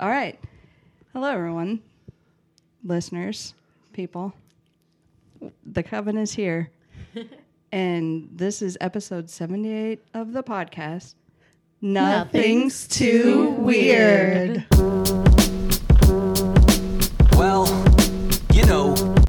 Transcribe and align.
All 0.00 0.08
right. 0.08 0.38
Hello, 1.12 1.28
everyone. 1.28 1.80
Listeners, 2.84 3.54
people. 3.92 4.32
The 5.66 5.82
Coven 5.82 6.16
is 6.16 6.32
here. 6.32 6.70
and 7.72 8.28
this 8.32 8.62
is 8.62 8.78
episode 8.80 9.28
78 9.28 10.00
of 10.14 10.34
the 10.34 10.44
podcast. 10.44 11.14
Nothing's, 11.80 12.86
too 12.86 13.50
weird. 13.58 14.66
Well, 14.70 15.27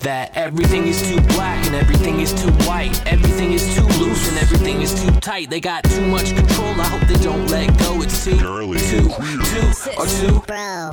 that 0.09 0.35
everything 0.35 0.87
is 0.87 1.07
too 1.07 1.21
black 1.35 1.63
and 1.67 1.75
everything 1.75 2.19
is 2.19 2.33
too 2.33 2.51
white. 2.67 2.99
Everything 3.05 3.53
is 3.53 3.75
too 3.75 3.85
loose 4.01 4.27
and 4.27 4.39
everything 4.39 4.81
is 4.81 4.91
too 4.99 5.11
tight. 5.19 5.51
They 5.51 5.59
got 5.59 5.83
too 5.83 6.01
much 6.01 6.35
control. 6.35 6.73
I 6.81 6.87
hope 6.93 7.07
they 7.07 7.21
don't 7.23 7.45
let 7.45 7.67
go. 7.77 8.01
It's 8.01 8.23
too, 8.25 8.31
too, 8.31 8.73
too, 8.89 9.05
or 9.99 10.07
too. 10.07 10.41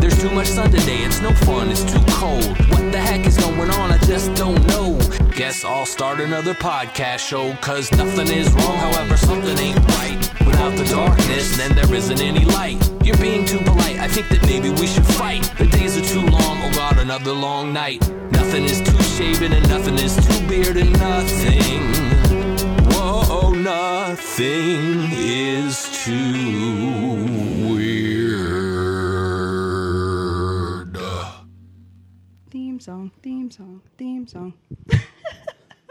There's 0.01 0.21
too 0.21 0.29
much 0.39 0.49
sun 0.49 0.71
today. 0.71 0.99
It's 0.99 1.23
no 1.23 1.33
fun. 1.49 1.71
It's 1.71 1.83
too 1.91 2.05
cold. 2.11 2.45
What 2.69 2.93
the 2.93 3.01
heck 3.01 3.25
is 3.25 3.39
going 3.39 3.71
on? 3.71 3.91
I 3.91 3.97
just 4.05 4.35
don't 4.35 4.63
know. 4.67 4.99
Guess 5.35 5.65
I'll 5.65 5.87
start 5.87 6.21
another 6.21 6.53
podcast 6.53 7.21
show. 7.21 7.55
Cause 7.63 7.91
nothing 7.93 8.29
is 8.29 8.53
wrong. 8.53 8.77
However, 8.77 9.17
something 9.17 9.57
ain't 9.59 9.79
right. 9.97 10.19
Without 10.45 10.77
the 10.77 10.85
darkness, 10.85 11.57
then 11.57 11.75
there 11.75 11.95
isn't 11.95 12.21
any 12.21 12.45
light. 12.45 12.79
You're 13.03 13.17
being 13.17 13.47
too 13.47 13.61
polite. 13.61 13.99
I 13.99 14.09
think 14.09 14.29
that 14.29 14.43
maybe 14.45 14.69
we 14.69 14.87
should 14.87 15.07
fight. 15.07 15.43
The 15.57 15.69
days 15.69 15.97
are 15.97 16.05
too 16.05 16.21
long. 16.21 16.59
Oh 16.65 16.71
God, 16.75 16.99
another 16.99 17.33
long 17.33 17.73
night. 17.73 18.03
Nothing 18.47 18.65
is 18.67 18.81
too 18.81 19.03
shaven 19.03 19.53
and 19.53 19.69
nothing 19.69 19.95
is 19.99 20.15
too 20.15 20.47
bearded. 20.47 20.89
Nothing. 21.01 21.83
Whoa, 22.93 23.51
nothing 23.51 25.11
is 25.11 26.05
too 26.05 27.27
weird. 27.75 28.17
Theme 32.49 32.79
song, 32.79 33.11
theme 33.21 33.51
song, 33.51 33.83
theme 33.99 34.29
song. 34.29 34.55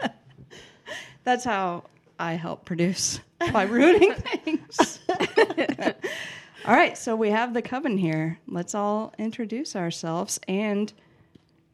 That's 1.24 1.44
how 1.44 1.84
I 2.18 2.32
help 2.36 2.64
produce 2.64 3.20
by 3.52 3.64
ruining 3.64 4.14
things. 4.44 5.00
all 6.64 6.74
right, 6.74 6.96
so 6.96 7.16
we 7.16 7.28
have 7.28 7.52
the 7.52 7.60
coven 7.60 7.98
here. 7.98 8.38
Let's 8.48 8.74
all 8.74 9.12
introduce 9.18 9.76
ourselves. 9.76 10.40
And 10.48 10.90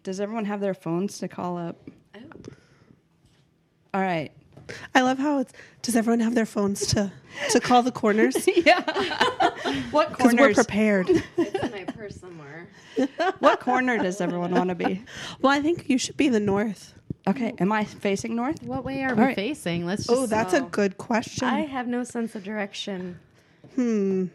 does 0.02 0.20
everyone 0.20 0.44
have 0.46 0.60
their 0.60 0.74
phones 0.74 1.18
to 1.18 1.28
call 1.28 1.56
up? 1.58 1.76
Oh. 2.14 2.20
All 3.94 4.00
right. 4.00 4.30
I 4.94 5.00
love 5.02 5.18
how 5.18 5.40
it's. 5.40 5.52
Does 5.82 5.96
everyone 5.96 6.20
have 6.20 6.34
their 6.34 6.46
phones 6.46 6.86
to 6.88 7.12
to 7.50 7.60
call 7.60 7.82
the 7.82 7.90
corners? 7.92 8.36
yeah. 8.56 8.80
what 9.90 10.10
Because 10.16 10.34
we're 10.34 10.54
prepared. 10.54 11.08
It's 11.36 11.64
in 11.64 11.70
my 11.72 11.84
purse 11.84 12.16
somewhere. 12.16 12.68
what 13.40 13.60
corner 13.60 13.98
does 13.98 14.20
everyone 14.20 14.52
want 14.52 14.68
to 14.68 14.74
be? 14.74 15.02
Well, 15.40 15.52
I 15.52 15.60
think 15.60 15.88
you 15.90 15.98
should 15.98 16.16
be 16.16 16.28
the 16.28 16.40
north. 16.40 16.94
Okay, 17.26 17.52
am 17.58 17.70
I 17.72 17.84
facing 17.84 18.34
north? 18.34 18.62
What 18.62 18.84
way 18.84 19.02
are 19.02 19.10
All 19.10 19.16
we 19.16 19.22
right. 19.22 19.36
facing? 19.36 19.84
Let's 19.84 20.06
just. 20.06 20.18
Oh, 20.18 20.26
that's 20.26 20.54
a 20.54 20.62
Oh. 20.62 20.68
good 20.68 20.96
question. 20.98 21.46
I 21.48 21.60
have 21.60 21.86
no 21.86 22.04
sense 22.04 22.34
of 22.34 22.42
direction. 22.44 23.18
hmm. 23.74 24.26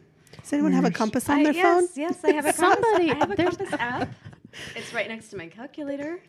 Does 0.42 0.54
anyone 0.54 0.72
have 0.74 0.86
a 0.86 0.92
compass 0.92 1.28
on 1.30 1.40
I, 1.40 1.44
their 1.46 1.54
yes, 1.54 1.64
phone? 1.64 1.88
yes, 1.96 2.24
I 2.24 2.32
have 2.34 2.46
a 2.46 2.54
Somebody- 2.54 3.08
compass. 3.10 3.16
I 3.16 3.18
have 3.20 3.32
a 3.32 3.36
there's- 3.36 3.58
compass 3.58 3.80
app. 3.80 4.10
It's 4.76 4.94
right 4.94 5.08
next 5.08 5.30
to 5.30 5.38
my 5.38 5.48
calculator. 5.48 6.20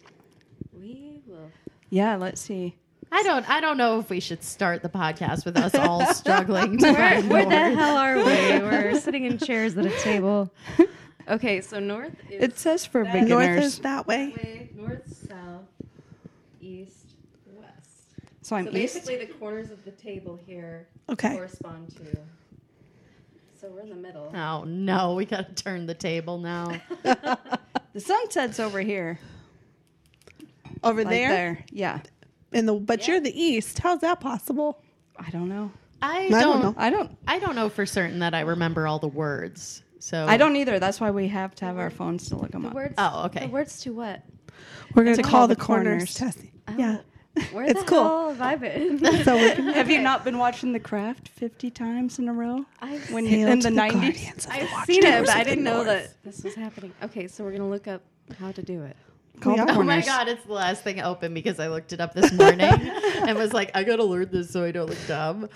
We 0.73 1.23
will. 1.27 1.51
Yeah, 1.91 2.17
let's 2.17 2.41
see. 2.41 2.77
I 3.11 3.23
don't. 3.23 3.49
I 3.49 3.61
don't 3.61 3.79
know 3.79 3.99
if 4.01 4.11
we 4.11 4.21
should 4.21 4.43
start 4.45 4.83
the 4.83 4.89
podcast 4.91 5.45
with 5.47 5.57
us 5.57 5.75
all 5.75 6.05
struggling 6.15 6.77
to 6.79 6.93
Where, 6.93 7.23
where 7.23 7.47
the 7.47 7.77
hell 7.77 7.97
are 7.97 8.17
we? 8.17 8.23
We're 8.23 9.01
sitting 9.01 9.25
in 9.25 9.39
chairs 9.39 9.77
at 9.79 9.87
a 9.87 9.99
table. 10.01 10.53
Okay, 11.27 11.61
so 11.63 11.79
north 11.79 12.13
is 12.31 12.43
It 12.43 12.59
says 12.59 12.85
for 12.87 13.05
North 13.05 13.15
is 13.15 13.21
beginners. 13.23 13.79
that 13.81 14.07
way. 14.07 14.29
way, 14.37 14.71
north, 14.75 15.07
south, 15.29 15.65
east, 16.61 17.15
west. 17.55 17.91
So 18.43 18.57
I'm 18.57 18.65
so 18.67 18.71
east. 18.71 18.95
basically, 18.95 19.17
the 19.25 19.33
corners 19.35 19.71
of 19.71 19.83
the 19.85 19.91
table 19.93 20.39
here 20.47 20.87
Okay. 21.09 21.35
correspond 21.35 21.95
to. 21.97 22.19
So 23.61 23.69
we're 23.69 23.81
in 23.81 23.89
the 23.91 23.95
middle. 23.97 24.31
Oh 24.37 24.65
no, 24.65 25.15
we 25.15 25.25
got 25.25 25.55
to 25.57 25.63
turn 25.65 25.87
the 25.87 25.95
table 25.95 26.39
now. 26.39 26.79
The 27.93 28.01
sunset's 28.01 28.61
over 28.61 28.81
here. 28.81 29.19
Over 30.85 31.03
Like 31.03 31.11
there, 31.11 31.29
there. 31.29 31.65
Yeah. 31.71 32.01
in 32.53 32.67
the 32.67 32.75
but 32.75 33.09
you're 33.09 33.21
the 33.21 33.37
east. 33.41 33.79
How's 33.81 34.01
that 34.01 34.21
possible? 34.21 34.81
I 35.19 35.31
don't 35.31 35.49
know. 35.49 35.73
I 36.01 36.27
I 36.27 36.29
don't 36.29 36.41
don't. 36.41 36.63
know. 36.63 36.75
I 36.77 36.91
don't 36.91 37.17
I 37.27 37.39
don't 37.41 37.57
know 37.57 37.69
for 37.69 37.85
certain 37.87 38.21
that 38.21 38.35
I 38.35 38.41
remember 38.41 38.87
all 38.87 38.99
the 39.01 39.09
words. 39.09 39.83
So 39.99 40.27
I 40.29 40.37
don't 40.37 40.55
either. 40.55 40.79
That's 40.79 41.01
why 41.01 41.11
we 41.11 41.27
have 41.29 41.55
to 41.57 41.65
have 41.65 41.79
our 41.79 41.91
phones 41.91 42.29
to 42.29 42.37
look 42.37 42.53
them 42.53 42.63
The 42.63 42.69
up. 42.69 42.75
words. 42.75 42.95
Oh, 42.99 43.25
okay. 43.27 43.47
The 43.47 43.53
words 43.53 43.81
to 43.81 43.93
what? 43.93 44.23
We're 44.95 45.03
gonna 45.05 45.17
To 45.17 45.23
call, 45.23 45.31
call 45.33 45.49
the 45.49 45.57
the 45.57 45.61
corners. 45.61 46.17
corners. 46.17 46.37
Tessie. 46.37 46.53
Oh. 46.69 46.75
Yeah. 46.79 46.99
Where 47.53 47.65
It's 47.67 47.81
the 47.81 47.87
cool. 47.87 48.03
hell 48.03 48.29
have 48.31 48.41
I 48.43 48.57
been? 48.57 48.99
So 49.25 49.37
we 49.37 49.51
can 49.55 49.69
Have 49.69 49.91
you 49.91 50.01
not 50.01 50.25
been 50.25 50.39
watching 50.39 50.73
The 50.73 50.81
Craft 50.81 51.29
50 51.29 51.71
times 51.71 52.19
in 52.19 52.29
a 52.29 52.33
row? 52.33 52.65
I've 52.81 53.11
When 53.13 53.27
Hail 53.27 53.41
you 53.41 53.49
in 53.49 53.61
the 53.61 53.71
the 53.71 53.77
90s? 53.77 53.93
guardians 53.93 54.47
of 54.47 54.53
the 54.53 54.53
I've 54.53 54.85
seen 54.87 55.05
it, 55.05 55.27
but 55.27 55.35
I 55.37 55.45
didn't 55.45 55.65
know 55.65 55.83
north. 55.83 55.87
that 55.87 56.23
this 56.25 56.43
was 56.45 56.55
happening. 56.55 56.93
Okay, 57.03 57.29
so 57.29 57.45
we're 57.45 57.53
gonna 57.53 57.69
look 57.69 57.87
up 57.89 58.03
how 58.39 58.53
to 58.53 58.63
do 58.63 58.83
it. 58.85 58.97
Call 59.41 59.57
the. 59.57 59.71
Oh 59.73 59.83
my 59.83 60.01
god, 60.01 60.29
it's 60.29 60.45
the 60.45 60.53
last 60.53 60.83
thing 60.83 61.01
open 61.01 61.33
because 61.35 61.61
I 61.61 61.69
looked 61.69 61.93
it 61.93 62.01
up 62.01 62.13
this 62.15 62.33
morning 62.33 62.61
and 62.63 63.39
was 63.39 63.53
like, 63.53 63.71
I 63.75 63.85
gotta 63.85 64.05
learn 64.05 64.29
this 64.31 64.51
so 64.51 64.65
I 64.65 64.73
don't 64.73 64.89
look 64.89 64.99
dumb. 65.07 65.49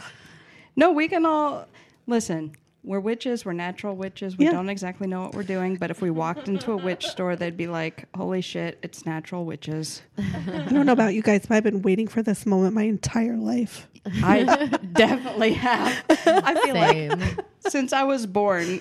No, 0.76 0.92
we 0.92 1.08
can 1.08 1.26
all 1.26 1.66
listen. 2.06 2.54
We're 2.84 2.98
witches. 3.00 3.44
We're 3.44 3.52
natural 3.52 3.94
witches. 3.94 4.36
We 4.36 4.46
Yeah. 4.46 4.52
don't 4.52 4.68
exactly 4.68 5.06
know 5.06 5.20
what 5.22 5.34
we're 5.34 5.44
doing, 5.44 5.76
but 5.76 5.90
if 5.92 6.02
we 6.02 6.10
walked 6.10 6.48
into 6.48 6.72
a 6.72 6.76
witch 6.76 7.06
store, 7.06 7.36
they'd 7.36 7.56
be 7.56 7.68
like, 7.68 8.06
"Holy 8.14 8.40
shit, 8.40 8.78
it's 8.82 9.06
natural 9.06 9.44
witches." 9.44 10.02
I 10.18 10.66
don't 10.68 10.86
know 10.86 10.92
about 10.92 11.14
you 11.14 11.22
guys, 11.22 11.46
but 11.46 11.54
I've 11.56 11.62
been 11.62 11.82
waiting 11.82 12.08
for 12.08 12.22
this 12.22 12.44
moment 12.44 12.74
my 12.74 12.82
entire 12.82 13.36
life. 13.36 13.88
I 14.24 14.66
definitely 14.94 15.52
have. 15.54 16.04
I 16.08 16.60
feel 16.64 16.74
like 16.74 17.38
since 17.68 17.92
I 17.92 18.02
was 18.02 18.26
born, 18.26 18.80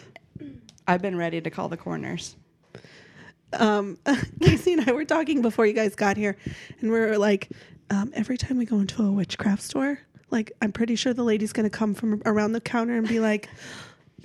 I've 0.87 1.01
been 1.03 1.15
ready 1.15 1.39
to 1.39 1.49
call 1.51 1.69
the 1.69 1.77
corners. 1.77 2.35
um, 3.53 3.99
Casey 4.41 4.73
and 4.73 4.89
I 4.89 4.93
were 4.93 5.05
talking 5.05 5.41
before 5.43 5.65
you 5.67 5.73
guys 5.73 5.93
got 5.93 6.17
here, 6.17 6.37
and 6.79 6.91
we 6.91 6.99
were 6.99 7.17
like, 7.19 7.49
um, 7.91 8.11
every 8.15 8.37
time 8.37 8.57
we 8.57 8.65
go 8.65 8.79
into 8.79 9.03
a 9.03 9.11
witchcraft 9.11 9.61
store, 9.61 9.99
like 10.31 10.51
I'm 10.61 10.71
pretty 10.71 10.95
sure 10.95 11.13
the 11.13 11.23
lady's 11.23 11.53
gonna 11.53 11.69
come 11.69 11.93
from 11.93 12.21
around 12.25 12.53
the 12.53 12.61
counter 12.61 12.95
and 12.97 13.07
be 13.07 13.19
like, 13.19 13.49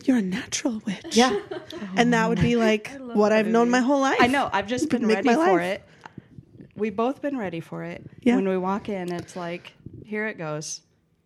"You're 0.06 0.19
a 0.19 0.22
natural 0.22 0.83
witch." 0.87 1.17
Yeah, 1.17 1.39
and 1.97 2.12
that 2.12 2.28
would 2.28 2.41
be 2.41 2.56
like 2.56 2.91
what 2.99 3.33
I've 3.33 3.47
known 3.47 3.71
my 3.71 3.81
whole 3.81 4.00
life. 4.00 4.19
I 4.21 4.27
know. 4.27 4.49
I've 4.53 4.67
just 4.67 4.89
been 4.89 5.06
Make 5.06 5.17
ready 5.17 5.28
my 5.28 5.34
for 5.34 5.56
life. 5.56 5.62
it. 5.62 5.83
We've 6.77 6.94
both 6.97 7.22
been 7.22 7.39
ready 7.39 7.61
for 7.61 7.84
it. 7.84 8.05
Yeah. 8.21 8.37
When 8.37 8.47
we 8.49 8.59
walk 8.59 8.89
in, 8.91 9.11
it's 9.12 9.34
like, 9.34 9.72
here 10.05 10.27
it 10.27 10.37
goes. 10.37 10.83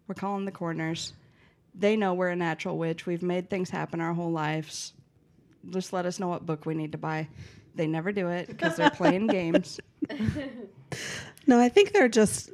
We're 0.07 0.15
calling 0.15 0.45
the 0.45 0.53
corners. 0.53 1.13
They 1.75 1.97
know 1.97 2.15
we're 2.15 2.29
a 2.29 2.37
natural 2.37 2.79
witch. 2.79 3.05
We've 3.05 3.23
made 3.23 3.51
things 3.51 3.69
happen 3.71 4.01
our 4.01 4.13
whole 4.15 4.31
lives. 4.31 4.93
Just 5.71 5.93
let 5.93 6.07
us 6.07 6.21
know 6.21 6.29
what 6.29 6.47
book 6.47 6.67
we 6.67 6.75
need 6.75 6.93
to 6.93 6.99
buy. 6.99 7.29
They 7.75 7.87
never 7.89 8.13
do 8.13 8.29
it 8.29 8.47
because 8.47 8.77
they're 8.77 8.91
playing 8.91 9.27
games. 9.39 9.81
No, 11.47 11.59
I 11.61 11.69
think 11.69 11.93
they're 11.93 12.09
just 12.09 12.51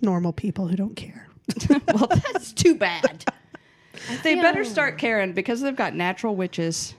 normal 0.00 0.32
people 0.32 0.68
who 0.68 0.76
don't 0.76 0.94
care. 0.96 1.28
well, 1.88 2.08
that's 2.32 2.52
too 2.52 2.74
bad. 2.76 3.24
They 4.22 4.34
better 4.36 4.64
start 4.64 4.98
caring 4.98 5.32
because 5.32 5.60
they've 5.60 5.74
got 5.76 5.94
natural 5.94 6.34
witches 6.36 6.94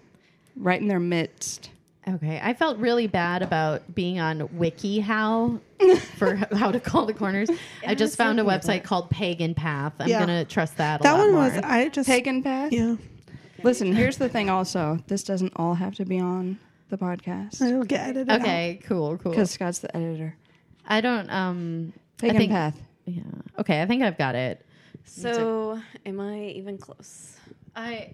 right 0.56 0.80
in 0.81 0.88
their 0.88 1.00
midst. 1.00 1.69
Okay, 2.08 2.40
I 2.41 2.53
felt 2.53 2.78
really 2.78 3.08
bad 3.08 3.41
about 3.41 3.94
being 3.94 4.19
on 4.19 4.40
WikiHow 4.47 5.59
for 6.18 6.36
how 6.56 6.72
to 6.72 6.80
call 6.80 7.06
the 7.06 7.13
corners. 7.13 7.50
I 7.86 7.96
just 7.96 8.16
found 8.16 8.40
a 8.40 8.44
website 8.44 8.84
called 8.84 9.09
Pagan 9.09 9.53
Path. 9.53 9.94
I'm 10.00 10.07
Yeah. 10.07 10.19
gonna 10.19 10.46
trust 10.46 10.78
that. 10.78 11.02
A 11.02 11.03
That 11.03 11.12
lot 11.13 11.19
one 11.19 11.31
more. 11.34 11.44
was 11.44 11.57
I 11.63 11.90
just 11.90 12.07
Pagan 12.09 12.41
path. 12.44 12.72
yeah. 12.72 12.96
Listen, 13.63 13.94
here's 13.94 14.18
the 14.18 14.30
thing. 14.30 14.50
Also, 14.50 15.00
this 15.07 15.24
doesn't 15.24 15.52
all 15.57 15.74
have 15.74 15.96
to 15.96 16.06
be 16.06 16.19
on 16.19 16.59
the 16.90 16.97
podcast 16.97 17.62
It'll 17.62 17.83
get 17.83 18.01
edited. 18.10 18.30
out. 18.30 18.39
Okay, 18.42 18.80
cool, 18.86 19.18
cool. 19.18 19.31
because 19.31 19.51
Scott's 19.51 19.80
the 19.80 19.94
editor. 19.95 20.36
I 20.88 21.01
don't. 21.01 21.30
Um, 21.30 21.92
I 21.98 22.21
Pagan 22.21 22.38
think, 22.38 22.51
path. 22.51 22.81
Yeah. 23.06 23.24
Okay, 23.60 23.81
I 23.81 23.86
think 23.86 24.04
I've 24.04 24.18
got 24.18 24.36
it. 24.36 24.66
So, 25.07 25.81
am 26.06 26.19
I 26.19 26.45
even 26.50 26.77
close? 26.77 27.36
I 27.75 28.13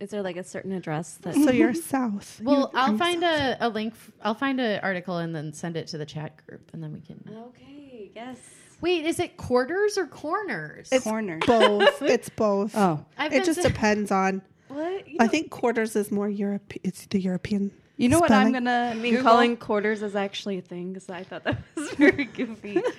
Is 0.00 0.10
there 0.10 0.22
like 0.22 0.36
a 0.36 0.44
certain 0.44 0.72
address 0.72 1.18
that? 1.22 1.34
So 1.34 1.50
you're 1.50 1.74
south. 1.74 2.40
well, 2.44 2.70
I'll 2.74 2.96
find 2.98 3.22
a, 3.22 3.56
a 3.60 3.68
link. 3.68 3.94
f- 3.94 4.10
I'll 4.22 4.34
find 4.34 4.60
an 4.60 4.80
article 4.82 5.18
and 5.18 5.34
then 5.34 5.52
send 5.52 5.76
it 5.76 5.86
to 5.88 5.98
the 5.98 6.06
chat 6.06 6.44
group, 6.46 6.70
and 6.72 6.82
then 6.82 6.92
we 6.92 7.00
can. 7.00 7.22
okay, 7.48 8.10
yes. 8.14 8.38
Wait, 8.80 9.04
is 9.06 9.20
it 9.20 9.36
quarters 9.36 9.96
or 9.96 10.06
corners? 10.08 10.88
It's 10.90 11.04
Corners. 11.04 11.42
both. 11.46 12.02
It's 12.16 12.28
both. 12.28 12.76
Oh, 12.76 13.04
I've 13.16 13.32
it 13.32 13.44
just 13.44 13.62
to- 13.62 13.68
depends 13.68 14.10
on. 14.10 14.42
What? 14.68 15.06
You 15.06 15.18
I 15.20 15.28
think 15.28 15.50
quarters 15.50 15.94
is 15.96 16.10
more 16.10 16.28
Europe. 16.28 16.72
It's 16.82 17.06
the 17.06 17.20
European. 17.20 17.70
You 17.96 18.08
know 18.08 18.18
what 18.20 18.30
I'm 18.30 18.52
gonna 18.52 18.90
I 18.92 18.94
mean, 18.94 19.14
Google? 19.14 19.30
calling 19.30 19.56
quarters 19.56 20.02
is 20.02 20.16
actually 20.16 20.58
a 20.58 20.62
thing 20.62 20.92
because 20.92 21.08
I 21.10 21.22
thought 21.24 21.44
that 21.44 21.58
was 21.76 21.90
very 21.92 22.24
goofy. 22.24 22.80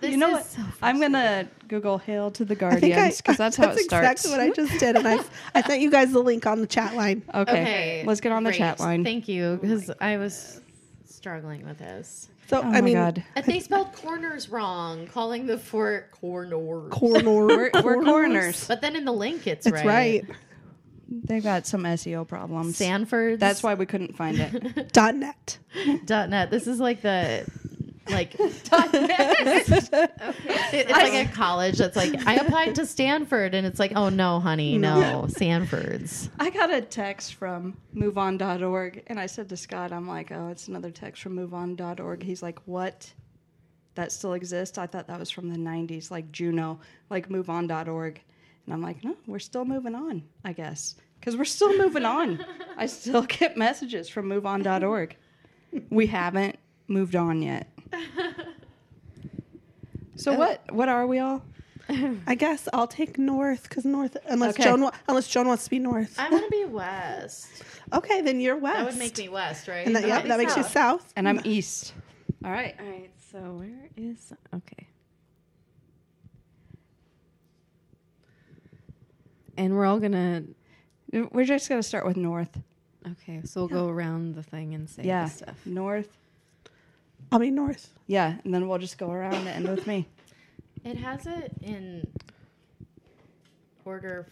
This 0.00 0.10
you 0.10 0.16
know 0.18 0.28
is 0.28 0.34
what? 0.34 0.44
so 0.46 0.62
I'm 0.82 1.00
gonna 1.00 1.48
Google 1.68 1.96
"Hail 1.98 2.30
to 2.32 2.44
the 2.44 2.54
I 2.54 2.56
think 2.78 2.92
I, 2.94 2.96
Guardians" 2.96 3.16
because 3.18 3.36
that's 3.38 3.56
how 3.56 3.66
that's 3.68 3.80
it 3.80 3.84
starts. 3.84 4.24
exactly 4.24 4.30
what 4.30 4.40
I 4.40 4.50
just 4.54 4.78
did, 4.78 4.96
and 4.96 5.08
I 5.08 5.18
I 5.54 5.62
sent 5.62 5.80
you 5.80 5.90
guys 5.90 6.12
the 6.12 6.18
link 6.22 6.46
on 6.46 6.60
the 6.60 6.66
chat 6.66 6.94
line. 6.94 7.22
okay. 7.34 8.02
let's 8.06 8.20
get 8.20 8.32
on 8.32 8.42
the 8.44 8.50
great. 8.50 8.58
chat 8.58 8.78
line. 8.80 9.04
Thank 9.04 9.26
you, 9.28 9.44
oh 9.44 9.56
because 9.56 9.90
I 10.00 10.18
was 10.18 10.60
struggling 11.06 11.64
with 11.66 11.78
this. 11.78 12.28
So 12.48 12.58
oh 12.58 12.62
I 12.62 12.64
my 12.72 12.80
mean, 12.82 12.94
god, 12.94 13.24
And 13.36 13.44
they 13.46 13.60
spelled 13.60 13.92
corners 13.94 14.48
wrong, 14.48 15.06
calling 15.06 15.46
the 15.46 15.56
fort 15.58 16.10
corners. 16.10 16.90
corner, 16.90 17.46
we're, 17.46 17.70
we're 17.82 18.04
coroners. 18.04 18.66
but 18.68 18.80
then 18.80 18.96
in 18.96 19.04
the 19.04 19.12
link, 19.12 19.46
it's 19.46 19.64
That's 19.64 19.84
right. 19.84 20.24
They've 21.08 21.42
got 21.42 21.66
some 21.66 21.84
SEO 21.84 22.26
problems. 22.28 22.76
Sanford. 22.76 23.40
That's 23.40 23.62
why 23.62 23.74
we 23.74 23.86
couldn't 23.86 24.16
find 24.16 24.38
it. 24.38 24.92
Dot 24.92 25.14
net. 25.14 25.58
dot 26.04 26.28
net. 26.28 26.50
This 26.50 26.66
is 26.66 26.78
like 26.80 27.00
the 27.02 27.46
like 28.10 28.34
It- 28.38 28.52
it's 30.72 30.90
like 30.90 31.28
a 31.28 31.32
college 31.32 31.78
that's 31.78 31.96
like 31.96 32.26
I 32.26 32.34
applied 32.36 32.74
to 32.76 32.86
Stanford 32.86 33.54
and 33.54 33.66
it's 33.66 33.78
like 33.78 33.92
oh 33.96 34.08
no 34.08 34.40
honey 34.40 34.78
no 34.78 35.26
Sanford's 35.28 36.30
I 36.38 36.50
got 36.50 36.72
a 36.72 36.80
text 36.80 37.34
from 37.34 37.76
MoveOn.org, 37.94 39.02
and 39.08 39.18
I 39.20 39.26
said 39.26 39.48
to 39.50 39.56
Scott, 39.56 39.92
"I'm 39.92 40.06
like, 40.08 40.30
oh, 40.32 40.48
it's 40.48 40.68
another 40.68 40.90
text 40.90 41.22
from 41.22 41.36
MoveOn.org." 41.36 42.22
He's 42.22 42.42
like, 42.42 42.58
"What? 42.66 43.12
That 43.94 44.12
still 44.12 44.34
exists?" 44.34 44.78
I 44.78 44.86
thought 44.86 45.06
that 45.08 45.18
was 45.18 45.30
from 45.30 45.48
the 45.50 45.58
'90s, 45.58 46.10
like 46.10 46.30
Juno, 46.32 46.80
like 47.10 47.28
MoveOn.org, 47.28 48.20
and 48.68 48.74
I'm 48.74 48.82
like, 48.82 49.02
"No, 49.02 49.16
we're 49.26 49.38
still 49.38 49.64
moving 49.64 49.94
on, 49.94 50.22
I 50.44 50.52
guess, 50.52 50.94
because 51.18 51.36
we're 51.38 51.46
still 51.46 51.76
moving 51.78 52.04
on. 52.04 52.44
I 52.76 52.84
still 52.84 53.22
get 53.38 53.56
messages 53.56 54.10
from 54.10 54.28
MoveOn.org. 54.28 55.16
We 55.88 56.06
haven't 56.06 56.58
moved 56.86 57.16
on 57.16 57.40
yet." 57.40 57.66
So 60.16 60.32
oh. 60.32 60.38
what? 60.38 60.70
What 60.70 60.88
are 60.90 61.06
we 61.06 61.18
all? 61.18 61.42
I 62.26 62.34
guess 62.34 62.68
I'll 62.74 62.86
take 62.86 63.16
north 63.16 63.62
because 63.62 63.86
north, 63.86 64.14
unless 64.26 64.52
Okay. 64.54 64.64
Joan, 64.64 64.82
wa- 64.82 64.90
unless 65.08 65.26
Joan 65.26 65.48
wants 65.48 65.64
to 65.64 65.70
be 65.70 65.78
north. 65.78 66.18
I 66.18 66.28
want 66.28 66.44
to 66.44 66.50
be 66.50 66.66
west 66.66 67.48
Okay, 67.94 68.20
then 68.20 68.40
you're 68.40 68.58
west. 68.58 68.76
that 68.76 68.84
would 68.84 68.98
make 68.98 69.16
me 69.16 69.30
west 69.30 69.68
right 69.68 69.86
And 69.86 69.96
that, 69.96 70.06
yep, 70.06 70.24
that 70.26 70.36
makes 70.36 70.54
you 70.54 70.62
south. 70.64 70.72
south. 70.72 71.12
And 71.16 71.26
I'm 71.26 71.40
east. 71.44 71.94
All 72.44 72.50
right. 72.50 72.74
All 72.78 72.84
right. 72.86 73.10
So 73.32 73.38
where 73.38 73.88
is 73.96 74.34
okay? 74.54 74.87
And 79.58 79.74
we're 79.74 79.84
all 79.86 79.98
gonna. 79.98 80.44
We're 81.12 81.44
just 81.44 81.68
gonna 81.68 81.82
start 81.82 82.06
with 82.06 82.16
north. 82.16 82.58
Okay, 83.06 83.40
so 83.44 83.60
we'll 83.62 83.68
go 83.68 83.88
around 83.88 84.34
the 84.36 84.42
thing 84.42 84.74
and 84.74 84.88
say 84.88 85.02
yeah, 85.04 85.24
the 85.24 85.30
stuff. 85.30 85.56
north. 85.66 86.08
I'll 87.32 87.38
be 87.38 87.50
north. 87.50 87.90
Yeah, 88.06 88.36
and 88.44 88.54
then 88.54 88.68
we'll 88.68 88.78
just 88.78 88.96
go 88.98 89.10
around 89.10 89.34
and 89.34 89.48
end 89.48 89.68
with 89.68 89.86
me. 89.86 90.06
it 90.84 90.96
has 90.96 91.26
it 91.26 91.52
in 91.62 92.06
order 93.84 94.26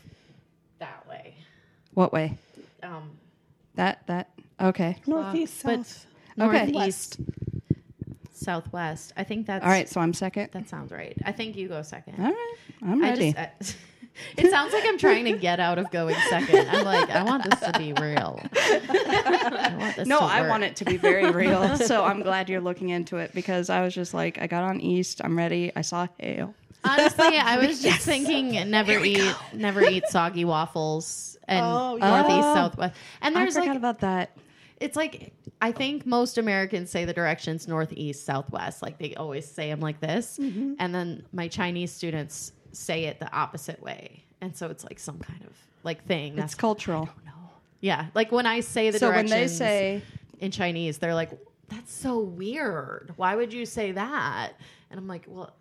that 0.78 1.06
way 1.08 1.34
What 1.94 2.12
way? 2.12 2.38
um 2.82 3.10
That 3.74 4.06
that 4.06 4.30
okay. 4.60 4.96
Northeast, 5.06 5.62
but- 5.64 5.84
south. 5.86 6.06
Okay. 6.38 6.70
northeast 6.70 7.18
southwest 8.32 9.12
I 9.16 9.24
think 9.24 9.46
that's 9.46 9.64
All 9.64 9.70
right, 9.70 9.88
so 9.88 10.00
I'm 10.00 10.12
second. 10.12 10.50
that 10.52 10.68
sounds 10.68 10.92
right 10.92 11.16
I 11.24 11.32
think 11.32 11.56
you 11.56 11.68
go 11.68 11.80
second 11.82 12.14
All 12.18 12.26
right, 12.30 12.54
I'm 12.82 13.02
I 13.02 13.08
ready. 13.10 13.32
just, 13.32 13.74
I, 13.74 13.76
it 14.36 14.50
sounds 14.50 14.72
like 14.72 14.84
I'm 14.86 14.98
trying 14.98 15.24
to 15.26 15.32
get 15.32 15.60
out 15.60 15.78
of 15.78 15.90
going 15.90 16.16
second. 16.28 16.68
I'm 16.70 16.84
like, 16.84 17.10
I 17.10 17.22
want 17.22 17.44
this 17.48 17.60
to 17.60 17.78
be 17.78 17.92
real. 17.94 18.40
I 18.54 20.04
no, 20.06 20.18
I 20.20 20.48
want 20.48 20.64
it 20.64 20.76
to 20.76 20.84
be 20.84 20.96
very 20.96 21.30
real. 21.30 21.76
so 21.78 22.04
I'm 22.04 22.22
glad 22.22 22.48
you're 22.48 22.60
looking 22.60 22.90
into 22.90 23.16
it 23.18 23.32
because 23.34 23.70
I 23.70 23.82
was 23.82 23.94
just 23.94 24.14
like, 24.14 24.38
I 24.40 24.46
got 24.46 24.62
on 24.64 24.80
east. 24.80 25.20
I'm 25.24 25.36
ready. 25.36 25.72
I 25.76 25.82
saw 25.82 26.06
hail. 26.18 26.54
Honestly, 26.84 27.26
I 27.36 27.58
was 27.66 27.82
just 27.82 28.00
thinking, 28.06 28.70
never 28.70 28.92
eat, 29.04 29.34
never 29.52 29.82
eat 29.82 30.04
soggy 30.08 30.44
waffles 30.44 31.36
and 31.48 31.64
Oh, 31.64 31.96
yeah. 31.96 32.08
northeast, 32.22 32.54
southwest. 32.54 32.94
And 33.22 33.36
I 33.36 33.40
there's 33.40 33.54
forgot 33.54 33.68
like, 33.68 33.76
about 33.78 34.00
that. 34.00 34.36
it's 34.80 34.96
like 34.96 35.32
I 35.60 35.72
think 35.72 36.04
most 36.06 36.38
Americans 36.38 36.90
say 36.90 37.04
the 37.04 37.12
directions 37.14 37.66
northeast, 37.66 38.24
southwest. 38.24 38.82
Like 38.82 38.98
they 38.98 39.14
always 39.14 39.50
say 39.50 39.68
them 39.70 39.80
like 39.80 40.00
this, 40.00 40.38
Mm-hmm. 40.40 40.74
and 40.78 40.94
then 40.94 41.24
my 41.32 41.48
Chinese 41.48 41.92
students 41.92 42.52
say 42.72 43.04
it 43.04 43.18
the 43.20 43.32
opposite 43.32 43.82
way, 43.82 44.24
and 44.40 44.56
so 44.56 44.68
it's 44.68 44.84
like 44.84 44.98
some 44.98 45.18
kind 45.18 45.42
of 45.44 45.52
like 45.82 46.04
thing. 46.06 46.38
It's 46.38 46.54
cultural. 46.54 47.08
no. 47.24 47.32
Yeah, 47.80 48.06
like 48.14 48.32
when 48.32 48.46
I 48.46 48.60
say 48.60 48.90
the 48.90 48.98
So 48.98 49.10
when 49.10 49.26
directions 49.26 49.58
they 49.58 49.64
say 49.64 50.02
in 50.40 50.50
Chinese, 50.50 50.98
they're 50.98 51.14
like, 51.14 51.30
"That's 51.68 51.92
so 51.92 52.18
weird. 52.20 53.12
Why 53.16 53.36
would 53.36 53.52
you 53.52 53.66
say 53.66 53.92
that?" 53.92 54.52
And 54.90 54.98
I'm 54.98 55.06
like, 55.06 55.24
"Well, 55.28 55.52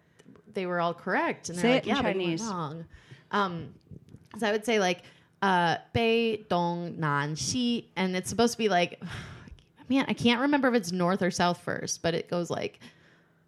they 0.54 0.66
were 0.66 0.80
all 0.80 0.94
correct." 0.94 1.50
And 1.50 1.58
they're 1.58 1.62
Say 1.64 1.74
like, 1.76 1.84
it 1.88 1.90
in 1.90 1.96
"Yeah, 1.96 2.02
Chinese. 2.02 2.42
but 2.42 2.46
you 2.48 2.52
were 2.52 2.58
wrong." 2.58 2.86
Um, 3.32 3.74
so 4.40 4.48
I 4.48 4.52
would 4.52 4.66
say 4.66 4.80
like, 4.80 5.04
uh, 5.42 5.78
"Bei 5.94 6.38
Dong 6.50 7.00
Nan 7.00 7.36
Xi," 7.36 7.90
and 7.96 8.16
it's 8.16 8.30
supposed 8.30 8.54
to 8.54 8.58
be 8.58 8.70
like, 8.70 9.02
man, 9.90 10.06
I 10.08 10.14
can't 10.14 10.42
remember 10.42 10.70
if 10.70 10.74
it's 10.76 10.92
north 10.92 11.22
or 11.22 11.30
south 11.32 11.60
first, 11.62 12.02
but 12.02 12.14
it 12.16 12.30
goes 12.30 12.50
like, 12.50 12.80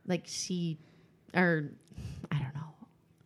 like 0.05 0.27
Xi, 0.27 0.77
or 1.33 1.69
I. 1.69 1.86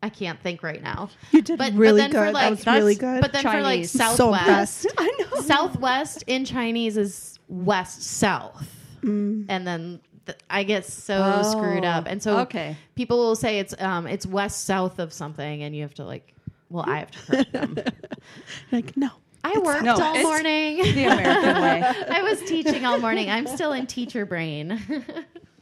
I 0.03 0.09
can't 0.09 0.39
think 0.41 0.63
right 0.63 0.81
now. 0.81 1.09
You 1.31 1.41
did 1.41 1.57
But- 1.57 1.73
but 1.73 1.79
really 1.79 2.01
then 2.01 2.11
for, 2.11 2.25
good. 2.25 2.33
like- 2.33 2.43
that 2.43 2.51
was 2.51 2.65
really 2.81 2.95
good. 2.95 3.21
But 3.21 3.33
then 3.33 3.43
for 3.43 3.49
like 3.61 3.63
Chinese. 3.63 3.91
So 3.91 4.15
southwest. 4.15 4.87
I 4.97 5.11
know. 5.19 5.41
southwest 5.41 6.23
in 6.27 6.45
Chinese 6.45 6.97
is 6.97 7.37
west 7.47 8.01
south, 8.03 8.67
and 9.03 9.47
then 9.47 9.99
th- 10.25 10.37
I 10.49 10.63
get 10.63 10.85
so 10.85 11.41
Oh, 11.43 11.51
screwed 11.51 11.85
up. 11.85 12.05
And 12.07 12.21
so 12.21 12.39
okay. 12.39 12.75
people 12.95 13.17
will 13.17 13.35
say 13.35 13.59
it's 13.59 13.79
um 13.81 14.07
it's 14.07 14.25
west 14.25 14.65
south 14.65 14.99
of 14.99 15.11
something, 15.13 15.63
and 15.63 15.75
you 15.75 15.81
have 15.83 15.93
to 15.95 16.03
like, 16.05 16.33
well, 16.69 16.85
I 16.87 16.97
have 16.99 17.11
to 17.11 17.19
correct 17.27 17.51
them. 17.53 17.77
like 18.71 18.95
no. 18.97 19.09
I 19.43 19.57
worked 19.57 19.83
No, 19.83 19.93
all 19.95 19.99
it's- 20.13 20.23
morning. 20.23 20.77
the 20.83 21.03
American 21.05 21.61
way. 21.63 21.81
I 22.09 22.21
was 22.21 22.39
teaching 22.43 22.85
all 22.85 22.99
morning. 22.99 23.27
I'm 23.29 23.47
still 23.47 23.73
in 23.73 23.87
teacher 23.87 24.23
brain. 24.25 24.79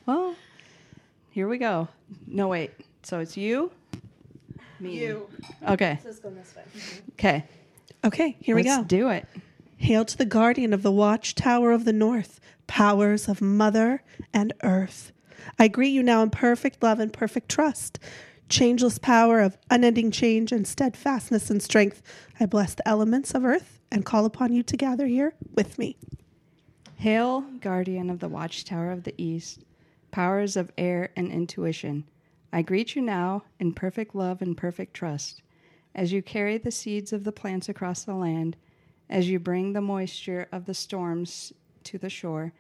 Well, 0.06 0.36
here 1.32 1.48
we 1.48 1.58
go. 1.58 1.88
No, 2.28 2.50
wait. 2.50 2.72
So 3.04 3.20
it's 3.20 3.38
you, 3.38 3.72
me. 4.82 5.14
Okay. 5.68 6.00
Okay. 7.14 7.44
Okay, 8.04 8.38
here 8.40 8.56
we 8.56 8.64
Let's 8.64 8.78
go. 8.78 8.84
do 8.86 9.10
it. 9.10 9.28
Hail 9.78 10.06
to 10.06 10.18
the 10.18 10.26
guardian 10.26 10.74
of 10.74 10.84
the 10.84 10.92
watchtower 10.92 11.72
of 11.72 11.86
the 11.86 11.94
north, 11.94 12.40
powers 12.68 13.28
of 13.28 13.42
mother 13.42 14.04
and 14.34 14.54
earth. 14.64 15.12
I 15.58 15.68
greet 15.68 15.90
you 15.90 16.04
now 16.04 16.24
in 16.24 16.30
perfect 16.30 16.82
love 16.84 17.00
and 17.00 17.12
perfect 17.12 17.50
trust. 17.50 18.00
Changeless 18.48 18.98
power 18.98 19.40
of 19.42 19.58
unending 19.70 20.12
change 20.12 20.52
and 20.52 20.66
steadfastness 20.66 21.50
and 21.50 21.62
strength. 21.62 22.02
I 22.40 22.46
bless 22.46 22.74
the 22.74 22.88
elements 22.88 23.32
of 23.34 23.46
earth 23.46 23.80
and 23.92 24.06
call 24.06 24.26
upon 24.26 24.54
you 24.54 24.64
to 24.64 24.78
gather 24.78 25.06
here 25.08 25.34
with 25.54 25.78
me. 25.78 25.98
Hail, 26.98 27.42
guardian 27.62 28.10
of 28.10 28.20
the 28.20 28.28
watchtower 28.28 28.92
of 28.92 29.04
the 29.04 29.14
east, 29.18 29.64
powers 30.12 30.58
of 30.58 30.72
air 30.78 31.10
and 31.16 31.32
intuition. 31.32 32.06
I 32.52 32.64
greet 32.64 32.96
you 32.96 33.02
now 33.02 33.44
in 33.60 33.74
perfect 33.74 34.16
love 34.16 34.42
and 34.42 34.58
perfect 34.58 34.94
trust. 34.94 35.42
As 35.94 36.12
you 36.12 36.22
carry 36.22 36.58
the 36.58 36.72
seeds 36.72 37.14
of 37.14 37.24
the 37.24 37.32
plants 37.32 37.70
across 37.70 38.04
the 38.04 38.16
land, 38.16 38.58
as 39.10 39.30
you 39.30 39.40
bring 39.40 39.74
the 39.74 39.82
moisture 39.82 40.48
of 40.52 40.66
the 40.66 40.74
storms 40.74 41.54
to 41.84 41.98
the 41.98 42.10
shore, 42.10 42.54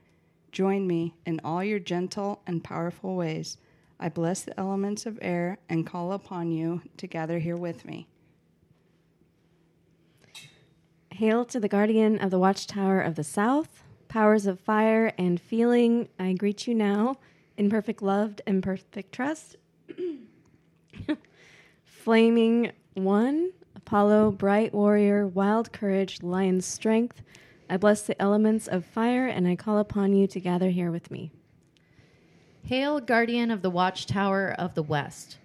join 0.51 0.85
me 0.87 1.15
in 1.25 1.39
all 1.43 1.63
your 1.63 1.79
gentle 1.79 2.41
and 2.45 2.63
powerful 2.63 3.15
ways. 3.15 3.57
I 3.99 4.09
bless 4.09 4.41
the 4.41 4.59
elements 4.59 5.05
of 5.05 5.19
air 5.21 5.57
and 5.67 5.85
call 5.85 6.13
upon 6.13 6.51
you 6.51 6.81
to 6.97 7.07
gather 7.07 7.39
here 7.39 7.57
with 7.57 7.85
me. 7.85 8.07
Hail 11.11 11.45
to 11.45 11.59
the 11.59 11.67
guardian 11.67 12.17
of 12.19 12.31
the 12.31 12.39
watchtower 12.39 13.01
of 13.01 13.15
the 13.15 13.23
south, 13.23 13.83
powers 14.07 14.45
of 14.45 14.59
fire 14.59 15.13
and 15.17 15.41
feeling. 15.41 16.07
I 16.17 16.33
greet 16.33 16.65
you 16.65 16.73
now 16.73 17.17
in 17.57 17.69
perfect 17.69 18.01
love 18.01 18.35
and 18.47 18.63
perfect 18.63 19.11
trust. 19.11 19.57
Flaming 21.85 22.71
one, 22.93 23.51
Apollo, 23.75 24.31
bright 24.31 24.73
warrior, 24.73 25.27
wild 25.27 25.71
courage, 25.71 26.21
lion's 26.21 26.65
strength. 26.65 27.21
I 27.69 27.77
bless 27.77 28.01
the 28.01 28.19
elements 28.21 28.67
of 28.67 28.85
fire 28.85 29.27
and 29.27 29.47
I 29.47 29.55
call 29.55 29.77
upon 29.77 30.13
you 30.13 30.27
to 30.27 30.39
gather 30.39 30.69
here 30.69 30.91
with 30.91 31.11
me. 31.11 31.31
Hail, 32.63 32.99
guardian 32.99 33.51
of 33.51 33.61
the 33.61 33.69
watchtower 33.69 34.55
of 34.59 34.75
the 34.75 34.83
west, 34.83 35.37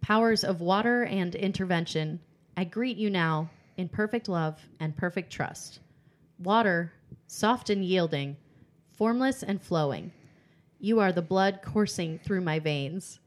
powers 0.00 0.44
of 0.44 0.60
water 0.60 1.04
and 1.04 1.34
intervention. 1.34 2.20
I 2.56 2.64
greet 2.64 2.96
you 2.96 3.10
now 3.10 3.50
in 3.76 3.88
perfect 3.88 4.28
love 4.28 4.60
and 4.80 4.96
perfect 4.96 5.32
trust. 5.32 5.80
Water, 6.38 6.92
soft 7.26 7.70
and 7.70 7.84
yielding, 7.84 8.36
formless 8.92 9.42
and 9.42 9.62
flowing. 9.62 10.12
You 10.78 11.00
are 11.00 11.12
the 11.12 11.22
blood 11.22 11.60
coursing 11.62 12.20
through 12.22 12.42
my 12.42 12.58
veins. 12.58 13.18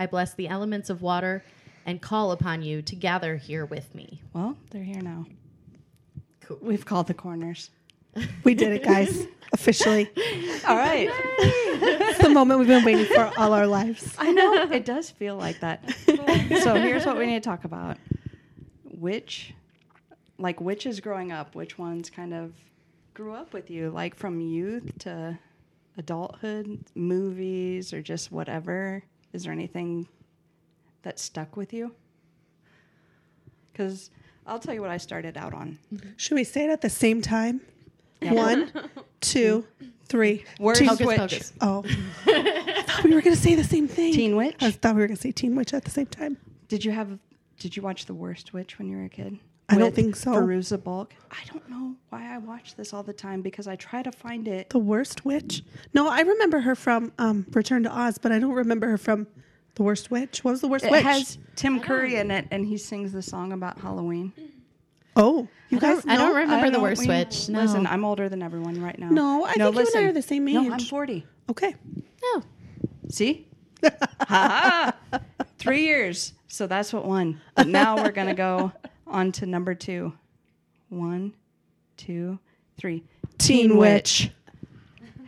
I 0.00 0.06
bless 0.06 0.32
the 0.32 0.48
elements 0.48 0.88
of 0.88 1.02
water 1.02 1.44
and 1.84 2.00
call 2.00 2.32
upon 2.32 2.62
you 2.62 2.80
to 2.80 2.96
gather 2.96 3.36
here 3.36 3.66
with 3.66 3.94
me. 3.94 4.22
Well, 4.32 4.56
they're 4.70 4.82
here 4.82 5.02
now. 5.02 5.26
Cool. 6.40 6.58
We've 6.62 6.86
called 6.86 7.06
the 7.06 7.14
corners. 7.14 7.70
We 8.42 8.54
did 8.54 8.72
it, 8.72 8.82
guys. 8.82 9.26
Officially. 9.52 10.08
All 10.66 10.76
right. 10.76 11.10
It's 11.38 12.18
the 12.18 12.30
moment 12.30 12.60
we've 12.60 12.68
been 12.68 12.84
waiting 12.84 13.04
for 13.04 13.30
all 13.36 13.52
our 13.52 13.66
lives. 13.66 14.14
I 14.18 14.32
know 14.32 14.54
it 14.54 14.86
does 14.86 15.10
feel 15.10 15.36
like 15.36 15.60
that. 15.60 15.88
so 16.06 16.74
here's 16.74 17.04
what 17.04 17.18
we 17.18 17.26
need 17.26 17.42
to 17.42 17.48
talk 17.48 17.64
about: 17.64 17.98
which, 18.84 19.54
like, 20.38 20.60
which 20.60 20.86
is 20.86 21.00
growing 21.00 21.30
up? 21.30 21.54
Which 21.54 21.78
ones 21.78 22.08
kind 22.08 22.32
of 22.32 22.54
grew 23.12 23.34
up 23.34 23.52
with 23.52 23.70
you, 23.70 23.90
like 23.90 24.16
from 24.16 24.40
youth 24.40 24.98
to 25.00 25.38
adulthood? 25.98 26.86
Movies 26.94 27.92
or 27.92 28.00
just 28.02 28.32
whatever? 28.32 29.04
Is 29.32 29.44
there 29.44 29.52
anything 29.52 30.08
that 31.02 31.18
stuck 31.18 31.56
with 31.56 31.72
you? 31.72 31.94
Because 33.72 34.10
I'll 34.46 34.58
tell 34.58 34.74
you 34.74 34.80
what 34.80 34.90
I 34.90 34.96
started 34.96 35.36
out 35.36 35.54
on. 35.54 35.78
Should 36.16 36.34
we 36.34 36.44
say 36.44 36.64
it 36.64 36.70
at 36.70 36.80
the 36.80 36.90
same 36.90 37.22
time? 37.22 37.60
One, 38.22 38.70
two, 39.20 39.66
three. 40.06 40.44
Worst 40.58 40.80
Teen- 40.80 40.88
Hocus 40.88 41.06
Witch. 41.06 41.18
Pocus. 41.18 41.52
Oh. 41.60 41.84
I 42.26 42.82
thought 42.86 43.04
we 43.04 43.14
were 43.14 43.22
going 43.22 43.34
to 43.36 43.40
say 43.40 43.54
the 43.54 43.64
same 43.64 43.88
thing. 43.88 44.12
Teen 44.12 44.36
Witch. 44.36 44.56
I 44.60 44.70
thought 44.72 44.94
we 44.94 45.00
were 45.00 45.06
going 45.06 45.16
to 45.16 45.22
say 45.22 45.32
Teen 45.32 45.54
Witch 45.56 45.72
at 45.72 45.84
the 45.84 45.90
same 45.90 46.06
time. 46.06 46.36
Did 46.68 46.84
you 46.84 46.90
have? 46.92 47.18
Did 47.58 47.76
you 47.76 47.82
watch 47.82 48.06
The 48.06 48.14
Worst 48.14 48.52
Witch 48.52 48.78
when 48.78 48.88
you 48.88 48.96
were 48.98 49.04
a 49.04 49.08
kid? 49.08 49.38
I 49.70 49.78
don't 49.78 49.94
think 49.94 50.16
so. 50.16 50.32
Fairuza 50.32 50.82
Balk. 50.82 51.14
I 51.30 51.38
don't 51.52 51.68
know 51.70 51.94
why 52.08 52.34
I 52.34 52.38
watch 52.38 52.74
this 52.76 52.92
all 52.92 53.02
the 53.02 53.12
time 53.12 53.40
because 53.40 53.66
I 53.68 53.76
try 53.76 54.02
to 54.02 54.10
find 54.12 54.48
it. 54.48 54.70
The 54.70 54.78
Worst 54.78 55.24
Witch? 55.24 55.62
No, 55.94 56.08
I 56.08 56.20
remember 56.22 56.60
her 56.60 56.74
from 56.74 57.12
um, 57.18 57.46
Return 57.52 57.82
to 57.84 57.90
Oz, 57.96 58.18
but 58.18 58.32
I 58.32 58.38
don't 58.38 58.52
remember 58.52 58.88
her 58.88 58.98
from 58.98 59.26
The 59.76 59.82
Worst 59.84 60.10
Witch. 60.10 60.42
What 60.44 60.50
was 60.52 60.60
The 60.60 60.68
Worst 60.68 60.84
It 60.84 60.90
Witch? 60.90 61.00
It 61.02 61.06
has 61.06 61.38
Tim 61.56 61.78
Curry 61.80 62.16
in 62.16 62.30
it, 62.30 62.46
and 62.50 62.66
he 62.66 62.76
sings 62.76 63.12
the 63.12 63.22
song 63.22 63.52
about 63.52 63.78
Halloween. 63.80 64.32
oh, 65.16 65.46
you 65.68 65.78
guys 65.78 66.04
I 66.06 66.16
don't 66.16 66.34
remember 66.34 66.66
I 66.66 66.70
the 66.70 66.72
don't- 66.74 66.82
worst 66.82 67.02
we- 67.02 67.08
witch. 67.08 67.48
No. 67.48 67.60
Listen, 67.62 67.86
I'm 67.86 68.04
older 68.04 68.28
than 68.28 68.42
everyone 68.42 68.82
right 68.82 68.98
now. 68.98 69.10
No, 69.10 69.44
I 69.44 69.52
think 69.54 69.58
you 69.58 69.66
and 69.68 69.76
I 69.76 69.80
listen. 69.82 70.04
are 70.06 70.12
the 70.12 70.22
same 70.22 70.44
No, 70.46 70.72
I'm 70.72 70.80
40. 70.80 71.24
Okay. 71.48 71.74
no. 72.22 72.42
See? 73.08 73.46
Ha 73.84 73.90
ha! 75.12 75.20
Three 75.58 75.84
years. 75.84 76.32
So 76.48 76.66
that's 76.66 76.92
what 76.92 77.04
won. 77.06 77.40
But 77.54 77.66
now 77.68 77.96
we're 77.96 78.10
going 78.12 78.26
to 78.28 78.34
go 78.34 78.72
on 79.10 79.32
to 79.32 79.46
number 79.46 79.74
two. 79.74 80.12
One, 80.88 81.34
two, 81.96 82.38
three. 82.78 83.04
Teen 83.38 83.76
Witch. 83.76 84.30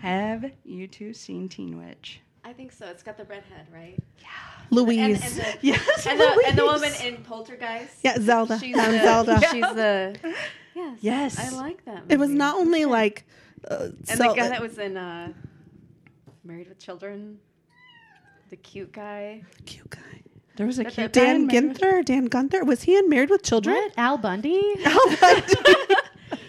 Have 0.00 0.50
you 0.64 0.88
two 0.88 1.12
seen 1.14 1.48
Teen 1.48 1.78
Witch? 1.78 2.20
I 2.44 2.52
think 2.52 2.72
so. 2.72 2.86
It's 2.88 3.02
got 3.04 3.16
the 3.16 3.24
redhead, 3.24 3.66
right? 3.72 3.96
Yeah. 4.18 4.26
Louise. 4.70 4.98
And, 4.98 5.22
and, 5.22 5.34
the, 5.36 5.58
Yes. 5.66 6.06
and, 6.06 6.18
the, 6.18 6.44
and 6.48 6.58
the 6.58 6.64
woman 6.64 6.92
in 7.04 7.18
Poltergeist. 7.22 7.94
yeah, 8.02 8.18
Zelda. 8.18 8.58
She's 8.58 8.76
Um, 8.76 8.90
the, 8.92 8.98
Zelda. 9.00 9.40
She's 9.50 9.60
the. 9.62 10.16
Yes. 10.74 10.98
Yes. 11.02 11.38
I 11.38 11.54
like 11.54 11.84
that. 11.84 12.04
It 12.08 12.18
was 12.18 12.30
not 12.30 12.56
only 12.56 12.86
like. 12.86 13.26
Uh, 13.70 13.88
And 14.08 14.18
so- 14.18 14.28
the 14.28 14.34
guy 14.34 14.48
that 14.48 14.60
was 14.62 14.78
in 14.78 14.96
uh, 14.96 15.30
Married 16.44 16.68
with 16.68 16.78
Children, 16.78 17.38
the 18.48 18.56
cute 18.56 18.90
guy. 18.90 19.42
cute 19.66 19.90
guy. 19.90 20.22
There 20.56 20.66
was 20.66 20.78
a 20.78 20.84
That- 20.84 20.92
cute 20.92 21.12
Dan 21.12 21.36
in 21.36 21.46
Married- 21.46 21.76
Ginther. 21.78 22.04
Dan 22.04 22.24
Gunther. 22.26 22.64
Was 22.64 22.82
he 22.82 22.96
in 22.96 23.08
Married 23.08 23.30
with 23.30 23.42
Children? 23.42 23.74
What? 23.76 23.92
Al 23.98 24.18
Bundy? 24.18 24.60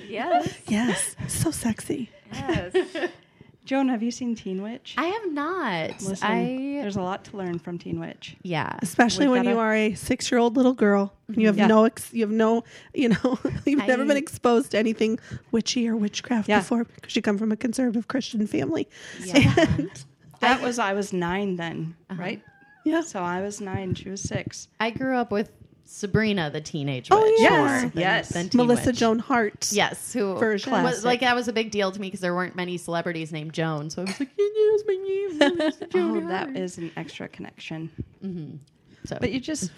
Yes. 0.10 0.58
Yes. 0.68 1.16
So 1.28 1.50
sexy. 1.50 2.10
yes. 2.32 2.74
Joan, 3.66 3.88
have 3.90 4.04
you 4.04 4.12
seen 4.12 4.36
Teen 4.36 4.62
Witch? 4.62 4.94
I 4.98 5.06
have 5.06 5.32
not. 5.32 6.02
Listen, 6.04 6.18
I 6.22 6.80
there's 6.82 6.98
a 6.98 7.02
lot 7.02 7.24
to 7.26 7.38
learn 7.38 7.58
from 7.58 7.80
Teen 7.80 8.00
Witch. 8.00 8.36
yeah. 8.44 8.78
Especially 8.82 9.26
We've 9.26 9.38
when 9.38 9.44
you 9.46 9.52
gotta- 9.56 9.62
are 9.62 9.74
a 9.74 9.94
six-year-old 9.96 10.56
little 10.58 10.74
girl 10.74 11.14
and 11.30 11.38
you 11.38 11.48
have 11.48 11.58
Yeah. 11.58 11.68
no, 11.68 11.86
ex- 11.86 12.14
you 12.14 12.22
have 12.22 12.30
no, 12.32 12.64
you 12.94 13.10
know, 13.10 13.40
you've 13.66 13.82
I- 13.82 13.88
never 13.88 14.06
been 14.06 14.18
exposed 14.18 14.72
to 14.72 14.78
anything 14.78 15.18
witchy 15.52 15.88
or 15.88 15.96
witchcraft 15.96 16.48
Yeah. 16.50 16.60
before 16.60 16.84
because 16.84 17.16
you 17.16 17.22
come 17.24 17.38
from 17.40 17.52
a 17.52 17.58
conservative 17.58 18.08
Christian 18.10 18.46
family. 18.46 18.88
Yeah. 19.24 19.56
And, 19.58 19.90
That 20.42 20.62
was 20.62 20.78
I 20.78 20.92
was 20.94 21.12
nine 21.14 21.56
then, 21.56 21.96
Uh-huh. 22.10 22.22
right? 22.22 22.44
Yeah. 22.84 23.02
So 23.02 23.22
I 23.22 23.42
was 23.42 23.62
nine. 23.62 23.96
She 23.96 24.10
was 24.10 24.22
six. 24.22 24.68
I 24.80 24.90
grew 24.92 25.16
up 25.18 25.32
with 25.32 25.52
Sabrina, 25.86 26.50
the 26.50 26.62
teenage 26.62 27.10
Oh, 27.12 27.22
witch. 27.22 27.34
yes. 27.40 27.52
more 27.82 27.90
than- 27.92 28.00
Yes. 28.02 28.30
than 28.30 28.50
Teen 28.50 28.58
Melissa 28.58 28.88
Witch. 28.88 28.98
Joan 29.00 29.20
Hart. 29.20 29.70
Yes, 29.72 30.14
who 30.14 30.36
Version. 30.38 30.72
was 30.72 30.82
Classic. 30.82 31.06
like 31.06 31.20
that 31.20 31.36
was 31.36 31.48
a 31.48 31.54
big 31.54 31.72
deal 31.72 31.92
to 31.92 32.00
me 32.00 32.08
because 32.08 32.22
there 32.22 32.34
weren't 32.34 32.56
many 32.56 32.78
celebrities 32.78 33.32
named 33.32 33.54
Joan. 33.54 33.90
So 33.90 34.02
I 34.02 34.06
was 34.06 34.20
like, 34.20 34.30
yes, 34.38 34.82
my 34.88 34.94
name, 34.96 35.38
Melissa 35.58 35.88
Joan 35.88 36.24
Oh, 36.24 36.36
Hart." 36.36 36.56
is 36.58 36.78
an 36.78 36.92
extra 36.96 37.28
connection. 37.28 37.92
Mm-hmm. 38.24 38.56
So, 39.06 39.18
But 39.20 39.32
you 39.32 39.40
just. 39.42 39.72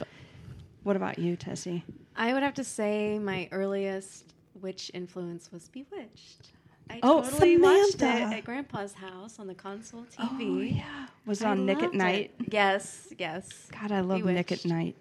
What 0.84 0.96
about 0.96 1.18
you, 1.18 1.36
Tessie? 1.36 1.84
I 2.16 2.34
would 2.34 2.44
have 2.44 2.54
to 2.56 2.64
say 2.64 3.18
my 3.18 3.50
earliest 3.52 4.34
witch 4.62 4.92
influence 4.94 5.52
was 5.52 5.68
Bewitched. 5.70 6.52
I 6.90 7.00
Oh, 7.04 7.22
totally 7.24 7.58
watched 7.58 7.96
it 7.96 8.00
Samantha. 8.00 8.38
at 8.38 8.46
Grandpa's 8.46 8.94
house 8.94 9.40
on 9.40 9.48
the 9.48 9.56
console 9.56 10.06
TV. 10.06 10.28
Oh, 10.42 10.62
yeah. 10.62 11.08
Was 11.26 11.42
it 11.42 11.48
I 11.48 11.52
on 11.52 11.66
Nick 11.66 11.78
at 11.78 11.84
loved 11.84 11.96
it. 11.96 11.98
Nite? 11.98 12.32
Yes, 12.52 13.08
yes. 13.18 13.68
God, 13.80 13.92
I 13.92 14.02
love 14.02 14.24
Nick 14.24 14.52
at 14.52 14.66
Nite. 14.66 14.96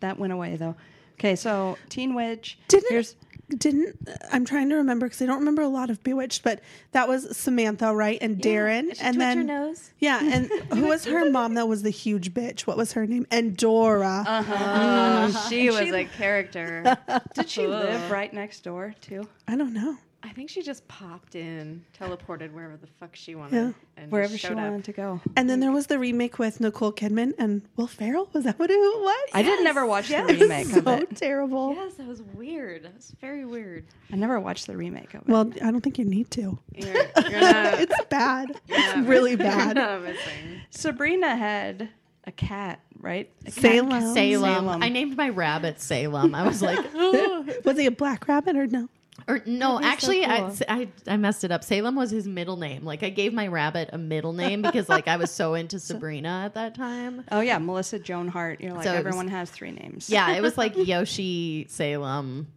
That 0.00 0.18
went 0.18 0.32
away 0.32 0.56
though. 0.56 0.74
Okay, 1.20 1.36
so 1.36 1.78
Teen 1.88 2.14
Witch. 2.14 2.58
Didn't 2.68 2.90
Here's 2.90 3.14
didn't 3.58 3.96
uh, 4.08 4.12
I'm 4.32 4.44
trying 4.46 4.70
to 4.70 4.76
remember 4.76 5.06
because 5.06 5.20
I 5.20 5.26
don't 5.26 5.38
remember 5.40 5.60
a 5.62 5.68
lot 5.68 5.90
of 5.90 6.02
Bewitched, 6.02 6.42
but 6.42 6.60
that 6.92 7.06
was 7.06 7.36
Samantha, 7.36 7.94
right? 7.94 8.16
And 8.22 8.40
Darrin, 8.40 8.94
She 8.94 9.00
and 9.02 9.20
then 9.20 9.36
her 9.36 9.44
nose. 9.44 9.90
yeah, 10.00 10.20
and 10.24 10.46
who 10.72 10.86
was 10.86 11.04
her 11.04 11.30
mom? 11.30 11.54
That 11.54 11.68
was 11.68 11.82
the 11.82 11.90
huge 11.90 12.32
bitch. 12.32 12.62
What 12.62 12.76
was 12.78 12.92
her 12.94 13.06
name? 13.06 13.26
Uh-huh. 13.30 13.36
Mm, 13.36 13.38
and 13.50 13.56
Dora. 13.56 14.24
Oh, 14.26 15.46
she 15.50 15.68
was 15.68 15.80
a 15.92 16.04
character. 16.04 16.96
Did 17.34 17.48
she 17.48 17.66
live 17.66 18.10
right 18.10 18.32
next 18.32 18.64
door 18.64 18.94
too? 19.02 19.28
I 19.46 19.54
don't 19.56 19.74
know. 19.74 19.98
I 20.24 20.28
think 20.30 20.50
she 20.50 20.62
just 20.62 20.86
popped 20.86 21.34
in, 21.34 21.84
teleported 21.98 22.52
wherever 22.52 22.76
the 22.76 22.86
fuck 22.86 23.16
she 23.16 23.34
wanted, 23.34 23.54
Yeah. 23.56 23.72
and 23.96 24.12
Wherever 24.12 24.32
she 24.32 24.38
showed 24.38 24.52
up. 24.56 24.70
wanted 24.70 24.84
to 24.84 24.92
go. 24.92 25.20
And 25.36 25.50
then 25.50 25.58
there 25.58 25.72
was 25.72 25.88
the 25.88 25.98
remake 25.98 26.38
with 26.38 26.60
Nicole 26.60 26.92
Kidman 26.92 27.32
and 27.38 27.62
Will 27.76 27.88
Ferrell. 27.88 28.28
Was 28.32 28.44
that 28.44 28.56
what 28.58 28.70
it 28.70 28.78
was? 28.78 29.28
I 29.34 29.42
did 29.42 29.64
never 29.64 29.84
watch 29.84 30.08
Yes, 30.10 30.28
the 30.28 30.34
remake 30.38 30.66
so 30.68 30.78
of 30.78 30.86
it. 31.00 31.16
terrible. 31.16 31.74
Yes, 31.74 31.94
that 31.94 32.06
was 32.06 32.22
weird. 32.22 32.84
That 32.84 32.94
was 32.94 33.12
very 33.20 33.44
weird. 33.44 33.84
I 34.12 34.16
never 34.16 34.38
watched 34.38 34.68
the 34.68 34.76
remake 34.76 35.12
of 35.14 35.22
it. 35.22 35.28
Well, 35.28 35.50
I 35.60 35.70
don't 35.72 35.80
think 35.80 35.98
you 35.98 36.04
need 36.04 36.30
to. 36.32 36.56
You're, 36.74 36.94
you're 36.94 37.40
not. 37.40 37.80
It's 37.80 38.04
bad. 38.08 38.48
you're 38.68 38.78
It's 38.78 38.96
really 39.08 39.34
bad. 39.34 39.76
You're 39.76 39.84
not 39.86 40.02
missing. 40.02 40.60
Sabrina 40.70 41.34
had 41.36 41.88
a 42.28 42.32
cat, 42.32 42.78
right? 43.00 43.28
A 43.42 43.50
cat- 43.50 43.54
Salem. 43.54 44.14
Salem. 44.14 44.14
Salem. 44.54 44.82
I 44.84 44.88
named 44.88 45.16
my 45.16 45.30
rabbit 45.30 45.80
Salem. 45.80 46.32
I 46.34 46.46
was 46.46 46.62
like, 46.62 46.78
Was 47.64 47.76
he 47.76 47.86
a 47.86 47.90
black 47.90 48.28
rabbit 48.28 48.54
or 48.56 48.68
no? 48.68 48.88
Or 49.28 49.42
no, 49.46 49.78
That'd 49.78 49.84
so 49.84 49.92
actually, 49.92 50.20
cool. 50.24 50.56
I, 50.68 50.88
I 51.06 51.12
I 51.14 51.16
messed 51.16 51.44
it 51.44 51.52
up. 51.52 51.62
Salem 51.62 51.94
was 51.96 52.10
his 52.10 52.26
middle 52.26 52.56
name. 52.56 52.84
Like 52.84 53.02
I 53.02 53.10
gave 53.10 53.32
my 53.32 53.46
rabbit 53.46 53.90
a 53.92 53.98
middle 53.98 54.32
name 54.32 54.62
because 54.62 54.88
like 54.88 55.06
I 55.06 55.16
was 55.16 55.30
so 55.30 55.54
into 55.62 55.78
Sabrina 55.78 56.42
at 56.46 56.54
that 56.54 56.74
time. 56.74 57.24
Oh 57.30 57.40
yeah, 57.40 57.58
Melissa 57.58 57.98
Joan 57.98 58.28
Hart. 58.28 58.60
You're 58.60 58.72
like 58.72 58.84
So 58.84 58.90
it 58.90 58.96
was- 58.96 59.06
everyone 59.06 59.28
has 59.28 59.50
three 59.50 59.70
names. 59.70 60.08
Yeah, 60.10 60.32
it 60.32 60.40
was 60.42 60.56
like 60.58 60.76
Yoshi 60.76 61.66
Salem. 61.68 62.48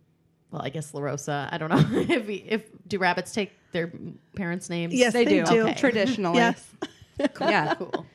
Well, 0.51 0.61
I 0.61 0.69
guess 0.69 0.91
LaRosa. 0.93 1.49
I 1.51 1.57
don't 1.57 1.69
know 1.69 1.83
if 2.13 2.29
if 2.29 2.63
do 2.87 2.97
rabbits 2.99 3.31
take 3.33 3.51
their 3.71 3.91
parents' 4.35 4.69
names. 4.69 4.93
Yes, 4.93 5.11
they, 5.13 5.25
they 5.25 5.39
do, 5.39 5.45
do. 5.45 5.61
Okay. 5.63 5.73
traditionally. 5.75 6.37
Yes. 6.37 6.65
Yeah, 7.39 7.75
cool. 7.75 8.05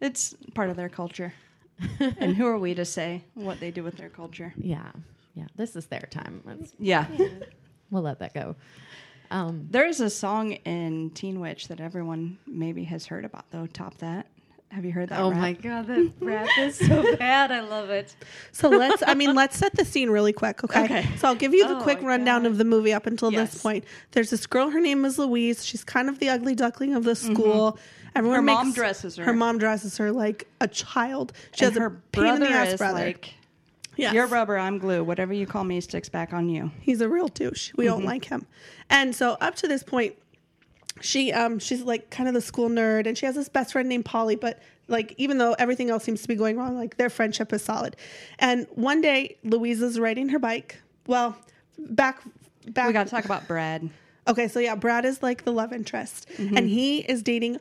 it's 0.00 0.34
part 0.54 0.70
of 0.70 0.76
their 0.76 0.88
culture. 0.88 1.32
and 1.98 2.36
who 2.36 2.46
are 2.46 2.58
we 2.58 2.74
to 2.74 2.84
say 2.84 3.24
what 3.34 3.60
they 3.60 3.70
do 3.70 3.82
with 3.82 3.96
their 3.96 4.08
culture? 4.10 4.52
Yeah, 4.56 4.90
yeah. 5.34 5.46
This 5.56 5.74
is 5.76 5.86
their 5.86 6.06
time. 6.10 6.42
Let's, 6.44 6.72
Yeah. 6.78 7.06
We'll 7.92 8.02
let 8.02 8.18
that 8.18 8.34
go. 8.34 8.56
Um, 9.30 9.68
There 9.70 9.86
is 9.86 10.00
a 10.00 10.10
song 10.10 10.52
in 10.52 11.10
Teen 11.10 11.38
Witch 11.40 11.68
that 11.68 11.80
everyone 11.80 12.38
maybe 12.46 12.84
has 12.84 13.06
heard 13.06 13.24
about 13.24 13.44
though. 13.52 13.66
Top 13.66 13.96
that. 13.98 14.26
Have 14.70 14.86
you 14.86 14.92
heard 14.92 15.10
that? 15.10 15.20
Oh 15.20 15.30
rap? 15.30 15.38
my 15.38 15.52
god, 15.68 15.86
that 15.88 16.12
rap 16.20 16.48
is 16.58 16.76
so 16.76 17.16
bad. 17.18 17.52
I 17.52 17.60
love 17.60 17.90
it. 17.90 18.16
So 18.52 18.68
let's, 18.70 19.02
I 19.06 19.12
mean, 19.14 19.34
let's 19.34 19.56
set 19.58 19.74
the 19.76 19.84
scene 19.84 20.08
really 20.10 20.32
quick, 20.32 20.64
okay? 20.64 20.84
Okay. 20.84 21.06
So 21.18 21.28
I'll 21.28 21.34
give 21.34 21.52
you 21.54 21.68
the 21.68 21.76
Oh 21.78 21.82
quick 21.82 22.00
rundown 22.02 22.42
God. 22.42 22.52
of 22.52 22.58
the 22.58 22.64
movie 22.64 22.92
up 22.94 23.06
until 23.06 23.30
Yes. 23.30 23.52
this 23.52 23.62
point. 23.62 23.84
There's 24.12 24.30
this 24.30 24.46
girl, 24.46 24.70
her 24.70 24.80
name 24.80 25.04
is 25.04 25.18
Louise. 25.18 25.64
She's 25.64 25.84
kind 25.84 26.08
of 26.08 26.18
the 26.20 26.30
ugly 26.30 26.54
duckling 26.54 26.94
of 26.94 27.04
the 27.04 27.14
school. 27.14 27.78
Everyone 28.14 28.40
Mm-hmm. 28.40 28.48
Her 28.48 28.54
mom 28.54 28.72
dresses 28.72 29.16
her. 29.16 29.24
Her 29.24 29.32
mom 29.34 29.58
dresses 29.58 29.96
her 29.98 30.10
like 30.12 30.46
a 30.60 30.68
child. 30.68 31.32
She 31.54 31.64
And 31.66 31.74
has 31.74 31.80
her 31.80 31.86
a 31.86 31.90
pain 32.12 32.24
in 32.24 32.38
brother 32.38 32.46
the 32.46 32.52
ass 32.58 32.68
is 32.68 32.78
brother. 32.78 32.98
like, 33.06 33.34
Yes. 33.96 34.14
"You're 34.14 34.26
rubber, 34.26 34.56
I'm 34.58 34.78
glue. 34.78 35.04
Whatever 35.04 35.32
you 35.34 35.46
call 35.46 35.64
me 35.64 35.80
sticks 35.80 36.08
back 36.08 36.32
on 36.32 36.48
you." 36.48 36.70
He's 36.80 37.00
a 37.00 37.08
real 37.08 37.28
douche. 37.28 37.72
We 37.76 37.84
Mm-hmm. 37.84 37.94
don't 37.94 38.04
like 38.04 38.24
him. 38.24 38.46
And 38.90 39.14
so 39.14 39.36
up 39.40 39.54
to 39.56 39.68
this 39.68 39.82
point, 39.82 40.14
she 41.00 41.32
um 41.32 41.58
she's 41.58 41.82
like 41.82 42.10
kind 42.10 42.28
of 42.28 42.34
the 42.34 42.40
school 42.40 42.68
nerd 42.68 43.06
and 43.06 43.16
she 43.16 43.26
has 43.26 43.34
this 43.34 43.48
best 43.48 43.72
friend 43.72 43.88
named 43.88 44.04
Polly, 44.04 44.36
but 44.36 44.60
like 44.88 45.14
even 45.16 45.38
though 45.38 45.54
everything 45.58 45.90
else 45.90 46.04
seems 46.04 46.22
to 46.22 46.28
be 46.28 46.34
going 46.34 46.56
wrong, 46.56 46.76
like 46.76 46.96
their 46.96 47.10
friendship 47.10 47.52
is 47.52 47.62
solid. 47.62 47.96
And 48.38 48.66
one 48.74 49.00
day 49.00 49.36
Louisa's 49.44 49.98
riding 49.98 50.28
her 50.30 50.38
bike. 50.38 50.76
Well, 51.06 51.36
back 51.78 52.20
back 52.68 52.86
We 52.86 52.92
got 52.92 53.04
to 53.04 53.10
talk 53.10 53.24
about 53.24 53.46
Brad, 53.48 53.88
Okay, 54.28 54.46
so 54.48 54.60
yeah, 54.60 54.76
Brad 54.76 55.04
is 55.04 55.20
like 55.22 55.44
the 55.44 55.52
love 55.52 55.72
interest. 55.72 56.28
And 56.38 56.68
he 56.68 56.98
is 56.98 57.22
dating 57.22 57.54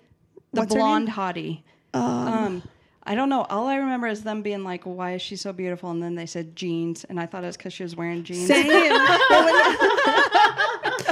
Mm-hmm. 0.54 0.60
the 0.60 0.76
blonde 0.76 1.08
hottie. 1.10 1.62
Um, 1.94 2.62
I 3.04 3.16
don't 3.16 3.30
know. 3.30 3.44
All 3.50 3.68
I 3.68 3.76
remember 3.78 4.08
is 4.08 4.24
them 4.24 4.42
being 4.42 4.64
like, 4.64 4.84
"Why 4.84 5.14
is 5.14 5.22
she 5.22 5.36
so 5.36 5.52
beautiful?" 5.54 5.90
And 5.90 6.04
then 6.04 6.16
they 6.16 6.26
said 6.28 6.56
jeans, 6.56 7.04
and 7.06 7.20
I 7.20 7.26
thought 7.26 7.44
it 7.44 7.48
was 7.48 7.58
because 7.58 7.74
she 7.74 7.84
was 7.84 7.96
wearing 7.96 8.24
jeans. 8.24 8.48
Same. 8.48 8.68
When- 9.30 9.58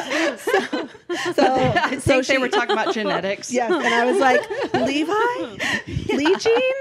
so 1.33 1.43
I 1.43 1.91
so 1.95 1.99
think 1.99 2.25
she, 2.25 2.33
they 2.33 2.37
were 2.37 2.49
talking 2.49 2.71
about 2.71 2.93
genetics. 2.93 3.51
Yes, 3.51 3.71
and 3.71 3.93
I 3.93 4.05
was 4.05 4.17
like, 4.19 4.41
Levi, 4.73 5.13
Lee 6.15 6.35
jeans, 6.35 6.78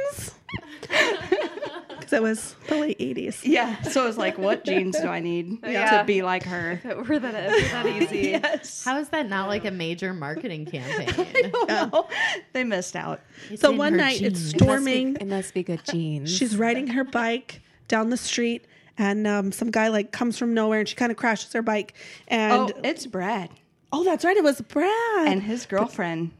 it 2.19 2.23
was 2.23 2.55
the 2.67 2.77
late 2.77 2.99
'80s. 2.99 3.41
Yeah. 3.45 3.81
So 3.83 4.03
it 4.05 4.07
was 4.07 4.19
like, 4.19 4.37
what 4.39 4.65
jeans 4.65 4.99
do 5.01 5.09
I 5.09 5.21
need 5.21 5.59
Yeah. 5.67 5.99
to 5.99 6.05
be 6.05 6.23
like 6.23 6.43
her? 6.43 6.73
If 6.73 6.85
it 6.85 7.09
were 7.09 7.19
that, 7.19 7.35
if 7.35 7.53
it 7.53 7.63
were 7.63 7.91
that 7.93 8.03
easy. 8.03 8.31
Yes. 8.31 8.85
How 8.85 8.99
is 8.99 9.09
that 9.11 9.29
not 9.29 9.49
like 9.49 9.65
a 9.65 9.71
major 9.71 10.13
marketing 10.13 10.67
campaign? 10.71 11.53
No, 11.69 12.07
they 12.53 12.65
missed 12.65 12.97
out. 12.97 13.21
It's 13.51 13.63
So 13.63 13.71
one 13.71 13.93
her 13.93 13.99
night 13.99 14.21
it's 14.21 14.41
genes. 14.41 14.41
It 14.41 14.45
must 14.45 14.53
be- 14.53 14.59
storming. 14.59 15.17
It 15.21 15.27
must 15.27 15.55
be 15.55 15.63
good 15.63 15.83
jeans. 15.85 16.35
She's 16.37 16.57
riding 16.57 16.89
her 16.89 17.05
bike 17.05 17.61
down 17.89 18.11
the 18.11 18.17
street, 18.19 18.67
and 18.99 19.27
um, 19.27 19.53
some 19.53 19.71
guy 19.71 19.89
like 19.89 20.13
comes 20.13 20.37
from 20.37 20.53
nowhere, 20.55 20.81
and 20.81 20.89
she 20.89 20.97
kind 20.97 21.11
of 21.11 21.17
crashes 21.17 21.53
her 21.53 21.63
bike. 21.63 21.95
And 22.29 22.53
oh, 22.53 22.81
it's 22.85 23.07
Brad 23.07 23.49
oh 23.91 24.05
that's 24.05 24.23
right, 24.23 24.37
it 24.37 24.45
was 24.45 24.61
Brad, 24.61 25.29
and 25.29 25.43
his 25.43 25.65
girlfriend. 25.65 26.31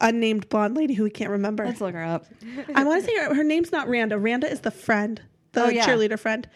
Unnamed 0.00 0.48
blonde 0.48 0.76
lady 0.76 0.94
who 0.94 1.04
we 1.04 1.10
can't 1.10 1.30
remember. 1.30 1.64
Let's 1.64 1.80
look 1.80 1.94
her 1.94 2.04
up. 2.04 2.26
I 2.74 2.84
want 2.84 3.02
to 3.04 3.10
say 3.10 3.16
her, 3.18 3.34
her 3.34 3.44
name's 3.44 3.72
not 3.72 3.88
Randa. 3.88 4.18
Randa 4.18 4.50
is 4.50 4.60
the 4.60 4.70
friend, 4.70 5.20
the 5.52 5.64
Oh, 5.64 5.68
yeah. 5.68 5.86
cheerleader 5.86 6.18
friend. 6.18 6.48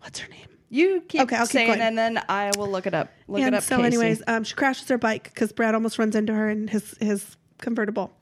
What's 0.00 0.18
her 0.20 0.28
name? 0.28 0.46
You 0.68 1.02
keep 1.08 1.20
Okay, 1.22 1.36
I'll 1.36 1.46
keep 1.46 1.52
saying, 1.52 1.66
going. 1.68 1.80
and 1.80 1.96
then 1.96 2.20
I 2.28 2.50
will 2.58 2.68
look 2.68 2.86
it 2.86 2.94
up. 2.94 3.10
Look 3.28 3.40
and 3.40 3.54
it 3.54 3.58
up. 3.58 3.62
so, 3.64 3.76
Casey. 3.76 3.86
anyways, 3.86 4.22
um, 4.26 4.42
she 4.44 4.54
crashes 4.54 4.88
her 4.88 4.98
bike 4.98 5.24
because 5.24 5.52
Brad 5.52 5.74
almost 5.74 5.98
runs 5.98 6.16
into 6.16 6.34
her 6.34 6.48
in 6.50 6.66
his 6.68 6.96
his 6.98 7.36
convertible, 7.58 8.12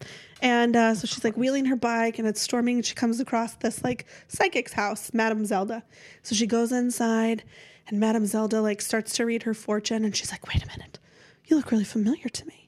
and 0.42 0.76
uh, 0.76 0.94
so 0.94 1.06
she's 1.06 1.24
like 1.24 1.36
wheeling 1.38 1.64
her 1.64 1.74
bike, 1.76 2.18
and 2.18 2.28
it's 2.28 2.40
storming, 2.42 2.76
and 2.76 2.84
she 2.86 2.94
comes 2.94 3.18
across 3.18 3.54
this 3.54 3.82
like 3.82 4.06
psychic's 4.28 4.74
house, 4.74 5.10
Madame 5.14 5.46
Zelda. 5.46 5.82
So 6.22 6.34
she 6.34 6.46
goes 6.46 6.70
inside, 6.70 7.44
and 7.88 7.98
Madame 7.98 8.26
Zelda 8.26 8.60
like 8.60 8.82
starts 8.82 9.14
to 9.16 9.24
read 9.24 9.44
her 9.44 9.54
fortune, 9.54 10.04
and 10.04 10.14
she's 10.14 10.30
like, 10.30 10.46
"Wait 10.46 10.62
a 10.62 10.66
minute, 10.66 10.98
you 11.46 11.56
look 11.56 11.70
really 11.72 11.84
familiar 11.84 12.28
to 12.28 12.46
me." 12.46 12.63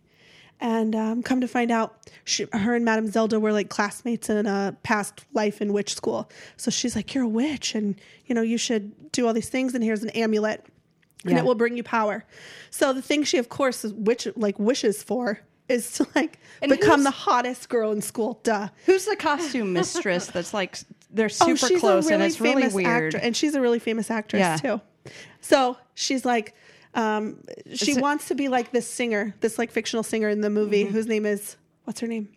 And 0.61 0.95
um, 0.97 1.23
come 1.23 1.41
to 1.43 1.49
find 1.49 1.71
out, 1.71 2.09
she, 2.25 2.47
her 2.53 2.75
and 2.75 2.85
Madame 2.85 3.09
Zelda 3.11 3.39
were 3.39 3.53
like 3.53 3.69
classmates 3.69 4.31
in 4.31 4.47
a 4.47 4.75
past 4.83 5.25
life 5.35 5.61
in 5.61 5.73
witch 5.75 5.95
school. 5.95 6.31
So 6.57 6.71
she's 6.71 6.97
like, 6.97 7.15
"You're 7.15 7.25
a 7.25 7.29
witch, 7.29 7.75
and 7.75 8.01
you 8.25 8.35
know 8.35 8.41
you 8.43 8.57
should 8.57 9.13
do 9.13 9.27
all 9.27 9.35
these 9.35 9.51
things. 9.51 9.75
And 9.75 9.85
here's 9.85 10.03
an 10.03 10.09
amulet, 10.11 10.65
and 11.25 11.33
Yeah. 11.35 11.41
it 11.41 11.45
will 11.45 11.57
bring 11.57 11.77
you 11.77 11.83
power." 11.83 12.25
So 12.71 12.95
the 12.95 13.03
thing 13.03 13.23
she, 13.25 13.37
of 13.37 13.51
course, 13.51 13.85
is 13.85 13.93
which 13.93 14.27
like 14.35 14.59
wishes 14.59 15.03
for 15.03 15.41
is 15.69 15.93
to 15.93 16.07
like 16.15 16.39
And 16.63 16.71
become 16.71 17.05
the 17.05 17.11
hottest 17.11 17.69
girl 17.69 17.93
in 17.93 18.01
school. 18.01 18.41
Duh. 18.43 18.69
who's 18.87 19.05
the 19.05 19.17
costume 19.17 19.75
mistress? 19.75 20.27
That's 20.29 20.55
like 20.55 20.79
they're 21.11 21.27
Oh, 21.43 21.55
super 21.55 21.79
close, 21.79 22.09
and 22.11 22.23
it's 22.23 22.41
really 22.41 22.69
weird. 22.69 23.15
actor, 23.15 23.19
and 23.25 23.37
she's 23.37 23.55
a 23.55 23.61
really 23.61 23.79
famous 23.79 24.11
actress 24.11 24.41
Yeah. 24.41 24.57
too. 24.57 24.81
So 25.43 25.77
she's 25.95 26.25
like, 26.25 26.55
um, 26.97 27.39
she 27.75 27.93
it- 27.93 28.01
wants 28.01 28.27
to 28.29 28.35
be 28.35 28.49
like 28.49 28.73
this 28.73 28.89
singer, 28.91 29.35
this 29.41 29.59
like 29.59 29.71
fictional 29.71 30.03
singer 30.03 30.29
in 30.29 30.41
the 30.41 30.51
movie, 30.51 30.85
Mm-hmm. 30.85 30.93
whose 30.95 31.07
name 31.07 31.25
is 31.27 31.57
what's 31.85 32.01
her 32.01 32.07
name? 32.09 32.29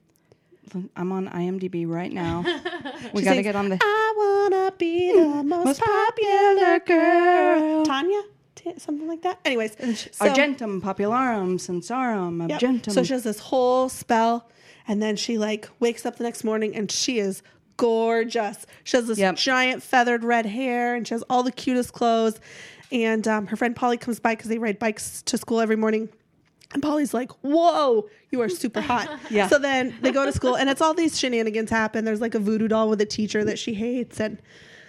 I'm 0.95 1.11
on 1.11 1.27
IMDb 1.29 1.87
right 1.87 2.11
now. 2.11 2.45
We 3.13 3.23
got 3.23 3.35
to 3.35 3.41
get 3.41 3.55
on 3.55 3.69
the 3.69 3.77
I 3.81 4.13
wanna 4.51 4.71
be 4.77 5.11
the 5.13 5.41
most, 5.43 5.65
most 5.65 5.81
popular 5.81 6.79
girl. 6.79 7.85
Tanya, 7.85 8.21
T- 8.55 8.73
something 8.77 9.07
like 9.07 9.21
that. 9.23 9.39
Anyways, 9.45 9.75
so, 10.11 10.25
Argentum 10.27 10.81
popularum 10.81 11.55
sensarum 11.57 12.41
Yep. 12.41 12.51
argentum. 12.51 12.93
So 12.93 13.03
she 13.03 13.13
has 13.13 13.23
this 13.23 13.39
whole 13.39 13.87
spell, 13.89 14.49
and 14.87 15.01
then 15.01 15.15
she 15.15 15.37
like 15.39 15.69
wakes 15.79 16.05
up 16.05 16.17
the 16.17 16.23
next 16.25 16.43
morning, 16.43 16.75
and 16.75 16.91
she 16.91 17.17
is 17.19 17.41
gorgeous. 17.77 18.65
She 18.83 18.97
has 18.97 19.07
this 19.07 19.17
Yep. 19.17 19.37
giant 19.37 19.81
feathered 19.81 20.23
red 20.23 20.45
hair, 20.45 20.93
and 20.95 21.07
she 21.07 21.13
has 21.15 21.23
all 21.29 21.41
the 21.41 21.51
cutest 21.53 21.93
clothes. 21.93 22.39
And 22.91 23.27
um, 23.27 23.48
her 23.48 23.55
friend 23.55 23.75
Polly 23.75 23.98
comes 23.98 24.19
by 24.19 24.36
because 24.36 24.50
they 24.50 24.58
ride 24.58 24.79
bikes 24.79 25.22
to 25.24 25.38
school 25.38 25.60
every 25.60 25.75
morning. 25.75 26.10
And 26.74 26.84
Polly's 26.84 27.13
like, 27.13 27.31
"Whoa, 27.41 28.08
you 28.31 28.41
are 28.41 28.50
super 28.50 28.81
hot." 28.81 29.10
Yeah. 29.31 29.48
So 29.48 29.58
then 29.60 29.96
they 30.01 30.12
go 30.12 30.25
to 30.25 30.31
school, 30.31 30.55
and 30.55 30.69
it's 30.69 30.81
all 30.81 30.93
these 30.93 31.17
shenanigans 31.17 31.69
happen. 31.69 32.05
There's 32.05 32.22
like 32.22 32.36
a 32.36 32.39
voodoo 32.39 32.67
doll 32.67 32.89
with 32.89 33.01
a 33.01 33.05
teacher 33.05 33.43
that 33.46 33.58
she 33.58 33.74
hates, 33.74 34.19
and 34.19 34.38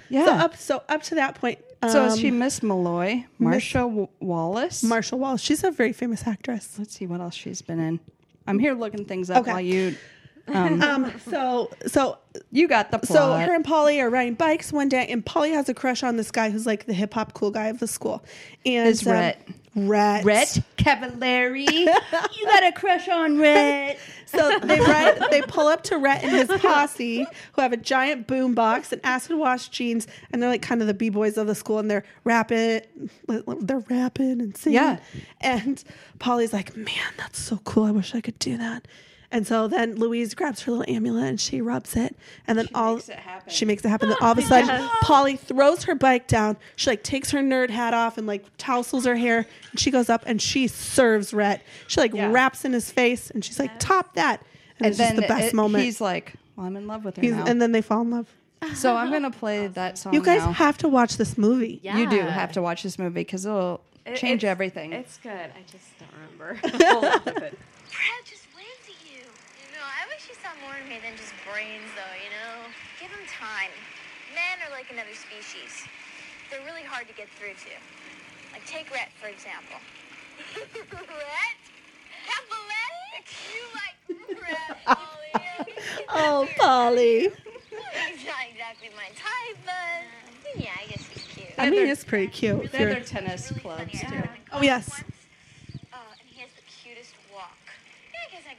yeah. 0.09 0.27
so 0.27 0.33
up 0.33 0.57
so 0.57 0.83
up 0.89 1.03
to 1.05 1.15
that 1.17 1.35
point. 1.37 1.59
So 1.89 2.05
is 2.05 2.13
um, 2.13 2.19
she 2.19 2.31
Miss 2.31 2.63
Malloy, 2.63 3.25
Marcia 3.39 3.79
W- 3.79 4.09
Wallace? 4.21 4.83
Marshall 4.83 5.19
Wallace? 5.19 5.41
She's 5.41 5.65
a 5.65 5.71
very 5.71 5.95
famous 5.95 6.27
actress. 6.27 6.79
Let's 6.79 6.95
see 6.95 7.07
what 7.07 7.23
else 7.23 7.35
she's 7.35 7.63
been 7.63 7.81
in. 7.81 8.01
I'm 8.47 8.59
here 8.59 8.75
looking 8.75 9.07
things 9.07 9.31
up 9.31 9.39
Okay. 9.43 9.53
while 9.53 9.61
you. 9.63 9.97
Um, 10.49 10.83
Um, 10.91 11.13
so 11.31 11.71
so 11.87 12.19
you 12.51 12.69
got 12.69 12.91
the 12.91 12.99
plot. 12.99 13.17
So 13.17 13.33
her 13.35 13.55
and 13.55 13.65
Polly 13.65 14.01
are 14.01 14.11
riding 14.11 14.35
bikes 14.35 14.73
one 14.73 14.89
day, 14.89 15.07
and 15.09 15.25
Polly 15.25 15.51
has 15.51 15.69
a 15.69 15.75
crush 15.75 16.03
on 16.03 16.17
this 16.17 16.31
guy 16.31 16.51
who's 16.51 16.67
like 16.67 16.87
the 16.87 16.93
hip 16.93 17.15
hop 17.15 17.33
cool 17.35 17.51
guy 17.51 17.67
of 17.67 17.79
the 17.79 17.87
school. 17.87 18.25
And 18.65 18.89
Is 18.89 19.07
um, 19.07 19.13
Rhett. 19.13 19.49
Rhett. 19.77 20.25
Rhett 20.25 20.59
Cavallari. 20.77 21.69
you 22.37 22.45
got 22.45 22.65
a 22.65 22.73
crush 22.73 23.09
on 23.09 23.39
Rhett. 23.39 23.99
So 24.27 24.59
they 24.61 24.81
ride, 24.81 25.23
they 25.31 25.43
pull 25.43 25.67
up 25.67 25.83
to 25.85 25.99
Rhett 25.99 26.23
and 26.25 26.33
his 26.33 26.49
posse, 26.61 27.27
who 27.53 27.63
have 27.63 27.73
a 27.73 27.77
giant 27.77 28.27
boom 28.27 28.55
box 28.55 28.93
and 28.93 29.01
acid 29.05 29.37
wash 29.37 29.69
jeans, 29.69 30.07
and 30.33 30.43
they're 30.43 30.51
like 30.51 30.63
kind 30.63 30.81
of 30.81 30.87
the 30.87 30.95
b 30.95 31.09
boys 31.09 31.37
of 31.37 31.47
the 31.47 31.55
school, 31.55 31.79
and 31.79 31.91
they're 31.91 32.05
rapping, 32.25 32.83
they're 33.27 33.85
rapping 33.91 34.41
and 34.41 34.57
singing. 34.57 34.75
Yeah. 34.75 34.99
And 35.41 35.83
Polly's 36.19 36.53
like, 36.53 36.77
"Man, 36.77 37.13
that's 37.17 37.41
so 37.41 37.59
cool! 37.65 37.85
I 37.85 37.91
wish 37.91 38.15
I 38.15 38.21
could 38.21 38.39
do 38.39 38.57
that." 38.57 38.87
And 39.33 39.47
so 39.47 39.69
then 39.69 39.95
Louise 39.95 40.35
grabs 40.35 40.63
her 40.63 40.73
little 40.73 40.93
amulet 40.93 41.25
and 41.25 41.41
she 41.41 41.61
rubs 41.61 41.95
it, 41.95 42.17
and 42.49 42.59
then 42.59 42.69
all 42.75 42.95
makes 42.97 43.09
it 43.11 43.19
she 43.47 43.65
makes 43.65 43.85
it 43.85 43.89
happen. 43.89 44.09
Then 44.09 44.19
oh, 44.21 44.25
all 44.27 44.33
of 44.33 44.39
a 44.39 44.43
sudden, 44.43 44.89
Polly 45.03 45.37
throws 45.37 45.85
her 45.85 45.95
bike 45.95 46.27
down. 46.27 46.57
She 46.75 46.91
like 46.91 47.05
takes 47.05 47.31
her 47.31 47.39
nerd 47.39 47.71
hat 47.71 47.95
off 47.95 48.19
and 48.19 48.27
like 48.27 48.45
tousles 48.59 49.05
her 49.07 49.15
hair, 49.15 49.47
and 49.71 49.79
she 49.79 49.93
goes 49.93 50.11
up 50.11 50.25
and 50.27 50.43
she 50.43 50.67
serves 50.67 51.33
Rhett. 51.33 51.63
She 51.87 52.01
like 52.01 52.13
Yeah. 52.13 52.33
raps 52.33 52.65
in 52.65 52.73
his 52.73 52.91
face, 52.91 53.31
and 53.31 53.45
she's 53.45 53.61
like, 53.61 53.71
"Top 53.79 54.15
that!" 54.15 54.43
And, 54.79 54.89
it's 54.89 54.99
just 54.99 55.15
the 55.15 55.23
best 55.23 55.49
it- 55.49 55.55
moment. 55.55 55.85
He's 55.85 56.01
like, 56.01 56.35
"Well, 56.57 56.67
I'm 56.67 56.77
in 56.77 56.89
love 56.89 57.05
with 57.05 57.15
her 57.17 57.23
He's- 57.23 57.37
now." 57.37 57.45
and 57.47 57.63
then 57.63 57.71
they 57.71 57.83
fall 57.83 58.01
in 58.01 58.11
love. 58.11 58.27
so 58.75 58.97
I'm 58.97 59.13
gonna 59.13 59.31
play 59.31 59.67
that 59.81 59.97
song. 59.97 60.13
You 60.13 60.23
guys 60.23 60.41
now. 60.41 60.51
have 60.53 60.77
to 60.79 60.89
watch 60.89 61.19
this 61.19 61.39
movie. 61.39 61.79
Yeah. 61.85 61.97
You 61.99 62.11
do 62.11 62.21
have 62.21 62.51
to 62.53 62.63
watch 62.63 62.83
this 62.83 62.99
movie 62.99 63.21
because 63.21 63.47
it'll 63.47 63.81
It- 64.05 64.17
change 64.17 64.43
it's- 64.43 64.51
everything. 64.51 64.93
It's 64.93 65.19
good. 65.19 65.31
I 65.31 65.63
just 65.71 65.87
don't 66.01 66.11
remember 66.15 66.61
a 66.65 66.93
whole 66.93 67.03
lot 67.03 67.27
of 67.29 67.37
it. 67.45 67.59
Brad 67.91 68.25
just 68.25 68.47
waved 68.57 68.69
at 68.87 69.11
you. 69.11 69.19
You 69.19 69.73
know, 69.73 69.83
I 69.83 70.07
wish 70.09 70.29
you 70.29 70.35
saw 70.43 70.50
more 70.63 70.77
in 70.81 70.87
me 70.89 70.99
than 71.03 71.17
just 71.17 71.33
brains, 71.49 71.89
though, 71.97 72.17
you 72.21 72.31
know? 72.33 72.69
Give 73.01 73.11
him 73.11 73.25
time. 73.29 73.73
Men 74.35 74.61
are 74.67 74.71
like 74.73 74.91
another 74.93 75.15
species. 75.15 75.85
They're 76.51 76.65
really 76.65 76.83
hard 76.85 77.09
to 77.09 77.15
get 77.15 77.29
through 77.39 77.55
to. 77.67 77.73
Like, 78.53 78.65
take 78.67 78.91
Rhett, 78.93 79.11
for 79.21 79.29
example. 79.29 79.79
Rhett? 80.57 81.61
Capolette? 82.27 83.29
You 83.55 83.63
like 83.75 83.97
Rhett, 84.43 84.77
Polly. 84.85 85.35
Oh, 86.09 86.49
Polly. 86.59 87.21
He's 87.31 88.27
not 88.27 88.45
exactly 88.51 88.91
my 88.97 89.09
type, 89.15 89.59
but 89.65 90.61
yeah, 90.63 90.71
I 90.83 90.87
guess 90.91 91.07
he's 91.09 91.25
cute. 91.35 91.49
I 91.59 91.71
mean, 91.71 91.87
it's 91.87 92.05
pretty 92.05 92.27
cute. 92.29 92.71
They're 92.73 92.81
you're- 92.83 92.95
their 92.95 93.05
tennis 93.05 93.51
clubs 93.61 94.01
too. 94.01 94.23
Oh 94.53 94.63
yes. 94.63 95.03
Oh, 95.93 95.97
and 96.19 96.29
he 96.29 96.41
has 96.41 96.51
the 96.57 96.63
cutest 96.83 97.15
walk. 97.33 97.57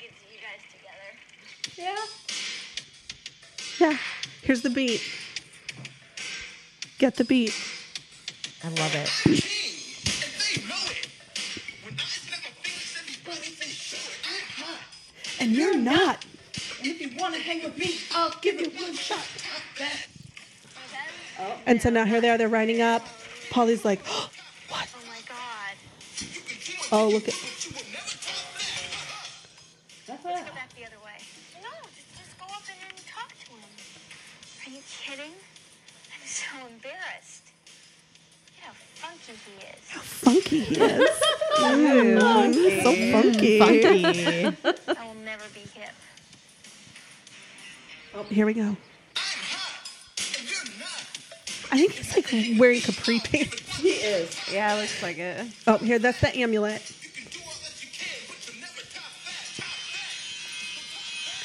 Yeah, 0.01 0.07
I 0.07 0.09
guess 0.09 0.09
I 0.09 0.09
could 0.09 0.15
see 0.17 0.33
you 0.33 0.41
guys 0.41 0.61
together. 0.73 1.09
Yeah. 3.79 3.97
Here's 4.41 4.61
the 4.61 4.69
beat. 4.69 5.01
Get 6.97 7.15
the 7.15 7.23
beat. 7.23 7.55
I 8.63 8.69
love 8.69 8.95
it. 8.95 9.09
And 15.39 15.51
you're 15.51 15.75
not. 15.75 16.23
And 16.77 16.87
If 16.87 17.01
you 17.01 17.17
want 17.17 17.33
to 17.33 17.41
hang 17.41 17.63
with 17.63 17.77
me, 17.77 17.95
I'll 18.13 18.33
give 18.41 18.59
you 18.59 18.69
one 18.69 18.93
shot. 18.93 19.25
Oh. 21.39 21.57
And 21.65 21.81
so 21.81 21.89
now 21.89 22.05
here 22.05 22.21
they 22.21 22.29
are. 22.29 22.37
They're 22.37 22.49
writing 22.49 22.81
up. 22.81 23.03
Polly's 23.49 23.83
like, 23.83 24.05
what? 24.69 24.87
Oh 24.95 25.07
my 25.07 25.19
god. 25.27 25.75
oh 26.91 27.09
look 27.09 27.27
at. 27.27 27.33
Here 48.31 48.45
we 48.45 48.53
go. 48.53 48.77
I 51.73 51.77
think 51.77 51.91
he's 51.93 52.15
like 52.15 52.59
wearing 52.59 52.81
capri 52.81 53.19
pants. 53.19 53.77
He 53.77 53.89
is. 53.89 54.35
Yeah, 54.51 54.75
it 54.75 54.81
looks 54.81 55.03
like 55.03 55.17
it. 55.17 55.47
Oh, 55.67 55.77
here, 55.77 55.99
that's 55.99 56.19
the 56.21 56.35
amulet. 56.37 56.81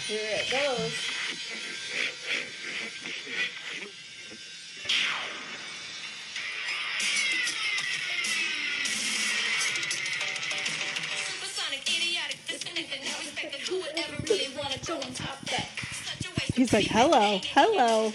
Here 0.07 0.21
it 0.21 0.51
goes. 0.51 1.06
Like, 16.77 16.89
hello, 16.89 17.41
hello. 17.55 18.13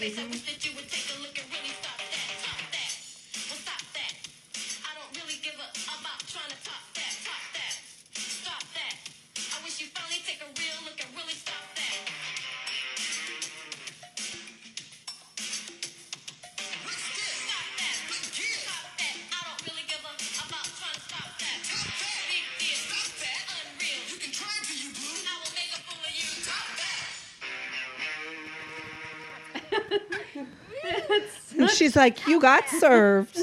Like, 32.01 32.27
you 32.27 32.39
got 32.39 32.67
served. 32.67 33.39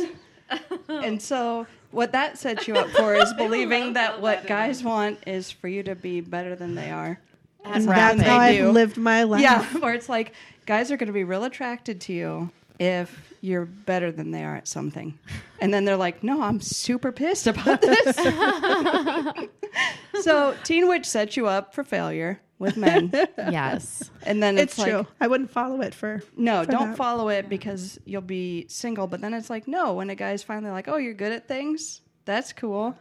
And 0.88 1.20
so 1.20 1.66
what 1.90 2.12
that 2.12 2.38
sets 2.38 2.66
you 2.66 2.74
up 2.74 2.90
for 2.90 3.14
is 3.14 3.32
believing 3.36 3.94
that 3.94 4.20
what 4.20 4.46
guys 4.46 4.82
want 4.82 5.18
is 5.26 5.50
for 5.50 5.68
you 5.68 5.82
to 5.84 5.94
be 5.94 6.20
better 6.20 6.56
than 6.56 6.74
they 6.74 6.90
are. 6.90 7.20
And 7.64 7.86
that's 7.88 8.20
how 8.22 8.38
I've 8.38 8.56
do. 8.56 8.70
lived 8.70 8.96
my 8.96 9.24
life. 9.24 9.42
Yeah, 9.42 9.64
where 9.78 9.94
it's 9.94 10.08
like 10.08 10.32
guys 10.66 10.90
are 10.90 10.96
going 10.96 11.08
to 11.08 11.12
be 11.12 11.24
real 11.24 11.44
attracted 11.44 12.00
to 12.02 12.12
you 12.12 12.50
if 12.78 13.27
you're 13.40 13.66
better 13.66 14.10
than 14.12 14.30
they 14.30 14.44
are 14.44 14.56
at 14.56 14.68
something. 14.68 15.18
And 15.60 15.72
then 15.72 15.84
they're 15.84 15.96
like, 15.96 16.22
"No, 16.22 16.42
I'm 16.42 16.60
super 16.60 17.12
pissed 17.12 17.46
about 17.46 17.80
this." 17.82 18.16
so, 20.22 20.54
Teen 20.64 20.88
Witch 20.88 21.06
sets 21.06 21.36
you 21.36 21.46
up 21.46 21.74
for 21.74 21.84
failure 21.84 22.40
with 22.58 22.76
men. 22.76 23.12
Yes. 23.38 24.10
And 24.24 24.42
then 24.42 24.58
It's 24.58 24.72
it's, 24.72 24.78
like, 24.78 24.90
true. 24.90 25.06
I 25.20 25.26
wouldn't 25.28 25.50
follow 25.50 25.80
it 25.80 25.94
for. 25.94 26.22
no, 26.36 26.64
for 26.64 26.70
don't 26.72 26.88
that. 26.90 26.96
follow 26.96 27.28
it 27.28 27.48
because 27.48 27.98
you'll 28.04 28.20
be 28.20 28.66
single. 28.68 29.06
But 29.06 29.20
then 29.20 29.32
it's 29.34 29.48
like, 29.48 29.68
no, 29.68 29.94
when 29.94 30.10
a 30.10 30.14
guy's 30.14 30.42
finally 30.42 30.72
like, 30.72 30.88
oh, 30.88 30.96
you're 30.96 31.14
good 31.14 31.32
at 31.32 31.46
things, 31.48 32.02
that's 32.24 32.52
cool. 32.52 32.96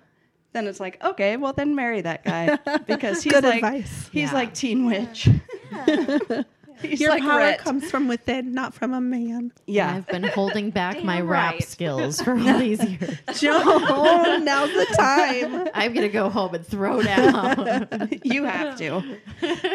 Then 0.54 0.68
it's 0.68 0.80
like, 0.80 1.04
okay, 1.04 1.38
well 1.38 1.54
then 1.54 1.76
marry 1.76 2.02
that 2.02 2.24
guy 2.24 2.58
because 2.88 3.24
he's 3.24 3.34
Good 3.34 3.44
like, 3.44 3.56
advice. 3.64 4.10
he's 4.12 4.30
Yeah. 4.30 4.34
like 4.34 4.54
Teen 4.54 4.86
Witch. 4.86 5.28
he's 6.82 7.00
Your 7.00 7.12
like 7.12 7.22
power 7.24 7.40
Rhett. 7.40 7.60
comes 7.60 7.90
from 7.90 8.08
within, 8.08 8.54
not 8.54 8.74
from 8.74 8.94
a 8.94 9.02
man. 9.02 9.52
yeah, 9.66 9.94
I've 9.96 10.08
been 10.08 10.24
holding 10.24 10.70
back 10.70 11.04
my 11.04 11.18
Damn 11.18 11.28
rap 11.28 11.54
right. 11.54 11.64
skills 11.64 12.22
for 12.24 12.32
all 12.38 12.60
these 12.60 12.84
years. 12.84 13.18
Joan, 13.40 14.46
now's 14.46 14.74
the 14.74 14.86
time. 14.98 15.70
I'm 15.74 15.94
gonna 15.94 16.10
go 16.10 16.30
home 16.30 16.56
and 16.56 16.66
throw 16.66 17.02
down. 17.02 18.20
you 18.24 18.44
have 18.44 18.78
to. 18.78 19.04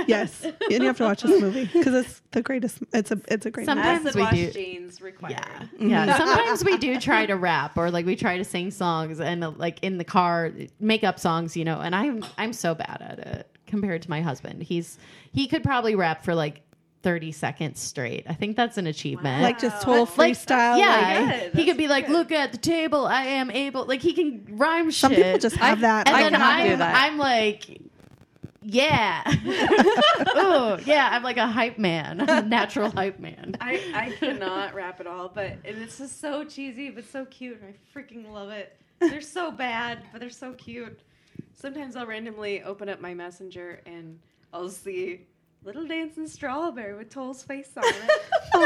Yes, 0.06 0.44
and 0.44 0.54
you 0.70 0.82
have 0.84 0.96
to 0.98 1.04
watch 1.04 1.22
this 1.22 1.40
movie 1.40 1.68
because 1.72 1.94
it's 1.94 2.22
the 2.32 2.42
greatest. 2.42 2.78
It's 2.92 3.10
a 3.10 3.20
it's 3.28 3.46
a 3.46 3.50
great. 3.50 3.66
movie. 3.66 3.80
Sometimes 3.82 4.14
we 4.14 4.20
wash 4.22 4.34
do. 4.34 4.50
jeans 4.52 5.00
required. 5.00 5.32
Yeah, 5.78 6.06
yeah. 6.06 6.16
Sometimes 6.16 6.64
we 6.64 6.76
do 6.78 6.98
try 7.00 7.26
to 7.26 7.36
rap, 7.36 7.76
or 7.76 7.90
like 7.90 8.06
we 8.06 8.16
try 8.16 8.38
to 8.38 8.44
sing 8.44 8.70
songs, 8.70 9.20
and 9.20 9.44
uh, 9.44 9.50
like 9.50 9.78
in 9.82 9.98
the 9.98 10.04
car, 10.04 10.50
make 10.80 11.04
up 11.04 11.18
songs, 11.18 11.56
you 11.56 11.64
know. 11.64 11.80
And 11.80 11.94
I'm 11.94 12.24
I'm 12.38 12.52
so 12.52 12.74
bad 12.74 12.98
at 13.00 13.18
it 13.18 13.48
compared 13.66 14.02
to 14.02 14.10
my 14.10 14.20
husband. 14.20 14.62
He's 14.62 14.98
he 15.32 15.46
could 15.46 15.62
probably 15.62 15.94
rap 15.94 16.24
for 16.24 16.34
like 16.34 16.60
30 17.02 17.32
seconds 17.32 17.80
straight. 17.80 18.24
I 18.28 18.34
think 18.34 18.56
that's 18.56 18.78
an 18.78 18.86
achievement. 18.86 19.42
like 19.42 19.58
just 19.58 19.82
total 19.82 20.08
Like, 20.16 20.34
freestyle. 20.34 20.78
yeah, 20.78 21.26
like- 21.30 21.52
good. 21.52 21.54
he 21.60 21.64
could 21.66 21.76
be 21.76 21.88
like, 21.88 22.08
"Look 22.08 22.30
at 22.32 22.52
the 22.52 22.58
table, 22.58 23.06
I 23.06 23.24
am 23.24 23.50
able." 23.50 23.84
Like 23.86 24.00
he 24.00 24.12
can 24.12 24.46
rhyme 24.56 24.86
shit. 24.90 24.94
some 25.00 25.14
people 25.14 25.38
just 25.38 25.56
have 25.56 25.80
that. 25.80 26.06
and 26.08 26.16
I 26.16 26.22
then 26.22 26.32
cannot 26.32 26.54
I'm, 26.60 26.70
do 26.70 26.76
that. 26.76 26.94
I'm 27.04 27.18
like, 27.18 27.80
yeah, 28.64 29.22
oh 30.36 30.78
yeah, 30.84 31.08
I'm 31.12 31.22
like 31.22 31.36
a 31.36 31.46
hype 31.46 31.78
man, 31.78 32.20
a 32.20 32.42
natural 32.46 32.90
hype 32.90 33.18
man. 33.18 33.56
I, 33.60 33.80
I 33.94 34.10
cannot 34.18 34.74
rap 34.74 35.00
at 35.00 35.06
all, 35.06 35.28
but 35.28 35.56
and 35.64 35.78
it's 35.82 35.98
just 35.98 36.20
so 36.20 36.44
cheesy 36.44 36.90
but 36.90 37.04
so 37.04 37.24
cute, 37.26 37.60
and 37.60 37.74
I 37.74 37.98
freaking 37.98 38.30
love 38.32 38.50
it. 38.50 38.76
They're 39.00 39.20
so 39.20 39.50
bad, 39.50 39.98
but 40.12 40.20
they're 40.20 40.30
so 40.30 40.52
cute. 40.52 41.00
Sometimes 41.54 41.96
I'll 41.96 42.06
randomly 42.06 42.62
open 42.62 42.88
up 42.88 43.00
my 43.00 43.14
messenger 43.14 43.80
and 43.84 44.18
I'll 44.52 44.68
see 44.68 45.26
little 45.64 45.86
dancing 45.86 46.26
strawberry 46.26 46.94
with 46.96 47.08
Toll's 47.10 47.42
face 47.42 47.70
on 47.76 47.84
it, 47.84 48.10
Oh. 48.54 48.60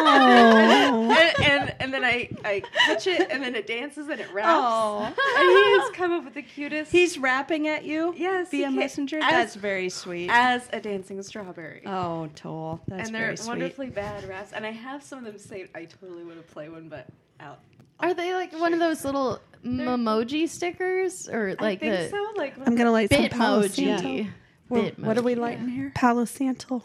and, 1.10 1.44
and 1.44 1.74
and 1.80 1.94
then 1.94 2.04
I 2.04 2.28
I 2.44 2.62
touch 2.86 3.06
it 3.06 3.28
and 3.30 3.42
then 3.42 3.54
it 3.54 3.66
dances 3.66 4.08
and 4.08 4.20
it 4.20 4.32
raps. 4.32 4.48
Oh, 4.50 5.04
And 5.04 5.14
he 5.14 5.78
has 5.80 5.90
come 5.90 6.12
up 6.12 6.24
with 6.24 6.34
the 6.34 6.42
cutest. 6.42 6.90
he's 6.90 7.18
rapping 7.18 7.68
at 7.68 7.84
you. 7.84 8.14
Yes, 8.16 8.50
he 8.50 8.58
via 8.58 8.66
can- 8.68 8.76
messenger. 8.76 9.18
as- 9.18 9.30
That's 9.30 9.54
very 9.54 9.88
sweet. 9.88 10.28
as 10.32 10.68
a 10.72 10.80
dancing 10.80 11.22
strawberry. 11.22 11.82
oh, 11.86 12.28
Toll, 12.34 12.80
that's 12.88 13.06
and 13.08 13.14
they're 13.14 13.22
very 13.26 13.36
sweet. 13.36 13.48
wonderfully 13.48 13.90
bad 13.90 14.24
raps. 14.28 14.52
And 14.52 14.64
I 14.66 14.72
have 14.72 15.02
some 15.02 15.18
of 15.20 15.24
them 15.24 15.38
saved. 15.38 15.70
I 15.74 15.84
totally 15.84 16.24
would 16.24 16.36
have 16.36 16.48
played 16.50 16.72
one, 16.72 16.88
but 16.88 17.06
out. 17.40 17.60
Are 18.00 18.12
they 18.14 18.34
like 18.34 18.52
one 18.58 18.74
of 18.74 18.80
those 18.80 19.04
little 19.04 19.40
emoji 19.64 20.48
stickers, 20.48 21.28
or 21.28 21.54
like 21.60 21.82
I 21.82 21.88
think 21.90 22.10
the 22.10 22.16
so. 22.16 22.32
Like 22.36 22.54
I'm 22.66 22.74
gonna 22.74 22.92
light 22.92 23.10
some 23.12 23.28
Palo 23.28 23.62
Bitmoji? 23.62 24.28
Santo. 24.68 24.84
Bit 24.84 24.98
what 24.98 25.18
are 25.18 25.22
we 25.22 25.34
lighting 25.34 25.68
here? 25.68 25.92
Palo 25.94 26.24
Santo. 26.24 26.82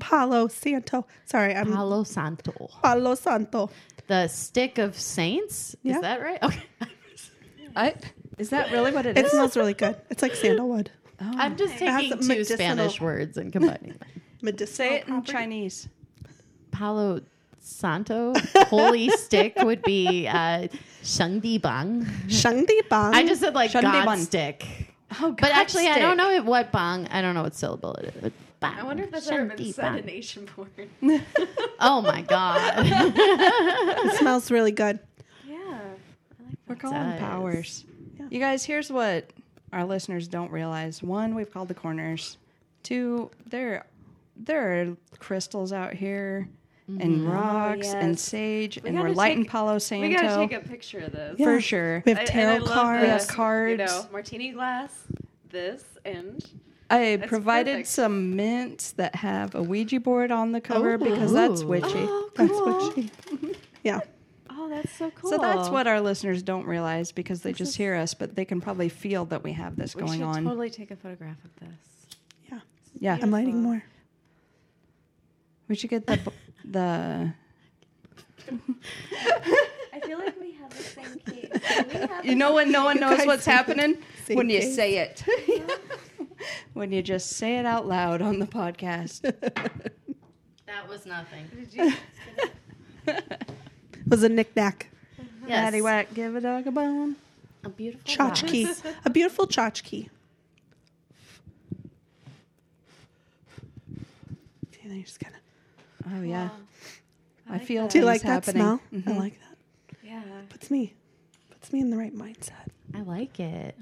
Palo 0.00 0.48
Santo. 0.48 1.06
Sorry, 1.24 1.54
I'm 1.54 1.72
Palo 1.72 2.04
Santo. 2.04 2.68
Palo 2.82 3.14
Santo. 3.14 3.70
The 4.08 4.28
stick 4.28 4.78
of 4.78 4.98
saints. 4.98 5.74
Yeah. 5.82 5.96
Is 5.96 6.00
that 6.02 6.20
right? 6.22 6.42
Okay. 6.42 6.62
I, 7.76 7.94
is 8.38 8.50
that 8.50 8.70
really 8.72 8.92
what 8.92 9.06
it 9.06 9.16
It 9.18 9.26
is? 9.26 9.32
It 9.32 9.34
smells 9.36 9.56
really 9.56 9.74
good. 9.74 9.96
It's 10.10 10.22
like 10.22 10.34
sandalwood. 10.34 10.90
I'm 11.20 11.56
just 11.56 11.74
has 11.74 12.00
taking 12.02 12.12
a 12.12 12.16
two 12.20 12.28
medicinal- 12.28 12.56
Spanish 12.58 13.00
words 13.00 13.36
and 13.38 13.52
combining 13.52 13.90
them. 13.90 13.98
Medicinal 14.42 14.74
Say 14.74 14.94
it 14.96 15.02
in 15.02 15.14
property. 15.14 15.32
Chinese. 15.32 15.88
Palo 16.72 17.20
Santo. 17.58 18.34
Holy 18.66 19.08
stick 19.16 19.54
would 19.62 19.82
be 19.82 20.26
uh, 20.28 20.68
Shengdi 21.02 21.60
Bang. 21.60 22.04
Shangdi 22.28 22.86
Bang. 22.88 23.14
I 23.14 23.26
just 23.26 23.40
said 23.40 23.54
like 23.54 23.70
Shengdi 23.70 23.82
God 23.82 24.04
Bang. 24.06 24.18
stick. 24.18 24.66
Oh, 25.20 25.32
But 25.32 25.52
actually, 25.52 25.86
I 25.86 25.98
don't 25.98 26.16
know 26.16 26.42
what 26.42 26.72
bong. 26.72 27.06
I 27.08 27.22
don't 27.22 27.34
know 27.34 27.42
what 27.44 27.54
syllable 27.54 27.94
it 27.94 28.14
is. 28.22 28.32
Bang. 28.58 28.74
I 28.78 28.82
wonder 28.82 29.04
if 29.04 29.10
that's 29.10 29.28
ever 29.28 29.44
been 29.46 29.56
Shengdi 29.58 29.74
said 29.74 29.82
bang. 29.82 29.98
in 29.98 30.10
Asian 30.10 30.46
porn. 30.46 30.68
Oh 31.80 32.00
my 32.02 32.22
god. 32.22 32.84
It 32.86 34.16
smells 34.18 34.50
really 34.50 34.72
good. 34.72 34.98
yeah. 35.46 35.78
We're 36.66 36.74
calling 36.76 37.10
does. 37.10 37.20
powers. 37.20 37.84
Yeah. 38.18 38.26
You 38.30 38.40
guys, 38.40 38.64
here's 38.64 38.90
what 38.90 39.30
our 39.72 39.84
listeners 39.84 40.26
don't 40.26 40.50
realize. 40.50 41.02
One, 41.02 41.34
we've 41.34 41.52
called 41.52 41.68
the 41.68 41.74
corners. 41.74 42.38
Two, 42.82 43.30
there 43.46 43.84
there 44.36 44.80
are 44.82 44.96
crystals 45.18 45.72
out 45.72 45.94
here 45.94 46.48
and 46.88 47.00
mm-hmm. 47.00 47.28
oh, 47.28 47.32
rocks 47.32 47.88
and 47.88 48.12
yes. 48.12 48.20
sage, 48.20 48.82
We 48.82 48.90
and 48.90 49.00
we're 49.00 49.10
lighting 49.10 49.42
take- 49.42 49.50
Palo 49.50 49.78
Santo. 49.78 50.06
We 50.06 50.14
gotta 50.14 50.36
take 50.36 50.52
a 50.52 50.66
picture 50.66 51.00
of 51.00 51.12
this. 51.12 51.36
for 51.38 51.60
sure. 51.60 52.02
We 52.06 52.12
have 52.12 52.20
I- 52.20 52.24
tarot 52.24 52.64
cards. 52.64 53.02
We 53.02 53.08
have 53.08 53.26
the, 53.26 53.32
cards. 53.32 53.70
You 53.80 53.86
know, 53.86 54.06
martini 54.12 54.52
glass, 54.52 54.92
this, 55.50 55.82
and 56.04 56.44
I 56.88 57.16
That's 57.16 57.28
provided 57.28 57.72
perfect. 57.72 57.88
some 57.88 58.36
mints 58.36 58.92
that 58.92 59.16
have 59.16 59.54
a 59.54 59.62
Ouija 59.62 59.98
board 60.00 60.30
on 60.30 60.52
the 60.52 60.60
cover 60.60 60.92
oh. 60.92 60.98
because 60.98 61.32
that's 61.32 61.62
oh, 61.62 61.66
witchy. 61.66 61.88
oh, 61.94 62.30
That's 62.36 62.52
cool. 62.52 62.66
what 62.66 62.94
she. 62.94 63.10
Yeah. 63.82 64.00
Oh, 64.50 64.68
that's 64.68 64.92
so 64.96 65.10
cool. 65.12 65.30
So 65.30 65.38
that's 65.38 65.68
what 65.68 65.86
our 65.86 66.00
listeners 66.00 66.42
don't 66.42 66.66
realize 66.66 67.12
because 67.12 67.42
they 67.42 67.52
just 67.52 67.76
hear 67.76 67.94
us, 67.94 68.14
but 68.14 68.34
they 68.34 68.44
can 68.44 68.60
probably 68.60 68.88
feel 68.88 69.24
that 69.26 69.42
we 69.42 69.52
have 69.52 69.76
this 69.76 69.94
we 69.94 70.02
going 70.02 70.20
should 70.20 70.26
on. 70.26 70.44
totally 70.44 70.70
take 70.70 70.90
a 70.90 70.96
photograph 70.96 71.36
of 71.44 71.50
this. 71.60 72.16
Yeah. 72.50 72.60
yeah, 72.98 73.18
I'm 73.20 73.30
lighting 73.30 73.62
more. 73.62 73.82
we 75.68 75.74
should 75.74 75.90
get 75.90 76.06
the 76.06 76.16
b- 76.16 76.32
the. 76.70 77.32
I 79.92 80.00
feel 80.00 80.18
like 80.18 80.38
we 80.40 80.52
have 80.52 80.70
the 80.76 80.82
same 80.82 81.18
case. 81.20 82.24
You 82.24 82.34
know 82.34 82.54
when 82.54 82.70
no 82.70 82.84
one 82.84 83.00
knows 83.00 83.24
what's 83.26 83.46
happening 83.46 83.98
when 84.28 84.50
you 84.50 84.62
say 84.62 84.98
it. 84.98 85.24
when 86.74 86.92
you 86.92 87.02
just 87.02 87.30
say 87.30 87.58
it 87.58 87.66
out 87.66 87.86
loud 87.86 88.22
on 88.22 88.38
the 88.38 88.46
podcast. 88.46 89.22
that 90.66 90.88
was 90.88 91.06
nothing. 91.06 91.46
It 91.76 91.94
was 94.06 94.22
a 94.22 94.28
knickknack. 94.28 94.90
Yes. 95.46 95.64
Patty 95.64 95.80
whack, 95.80 96.12
give 96.14 96.34
a 96.36 96.40
dog 96.40 96.66
a 96.66 96.70
bone. 96.72 97.16
A 97.64 97.68
beautiful 97.68 98.04
Tchotchke. 98.04 98.94
a 99.04 99.10
beautiful 99.10 99.46
tchotchke. 99.46 100.08
And 104.86 104.92
then 104.92 104.98
you 104.98 105.04
just 105.04 105.18
kind 105.18 105.34
of. 105.34 105.35
Oh 106.14 106.22
yeah, 106.22 106.50
I, 107.48 107.52
like 107.54 107.62
feel. 107.66 107.82
that. 107.84 107.90
Do 107.92 107.98
you 107.98 108.04
like 108.04 108.22
that 108.22 108.44
happening. 108.44 108.62
smell? 108.62 108.80
Mhm. 108.92 109.08
I 109.08 109.18
like 109.18 109.38
that. 109.40 109.98
Yeah. 110.02 110.22
Puts 110.48 110.70
me, 110.70 110.94
puts 111.50 111.72
me 111.72 111.80
in 111.80 111.90
the 111.90 111.96
right 111.96 112.14
mindset. 112.14 112.68
I 112.94 113.00
like 113.02 113.40
it. 113.40 113.74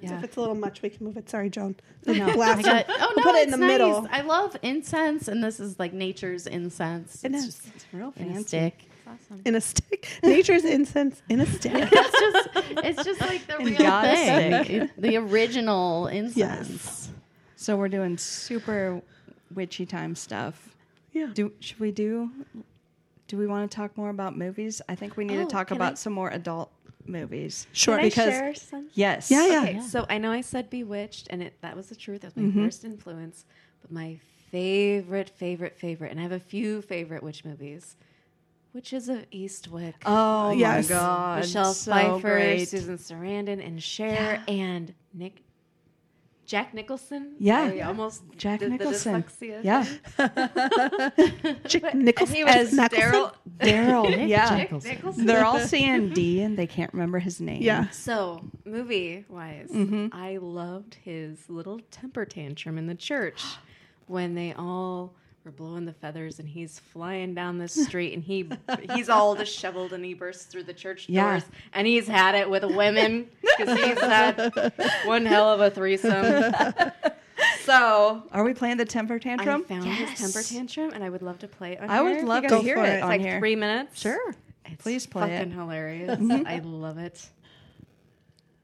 So 0.00 0.06
Yeah. 0.06 0.18
if 0.18 0.24
it's 0.24 0.36
a 0.36 0.40
little 0.40 0.54
much, 0.54 0.80
we 0.82 0.90
can 0.90 1.04
move 1.04 1.16
it. 1.16 1.28
Sorry, 1.28 1.50
Joan. 1.50 1.74
No. 2.06 2.32
Glass 2.32 2.58
I 2.60 2.62
got, 2.62 2.88
one. 2.88 2.96
oh 3.00 3.12
We'll 3.16 3.24
no, 3.24 3.32
put 3.32 3.38
it 3.40 3.44
in 3.46 3.50
the 3.50 3.56
nice. 3.56 3.68
middle. 3.68 4.06
I 4.12 4.20
love 4.20 4.56
incense, 4.62 5.26
and 5.28 5.42
this 5.42 5.58
is 5.60 5.78
like 5.78 5.92
nature's 5.92 6.46
incense. 6.46 7.24
It 7.24 7.34
it's 7.34 7.44
is. 7.44 7.54
just 7.56 7.66
It's 7.74 7.86
real 7.92 8.12
in 8.16 8.30
a 8.30 8.42
stick. 8.44 8.74
It's 8.84 9.22
awesome. 9.30 9.42
in 9.44 9.54
a 9.56 9.60
stick. 9.60 10.08
Nature's 10.22 10.64
incense 10.64 11.20
in 11.28 11.40
a 11.40 11.46
stick. 11.46 11.72
it's 11.74 12.20
just 12.20 12.48
it's 12.84 13.04
just 13.04 13.20
like 13.22 13.46
the 13.46 13.56
In 13.60 13.64
real 13.66 13.78
God's 13.78 14.18
thing, 14.18 14.64
stick. 14.64 14.90
the 14.98 15.16
original 15.16 16.06
incense. 16.08 16.36
Yes. 16.36 17.10
So 17.56 17.76
we're 17.76 17.88
doing 17.88 18.16
super 18.18 19.02
witchy 19.54 19.84
time 19.86 20.14
stuff. 20.14 20.76
Yeah. 21.12 21.30
Do 21.34 21.52
should 21.60 21.80
we 21.80 21.90
do? 21.92 22.30
Do 23.28 23.36
we 23.36 23.46
want 23.46 23.70
to 23.70 23.74
talk 23.76 23.96
more 23.96 24.10
about 24.10 24.36
movies? 24.36 24.80
I 24.88 24.94
think 24.94 25.16
we 25.16 25.24
need 25.24 25.38
Oh, 25.38 25.44
to 25.44 25.50
talk 25.50 25.70
about 25.70 25.92
I- 25.92 25.96
some 25.96 26.12
more 26.12 26.30
adult 26.30 26.70
movies. 27.06 27.66
Sure. 27.72 27.96
Can 27.96 28.04
I 28.04 28.08
because- 28.08 28.32
share 28.32 28.54
some? 28.54 28.88
Yes. 28.94 29.30
Yeah, 29.30 29.46
yeah. 29.46 29.62
Okay, 29.62 29.80
so 29.80 30.06
I 30.08 30.18
know 30.18 30.30
I 30.32 30.40
said 30.42 30.70
Bewitched, 30.70 31.26
and 31.30 31.42
it 31.42 31.54
that 31.62 31.76
was 31.76 31.88
the 31.88 31.96
truth. 31.96 32.22
That 32.22 32.28
was 32.34 32.36
my 32.36 32.42
Mm-hmm. 32.50 32.64
first 32.64 32.84
influence. 32.84 33.44
But 33.82 33.90
my 33.92 34.18
favorite, 34.50 35.30
favorite, 35.30 35.76
favorite, 35.76 36.10
and 36.10 36.18
I 36.20 36.22
have 36.22 36.32
a 36.32 36.40
few 36.40 36.80
favorite 36.82 37.22
witch 37.22 37.44
movies. 37.44 37.96
Witches 38.74 39.08
of 39.08 39.28
Eastwick. 39.30 39.94
Oh 40.06 40.52
Yes. 40.52 40.88
my 40.88 40.94
god. 40.96 41.38
Michelle 41.40 41.72
so 41.74 41.90
Pfeiffer, 41.90 42.20
great. 42.20 42.68
Susan 42.68 42.98
Sarandon, 42.98 43.64
and 43.66 43.82
Cher, 43.82 44.42
and 44.46 44.94
Nick. 45.14 45.42
Jack 46.48 46.72
Nicholson. 46.72 47.34
Yeah. 47.38 47.60
I 47.60 47.80
almost 47.82 48.22
Jack 48.38 48.60
the 48.60 48.70
Nicholson. 48.70 49.22
dyslexia 49.22 49.62
Yeah. 49.62 49.84
Chick 51.68 51.82
But- 51.82 51.94
Nicholson. 51.94 52.36
and 52.36 52.36
he 52.36 52.44
was 52.44 52.72
Nicholson? 52.72 52.88
Daryl. 53.12 53.32
Daryl. 53.58 54.08
Nick 54.10 54.28
yeah. 54.30 54.56
Nicholson. 54.56 54.90
Nicholson. 54.90 55.26
They're 55.26 55.44
all 55.44 55.60
saying 55.60 56.14
D 56.14 56.40
and 56.40 56.56
they 56.56 56.66
can't 56.66 56.90
remember 56.94 57.18
his 57.18 57.38
name. 57.40 57.60
Yeah. 57.62 57.90
So, 57.90 58.42
movie 58.64 59.26
wise, 59.28 59.68
Mm-hmm. 59.70 60.08
I 60.12 60.38
loved 60.38 60.94
his 61.04 61.38
little 61.50 61.80
temper 61.90 62.24
tantrum 62.24 62.78
in 62.78 62.86
the 62.86 62.94
church 62.94 63.42
when 64.06 64.34
they 64.34 64.54
all 64.54 65.14
were 65.48 65.52
blowing 65.52 65.86
the 65.86 65.94
feathers 65.94 66.38
and 66.40 66.46
he's 66.46 66.78
flying 66.78 67.34
down 67.34 67.56
the 67.56 67.68
street 67.68 68.12
and 68.12 68.22
he 68.22 68.46
he's 68.94 69.08
all 69.08 69.34
disheveled 69.34 69.94
and 69.94 70.04
he 70.04 70.12
bursts 70.12 70.44
through 70.44 70.62
the 70.62 70.74
church 70.74 71.08
Yeah. 71.08 71.30
doors 71.30 71.44
and 71.72 71.86
he's 71.86 72.06
had 72.06 72.34
it 72.34 72.50
with 72.50 72.64
women 72.64 73.28
because 73.40 73.78
he's 73.78 73.98
had 73.98 74.72
one 75.06 75.24
hell 75.24 75.50
of 75.50 75.60
a 75.60 75.70
threesome. 75.70 76.52
So 77.62 78.22
Are 78.32 78.42
we 78.44 78.52
playing 78.52 78.78
the 78.78 78.84
temper 78.84 79.18
tantrum? 79.18 79.62
I 79.62 79.68
found 79.68 79.84
his 79.84 80.18
temper 80.18 80.42
tantrum 80.46 80.90
and 80.92 81.04
I 81.04 81.08
would 81.10 81.22
love 81.22 81.38
to 81.40 81.48
play 81.48 81.72
it 81.74 81.80
on 81.80 81.88
I 81.88 82.02
would 82.02 82.12
here 82.12 82.18
if 82.22 82.26
love 82.28 82.46
to 82.46 82.58
hear 82.58 82.76
it, 82.78 82.80
it. 82.80 82.92
It's 82.94 83.02
on 83.04 83.08
like 83.08 83.20
here. 83.20 83.38
three 83.38 83.56
minutes. 83.56 84.00
Sure. 84.00 84.34
It's 84.66 84.82
Please 84.82 85.06
play 85.06 85.28
fucking 85.30 85.52
it. 85.52 85.54
hilarious. 85.54 86.18
Mm-hmm. 86.18 86.46
I 86.46 86.58
love 86.58 86.98
it. 86.98 87.26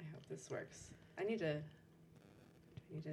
I 0.00 0.04
hope 0.12 0.22
this 0.28 0.50
works. 0.50 0.88
I 1.18 1.24
need 1.24 1.38
to. 1.38 1.52
I 1.56 2.94
need 2.94 3.04
to. 3.04 3.10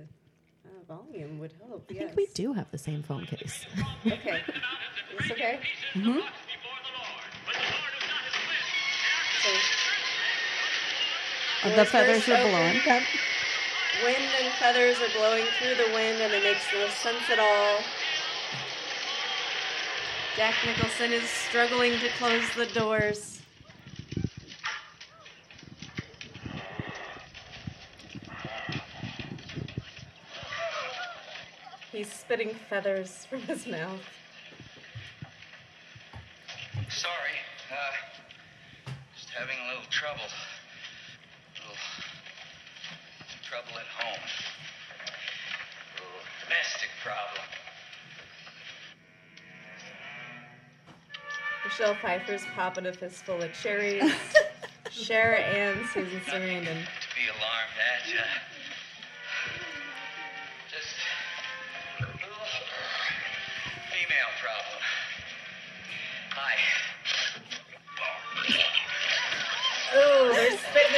Uh, 0.66 0.96
volume 0.96 1.40
would 1.40 1.54
help. 1.68 1.88
I 1.90 1.94
yes. 1.94 2.04
think 2.04 2.18
we 2.18 2.28
do 2.34 2.54
have 2.54 2.70
the 2.72 2.78
same 2.78 3.04
phone 3.04 3.26
case. 3.26 3.66
Okay. 4.06 4.42
It's 5.20 5.32
okay. 5.32 5.60
Mm-hmm. 5.94 6.20
So, 11.64 11.76
the 11.76 11.86
feathers 11.86 12.28
are 12.30 12.38
blowing. 12.38 12.80
Wind 14.04 14.32
and 14.42 14.54
feathers 14.54 14.98
are 14.98 15.18
blowing 15.18 15.46
through 15.60 15.76
the 15.76 15.92
wind, 15.94 16.22
and 16.22 16.34
it 16.34 16.44
makes 16.44 16.66
no 16.74 16.88
sense 16.90 17.30
at 17.30 17.40
all. 17.40 17.80
Jack 20.36 20.56
Nicholson 20.66 21.12
is 21.12 21.24
struggling 21.24 22.00
to 22.00 22.10
close 22.18 22.44
the 22.56 22.66
doors. 22.68 23.42
He's 31.92 32.21
spitting 32.32 32.56
feathers 32.70 33.26
from 33.26 33.42
his 33.42 33.68
mouth. 33.68 34.00
Sorry. 36.88 37.36
Uh, 37.70 38.94
just 39.14 39.30
having 39.32 39.58
a 39.66 39.68
little 39.68 39.84
trouble. 39.90 40.24
A 40.24 41.60
little 41.60 41.76
trouble 43.44 43.78
at 43.78 43.86
home. 43.86 44.24
A 45.92 46.00
little 46.00 46.24
domestic 46.46 46.88
problem. 47.04 47.44
Michelle 51.66 51.96
Pfeiffer's 51.96 52.46
popping 52.56 52.86
a 52.86 52.94
fistful 52.94 53.42
of 53.42 53.52
cherries. 53.62 54.10
Cher 54.90 55.36
and 55.36 55.86
Susan 55.88 56.22
Sarandon. 56.22 56.64
To 56.64 57.10
be 57.14 57.28
alarmed 57.28 57.76
at. 57.76 58.18
Uh, 58.18 58.51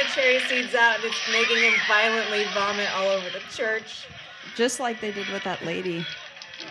the 0.04 0.10
cherry 0.12 0.40
seeds 0.40 0.74
out 0.74 0.96
and 0.96 1.04
it's 1.04 1.20
making 1.32 1.56
him 1.56 1.74
violently 1.88 2.44
vomit 2.52 2.88
all 2.94 3.08
over 3.08 3.30
the 3.30 3.40
church. 3.54 4.06
Just 4.56 4.80
like 4.80 5.00
they 5.00 5.12
did 5.12 5.28
with 5.28 5.44
that 5.44 5.64
lady. 5.64 6.04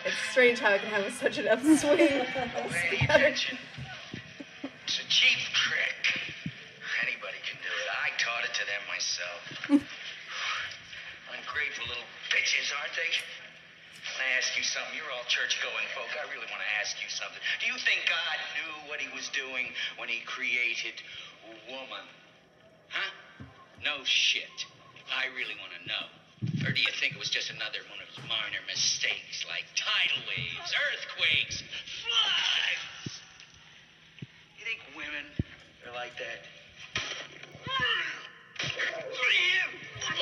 It's 0.06 0.15
strange 0.32 0.60
how 0.60 0.74
it 0.74 0.82
can 0.82 0.89
have 0.89 1.12
such 1.13 1.38
an 1.38 1.48
upswing. 1.48 1.98
Pay 2.89 3.06
attention. 3.06 3.58
It's 4.86 5.00
a 5.00 5.08
cheap 5.10 5.39
trick. 5.52 6.22
Anybody 7.02 7.41
can 7.43 7.58
do 7.60 7.74
it. 7.74 7.88
I 7.91 8.13
taught 8.22 8.46
it 8.46 8.54
to 8.54 8.63
them 8.69 8.84
myself. 8.88 9.41
Ungrateful 11.34 11.86
little 11.89 12.10
bitches, 12.30 12.69
aren't 12.78 12.93
they? 12.96 13.10
Can 14.13 14.22
I 14.22 14.38
ask 14.38 14.56
you 14.56 14.63
something? 14.63 14.93
You're 14.93 15.10
all 15.12 15.26
church-going 15.26 15.88
folk. 15.98 16.12
I 16.15 16.30
really 16.30 16.48
want 16.54 16.62
to 16.62 16.72
ask 16.80 17.02
you 17.02 17.10
something. 17.10 17.41
Do 17.60 17.65
you 17.65 17.78
think 17.82 18.06
God 18.06 18.38
knew 18.56 18.74
what 18.88 19.02
he 19.02 19.10
was 19.12 19.28
doing 19.34 19.74
when 19.98 20.08
he 20.08 20.22
created 20.24 21.02
woman? 21.67 22.06
No 23.84 24.04
shit. 24.04 24.65
I 25.12 25.28
really 25.36 25.56
want 25.60 25.72
to 25.76 25.88
know. 25.88 26.67
Or 26.67 26.72
do 26.72 26.82
you 26.82 26.91
think 27.00 27.13
it 27.13 27.19
was 27.19 27.30
just 27.30 27.50
another 27.50 27.80
one 27.89 28.00
of 28.02 28.08
his 28.08 28.17
minor 28.28 28.60
mistakes 28.67 29.46
like 29.48 29.65
tidal 29.76 30.24
waves, 30.28 30.74
earthquakes, 30.91 31.63
floods? 32.02 33.22
You 34.58 34.65
think 34.65 34.80
women 34.96 35.26
are 35.88 35.93
like 35.93 36.17
that? 36.17 36.48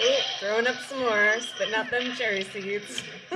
Oh, 0.03 0.19
throwing 0.39 0.67
up 0.67 0.75
some 0.87 0.99
more, 0.99 1.39
spitting 1.39 1.75
out 1.75 1.91
them 1.91 2.11
cherry 2.13 2.43
seeds. 2.43 3.03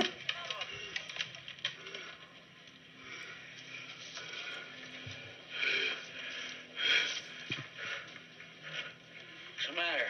What's 9.54 9.68
the 9.68 9.74
matter? 9.74 10.06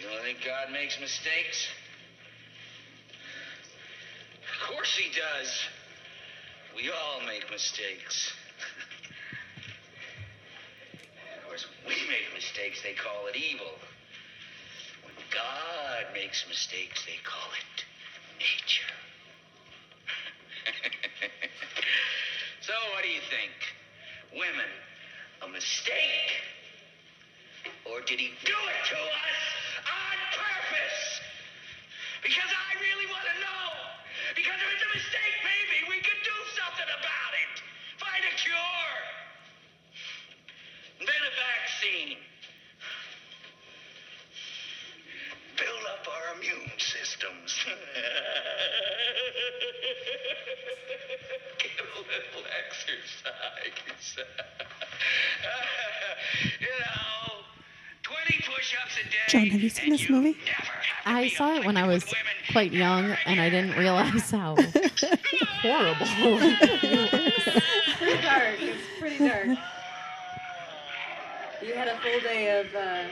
You 0.00 0.08
don't 0.08 0.22
think 0.22 0.38
God 0.44 0.70
makes 1.00 1.12
mistakes? 1.12 1.68
Of 4.42 4.68
course 4.68 4.96
he 4.96 5.10
does. 5.10 5.64
We 6.74 6.90
all 6.90 7.20
make 7.26 7.50
mistakes. 7.50 8.32
of 11.36 11.48
course, 11.48 11.66
we 11.86 11.94
make 12.08 12.34
mistakes, 12.34 12.82
they 12.82 12.94
call 12.94 13.26
it 13.26 13.36
evil. 13.36 13.72
When 15.04 15.14
God 15.32 16.12
makes 16.14 16.44
mistakes, 16.48 17.04
they 17.04 17.18
call 17.24 17.50
it 17.52 17.84
nature. 18.38 18.92
so, 22.62 22.72
what 22.92 23.02
do 23.02 23.10
you 23.10 23.20
think? 23.30 23.52
Women, 24.32 24.70
a 25.42 25.48
mistake? 25.48 26.32
Or 27.90 28.00
did 28.00 28.20
he 28.20 28.30
do 28.44 28.52
it 28.52 28.88
to 28.90 28.96
us 28.96 29.55
purpose? 30.76 31.20
Because 32.22 32.50
I 32.52 32.78
really 32.80 33.06
want 33.06 33.24
to 33.24 33.40
know. 33.40 33.70
Because 34.34 34.60
if 34.60 34.68
it's 34.74 34.82
a 34.84 34.88
mistake, 34.92 35.34
maybe 35.44 35.84
we 35.88 36.00
could 36.02 36.20
do 36.24 36.34
something 36.56 36.84
about 36.84 37.34
it. 37.36 37.62
Find 37.98 38.24
a 38.24 38.30
cure. 38.36 38.96
Then 41.00 41.08
a 41.08 41.30
vaccine. 41.36 42.18
Build 45.56 45.86
up 45.88 46.06
our 46.08 46.34
immune 46.36 46.72
systems. 46.78 47.56
Get 51.58 51.80
a 51.80 51.84
little 51.96 52.44
exercise. 52.66 54.16
you 56.60 56.68
know, 56.68 57.25
John, 59.28 59.46
have 59.46 59.60
you 59.60 59.68
seen 59.68 59.90
this 59.90 60.08
movie? 60.08 60.36
never 60.46 60.52
have 60.54 61.04
to 61.04 61.10
I 61.10 61.28
saw 61.28 61.54
it 61.56 61.64
when 61.64 61.76
I 61.76 61.86
was 61.86 62.04
quite 62.52 62.72
young, 62.72 63.16
and 63.26 63.40
I 63.40 63.50
didn't 63.50 63.76
realize 63.76 64.30
how 64.30 64.56
horrible. 65.62 66.38
pretty 67.98 68.22
dark. 68.22 68.56
It's 68.60 68.82
pretty 69.00 69.18
dark. 69.18 69.58
You 71.62 71.74
had 71.74 71.88
a 71.88 71.96
full 71.98 72.20
day 72.20 72.60
of. 72.60 72.74
Uh, 72.74 73.04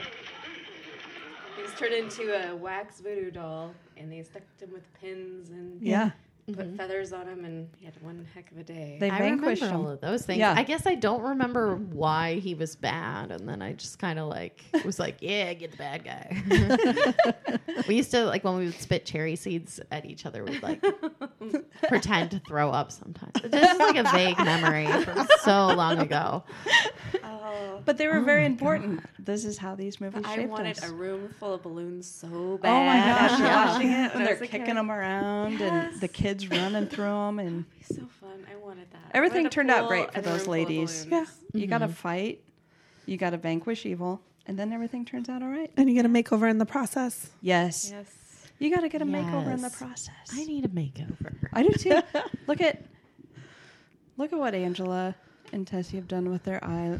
he 1.57 1.61
was 1.63 1.73
turned 1.73 1.93
into 1.93 2.49
a 2.51 2.55
wax 2.55 2.99
voodoo 3.01 3.31
doll, 3.31 3.73
and 3.97 4.11
they 4.11 4.23
stuck 4.23 4.43
him 4.59 4.71
with 4.71 4.83
pins 4.99 5.49
and 5.49 5.81
Yeah. 5.81 6.11
Put 6.53 6.67
mm-hmm. 6.67 6.75
feathers 6.75 7.11
on 7.11 7.27
him, 7.27 7.43
and 7.43 7.67
he 7.79 7.85
had 7.85 7.99
one 8.01 8.25
heck 8.35 8.51
of 8.51 8.57
a 8.57 8.63
day. 8.63 8.97
They 8.99 9.09
I 9.09 9.17
vanquished 9.17 9.63
remember 9.63 9.87
all 9.87 9.91
of 9.93 10.01
those 10.01 10.25
things. 10.25 10.39
Yeah. 10.39 10.53
I 10.55 10.63
guess 10.63 10.85
I 10.85 10.93
don't 10.93 11.23
remember 11.23 11.75
why 11.75 12.35
he 12.35 12.53
was 12.53 12.75
bad, 12.75 13.31
and 13.31 13.49
then 13.49 13.61
I 13.63 13.73
just 13.73 13.97
kind 13.97 14.19
of 14.19 14.27
like 14.27 14.61
was 14.85 14.99
like, 14.99 15.17
"Yeah, 15.21 15.53
get 15.53 15.71
the 15.71 15.77
bad 15.77 16.03
guy." 16.03 17.57
we 17.87 17.95
used 17.95 18.11
to 18.11 18.25
like 18.25 18.43
when 18.43 18.57
we 18.57 18.65
would 18.65 18.79
spit 18.79 19.05
cherry 19.05 19.35
seeds 19.35 19.79
at 19.91 20.05
each 20.05 20.25
other, 20.27 20.43
we'd 20.43 20.61
like 20.61 20.83
pretend 21.87 22.31
to 22.31 22.39
throw 22.39 22.69
up 22.69 22.91
sometimes. 22.91 23.33
This 23.43 23.71
is 23.71 23.79
like 23.79 23.95
a 23.97 24.03
vague 24.11 24.37
memory 24.37 24.85
from 25.03 25.27
so 25.41 25.67
long 25.75 25.97
ago. 25.97 26.43
oh, 27.23 27.81
But 27.85 27.97
they 27.97 28.07
were 28.07 28.19
oh 28.19 28.23
very 28.23 28.45
important. 28.45 29.01
This 29.17 29.45
is 29.45 29.57
how 29.57 29.73
these 29.73 29.99
movies 29.99 30.23
I 30.25 30.35
shaped 30.35 30.49
wanted 30.49 30.77
us. 30.77 30.89
a 30.89 30.93
room 30.93 31.33
full 31.39 31.55
of 31.55 31.63
balloons 31.63 32.07
so 32.07 32.59
bad. 32.61 32.69
Oh 32.69 32.85
my 32.85 32.97
gosh! 32.97 33.31
after 33.31 33.43
Yeah. 33.43 33.65
watching 33.65 33.89
it, 33.89 33.93
when 33.93 34.11
and 34.13 34.27
they're 34.27 34.35
kicking 34.35 34.65
kid. 34.65 34.75
them 34.77 34.91
around, 34.91 35.59
and 35.59 35.99
the 35.99 36.07
Yes. 36.34 36.34
Kids 36.39 36.49
running 36.49 36.87
through 36.87 37.05
them, 37.05 37.39
and 37.39 37.65
So 37.83 38.07
fun. 38.19 38.45
I 38.51 38.55
wanted 38.55 38.91
that. 38.91 39.11
Everything 39.13 39.43
wanted 39.43 39.51
turned 39.51 39.71
out 39.71 39.87
great 39.87 40.11
for 40.13 40.21
those 40.21 40.25
room 40.25 40.39
full 40.39 40.53
of 40.53 40.59
ladies. 40.69 41.05
balloons. 41.05 41.29
you 41.53 41.67
got 41.67 41.79
to 41.79 41.85
mm-hmm. 41.85 41.93
fight, 41.93 42.41
you 43.05 43.17
got 43.17 43.31
to 43.31 43.37
vanquish 43.37 43.85
evil, 43.85 44.21
and 44.47 44.57
then 44.57 44.73
everything 44.73 45.05
turns 45.05 45.29
out 45.29 45.41
all 45.41 45.49
right. 45.49 45.71
And 45.77 45.89
you 45.89 45.95
get 45.95 46.05
a 46.05 46.09
makeover 46.09 46.49
in 46.49 46.57
the 46.57 46.65
process. 46.65 47.29
Yes, 47.41 47.91
Yes. 47.91 48.07
you 48.59 48.73
got 48.73 48.81
to 48.81 48.89
get 48.89 49.01
a 49.01 49.05
makeover 49.05 49.53
in 49.53 49.61
the 49.61 49.69
process. 49.69 50.13
I 50.33 50.45
need 50.45 50.65
a 50.65 50.69
makeover. 50.69 51.35
I 51.53 51.63
do 51.63 51.69
too. 51.73 52.01
look 52.47 52.61
at 52.61 52.83
look 54.17 54.33
at 54.33 54.39
what 54.39 54.55
Angela 54.55 55.15
and 55.53 55.67
Tessie 55.67 55.97
have 55.97 56.07
done 56.07 56.29
with 56.31 56.43
their 56.43 56.63
eye, 56.63 56.99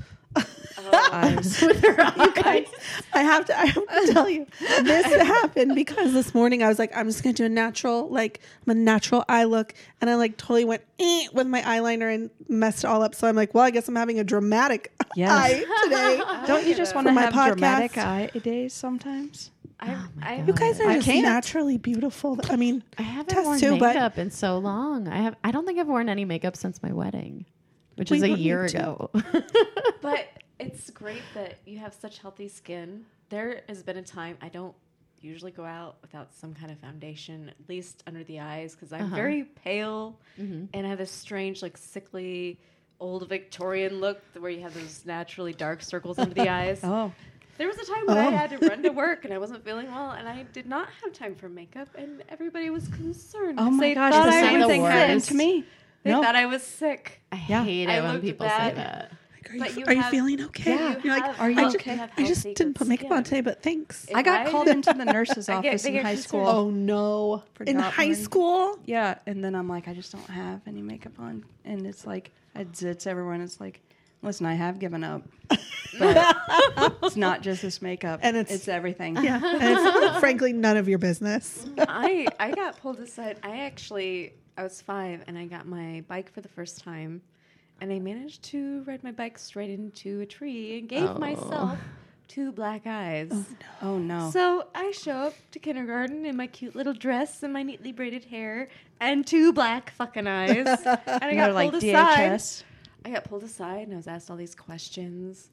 eyes. 1.11 1.63
I 3.13 3.23
have 3.23 3.45
to. 3.45 3.57
I 3.59 3.65
have 3.65 3.87
to 3.87 4.07
tell 4.13 4.29
you, 4.29 4.45
this 4.59 5.05
happened 5.05 5.75
because 5.75 6.13
this 6.13 6.33
morning 6.33 6.63
I 6.63 6.67
was 6.67 6.79
like, 6.79 6.95
I'm 6.95 7.07
just 7.07 7.23
gonna 7.23 7.33
do 7.33 7.45
a 7.45 7.49
natural, 7.49 8.09
like, 8.09 8.41
I'm 8.65 8.71
a 8.71 8.75
natural 8.75 9.23
eye 9.29 9.45
look, 9.45 9.73
and 10.01 10.09
I 10.09 10.15
like 10.15 10.37
totally 10.37 10.65
went 10.65 10.83
eh, 10.99 11.27
with 11.33 11.47
my 11.47 11.61
eyeliner 11.61 12.13
and 12.13 12.29
messed 12.47 12.83
it 12.83 12.87
all 12.87 13.01
up. 13.01 13.15
So 13.15 13.27
I'm 13.27 13.35
like, 13.35 13.53
well, 13.53 13.63
I 13.63 13.71
guess 13.71 13.87
I'm 13.87 13.95
having 13.95 14.19
a 14.19 14.23
dramatic 14.23 14.91
Yes. 15.15 15.31
eye 15.31 15.63
today. 15.85 16.21
Don't 16.47 16.65
you 16.67 16.75
just 16.75 16.93
want 16.95 17.07
to 17.07 17.13
For 17.13 17.19
have 17.19 17.33
podcast. 17.33 17.47
dramatic 17.47 17.97
eye 17.97 18.29
days 18.43 18.73
sometimes? 18.73 19.51
I, 19.79 20.05
I, 20.21 20.35
You 20.47 20.53
guys 20.53 20.79
are 20.79 20.89
I 20.89 20.95
just 20.95 21.05
can't. 21.07 21.23
naturally 21.25 21.77
beautiful. 21.77 22.39
I 22.49 22.55
mean, 22.55 22.81
I 22.97 23.01
haven't 23.01 23.33
Tess 23.33 23.45
worn 23.45 23.59
too, 23.59 23.77
but- 23.77 23.95
makeup 23.95 24.17
in 24.17 24.31
so 24.31 24.57
long. 24.57 25.07
I 25.07 25.17
have. 25.17 25.35
I 25.43 25.51
don't 25.51 25.65
think 25.65 25.79
I've 25.79 25.87
worn 25.87 26.07
any 26.09 26.25
makeup 26.25 26.55
since 26.55 26.81
my 26.81 26.93
wedding, 26.93 27.45
which 27.95 28.11
We 28.11 28.17
is 28.17 28.23
a 28.23 28.29
year 28.37 28.65
ago. 28.65 29.09
But 30.01 30.27
it's 30.59 30.89
great 30.91 31.23
that 31.33 31.59
you 31.65 31.79
have 31.79 31.93
such 31.93 32.19
healthy 32.19 32.47
skin. 32.47 33.05
There 33.29 33.61
has 33.67 33.83
been 33.83 33.97
a 33.97 34.03
time 34.03 34.37
I 34.41 34.49
don't 34.49 34.75
usually 35.19 35.51
go 35.51 35.65
out 35.65 35.97
without 36.01 36.33
some 36.33 36.53
kind 36.53 36.71
of 36.71 36.77
foundation, 36.79 37.49
at 37.49 37.69
least 37.69 38.03
under 38.05 38.23
the 38.23 38.39
eyes, 38.39 38.75
because 38.75 38.93
I'm 38.93 39.05
Uh-huh. 39.05 39.15
very 39.15 39.43
pale 39.43 40.19
and 40.37 40.85
I 40.85 40.89
have 40.89 40.97
this 40.99 41.11
strange, 41.11 41.61
like, 41.63 41.77
sickly, 41.77 42.59
old 42.99 43.27
Victorian 43.27 43.99
look 43.99 44.21
where 44.37 44.51
you 44.51 44.61
have 44.61 44.73
those 44.73 45.03
naturally 45.05 45.53
dark 45.53 45.81
circles 45.81 46.19
under 46.19 46.33
the 46.35 46.49
eyes. 46.59 46.81
Oh, 46.83 47.11
There 47.57 47.67
was 47.67 47.77
a 47.77 47.85
time 47.85 48.05
when 48.07 48.17
I 48.17 48.27
Oh. 48.27 48.31
had 48.37 48.49
to 48.51 48.57
run 48.67 48.83
to 48.83 48.89
work 48.89 49.23
and 49.25 49.33
I 49.33 49.37
wasn't 49.37 49.63
feeling 49.63 49.87
well, 49.91 50.11
and 50.11 50.27
I 50.27 50.43
did 50.53 50.67
not 50.67 50.89
have 51.03 51.13
time 51.13 51.35
for 51.35 51.49
makeup, 51.49 51.87
and 51.97 52.21
everybody 52.29 52.69
was 52.69 52.87
concerned. 52.89 53.59
Oh 53.59 53.71
my 53.71 53.93
gosh! 53.93 54.13
The 54.13 54.31
same 54.31 54.67
thing 54.67 54.81
happened 54.83 55.23
to 55.23 55.33
me. 55.33 55.63
They 56.05 56.11
No. 56.11 56.21
thought 56.21 56.35
I 56.35 56.45
was 56.45 56.61
sick. 56.63 57.19
I 57.31 57.43
Yeah. 57.49 57.63
hate 57.65 57.89
I 57.89 57.97
it 57.97 58.03
when 58.03 58.21
people 58.21 58.45
bad. 58.45 58.69
say 58.69 58.75
that. 58.75 59.11
are 59.49 59.53
you, 59.53 59.59
But 59.59 59.75
you 59.77 59.85
are 59.85 59.93
you 59.93 60.01
have- 60.01 60.11
feeling 60.11 60.41
okay? 60.45 60.75
Yeah. 60.75 60.95
You're 61.03 61.13
like, 61.13 61.23
have 61.23 61.39
Are 61.39 61.49
you 61.49 61.57
I 61.57 61.61
healthy- 61.61 61.77
just, 61.77 61.85
have 61.85 62.11
I 62.17 62.23
just 62.25 62.43
didn't 62.43 62.73
put 62.75 62.87
makeup 62.87 63.11
on 63.11 63.23
today, 63.23 63.41
but 63.41 63.61
thanks. 63.63 64.05
If 64.09 64.15
I 64.15 64.21
got 64.21 64.47
I 64.47 64.51
called 64.51 64.67
into 64.67 64.93
the 64.93 65.05
nurse's 65.17 65.49
I 65.49 65.61
get- 65.61 65.69
office 65.69 65.85
in 65.85 65.97
high 65.97 66.15
school. 66.15 66.47
Oh 66.47 66.69
no! 66.69 67.43
In 67.61 67.75
Forgot 67.77 67.93
high 67.93 68.05
when- 68.07 68.15
school, 68.15 68.79
Yeah, 68.85 69.15
and 69.25 69.43
then 69.43 69.55
I'm 69.55 69.67
like, 69.67 69.87
I 69.87 69.93
just 69.93 70.11
don't 70.11 70.29
have 70.29 70.61
any 70.67 70.81
makeup 70.83 71.13
on, 71.19 71.43
and 71.63 71.85
it's 71.87 72.05
like 72.05 72.31
I 72.55 72.59
had 72.59 72.73
zits 72.73 73.05
everywhere, 73.07 73.33
and 73.33 73.43
it's 73.43 73.59
like, 73.59 73.81
listen, 74.21 74.45
I 74.45 74.53
have 74.55 74.77
given 74.79 75.03
up, 75.03 75.23
but 75.99 76.35
it's 77.03 77.15
not 77.15 77.41
just 77.41 77.61
this 77.61 77.81
makeup, 77.81 78.19
And 78.23 78.35
it's- 78.37 78.53
it's 78.55 78.67
everything. 78.67 79.15
yeah, 79.23 79.39
and 79.43 79.77
it's 80.03 80.19
frankly 80.19 80.53
none 80.53 80.77
of 80.77 80.87
your 80.89 80.99
business. 80.99 81.65
I 81.77 82.27
I 82.39 82.51
got 82.51 82.77
pulled 82.79 82.99
aside. 82.99 83.37
I 83.43 83.59
actually 83.61 84.33
I 84.57 84.63
was 84.63 84.81
five 84.81 85.23
and 85.27 85.37
I 85.37 85.45
got 85.45 85.67
my 85.67 86.03
bike 86.07 86.31
for 86.31 86.41
the 86.41 86.47
first 86.47 86.79
time, 86.81 87.21
and 87.81 87.91
I 87.91 87.99
managed 87.99 88.43
to 88.43 88.83
ride 88.87 89.03
my 89.03 89.11
bike 89.11 89.37
straight 89.37 89.69
into 89.69 90.21
a 90.21 90.25
tree 90.25 90.79
and 90.79 90.87
gave 90.89 91.09
Oh. 91.09 91.17
myself 91.17 91.77
two 92.27 92.51
black 92.51 92.87
eyes. 92.87 93.31
Oh 93.81 93.97
no. 93.97 94.27
Oh, 94.27 94.31
so 94.31 94.67
I 94.73 94.91
show 94.91 95.11
up 95.13 95.33
to 95.51 95.59
kindergarten 95.59 96.25
in 96.25 96.35
my 96.37 96.47
cute 96.47 96.75
little 96.75 96.93
dress 96.93 97.43
and 97.43 97.51
my 97.53 97.63
neatly 97.63 97.91
braided 97.91 98.25
hair 98.25 98.69
and 98.99 99.27
two 99.27 99.51
black 99.53 99.91
fucking 99.91 100.25
eyes, 100.27 100.65
and 100.85 100.99
I 101.07 101.35
got 101.35 101.45
they're 101.47 101.53
like 101.53 101.71
pulled 101.71 101.83
aside. 101.83 102.31
DHS. 102.31 102.63
I 103.03 103.09
got 103.11 103.23
pulled 103.25 103.43
aside 103.43 103.83
and 103.87 103.93
I 103.93 103.97
was 103.97 104.07
asked 104.07 104.31
all 104.31 104.37
these 104.37 104.55
questions. 104.55 105.49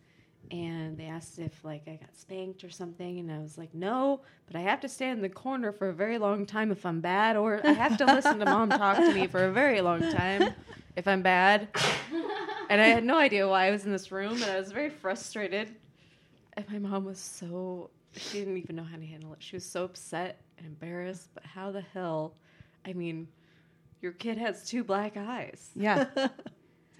And 0.52 0.98
they 0.98 1.06
asked 1.06 1.38
if 1.38 1.64
like 1.64 1.82
I 1.88 1.96
got 1.96 2.14
spanked 2.14 2.62
or 2.62 2.70
something, 2.70 3.18
and 3.18 3.32
I 3.32 3.38
was 3.38 3.56
like, 3.56 3.74
no, 3.74 4.20
but 4.46 4.54
I 4.54 4.60
have 4.60 4.80
to 4.80 4.88
stand 4.88 5.16
in 5.16 5.22
the 5.22 5.28
corner 5.30 5.72
for 5.72 5.88
a 5.88 5.94
very 5.94 6.18
long 6.18 6.44
time 6.44 6.70
if 6.70 6.84
I'm 6.84 7.00
bad, 7.00 7.36
or 7.36 7.66
I 7.66 7.72
have 7.72 7.96
to 7.96 8.04
listen 8.04 8.38
to 8.38 8.44
mom 8.44 8.68
talk 8.68 8.98
to 8.98 9.14
me 9.14 9.26
for 9.26 9.46
a 9.46 9.52
very 9.52 9.80
long 9.80 10.00
time 10.00 10.52
if 10.96 11.08
I'm 11.08 11.22
bad. 11.22 11.68
And 12.68 12.80
I 12.80 12.86
had 12.86 13.02
no 13.02 13.18
idea 13.18 13.48
why 13.48 13.66
I 13.66 13.70
was 13.70 13.86
in 13.86 13.92
this 13.92 14.12
room, 14.12 14.34
and 14.34 14.44
I 14.44 14.58
was 14.58 14.72
very 14.72 14.90
frustrated. 14.90 15.74
And 16.54 16.68
my 16.70 16.78
mom 16.78 17.04
was 17.04 17.18
so 17.18 17.90
she 18.14 18.40
didn't 18.40 18.58
even 18.58 18.76
know 18.76 18.84
how 18.84 18.96
to 18.96 19.06
handle 19.06 19.32
it. 19.32 19.42
She 19.42 19.56
was 19.56 19.64
so 19.64 19.84
upset 19.84 20.40
and 20.58 20.66
embarrassed. 20.66 21.30
But 21.34 21.44
how 21.44 21.70
the 21.72 21.80
hell? 21.80 22.34
I 22.84 22.92
mean, 22.92 23.28
your 24.00 24.12
kid 24.12 24.36
has 24.38 24.68
two 24.68 24.84
black 24.84 25.16
eyes 25.16 25.70
Yeah. 25.74 26.06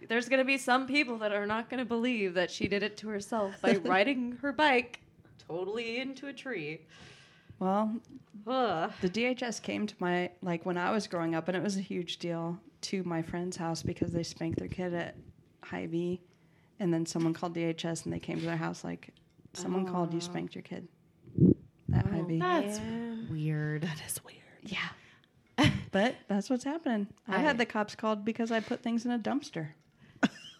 there's 0.08 0.28
going 0.28 0.38
to 0.38 0.44
be 0.44 0.58
some 0.58 0.86
people 0.86 1.18
that 1.18 1.32
are 1.32 1.46
not 1.46 1.68
going 1.70 1.78
to 1.78 1.84
believe 1.84 2.34
that 2.34 2.50
she 2.50 2.68
did 2.68 2.82
it 2.82 2.96
to 2.98 3.08
herself 3.08 3.54
by 3.60 3.76
riding 3.84 4.38
her 4.42 4.52
bike 4.52 5.00
totally 5.48 5.98
into 5.98 6.28
a 6.28 6.32
tree. 6.32 6.80
Well, 7.58 7.94
Ugh. 8.46 8.92
the 9.00 9.08
DHS 9.08 9.62
came 9.62 9.86
to 9.86 9.94
my 9.98 10.30
like 10.42 10.66
when 10.66 10.76
I 10.76 10.90
was 10.90 11.06
growing 11.06 11.34
up, 11.34 11.48
and 11.48 11.56
it 11.56 11.62
was 11.62 11.76
a 11.76 11.80
huge 11.80 12.18
deal 12.18 12.58
to 12.82 13.04
my 13.04 13.22
friend's 13.22 13.56
house 13.56 13.82
because 13.82 14.12
they 14.12 14.24
spanked 14.24 14.58
their 14.58 14.68
kid 14.68 14.92
at 14.94 15.16
Hy-Vee, 15.62 16.20
and 16.80 16.92
then 16.92 17.06
someone 17.06 17.34
called 17.34 17.54
DHS 17.54 18.04
and 18.04 18.12
they 18.12 18.18
came 18.18 18.40
to 18.40 18.46
their 18.46 18.56
house 18.56 18.82
like, 18.82 19.10
someone 19.52 19.86
called 19.86 20.12
you 20.12 20.20
spanked 20.20 20.54
your 20.54 20.62
kid 20.62 20.88
at 21.94 22.06
oh, 22.06 22.10
Hy-Vee. 22.10 22.38
That's 22.40 22.78
Man. 22.80 23.28
weird. 23.30 23.82
That 23.82 24.02
is 24.06 24.20
weird. 24.24 24.38
Yeah. 24.62 25.68
but 25.92 26.16
that's 26.26 26.50
what's 26.50 26.64
happening. 26.64 27.06
I, 27.28 27.36
I- 27.36 27.38
had 27.38 27.58
the 27.58 27.66
cops 27.66 27.94
called 27.94 28.24
because 28.24 28.50
I 28.50 28.60
put 28.60 28.82
things 28.82 29.04
in 29.04 29.12
a 29.12 29.18
dumpster. 29.18 29.68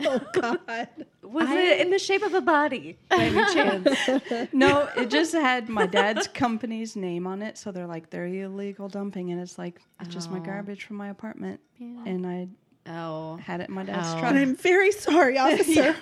Oh 0.09 0.21
God! 0.33 0.89
Was 1.23 1.49
it 1.51 1.81
in 1.81 1.91
the 1.91 1.99
shape 1.99 2.23
of 2.23 2.35
a 2.35 2.41
body 2.41 2.99
by 3.09 3.17
any 3.17 3.37
chance? 3.55 4.53
No, 4.53 4.89
it 4.97 5.09
just 5.11 5.33
had 5.33 5.69
my 5.69 5.87
dad's 5.87 6.27
company's 6.29 6.97
name 6.97 7.27
on 7.27 7.43
it, 7.43 7.57
so 7.59 7.73
they're 7.73 7.87
like 7.87 8.11
they're 8.11 8.27
illegal 8.27 8.89
dumping, 8.89 9.31
and 9.33 9.41
it's 9.41 9.59
like 9.59 9.81
it's 10.01 10.13
just 10.13 10.31
my 10.31 10.39
Oh. 10.39 10.43
garbage 10.43 10.85
from 10.85 10.97
my 10.97 11.09
apartment, 11.09 11.61
Yeah. 11.79 12.05
and 12.07 12.27
I 12.27 12.49
oh. 12.91 13.37
had 13.37 13.61
it 13.61 13.69
in 13.69 13.75
my 13.75 13.85
dad's 13.85 14.09
Oh. 14.15 14.19
truck. 14.19 14.31
And 14.31 14.39
I'm 14.39 14.57
very 14.57 14.93
sorry, 14.93 15.39
officer. 15.47 15.95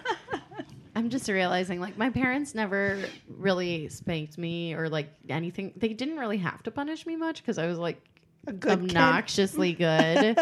I'm 0.96 1.08
just 1.10 1.28
realizing, 1.28 1.80
like, 1.80 1.96
my 1.96 2.10
parents 2.10 2.52
never 2.54 2.98
really 3.28 3.88
spanked 3.88 4.36
me 4.38 4.74
or 4.74 4.88
like 4.88 5.08
anything. 5.28 5.72
They 5.76 5.90
didn't 5.92 6.16
really 6.18 6.38
have 6.38 6.62
to 6.64 6.70
punish 6.72 7.06
me 7.06 7.14
much 7.16 7.40
because 7.42 7.58
I 7.58 7.66
was 7.66 7.78
like 7.78 8.02
A 8.48 8.52
good 8.52 8.80
kid. 8.80 8.90
obnoxiously 8.90 9.72
good. 9.74 10.36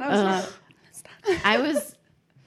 Uh, 0.00 0.46
I 1.44 1.58
was, 1.60 1.93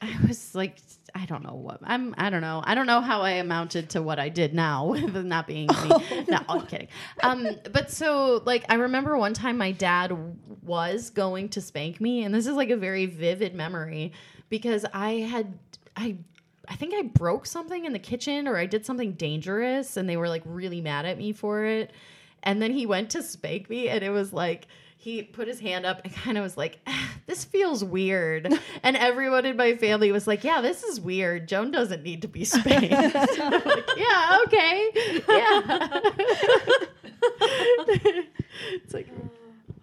I 0.01 0.15
was 0.27 0.53
like, 0.53 0.77
I 1.15 1.25
don't 1.25 1.43
know 1.43 1.55
what 1.55 1.79
I'm. 1.83 2.13
I 2.17 2.29
don't 2.29 2.41
know. 2.41 2.61
I 2.63 2.75
don't 2.75 2.85
know 2.85 3.01
how 3.01 3.21
I 3.21 3.31
amounted 3.31 3.89
to 3.91 4.01
what 4.01 4.19
I 4.19 4.29
did 4.29 4.53
now 4.53 4.85
with 4.91 5.25
not 5.25 5.47
being 5.47 5.67
me. 5.67 6.25
no, 6.29 6.39
I'm 6.47 6.65
kidding. 6.67 6.87
Um, 7.23 7.47
but 7.71 7.91
so 7.91 8.41
like 8.45 8.65
I 8.69 8.75
remember 8.75 9.17
one 9.17 9.33
time 9.33 9.57
my 9.57 9.71
dad 9.71 10.15
was 10.61 11.09
going 11.09 11.49
to 11.49 11.61
spank 11.61 11.99
me, 11.99 12.23
and 12.23 12.33
this 12.33 12.45
is 12.47 12.53
like 12.53 12.69
a 12.69 12.77
very 12.77 13.05
vivid 13.05 13.55
memory 13.55 14.13
because 14.49 14.85
I 14.93 15.13
had 15.13 15.57
I. 15.95 16.17
I 16.69 16.75
think 16.75 16.93
I 16.93 17.03
broke 17.03 17.45
something 17.45 17.85
in 17.85 17.93
the 17.93 17.99
kitchen 17.99 18.45
or 18.45 18.57
I 18.57 18.65
did 18.65 18.85
something 18.85 19.13
dangerous 19.13 19.95
and 19.95 20.09
they 20.09 20.17
were 20.17 20.27
like 20.27 20.41
really 20.43 20.81
mad 20.81 21.05
at 21.05 21.17
me 21.17 21.31
for 21.31 21.63
it. 21.63 21.91
And 22.43 22.61
then 22.61 22.71
he 22.73 22.85
went 22.85 23.09
to 23.11 23.23
spank 23.23 23.69
me 23.69 23.87
and 23.87 24.03
it 24.03 24.09
was 24.09 24.33
like 24.33 24.67
he 24.97 25.21
put 25.21 25.47
his 25.47 25.59
hand 25.59 25.85
up 25.85 26.01
and 26.03 26.13
kind 26.23 26.37
of 26.37 26.43
was 26.43 26.57
like, 26.57 26.79
"Ah, 26.87 27.11
"This 27.27 27.45
feels 27.45 27.83
weird." 27.83 28.51
and 28.83 28.97
everyone 28.97 29.45
in 29.45 29.55
my 29.55 29.75
family 29.75 30.11
was 30.11 30.27
like, 30.27 30.43
"Yeah, 30.43 30.61
this 30.61 30.83
is 30.83 30.99
weird. 30.99 31.47
Joan 31.47 31.71
doesn't 31.71 32.03
need 32.03 32.23
to 32.23 32.27
be 32.27 32.43
spanked." 32.45 32.91
Like, 32.91 33.89
yeah, 33.97 34.39
okay, 34.45 34.89
yeah. 35.29 35.79
it's 38.73 38.93
like 38.93 39.07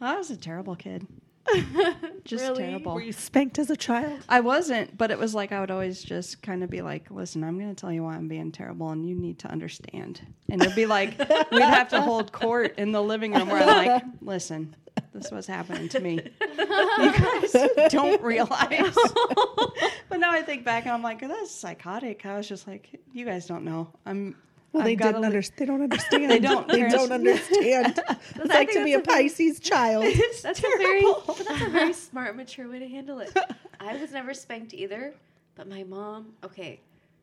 I 0.00 0.16
was 0.16 0.30
a 0.30 0.36
terrible 0.36 0.76
kid. 0.76 1.06
Just 2.24 2.42
Really? 2.44 2.62
terrible. 2.64 2.94
Were 2.94 3.02
you 3.02 3.12
spanked 3.12 3.58
as 3.58 3.70
a 3.70 3.76
child? 3.76 4.20
I 4.28 4.40
wasn't, 4.40 4.96
but 4.96 5.10
it 5.10 5.18
was 5.18 5.34
like 5.34 5.52
I 5.52 5.60
would 5.60 5.70
always 5.70 6.02
just 6.02 6.42
kind 6.42 6.64
of 6.64 6.70
be 6.70 6.80
like, 6.82 7.10
"Listen, 7.10 7.44
I'm 7.44 7.58
going 7.58 7.74
to 7.74 7.78
tell 7.78 7.92
you 7.92 8.02
why 8.04 8.14
I'm 8.14 8.28
being 8.28 8.50
terrible, 8.50 8.88
and 8.90 9.06
you 9.06 9.14
need 9.14 9.38
to 9.40 9.48
understand." 9.48 10.20
And 10.48 10.62
it'd 10.62 10.74
be 10.74 10.86
like 10.86 11.18
we'd 11.50 11.60
have 11.62 11.90
to 11.90 12.00
hold 12.00 12.32
court 12.32 12.78
in 12.78 12.92
the 12.92 13.02
living 13.02 13.34
room 13.34 13.48
where 13.48 13.62
I'm 13.62 13.86
like, 13.86 14.02
"Listen, 14.22 14.74
This 15.12 15.30
was 15.30 15.46
happening 15.46 15.88
to 15.90 16.00
me. 16.00 16.14
you 16.58 17.12
guys 17.12 17.54
don't 17.90 18.22
realize. 18.22 18.94
but 20.08 20.18
now 20.18 20.30
I 20.32 20.42
think 20.42 20.64
back 20.64 20.84
and 20.84 20.92
I'm 20.92 21.02
like, 21.02 21.20
that's 21.20 21.50
psychotic. 21.50 22.24
I 22.26 22.36
was 22.36 22.48
just 22.48 22.66
like, 22.66 23.00
you 23.12 23.24
guys 23.24 23.46
don't 23.46 23.64
know. 23.64 23.92
I'm. 24.06 24.36
Well, 24.74 24.82
they 24.82 24.96
didn't 24.96 25.24
understand. 25.24 25.58
They 25.60 25.66
don't 25.66 25.82
understand. 25.92 26.30
They 26.30 26.40
don't. 26.40 26.68
They 26.68 26.88
don't 26.88 27.12
understand. 27.12 28.00
It's 28.36 28.52
like 28.52 28.72
to 28.72 28.84
be 28.84 28.94
a 28.94 29.00
Pisces 29.00 29.60
child. 29.60 30.04
That's 30.42 30.58
a 30.58 30.62
very 30.62 31.04
that's 31.26 31.62
a 31.62 31.70
very 31.70 31.92
smart, 31.92 32.34
mature 32.36 32.68
way 32.68 32.80
to 32.80 32.88
handle 32.88 33.20
it. 33.20 33.34
I 33.78 33.96
was 33.96 34.10
never 34.10 34.34
spanked 34.34 34.74
either, 34.74 35.14
but 35.54 35.68
my 35.68 35.84
mom. 35.84 36.32
Okay, 36.42 36.80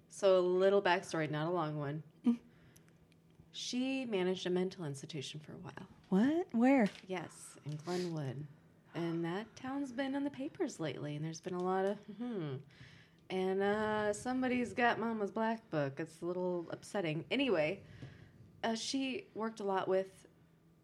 so 0.10 0.39
a 0.39 0.39
little 0.39 0.82
backstory, 0.82 1.30
not 1.30 1.47
a 1.47 1.49
long 1.49 1.78
one. 1.78 2.04
She 3.52 4.06
managed 4.06 4.47
a 4.47 4.49
mental 4.49 4.86
institution 4.86 5.41
for 5.41 5.52
a 5.52 5.56
while. 5.56 5.88
What? 6.10 6.47
Where? 6.54 6.88
Yes, 7.08 7.58
in 7.66 7.78
Glenwood, 7.86 8.45
and 8.95 9.26
that 9.26 9.45
town's 9.58 9.91
been 9.91 10.16
in 10.16 10.24
the 10.24 10.30
papers 10.30 10.80
lately, 10.80 11.18
and 11.18 11.26
there's 11.26 11.41
been 11.41 11.56
a 11.56 11.64
lot 11.64 11.84
of 11.86 11.97
hmm. 12.18 12.56
And 13.32 13.64
uh, 13.64 14.12
somebody's 14.12 14.74
got 14.74 15.00
Mama's 15.00 15.32
Black 15.32 15.68
Book. 15.70 15.94
It's 16.00 16.22
a 16.22 16.26
little 16.26 16.68
upsetting. 16.72 17.24
Anyway, 17.32 17.80
uh, 18.64 18.76
she 18.76 19.26
worked 19.36 19.62
a 19.62 19.64
lot 19.64 19.88
with 19.88 20.28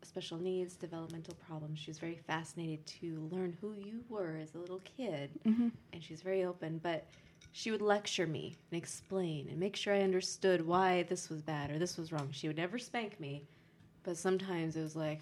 special 0.02 0.38
needs, 0.38 0.76
developmental 0.76 1.36
problems. 1.46 1.78
She 1.78 1.92
was 1.92 2.00
very 2.00 2.16
fascinated 2.16 2.86
to 3.02 3.28
learn 3.32 3.58
who 3.60 3.74
you 3.74 4.02
were 4.08 4.38
as 4.42 4.56
a 4.56 4.60
little 4.60 4.80
kid, 4.98 5.30
and 5.92 6.02
she's 6.02 6.22
very 6.22 6.46
open. 6.46 6.80
But 6.82 7.06
she 7.52 7.70
would 7.70 7.82
lecture 7.82 8.26
me 8.26 8.56
and 8.72 8.78
explain 8.78 9.50
and 9.50 9.60
make 9.60 9.76
sure 9.76 9.94
I 9.94 10.00
understood 10.00 10.66
why 10.66 11.04
this 11.04 11.30
was 11.30 11.42
bad 11.42 11.70
or 11.70 11.78
this 11.80 11.98
was 11.98 12.14
wrong. 12.14 12.30
She 12.32 12.48
would 12.48 12.58
never 12.58 12.78
spank 12.80 13.20
me, 13.20 13.44
but 14.04 14.16
sometimes 14.16 14.78
it 14.78 14.84
was 14.84 14.96
like, 14.96 15.20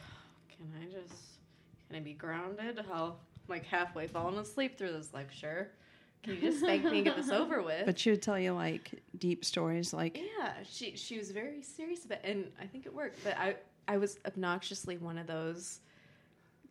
can 0.55 0.67
I 0.79 0.85
just, 0.85 1.23
can 1.87 1.97
I 1.97 2.01
be 2.01 2.13
grounded? 2.13 2.79
How 2.87 3.15
like 3.47 3.65
halfway 3.65 4.07
falling 4.07 4.37
asleep 4.37 4.77
through 4.77 4.91
this 4.91 5.11
lecture. 5.13 5.71
Can 6.25 6.35
you 6.35 6.41
just 6.41 6.59
spank 6.59 6.83
me 6.83 6.97
and 6.97 7.05
get 7.05 7.15
this 7.15 7.29
over 7.31 7.61
with? 7.61 7.85
But 7.85 7.99
she 7.99 8.09
would 8.09 8.21
tell 8.21 8.39
you 8.39 8.53
like 8.53 9.03
deep 9.17 9.45
stories, 9.45 9.93
like 9.93 10.17
Yeah, 10.17 10.53
she 10.67 10.97
she 10.97 11.17
was 11.19 11.29
very 11.29 11.61
serious 11.61 12.03
about 12.03 12.19
it, 12.23 12.35
and 12.35 12.51
I 12.59 12.65
think 12.65 12.87
it 12.87 12.93
worked. 12.93 13.23
But 13.23 13.37
I 13.37 13.55
I 13.87 13.97
was 13.97 14.17
obnoxiously 14.25 14.97
one 14.97 15.19
of 15.19 15.27
those 15.27 15.81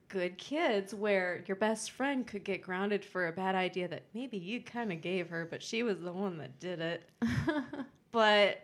good 0.09 0.37
kids 0.39 0.93
where 0.93 1.45
your 1.47 1.57
best 1.57 1.93
friend 1.93 2.27
could 2.27 2.43
get 2.45 2.63
grounded 2.63 3.05
for 3.05 3.29
a 3.29 3.33
bad 3.33 3.55
idea 3.55 3.87
that 3.89 4.03
maybe 4.13 4.37
you 4.37 4.61
kind 4.61 4.93
of 4.93 5.01
gave 5.01 5.29
her, 5.29 5.47
but 5.49 5.63
she 5.63 5.83
was 5.85 6.01
the 6.01 6.13
one 6.13 6.39
that 6.39 6.59
did 6.59 6.81
it. 6.81 7.09
but 8.13 8.61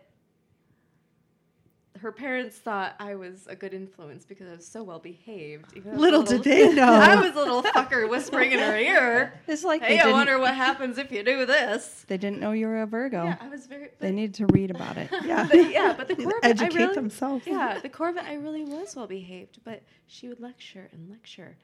her 2.01 2.11
parents 2.11 2.57
thought 2.57 2.95
I 2.99 3.13
was 3.13 3.45
a 3.47 3.55
good 3.55 3.73
influence 3.75 4.25
because 4.25 4.47
I 4.47 4.55
was 4.55 4.65
so 4.67 4.81
well 4.81 4.97
behaved. 4.97 5.73
even 5.77 5.91
though 5.91 5.97
I 5.97 5.97
was 5.97 5.99
a 5.99 6.01
Little 6.01 6.23
did 6.23 6.43
they 6.43 6.73
know. 6.73 6.91
I 6.91 7.15
was 7.15 7.31
a 7.31 7.35
little 7.35 7.61
fucker 7.61 8.09
whispering 8.09 8.51
in 8.51 8.59
her 8.59 8.75
ear. 8.75 9.39
it's 9.47 9.63
like 9.63 9.83
Hey, 9.83 9.99
I 9.99 10.11
wonder 10.11 10.39
what 10.39 10.55
happens 10.55 10.97
if 10.97 11.11
you 11.11 11.23
do 11.23 11.45
this. 11.45 12.03
they 12.07 12.17
didn't 12.17 12.39
know 12.39 12.53
you 12.53 12.67
were 12.67 12.81
a 12.81 12.87
Virgo. 12.87 13.25
Yeah, 13.25 13.35
I 13.39 13.49
was 13.49 13.67
very. 13.67 13.89
They 13.99 14.11
needed 14.11 14.33
to 14.35 14.47
read 14.47 14.71
about 14.71 14.97
it. 14.97 15.09
Yeah. 15.23 15.47
but 15.49 15.71
yeah, 15.71 15.93
but 15.95 16.07
the 16.07 16.15
core 16.15 16.31
to 16.31 16.37
of 16.37 16.43
I 16.43 16.49
educate 16.49 16.75
really, 16.77 16.95
themselves. 16.95 17.45
Yeah, 17.45 17.79
the 17.79 17.89
core 17.89 18.13
I 18.19 18.33
really 18.33 18.63
was 18.63 18.95
well 18.95 19.07
behaved, 19.07 19.59
but 19.63 19.83
she 20.07 20.27
would 20.27 20.39
lecture 20.39 20.89
and 20.91 21.09
lecture. 21.09 21.57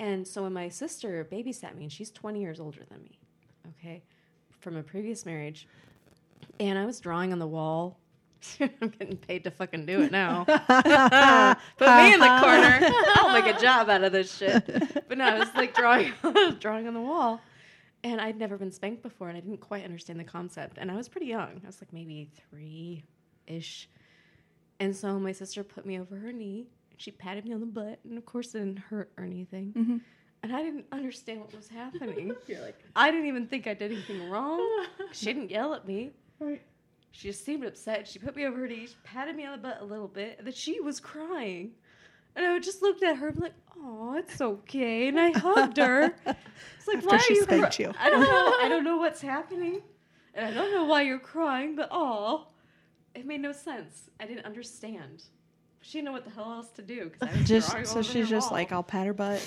And 0.00 0.26
so 0.26 0.42
when 0.44 0.52
my 0.54 0.68
sister 0.70 1.26
babysat 1.30 1.76
me, 1.76 1.84
and 1.84 1.92
she's 1.92 2.10
20 2.10 2.40
years 2.40 2.58
older 2.58 2.80
than 2.88 3.02
me, 3.02 3.18
okay, 3.68 4.02
from 4.60 4.76
a 4.76 4.82
previous 4.82 5.26
marriage, 5.26 5.68
and 6.58 6.78
I 6.78 6.86
was 6.86 6.98
drawing 6.98 7.32
on 7.32 7.38
the 7.38 7.46
wall. 7.46 7.98
I'm 8.60 8.88
getting 8.88 9.16
paid 9.16 9.44
to 9.44 9.50
fucking 9.50 9.86
do 9.86 10.02
it 10.02 10.12
now. 10.12 10.44
Put 11.78 11.88
me 11.88 12.14
in 12.14 12.20
the 12.20 12.26
corner. 12.40 12.78
I'll 13.16 13.32
make 13.32 13.54
a 13.54 13.60
job 13.60 13.88
out 13.88 14.02
of 14.04 14.12
this 14.12 14.36
shit. 14.36 14.64
But 15.08 15.18
no, 15.18 15.24
I 15.24 15.38
was 15.38 15.48
like 15.54 15.74
drawing, 15.74 16.12
drawing 16.58 16.86
on 16.86 16.94
the 16.94 17.00
wall, 17.00 17.40
and 18.04 18.20
I'd 18.20 18.38
never 18.38 18.56
been 18.56 18.72
spanked 18.72 19.02
before, 19.02 19.28
and 19.28 19.36
I 19.36 19.40
didn't 19.40 19.60
quite 19.60 19.84
understand 19.84 20.18
the 20.20 20.24
concept. 20.24 20.78
And 20.78 20.90
I 20.90 20.96
was 20.96 21.08
pretty 21.08 21.26
young. 21.26 21.60
I 21.62 21.66
was 21.66 21.80
like 21.80 21.92
maybe 21.92 22.30
three 22.50 23.04
ish. 23.46 23.88
And 24.80 24.94
so 24.96 25.18
my 25.18 25.32
sister 25.32 25.62
put 25.62 25.86
me 25.86 26.00
over 26.00 26.16
her 26.16 26.32
knee. 26.32 26.66
She 26.96 27.10
patted 27.10 27.44
me 27.44 27.52
on 27.52 27.60
the 27.60 27.66
butt, 27.66 28.00
and 28.08 28.18
of 28.18 28.24
course, 28.26 28.54
it 28.54 28.58
didn't 28.58 28.78
hurt 28.78 29.12
or 29.16 29.24
anything. 29.24 29.72
Mm-hmm. 29.76 29.96
And 30.44 30.56
I 30.56 30.62
didn't 30.62 30.86
understand 30.90 31.40
what 31.40 31.54
was 31.54 31.68
happening. 31.68 32.32
You're 32.48 32.62
like, 32.62 32.78
I 32.96 33.10
didn't 33.12 33.26
even 33.26 33.46
think 33.46 33.68
I 33.68 33.74
did 33.74 33.92
anything 33.92 34.28
wrong. 34.28 34.86
She 35.12 35.26
didn't 35.26 35.50
yell 35.50 35.72
at 35.74 35.86
me. 35.86 36.10
She 37.12 37.28
just 37.28 37.44
seemed 37.44 37.64
upset. 37.64 38.08
She 38.08 38.18
put 38.18 38.34
me 38.34 38.44
over 38.46 38.58
her 38.58 38.66
knee, 38.66 38.86
she 38.86 38.94
patted 39.04 39.36
me 39.36 39.44
on 39.46 39.52
the 39.52 39.58
butt 39.58 39.78
a 39.80 39.84
little 39.84 40.08
bit, 40.08 40.36
and 40.38 40.46
then 40.46 40.54
she 40.54 40.80
was 40.80 40.98
crying. 40.98 41.72
And 42.34 42.44
I 42.46 42.58
just 42.58 42.80
looked 42.82 43.02
at 43.02 43.16
her 43.16 43.28
and 43.28 43.38
like, 43.38 43.52
"Oh, 43.76 44.16
it's 44.16 44.40
okay." 44.40 45.08
And 45.08 45.20
I 45.20 45.30
hugged 45.38 45.76
her. 45.76 46.14
It's 46.26 46.88
like, 46.88 46.96
After 46.96 47.08
why 47.08 47.18
she 47.18 47.34
are 47.34 47.36
you? 47.36 47.42
spanked 47.42 47.76
cry- 47.76 47.84
you. 47.86 47.92
I 48.00 48.10
don't 48.10 48.20
know. 48.22 48.56
I 48.62 48.68
don't 48.68 48.84
know 48.84 48.96
what's 48.96 49.20
happening, 49.20 49.82
and 50.34 50.46
I 50.46 50.50
don't 50.50 50.72
know 50.72 50.84
why 50.84 51.02
you're 51.02 51.18
crying. 51.18 51.76
But 51.76 51.88
oh, 51.92 52.48
it 53.14 53.26
made 53.26 53.42
no 53.42 53.52
sense. 53.52 54.08
I 54.18 54.24
didn't 54.26 54.46
understand. 54.46 55.24
She 55.82 55.98
didn't 55.98 56.06
know 56.06 56.12
what 56.12 56.24
the 56.24 56.30
hell 56.30 56.50
else 56.50 56.70
to 56.70 56.82
do 56.82 57.10
because 57.10 57.28
I 57.28 57.38
was 57.38 57.48
Just 57.48 57.88
so 57.92 58.00
she's 58.02 58.28
just 58.30 58.50
wall. 58.50 58.58
like, 58.58 58.72
I'll 58.72 58.82
pat 58.82 59.06
her 59.06 59.12
butt. 59.12 59.46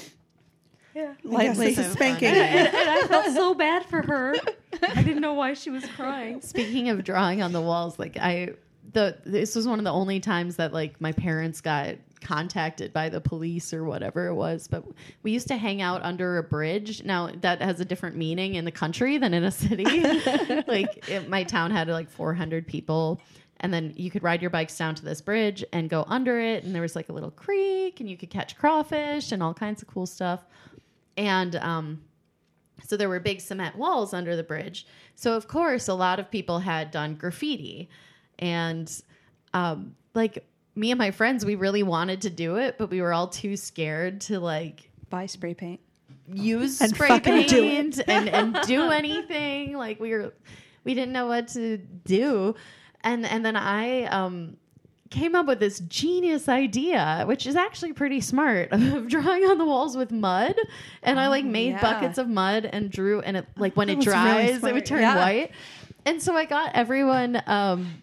Yeah. 0.96 1.14
Yes, 1.24 1.34
lightly. 1.34 1.74
this 1.74 1.86
is 1.86 1.92
spanking. 1.92 2.30
funny. 2.30 2.40
And, 2.40 2.68
and 2.68 2.90
I 2.90 3.08
felt 3.08 3.36
so 3.36 3.54
bad 3.54 3.86
for 3.86 4.02
her. 4.02 4.36
I 4.82 5.04
didn't 5.04 5.22
know 5.22 5.34
why 5.34 5.54
she 5.54 5.70
was 5.70 5.86
crying. 5.88 6.42
Speaking 6.42 6.90
of 6.90 7.04
drawing 7.04 7.42
on 7.42 7.52
the 7.52 7.62
walls, 7.62 8.00
like 8.00 8.18
I 8.18 8.54
the 8.94 9.18
this 9.26 9.56
was 9.56 9.68
one 9.68 9.78
of 9.80 9.86
the 9.86 9.92
only 9.92 10.20
times 10.20 10.56
that 10.56 10.74
like 10.74 11.00
my 11.02 11.12
parents 11.12 11.62
got 11.62 11.96
contacted 12.22 12.92
by 12.92 13.10
the 13.10 13.22
police 13.22 13.74
or 13.74 13.84
whatever 13.84 14.28
it 14.28 14.34
was 14.34 14.68
but 14.68 14.84
we 15.22 15.32
used 15.32 15.48
to 15.48 15.58
hang 15.58 15.82
out 15.82 16.02
under 16.02 16.38
a 16.38 16.44
bridge 16.44 17.04
now 17.04 17.30
that 17.42 17.62
has 17.62 17.80
a 17.80 17.86
different 17.86 18.16
meaning 18.16 18.56
in 18.56 18.66
the 18.66 18.72
country 18.72 19.20
than 19.20 19.34
in 19.34 19.44
a 19.44 19.52
city 19.52 19.84
like 20.68 21.08
it, 21.08 21.30
my 21.30 21.44
town 21.44 21.70
had 21.70 21.88
like 21.88 22.10
400 22.10 22.66
people 22.66 23.22
and 23.60 23.72
then 23.72 23.94
you 23.96 24.10
could 24.10 24.24
ride 24.24 24.42
your 24.42 24.50
bikes 24.50 24.76
down 24.76 24.96
to 24.96 25.06
this 25.06 25.22
bridge 25.22 25.64
and 25.72 25.88
go 25.88 26.04
under 26.08 26.40
it 26.40 26.64
and 26.64 26.74
there 26.74 26.82
was 26.82 26.96
like 26.96 27.10
a 27.10 27.14
little 27.14 27.32
creek 27.32 28.00
and 28.00 28.10
you 28.10 28.18
could 28.18 28.32
catch 28.32 28.58
crawfish 28.58 29.32
and 29.32 29.44
all 29.44 29.54
kinds 29.54 29.84
of 29.84 29.88
cool 29.88 30.08
stuff 30.08 30.46
and 31.18 31.56
um 31.58 32.02
so 32.84 32.98
there 32.98 33.10
were 33.10 33.20
big 33.20 33.42
cement 33.42 33.76
walls 33.76 34.14
under 34.14 34.36
the 34.36 34.44
bridge. 34.44 34.86
So 35.16 35.34
of 35.34 35.48
course, 35.48 35.88
a 35.88 35.94
lot 35.94 36.20
of 36.20 36.30
people 36.30 36.60
had 36.60 36.92
done 36.92 37.16
graffiti, 37.16 37.90
and 38.38 38.92
um, 39.54 39.96
like 40.14 40.46
me 40.76 40.92
and 40.92 40.98
my 40.98 41.12
friends, 41.12 41.46
we 41.46 41.56
really 41.56 41.84
wanted 41.84 42.22
to 42.22 42.30
do 42.30 42.58
it, 42.58 42.78
but 42.78 42.90
we 42.90 43.02
were 43.02 43.14
all 43.14 43.28
too 43.28 43.56
scared 43.56 44.22
to 44.22 44.40
like 44.40 44.90
Buy 45.10 45.26
spray 45.26 45.54
paint. 45.54 45.80
use 46.34 46.82
And 46.82 46.94
spray 46.94 47.20
paint 47.20 47.54
and, 48.08 48.30
and 48.30 48.58
do 48.68 48.90
anything. 48.92 49.78
Like 49.78 50.00
we 50.00 50.12
were, 50.12 50.34
we 50.84 50.94
didn't 50.94 51.14
know 51.14 51.28
what 51.28 51.48
to 51.50 51.78
do, 51.78 52.56
and 53.02 53.26
and 53.26 53.46
then 53.46 53.56
I 53.56 54.04
um 54.06 54.58
came 55.16 55.34
up 55.36 55.46
with 55.46 55.60
this 55.60 55.80
genius 55.80 56.50
idea, 56.50 57.24
which 57.26 57.48
is 57.48 57.56
actually 57.56 57.94
pretty 57.94 58.22
smart, 58.22 58.70
of 58.72 59.08
drawing 59.08 59.44
on 59.46 59.58
the 59.58 59.66
walls 59.66 59.96
with 59.96 60.12
mud. 60.12 60.56
And 61.04 61.20
I 61.20 61.28
like 61.28 61.46
made 61.46 61.72
yeah. 61.72 61.82
buckets 61.82 62.18
of 62.18 62.28
mud 62.28 62.66
and 62.66 62.92
drew, 62.92 63.22
and 63.22 63.38
it 63.38 63.46
like 63.58 63.76
when 63.76 63.90
it 63.90 63.98
was 63.98 64.08
really 64.08 64.18
dries, 64.20 64.64
it 64.64 64.74
would 64.74 64.86
turn 64.86 65.02
Yeah. 65.02 65.16
white. 65.18 65.52
And 66.06 66.22
so 66.22 66.36
I 66.36 66.46
got 66.46 66.72
everyone. 66.76 67.42
um 67.48 68.02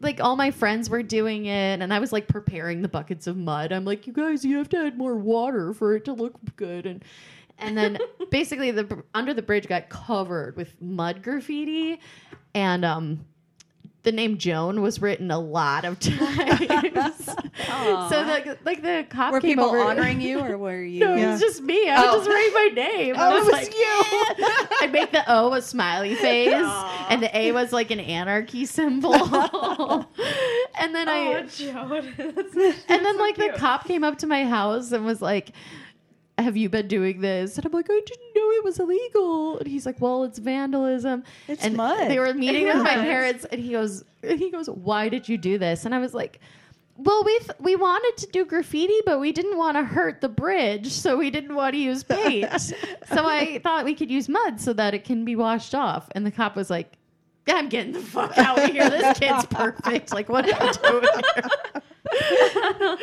like 0.00 0.20
all 0.20 0.36
my 0.36 0.50
friends 0.50 0.90
were 0.90 1.02
doing 1.02 1.46
it 1.46 1.80
and 1.80 1.92
I 1.92 1.98
was 1.98 2.12
like 2.12 2.26
preparing 2.26 2.82
the 2.82 2.88
buckets 2.88 3.26
of 3.26 3.36
mud. 3.36 3.72
I'm 3.72 3.84
like, 3.84 4.06
you 4.06 4.12
guys, 4.12 4.44
you 4.44 4.58
have 4.58 4.68
to 4.70 4.78
add 4.78 4.98
more 4.98 5.16
water 5.16 5.72
for 5.72 5.94
it 5.94 6.04
to 6.06 6.12
look 6.12 6.34
good 6.56 6.84
and 6.86 7.02
and 7.58 7.76
then 7.76 7.98
basically 8.30 8.70
the 8.70 9.02
under 9.14 9.32
the 9.32 9.42
bridge 9.42 9.66
got 9.68 9.88
covered 9.88 10.56
with 10.56 10.80
mud 10.80 11.22
graffiti 11.22 12.00
and 12.54 12.84
um 12.84 13.24
the 14.04 14.12
name 14.12 14.36
Joan 14.38 14.82
was 14.82 15.00
written 15.00 15.30
a 15.30 15.38
lot 15.38 15.84
of 15.84 15.98
times. 15.98 17.24
so 17.24 18.22
like 18.22 18.46
like 18.64 18.82
the 18.82 19.06
cop 19.08 19.32
Were 19.32 19.40
came 19.40 19.52
people 19.52 19.64
over 19.64 19.80
honoring 19.80 20.20
you 20.20 20.40
or 20.40 20.56
were 20.64 20.82
you? 20.82 21.00
no, 21.00 21.14
it 21.16 21.26
was 21.26 21.40
just 21.40 21.62
me. 21.62 21.88
I 21.88 22.00
would 22.02 22.18
just 22.18 22.28
oh. 22.28 22.32
write 22.32 22.50
my 22.54 22.82
name. 22.82 23.14
Oh, 23.16 23.20
I 23.20 23.30
Oh, 23.30 23.38
was 23.38 23.48
it 23.48 23.52
was 23.52 23.62
like, 23.62 23.74
you. 23.74 24.76
I'd 24.82 24.92
make 24.92 25.10
the 25.10 25.24
O 25.26 25.54
a 25.54 25.62
smiley 25.62 26.14
face, 26.14 26.52
and 27.08 27.22
the 27.22 27.36
A 27.36 27.52
was 27.52 27.72
like 27.72 27.90
an 27.90 28.00
anarchy 28.00 28.66
symbol. 28.66 29.14
and 29.14 30.94
then 30.94 31.08
I, 31.08 31.46
and 32.88 33.04
then 33.04 33.18
like 33.18 33.36
the 33.36 33.54
cop 33.56 33.86
came 33.86 34.04
up 34.04 34.18
to 34.18 34.26
my 34.26 34.44
house 34.44 34.92
and 34.92 35.04
was 35.06 35.22
like, 35.22 35.52
"Have 36.36 36.56
you 36.58 36.68
been 36.68 36.88
doing 36.88 37.20
this?" 37.22 37.56
And 37.56 37.64
I'm 37.64 37.72
like, 37.72 37.86
"I 37.90 38.00
didn't 38.04 38.23
know 38.44 38.58
it 38.58 38.64
was 38.64 38.78
illegal." 38.78 39.58
And 39.58 39.66
he's 39.66 39.86
like, 39.86 40.00
"Well, 40.00 40.24
it's 40.24 40.38
vandalism." 40.38 41.24
It's 41.48 41.64
and 41.64 41.76
mud. 41.76 42.08
They 42.10 42.18
were 42.18 42.32
meeting 42.34 42.66
with 42.66 42.76
my 42.76 42.94
parents, 42.94 43.44
and 43.46 43.60
he 43.60 43.72
goes, 43.72 44.04
and 44.22 44.38
he 44.38 44.50
goes, 44.50 44.68
"Why 44.68 45.08
did 45.08 45.28
you 45.28 45.38
do 45.38 45.58
this?" 45.58 45.84
And 45.84 45.94
I 45.94 45.98
was 45.98 46.14
like. 46.14 46.40
Well, 46.96 47.24
we 47.24 47.40
we 47.58 47.74
wanted 47.74 48.16
to 48.24 48.30
do 48.30 48.44
graffiti, 48.44 49.00
but 49.04 49.18
we 49.18 49.32
didn't 49.32 49.56
want 49.56 49.76
to 49.76 49.82
hurt 49.82 50.20
the 50.20 50.28
bridge, 50.28 50.92
so 50.92 51.16
we 51.16 51.28
didn't 51.28 51.56
want 51.56 51.74
to 51.74 51.80
use 51.80 52.04
paint. 52.08 52.48
so 52.60 53.26
I 53.26 53.58
thought 53.64 53.84
we 53.84 53.96
could 53.96 54.12
use 54.12 54.28
mud 54.28 54.60
so 54.60 54.72
that 54.74 54.94
it 54.94 55.02
can 55.02 55.24
be 55.24 55.34
washed 55.34 55.74
off. 55.74 56.08
And 56.12 56.24
the 56.24 56.30
cop 56.30 56.54
was 56.54 56.70
like, 56.70 56.96
"Yeah, 57.48 57.54
I'm 57.56 57.68
getting 57.68 57.94
the 57.94 58.00
fuck 58.00 58.38
out 58.38 58.60
of 58.60 58.70
here. 58.70 58.88
This 58.88 59.18
kid's 59.18 59.44
perfect. 59.46 60.12
Like, 60.12 60.28
what 60.28 60.44
are 60.44 60.50
you 60.66 60.72
doing 60.84 61.02
here?" 61.34 61.50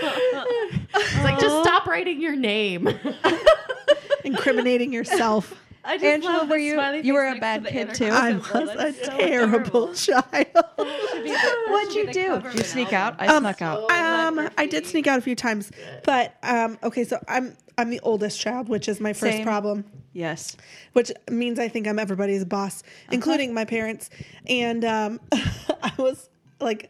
It's 0.93 1.23
like, 1.23 1.39
just 1.39 1.61
stop 1.63 1.85
writing 1.85 2.21
your 2.21 2.35
name. 2.37 2.87
Incriminating 4.23 4.93
yourself. 4.93 5.53
I 5.83 5.95
just 5.97 6.05
Angela, 6.05 6.37
love 6.37 6.49
were 6.49 6.57
you- 6.59 6.79
you 7.01 7.13
were 7.15 7.25
a 7.27 7.39
bad 7.39 7.65
kid 7.65 7.95
too? 7.95 8.05
I 8.11 8.33
symbol. 8.39 8.61
was 8.61 8.69
a 8.69 8.77
That's 8.77 9.05
so 9.05 9.17
terrible 9.17 9.93
child. 9.95 10.23
Be 11.23 11.35
What'd 11.69 11.95
you 11.95 12.11
do? 12.13 12.39
Did 12.41 12.53
you 12.53 12.63
sneak 12.63 12.93
out? 12.93 13.15
I 13.19 13.25
Um, 13.27 13.41
snuck 13.43 13.61
out. 13.63 13.89
Um, 13.91 14.47
I 14.59 14.67
did 14.67 14.85
sneak 14.85 15.07
out 15.07 15.17
a 15.17 15.21
few 15.23 15.35
times, 15.35 15.71
but 16.03 16.35
um, 16.43 16.77
okay. 16.83 17.03
So 17.03 17.17
I'm 17.27 17.57
I'm 17.79 17.89
the 17.89 17.99
oldest 18.01 18.39
child, 18.39 18.69
which 18.69 18.87
is 18.87 18.99
my 18.99 19.13
first 19.13 19.37
Same. 19.37 19.43
problem. 19.43 19.85
Yes. 20.13 20.55
which 20.93 21.09
means 21.31 21.57
I 21.57 21.67
think 21.69 21.87
I'm 21.87 21.97
everybody's 21.97 22.43
boss, 22.45 22.83
including 23.11 23.53
my 23.53 23.65
parents. 23.65 24.09
And 24.45 24.83
um, 24.85 25.19
I 25.31 25.93
was 25.97 26.29
like, 26.59 26.89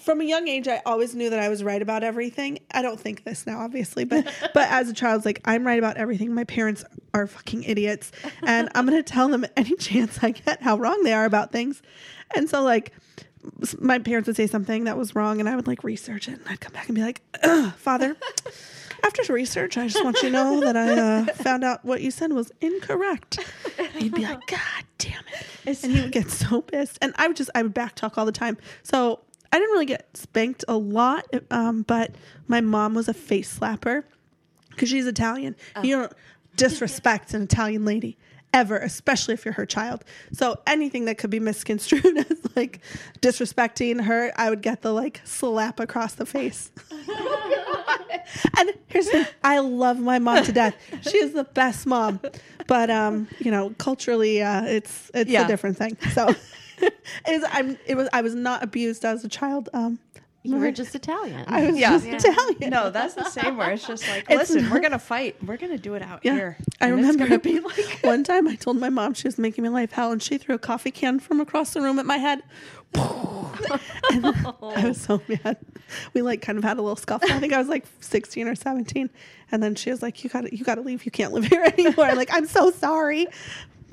from 0.00 0.20
a 0.20 0.24
young 0.24 0.48
age, 0.48 0.68
I 0.68 0.80
always 0.86 1.14
knew 1.14 1.30
that 1.30 1.38
I 1.38 1.48
was 1.48 1.62
right 1.62 1.82
about 1.82 2.02
everything. 2.02 2.60
I 2.70 2.82
don't 2.82 2.98
think 2.98 3.24
this 3.24 3.46
now, 3.46 3.60
obviously, 3.60 4.04
but 4.04 4.24
but 4.54 4.68
as 4.70 4.88
a 4.88 4.94
child, 4.94 5.24
like 5.24 5.40
I'm 5.44 5.66
right 5.66 5.78
about 5.78 5.96
everything. 5.96 6.34
My 6.34 6.44
parents 6.44 6.84
are 7.14 7.26
fucking 7.26 7.64
idiots, 7.64 8.12
and 8.42 8.68
I'm 8.74 8.86
gonna 8.86 9.02
tell 9.02 9.28
them 9.28 9.44
any 9.56 9.76
chance 9.78 10.22
I 10.22 10.30
get 10.30 10.62
how 10.62 10.76
wrong 10.76 11.02
they 11.02 11.12
are 11.12 11.24
about 11.24 11.52
things. 11.52 11.82
And 12.34 12.48
so, 12.48 12.62
like, 12.62 12.92
my 13.78 13.98
parents 13.98 14.26
would 14.28 14.36
say 14.36 14.46
something 14.46 14.84
that 14.84 14.96
was 14.96 15.14
wrong, 15.14 15.40
and 15.40 15.48
I 15.48 15.56
would 15.56 15.66
like 15.66 15.84
research 15.84 16.28
it, 16.28 16.38
and 16.38 16.48
I'd 16.48 16.60
come 16.60 16.72
back 16.72 16.88
and 16.88 16.94
be 16.94 17.02
like, 17.02 17.20
"Ugh, 17.42 17.72
"Father." 17.74 18.16
After 19.04 19.32
research, 19.32 19.76
I 19.76 19.88
just 19.88 20.04
want 20.04 20.16
you 20.22 20.28
to 20.28 20.30
know 20.30 20.60
that 20.60 20.76
I 20.76 20.92
uh, 20.92 21.24
found 21.34 21.64
out 21.64 21.84
what 21.84 22.02
you 22.02 22.12
said 22.12 22.32
was 22.32 22.52
incorrect. 22.60 23.40
And 23.76 23.88
he'd 23.88 24.14
be 24.14 24.22
like, 24.22 24.46
God 24.46 24.84
damn 24.98 25.24
it. 25.66 25.82
And 25.82 25.92
he 25.92 26.02
would 26.02 26.12
get 26.12 26.30
so 26.30 26.60
pissed. 26.62 26.98
And 27.02 27.12
I 27.16 27.26
would 27.26 27.36
just, 27.36 27.50
I 27.52 27.64
would 27.64 27.74
backtalk 27.74 28.16
all 28.16 28.24
the 28.24 28.30
time. 28.30 28.58
So 28.84 29.18
I 29.52 29.58
didn't 29.58 29.72
really 29.72 29.86
get 29.86 30.16
spanked 30.16 30.64
a 30.66 30.76
lot, 30.76 31.26
um, 31.50 31.82
but 31.82 32.14
my 32.48 32.60
mom 32.62 32.94
was 32.94 33.06
a 33.08 33.14
face 33.14 33.58
slapper 33.58 34.04
because 34.70 34.88
she's 34.88 35.06
Italian. 35.06 35.54
You 35.82 35.96
don't 35.98 36.12
disrespect 36.56 37.34
an 37.34 37.42
Italian 37.42 37.84
lady 37.84 38.16
ever, 38.54 38.76
especially 38.78 39.34
if 39.34 39.44
you're 39.44 39.54
her 39.54 39.66
child. 39.66 40.04
So 40.32 40.60
anything 40.66 41.04
that 41.06 41.18
could 41.18 41.30
be 41.30 41.40
misconstrued 41.40 42.16
as 42.30 42.38
like 42.56 42.80
disrespecting 43.20 44.02
her, 44.04 44.32
I 44.36 44.48
would 44.50 44.62
get 44.62 44.82
the 44.82 44.92
like 44.92 45.20
slap 45.24 45.80
across 45.80 46.14
the 46.14 46.26
face. 46.26 46.70
and 48.58 48.72
here's 48.88 49.06
the 49.10 49.26
I 49.44 49.58
love 49.58 49.98
my 49.98 50.18
mom 50.18 50.44
to 50.44 50.52
death. 50.52 50.74
She 51.02 51.18
is 51.18 51.32
the 51.32 51.44
best 51.44 51.86
mom. 51.86 52.20
But 52.66 52.90
um, 52.90 53.28
you 53.38 53.50
know, 53.50 53.74
culturally 53.78 54.42
uh 54.42 54.64
it's 54.64 55.10
it's 55.14 55.30
Yeah. 55.30 55.44
a 55.44 55.48
different 55.48 55.76
thing. 55.76 55.96
So 56.14 56.34
is 57.28 57.44
I'm 57.50 57.78
it 57.86 57.96
was 57.96 58.08
I 58.12 58.20
was 58.22 58.34
not 58.34 58.62
abused 58.62 59.04
as 59.04 59.24
a 59.24 59.28
child. 59.28 59.68
Um 59.72 59.98
you 60.44 60.56
were 60.56 60.72
just 60.72 60.92
Italian. 60.96 61.44
I 61.46 61.66
was 61.68 61.78
Yeah. 61.78 61.90
just 62.00 62.04
Italian. 62.26 62.70
No, 62.70 62.90
that's 62.90 63.14
the 63.14 63.22
same 63.30 63.56
where 63.56 63.70
it's 63.70 63.86
just 63.86 64.08
like, 64.08 64.24
It's 64.28 64.50
listen, 64.50 64.64
not- 64.64 64.72
we're 64.72 64.80
gonna 64.80 64.98
fight. 64.98 65.36
We're 65.44 65.56
gonna 65.56 65.78
do 65.78 65.94
it 65.94 66.02
out 66.02 66.18
Yeah, 66.24 66.34
here. 66.34 66.56
I 66.80 66.86
And 66.88 66.96
remember 66.96 67.22
It's 67.22 67.28
gonna 67.30 67.38
be 67.38 67.60
like 67.60 67.98
one 68.02 68.24
time 68.24 68.48
I 68.48 68.56
told 68.56 68.76
my 68.80 68.88
mom 68.88 69.14
she 69.14 69.28
was 69.28 69.38
making 69.38 69.62
me 69.62 69.68
life 69.70 69.92
hell, 69.92 70.10
and 70.10 70.20
she 70.20 70.38
threw 70.38 70.56
a 70.56 70.58
coffee 70.58 70.90
can 70.90 71.20
from 71.20 71.40
across 71.40 71.74
the 71.74 71.80
room 71.80 72.00
at 72.00 72.06
my 72.06 72.16
head. 72.16 72.42
and 74.10 74.26
I 74.26 74.82
was 74.88 75.00
so 75.00 75.22
mad. 75.28 75.58
We 76.14 76.22
like 76.22 76.42
kind 76.42 76.58
of 76.58 76.64
had 76.64 76.76
a 76.78 76.82
little 76.82 76.96
scuffle. 76.96 77.30
I 77.30 77.38
think 77.38 77.52
I 77.52 77.58
was 77.58 77.68
like 77.68 77.84
sixteen 78.00 78.48
or 78.48 78.54
seventeen, 78.54 79.10
and 79.50 79.62
then 79.62 79.74
she 79.74 79.90
was 79.90 80.02
like, 80.02 80.24
"You 80.24 80.30
got 80.30 80.42
to, 80.42 80.56
you 80.56 80.64
got 80.64 80.74
to 80.76 80.80
leave. 80.80 81.04
You 81.04 81.10
can't 81.12 81.32
live 81.32 81.44
here 81.44 81.62
anymore." 81.62 82.14
Like, 82.14 82.30
I'm 82.32 82.46
so 82.46 82.70
sorry. 82.72 83.26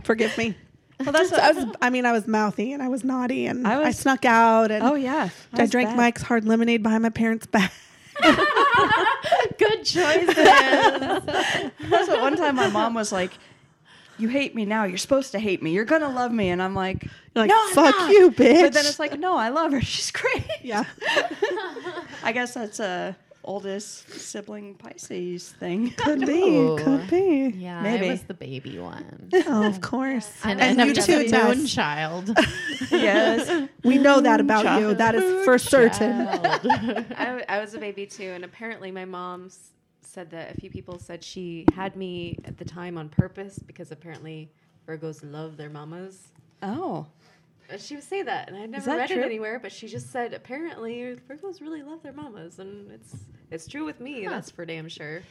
Forgive 0.04 0.38
me. 0.38 0.56
Well, 1.00 1.12
that's 1.12 1.30
So 1.30 1.38
I 1.38 1.52
was. 1.52 1.66
I 1.82 1.90
mean, 1.90 2.06
I 2.06 2.12
was 2.12 2.28
mouthy 2.28 2.74
and 2.74 2.84
I 2.84 2.88
was 2.90 3.04
naughty, 3.04 3.46
and 3.46 3.68
I 3.68 3.84
I, 3.84 3.92
snuck 3.92 4.26
out, 4.26 4.72
and 4.72 4.84
Oh 4.84 4.96
yeah. 4.96 5.30
I 5.54 5.66
drank 5.66 5.96
Mike's 5.96 6.22
hard 6.22 6.46
lemonade 6.46 6.84
behind 6.84 7.04
my 7.04 7.10
parents' 7.10 7.46
back. 7.46 7.72
Good 8.22 9.86
choices. 9.86 10.36
That's 10.36 12.08
what 12.08 12.22
one 12.22 12.36
time 12.36 12.56
my 12.56 12.68
mom 12.70 12.94
was 12.94 13.12
like, 13.14 13.32
"You 14.18 14.28
hate 14.28 14.56
me 14.56 14.66
now. 14.66 14.84
You're 14.84 14.98
supposed 14.98 15.32
to 15.32 15.40
hate 15.40 15.64
me. 15.64 15.72
You're 15.72 15.86
gonna 15.86 16.10
love 16.10 16.32
me." 16.34 16.50
And 16.50 16.62
I'm 16.62 16.76
like, 16.76 17.04
You're 17.04 17.12
like, 17.48 17.50
"No, 17.50 17.56
I'm 17.58 17.74
"Fuck 17.74 17.96
not." 17.98 18.12
you, 18.12 18.32
bitch." 18.32 18.62
But 18.62 18.74
then 18.74 18.86
it's 18.86 19.00
like, 19.00 19.18
"No, 19.18 19.38
I 19.38 19.50
love 19.50 19.72
her. 19.72 19.82
She's 19.82 20.12
great." 20.12 20.44
Yeah. 20.62 20.84
I 22.24 22.32
guess 22.34 22.54
that's 22.54 22.80
a 22.82 23.16
oldest 23.44 24.10
sibling 24.12 24.76
Pisces 24.76 25.50
thing. 25.50 25.92
Could 25.98 26.26
be. 26.26 26.76
Could 26.84 27.10
be. 27.10 27.54
yeah, 27.58 27.82
Maybe. 27.82 28.08
I 28.08 28.12
was 28.12 28.24
the 28.24 28.34
baby 28.34 28.78
one. 28.80 29.30
Oh, 29.48 29.66
of 29.66 29.82
course. 29.82 30.30
And, 30.44 30.60
And 30.62 30.80
and 30.82 30.90
you 30.96 31.02
I'm 31.02 31.06
too, 31.08 31.24
the 31.24 31.30
Tess. 31.30 31.58
moon 31.58 31.66
child. 31.80 32.38
yes. 32.92 33.70
We 33.84 33.98
know 33.98 34.22
that 34.22 34.40
about 34.40 34.80
you. 34.80 34.94
That 34.94 35.16
is 35.16 35.46
for 35.46 35.58
certain. 35.58 36.26
Child. 36.28 36.44
I, 37.16 37.26
w- 37.26 37.46
I 37.50 37.60
was 37.60 37.74
a 37.74 37.80
baby 37.80 38.06
too, 38.06 38.30
and 38.32 38.44
apparently 38.44 38.92
my 38.92 39.06
mom 39.06 39.50
said 40.02 40.30
that 40.32 40.52
a 40.56 40.60
few 40.60 40.70
people 40.70 41.00
said 41.00 41.24
she 41.24 41.66
had 41.74 41.96
me 41.96 42.38
at 42.46 42.58
the 42.58 42.66
time 42.66 42.98
on 42.98 43.10
purpose 43.10 43.60
because 43.60 43.92
apparently 43.92 44.50
Virgos 44.88 45.20
love 45.24 45.56
their 45.58 45.70
mamas. 45.70 46.30
Oh. 46.62 47.06
And 47.70 47.80
she 47.80 47.96
would 47.96 48.04
say 48.04 48.24
that, 48.24 48.50
and 48.50 48.58
I'd 48.58 48.70
never 48.70 48.92
read 48.92 49.10
true? 49.10 49.22
it 49.22 49.26
anywhere. 49.26 49.60
But 49.60 49.72
she 49.72 49.88
just 49.88 50.12
said 50.12 50.34
apparently 50.34 51.18
Virgos 51.30 51.62
really 51.62 51.84
love 51.84 52.02
their 52.02 52.14
mamas, 52.14 52.60
and 52.60 52.92
it's 52.92 53.16
it's 53.52 53.68
true 53.68 53.86
with 53.86 54.00
me. 54.00 54.28
That's 54.28 54.52
for 54.52 54.66
damn 54.66 54.90
sure. 54.90 55.22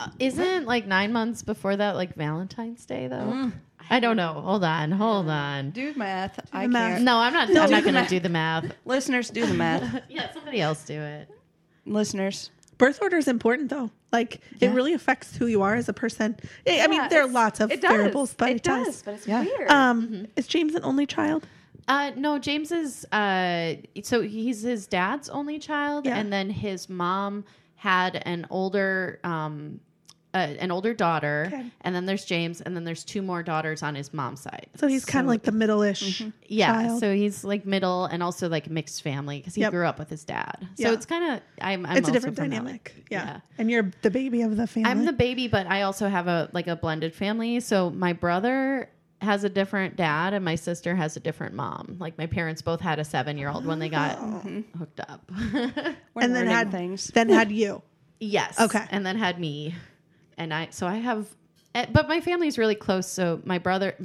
Uh, 0.00 0.08
isn't 0.18 0.66
like 0.66 0.86
nine 0.86 1.12
months 1.12 1.42
before 1.42 1.76
that 1.76 1.94
like 1.96 2.14
Valentine's 2.14 2.86
Day 2.86 3.08
though? 3.08 3.16
Mm. 3.16 3.52
I 3.90 4.00
don't 4.00 4.16
know. 4.16 4.32
Hold 4.34 4.64
on, 4.64 4.90
hold 4.92 5.28
on. 5.28 5.70
Do 5.70 5.92
math. 5.96 6.40
I 6.52 6.66
math. 6.66 6.92
can't. 6.92 7.04
No, 7.04 7.18
I'm 7.18 7.32
not. 7.32 7.48
No, 7.50 7.62
I'm 7.62 7.70
not 7.70 7.82
going 7.82 7.96
to 7.96 8.06
do 8.08 8.20
the 8.20 8.28
math. 8.28 8.72
Listeners, 8.84 9.30
do 9.30 9.44
the 9.44 9.54
math. 9.54 10.02
Yeah, 10.08 10.32
somebody 10.32 10.60
else 10.60 10.84
do 10.84 11.00
it. 11.00 11.28
Listeners. 11.84 12.50
Birth 12.82 13.00
order 13.00 13.16
is 13.16 13.28
important, 13.28 13.70
though. 13.70 13.92
Like, 14.10 14.40
it 14.60 14.70
really 14.70 14.92
affects 14.92 15.36
who 15.36 15.46
you 15.46 15.62
are 15.62 15.76
as 15.76 15.88
a 15.88 15.92
person. 15.92 16.34
I 16.66 16.80
I 16.80 16.86
mean, 16.88 17.00
there 17.10 17.22
are 17.22 17.28
lots 17.28 17.60
of 17.60 17.70
it 17.70 17.80
variables, 17.80 18.34
but 18.34 18.50
it, 18.50 18.56
it 18.56 18.62
does. 18.64 19.02
But 19.02 19.14
it's 19.14 19.28
Yeah. 19.28 19.42
weird. 19.42 19.70
Um, 19.70 20.26
Is 20.34 20.48
James 20.48 20.74
an 20.74 20.82
only 20.82 21.06
child? 21.06 21.46
Uh, 21.86 22.10
no, 22.16 22.40
James 22.40 22.72
is. 22.72 23.04
Uh, 23.12 23.74
so 24.02 24.20
he's 24.22 24.62
his 24.62 24.88
dad's 24.88 25.28
only 25.28 25.60
child, 25.60 26.06
Yeah. 26.06 26.16
and 26.16 26.32
then 26.32 26.50
his 26.50 26.88
mom 26.88 27.44
had 27.76 28.20
an 28.26 28.48
older, 28.50 29.20
um, 29.22 29.78
uh, 30.34 30.38
an 30.38 30.70
older 30.70 30.94
daughter, 30.94 31.44
Okay. 31.52 31.70
and 31.82 31.94
then 31.94 32.06
there's 32.06 32.24
James, 32.24 32.60
and 32.62 32.74
then 32.74 32.84
there's 32.84 33.04
two 33.04 33.20
more 33.22 33.42
daughters 33.42 33.82
on 33.82 33.94
his 33.94 34.14
mom's 34.14 34.40
side. 34.40 34.66
So 34.76 34.86
he's 34.86 35.04
kind 35.04 35.24
of 35.26 35.28
like 35.28 35.42
the 35.42 35.52
middle-ish. 35.52 36.22
Yeah, 36.46 36.72
child. 36.72 37.00
so 37.00 37.14
he's 37.14 37.44
like 37.44 37.66
middle 37.66 38.06
and 38.06 38.22
also 38.22 38.48
like 38.48 38.70
mixed 38.70 39.02
family 39.02 39.38
because 39.38 39.54
he 39.54 39.60
Yep. 39.60 39.72
grew 39.72 39.86
up 39.86 39.98
with 39.98 40.08
his 40.08 40.24
dad. 40.24 40.56
So 40.60 40.66
Yeah. 40.88 40.92
it's 40.92 41.04
kind 41.06 41.32
of 41.34 41.40
I'm, 41.60 41.84
I'm 41.84 41.96
it's 41.98 42.08
a 42.08 42.12
different 42.12 42.36
dynamic. 42.36 42.92
like- 42.96 43.06
yeah. 43.10 43.40
and 43.58 43.70
you're 43.70 43.90
the 44.02 44.10
baby 44.10 44.40
of 44.42 44.56
the 44.56 44.66
family. 44.66 44.90
I'm 44.90 45.04
the 45.04 45.12
baby, 45.12 45.48
but 45.48 45.66
I 45.66 45.82
also 45.82 46.08
have 46.08 46.28
a 46.28 46.48
like 46.52 46.66
a 46.66 46.76
blended 46.76 47.14
family. 47.14 47.60
So 47.60 47.90
my 47.90 48.12
brother 48.14 48.88
has 49.20 49.44
a 49.44 49.48
different 49.48 49.94
dad 49.96 50.32
and 50.34 50.44
my 50.44 50.54
sister 50.56 50.96
has 50.96 51.16
a 51.16 51.20
different 51.20 51.54
mom. 51.54 51.96
Like 52.00 52.16
my 52.18 52.26
parents 52.26 52.60
both 52.62 52.80
had 52.80 52.98
a 52.98 53.04
seven 53.04 53.36
year 53.38 53.50
old 53.50 53.64
when 53.66 53.78
they 53.78 53.88
got 53.88 54.18
hooked 54.78 54.98
up. 55.00 55.30
And 56.16 56.34
then 56.34 56.46
had 56.46 56.70
things. 56.70 57.06
then 57.08 57.28
had 57.28 57.52
you. 57.52 57.82
yes. 58.20 58.58
Okay. 58.60 58.84
And 58.90 59.04
then 59.06 59.16
had 59.16 59.38
me. 59.38 59.74
And 60.38 60.52
I 60.52 60.68
so 60.70 60.86
I 60.86 60.96
have 60.96 61.26
eh, 61.74 61.86
but 61.92 62.08
my 62.08 62.20
family's 62.20 62.58
really 62.58 62.74
close. 62.74 63.06
So 63.06 63.40
my 63.44 63.58
brother 63.58 63.96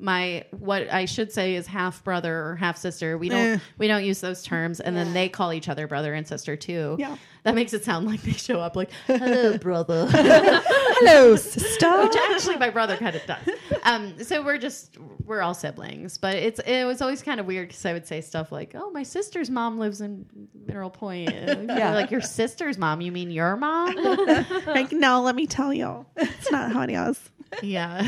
my 0.00 0.44
what 0.50 0.90
I 0.92 1.04
should 1.04 1.30
say 1.30 1.54
is 1.54 1.66
half 1.66 2.02
brother 2.02 2.34
or 2.34 2.56
half 2.56 2.76
sister. 2.78 3.18
We 3.18 3.28
don't 3.28 3.38
Eh. 3.38 3.58
we 3.78 3.86
don't 3.86 4.04
use 4.04 4.20
those 4.20 4.42
terms, 4.42 4.80
and 4.80 4.96
then 4.96 5.12
they 5.12 5.28
call 5.28 5.52
each 5.52 5.68
other 5.68 5.86
brother 5.86 6.14
and 6.14 6.26
sister 6.26 6.56
too. 6.56 6.96
Yeah. 6.98 7.16
that 7.44 7.54
makes 7.54 7.72
it 7.72 7.84
sound 7.84 8.06
like 8.06 8.22
they 8.22 8.32
show 8.32 8.60
up 8.60 8.76
like 8.76 8.90
hello 9.06 9.58
brother. 9.58 10.06
Hello, 11.02 11.34
sister. 11.36 12.02
which 12.02 12.14
actually 12.30 12.56
my 12.58 12.68
brother 12.68 12.94
kind 12.98 13.16
of 13.16 13.24
does. 13.24 13.38
Um, 13.84 14.22
so 14.22 14.42
we're 14.44 14.58
just 14.58 14.98
we're 15.24 15.40
all 15.40 15.54
siblings, 15.54 16.18
but 16.18 16.36
it's 16.36 16.60
it 16.60 16.84
was 16.84 17.00
always 17.00 17.22
kind 17.22 17.40
of 17.40 17.46
weird 17.46 17.68
because 17.68 17.86
I 17.86 17.92
would 17.94 18.06
say 18.06 18.20
stuff 18.20 18.52
like, 18.52 18.72
"Oh, 18.74 18.90
my 18.90 19.02
sister's 19.02 19.48
mom 19.48 19.78
lives 19.78 20.00
in 20.02 20.26
Mineral 20.66 20.90
Point." 20.90 21.30
Yeah. 21.32 21.62
yeah, 21.68 21.94
like 21.94 22.10
your 22.10 22.20
sister's 22.20 22.76
mom. 22.76 23.00
You 23.00 23.12
mean 23.12 23.30
your 23.30 23.56
mom? 23.56 23.94
like, 24.66 24.92
no, 24.92 25.22
let 25.22 25.34
me 25.36 25.46
tell 25.46 25.72
you, 25.72 26.04
it's 26.16 26.50
not 26.50 26.72
how 26.72 26.82
it 26.82 26.90
is. 26.90 27.30
yeah. 27.62 28.06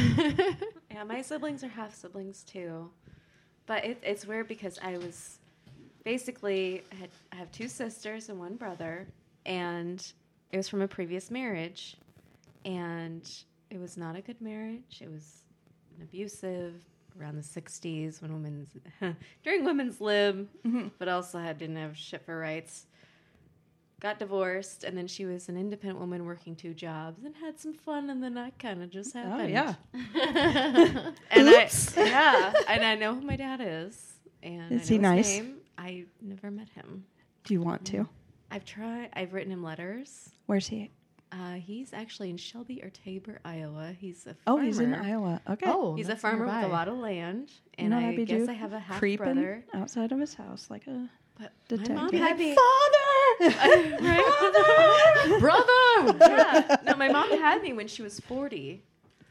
Yeah, 0.92 1.04
my 1.04 1.22
siblings 1.22 1.64
are 1.64 1.68
half 1.68 1.94
siblings 1.94 2.42
too, 2.42 2.90
but 3.66 3.84
it, 3.84 3.98
it's 4.02 4.26
weird 4.26 4.46
because 4.46 4.78
I 4.82 4.98
was 4.98 5.38
basically 6.04 6.82
I, 6.92 6.96
had, 6.96 7.10
I 7.32 7.36
have 7.36 7.50
two 7.50 7.68
sisters 7.68 8.28
and 8.28 8.38
one 8.38 8.56
brother, 8.56 9.06
and 9.46 10.04
it 10.50 10.56
was 10.56 10.68
from 10.68 10.82
a 10.82 10.88
previous 10.88 11.30
marriage, 11.30 11.96
and 12.66 13.28
it 13.70 13.80
was 13.80 13.96
not 13.96 14.16
a 14.16 14.20
good 14.20 14.40
marriage. 14.42 15.00
It 15.00 15.10
was 15.10 15.44
an 15.96 16.02
abusive 16.02 16.74
around 17.18 17.36
the 17.36 17.42
'60s 17.42 18.20
when 18.20 18.34
women's 18.34 18.76
during 19.42 19.64
women's 19.64 19.98
lib, 19.98 20.46
mm-hmm. 20.66 20.88
but 20.98 21.08
also 21.08 21.38
had 21.38 21.56
didn't 21.56 21.76
have 21.76 21.96
shit 21.96 22.22
for 22.26 22.38
rights. 22.38 22.86
Got 24.02 24.18
divorced, 24.18 24.82
and 24.82 24.98
then 24.98 25.06
she 25.06 25.24
was 25.26 25.48
an 25.48 25.56
independent 25.56 26.00
woman 26.00 26.26
working 26.26 26.56
two 26.56 26.74
jobs 26.74 27.22
and 27.24 27.36
had 27.36 27.60
some 27.60 27.72
fun, 27.72 28.10
and 28.10 28.20
then 28.20 28.34
that 28.34 28.58
kind 28.58 28.82
of 28.82 28.90
just 28.90 29.14
happened. 29.14 29.42
Oh 29.42 29.46
yeah. 29.46 29.74
And 31.30 31.48
I, 31.48 31.70
yeah, 31.96 32.52
and 32.68 32.84
I 32.84 32.96
know 32.96 33.14
who 33.14 33.20
my 33.20 33.36
dad 33.36 33.60
is, 33.62 34.14
and 34.42 34.72
Is 34.72 34.90
I 34.90 34.94
he 34.94 34.98
nice? 34.98 35.28
Name. 35.38 35.54
I 35.78 36.04
never 36.20 36.50
met 36.50 36.68
him. 36.70 37.04
Do 37.44 37.54
you 37.54 37.60
want 37.62 37.84
to? 37.86 38.08
I've 38.50 38.64
tried. 38.64 39.10
I've 39.14 39.32
written 39.32 39.52
him 39.52 39.62
letters. 39.62 40.30
Where's 40.46 40.66
he? 40.66 40.90
Uh, 41.30 41.54
he's 41.54 41.92
actually 41.94 42.28
in 42.28 42.36
Shelby 42.36 42.82
or 42.82 42.90
Tabor, 42.90 43.38
Iowa. 43.44 43.94
He's 43.98 44.26
a 44.26 44.30
Oh, 44.46 44.56
farmer. 44.56 44.64
he's 44.64 44.78
in 44.80 44.94
Iowa. 44.94 45.40
Okay. 45.48 45.66
Oh, 45.66 45.94
He's 45.96 46.08
a 46.10 46.16
farmer 46.16 46.44
nearby. 46.44 46.58
with 46.62 46.66
a 46.70 46.72
lot 46.74 46.88
of 46.88 46.98
land, 46.98 47.50
You 47.78 47.84
and 47.84 47.90
know 47.90 47.98
I 47.98 48.14
guess? 48.16 48.48
I 48.48 48.52
have 48.52 48.72
a 48.74 48.78
half 48.80 49.00
brother. 49.16 49.64
outside 49.72 50.12
of 50.12 50.18
his 50.20 50.34
house 50.34 50.66
like 50.68 50.86
a 50.88 51.08
But 51.38 51.52
detective. 51.68 51.96
my 51.96 52.02
mom 52.02 52.12
had 52.12 52.36
me. 52.38 52.54
Father! 52.54 53.01
Brother! 55.40 56.16
yeah. 56.20 56.76
No, 56.84 56.96
my 56.96 57.08
mom 57.08 57.30
had 57.38 57.62
me 57.62 57.72
when 57.72 57.88
she 57.88 58.02
was 58.02 58.20
forty, 58.20 58.82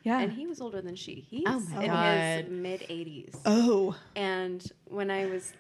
yeah. 0.03 0.19
and 0.19 0.31
he 0.31 0.47
was 0.47 0.61
older 0.61 0.81
than 0.81 0.95
she. 0.95 1.25
He's 1.29 1.43
Oh 1.47 1.59
my 1.59 1.83
in 1.83 1.89
God. 1.89 2.43
his 2.43 2.49
mid 2.49 2.85
eighties. 2.89 3.33
Oh. 3.45 3.95
And 4.15 4.65
when 4.85 5.11
I 5.11 5.25
was, 5.25 5.53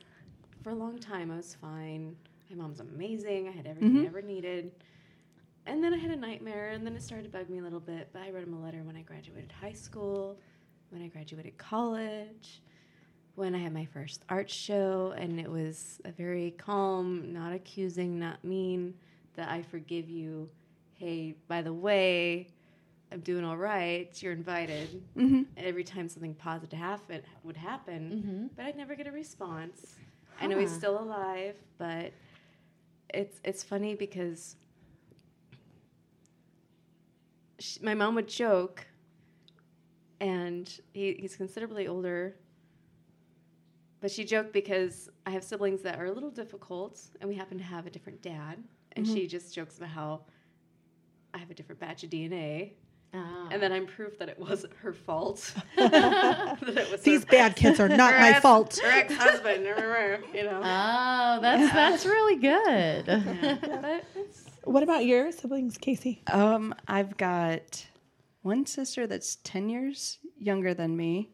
for 0.63 0.71
a 0.71 0.75
long 0.75 0.99
time, 0.99 1.31
I 1.31 1.37
was 1.37 1.55
fine. 1.55 2.15
My 2.49 2.55
mom's 2.57 2.79
amazing. 2.79 3.47
I 3.47 3.51
had 3.51 3.65
everything 3.65 3.97
I 3.97 3.99
mm-hmm. 3.99 4.07
ever 4.07 4.21
needed. 4.21 4.71
And 5.67 5.83
then 5.83 5.93
I 5.93 5.97
had 5.97 6.11
a 6.11 6.15
nightmare, 6.15 6.69
and 6.69 6.85
then 6.85 6.95
it 6.95 7.03
started 7.03 7.23
to 7.23 7.29
bug 7.29 7.49
me 7.49 7.59
a 7.59 7.61
little 7.61 7.79
bit. 7.79 8.09
But 8.11 8.23
I 8.23 8.31
wrote 8.31 8.43
him 8.43 8.53
a 8.53 8.59
letter 8.59 8.81
when 8.83 8.95
I 8.95 9.01
graduated 9.01 9.51
high 9.51 9.73
school, 9.73 10.37
when 10.89 11.01
I 11.01 11.07
graduated 11.07 11.57
college, 11.57 12.61
when 13.35 13.55
I 13.55 13.59
had 13.59 13.73
my 13.73 13.85
first 13.85 14.23
art 14.29 14.49
show, 14.49 15.13
and 15.17 15.39
it 15.39 15.49
was 15.49 15.99
a 16.05 16.11
very 16.11 16.51
calm, 16.57 17.31
not 17.33 17.53
accusing, 17.53 18.19
not 18.19 18.43
mean, 18.43 18.93
that 19.35 19.49
I 19.49 19.61
forgive 19.61 20.09
you. 20.09 20.49
Hey, 20.97 21.35
by 21.47 21.61
the 21.61 21.73
way, 21.73 22.47
I'm 23.11 23.21
doing 23.21 23.43
all 23.43 23.57
right. 23.57 24.09
You're 24.21 24.33
invited. 24.33 25.01
Mhm. 25.15 25.45
Every 25.57 25.83
time 25.83 26.07
something 26.09 26.35
positive 26.35 26.77
happen, 26.77 27.21
would 27.43 27.57
happen, 27.57 28.49
Mhm. 28.51 28.55
but 28.55 28.65
I'd 28.65 28.77
never 28.77 28.95
get 28.95 29.07
a 29.07 29.11
response. 29.11 29.95
I 30.39 30.47
know 30.47 30.57
he's 30.57 30.71
still 30.73 30.99
alive, 31.01 31.55
but 31.77 32.13
it's 33.13 33.39
it's 33.43 33.63
funny 33.63 33.95
because 33.95 34.55
sh 37.59 37.79
my 37.81 37.93
mom 37.93 38.15
would 38.15 38.27
joke, 38.27 38.87
and 40.19 40.79
he, 40.93 41.13
he's 41.19 41.35
considerably 41.35 41.87
older. 41.87 42.35
But 44.01 44.11
she 44.11 44.25
joked 44.25 44.51
because 44.51 45.09
I 45.25 45.29
have 45.29 45.43
siblings 45.43 45.81
that 45.83 45.99
are 45.99 46.05
a 46.05 46.11
little 46.11 46.31
difficult, 46.31 46.99
and 47.21 47.29
we 47.29 47.35
happen 47.35 47.57
to 47.59 47.63
have 47.63 47.85
a 47.85 47.89
different 47.89 48.21
dad. 48.21 48.57
And 48.93 49.07
she 49.07 49.25
just 49.27 49.53
jokes 49.55 49.77
about 49.77 49.89
how 49.89 50.21
I 51.33 51.37
have 51.37 51.49
a 51.49 51.53
different 51.53 51.79
batch 51.79 52.03
of 52.03 52.09
DNA, 52.09 52.73
Ah. 53.13 53.47
and 53.51 53.61
then 53.61 53.71
I'm 53.73 53.85
proof 53.85 54.17
that 54.19 54.27
it 54.29 54.39
wasn't 54.39 54.73
her 54.81 54.91
fault. 54.93 55.53
that 55.77 56.57
it 56.61 56.91
was 56.91 57.01
These 57.01 57.21
her, 57.25 57.29
bad 57.29 57.55
kids 57.55 57.79
are 57.79 57.87
not 57.89 58.13
her 58.13 58.19
my 58.19 58.29
ex- 58.31 58.41
fault. 58.41 58.79
Her 58.83 58.89
ex-husband, 58.89 59.63
you 59.65 60.43
know. 60.43 60.61
Oh, 60.63 61.39
that's 61.41 61.73
that's 61.73 62.05
really 62.05 62.37
good. 62.37 63.05
But 63.05 64.03
it's- 64.15 64.45
What 64.63 64.81
about 64.83 65.05
your 65.05 65.31
siblings, 65.31 65.77
Casey? 65.77 66.21
Um, 66.27 66.73
I've 66.87 67.17
got 67.17 67.85
one 68.41 68.65
sister 68.65 69.07
that's 69.07 69.35
10 69.43 69.69
years 69.69 70.17
younger 70.37 70.73
than 70.73 70.95
me, 70.97 71.31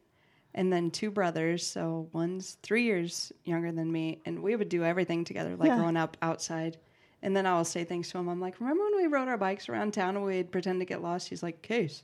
and 0.57 0.73
then 0.73 0.91
two 0.91 1.09
brothers. 1.11 1.65
So 1.65 2.09
one's 2.11 2.57
three 2.63 2.83
years 2.83 3.31
younger 3.45 3.71
than 3.71 3.89
me, 3.91 4.19
and 4.25 4.41
we 4.43 4.55
would 4.57 4.67
do 4.69 4.83
everything 4.83 5.23
together, 5.23 5.55
like 5.55 5.69
Yeah. 5.69 5.77
growing 5.77 5.95
up 5.95 6.17
outside. 6.21 6.77
And 7.21 7.35
then 7.35 7.45
I 7.45 7.55
will 7.55 7.65
say 7.65 7.83
things 7.83 8.09
to 8.11 8.17
him. 8.17 8.27
I'm 8.27 8.41
like, 8.41 8.59
remember 8.59 8.83
when 8.83 8.97
we 8.97 9.07
rode 9.07 9.27
our 9.27 9.37
bikes 9.37 9.69
around 9.69 9.93
town 9.93 10.15
and 10.17 10.25
we'd 10.25 10.51
pretend 10.51 10.79
to 10.81 10.85
get 10.85 11.01
lost? 11.01 11.29
He's 11.29 11.41
like, 11.43 11.61
Case, 11.61 12.03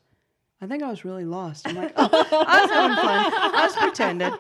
I 0.61 0.67
think 0.67 0.81
I 0.83 0.89
was 0.89 1.03
really 1.03 1.25
lost. 1.25 1.67
I'm 1.67 1.75
like, 1.75 1.93
oh, 1.97 2.09
I 2.11 2.61
was 2.61 2.71
having 2.71 2.95
fun. 2.95 3.33
I 3.55 3.65
was 3.65 3.75
pretending. 3.75 4.31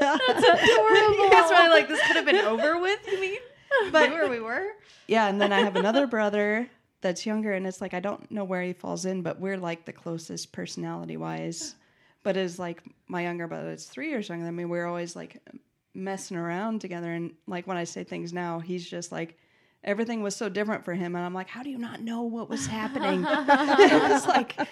That's 0.00 0.46
adorable. 0.64 1.30
That's 1.30 1.50
why 1.50 1.68
like 1.70 1.88
this 1.88 2.00
could 2.06 2.16
have 2.16 2.24
been 2.26 2.36
over 2.44 2.78
with. 2.80 3.00
You 3.10 3.20
mean? 3.20 3.38
But 3.90 4.10
where 4.10 4.28
we 4.28 4.38
were. 4.38 4.66
Yeah, 5.08 5.28
and 5.28 5.40
then 5.40 5.50
I 5.52 5.60
have 5.60 5.76
another 5.76 6.06
brother 6.06 6.68
that's 7.00 7.24
younger, 7.24 7.52
and 7.54 7.66
it's 7.66 7.80
like 7.80 7.94
I 7.94 8.00
don't 8.00 8.30
know 8.30 8.44
where 8.44 8.62
he 8.62 8.74
falls 8.74 9.06
in, 9.06 9.22
but 9.22 9.40
we're 9.40 9.56
like 9.56 9.86
the 9.86 9.92
closest 9.94 10.52
personality 10.52 11.16
wise. 11.16 11.74
But 12.22 12.36
is 12.36 12.58
like 12.58 12.82
my 13.08 13.22
younger 13.22 13.46
brother 13.46 13.70
that's 13.70 13.86
three 13.86 14.08
years 14.10 14.28
younger 14.28 14.44
than 14.44 14.54
me. 14.54 14.64
We're 14.64 14.86
always 14.86 15.16
like 15.16 15.38
messing 15.94 16.36
around 16.36 16.80
together, 16.80 17.10
and 17.12 17.32
like 17.46 17.66
when 17.66 17.76
I 17.76 17.84
say 17.84 18.04
things 18.04 18.32
now, 18.32 18.60
he's 18.60 18.88
just 18.88 19.10
like 19.12 19.36
everything 19.84 20.22
was 20.22 20.36
so 20.36 20.48
different 20.48 20.84
for 20.84 20.94
him, 20.94 21.16
and 21.16 21.24
I'm 21.24 21.34
like, 21.34 21.48
how 21.48 21.62
do 21.62 21.70
you 21.70 21.78
not 21.78 22.00
know 22.00 22.22
what 22.22 22.48
was 22.48 22.66
happening? 22.66 23.24
it's 23.28 24.26
like 24.26 24.56
a 24.58 24.66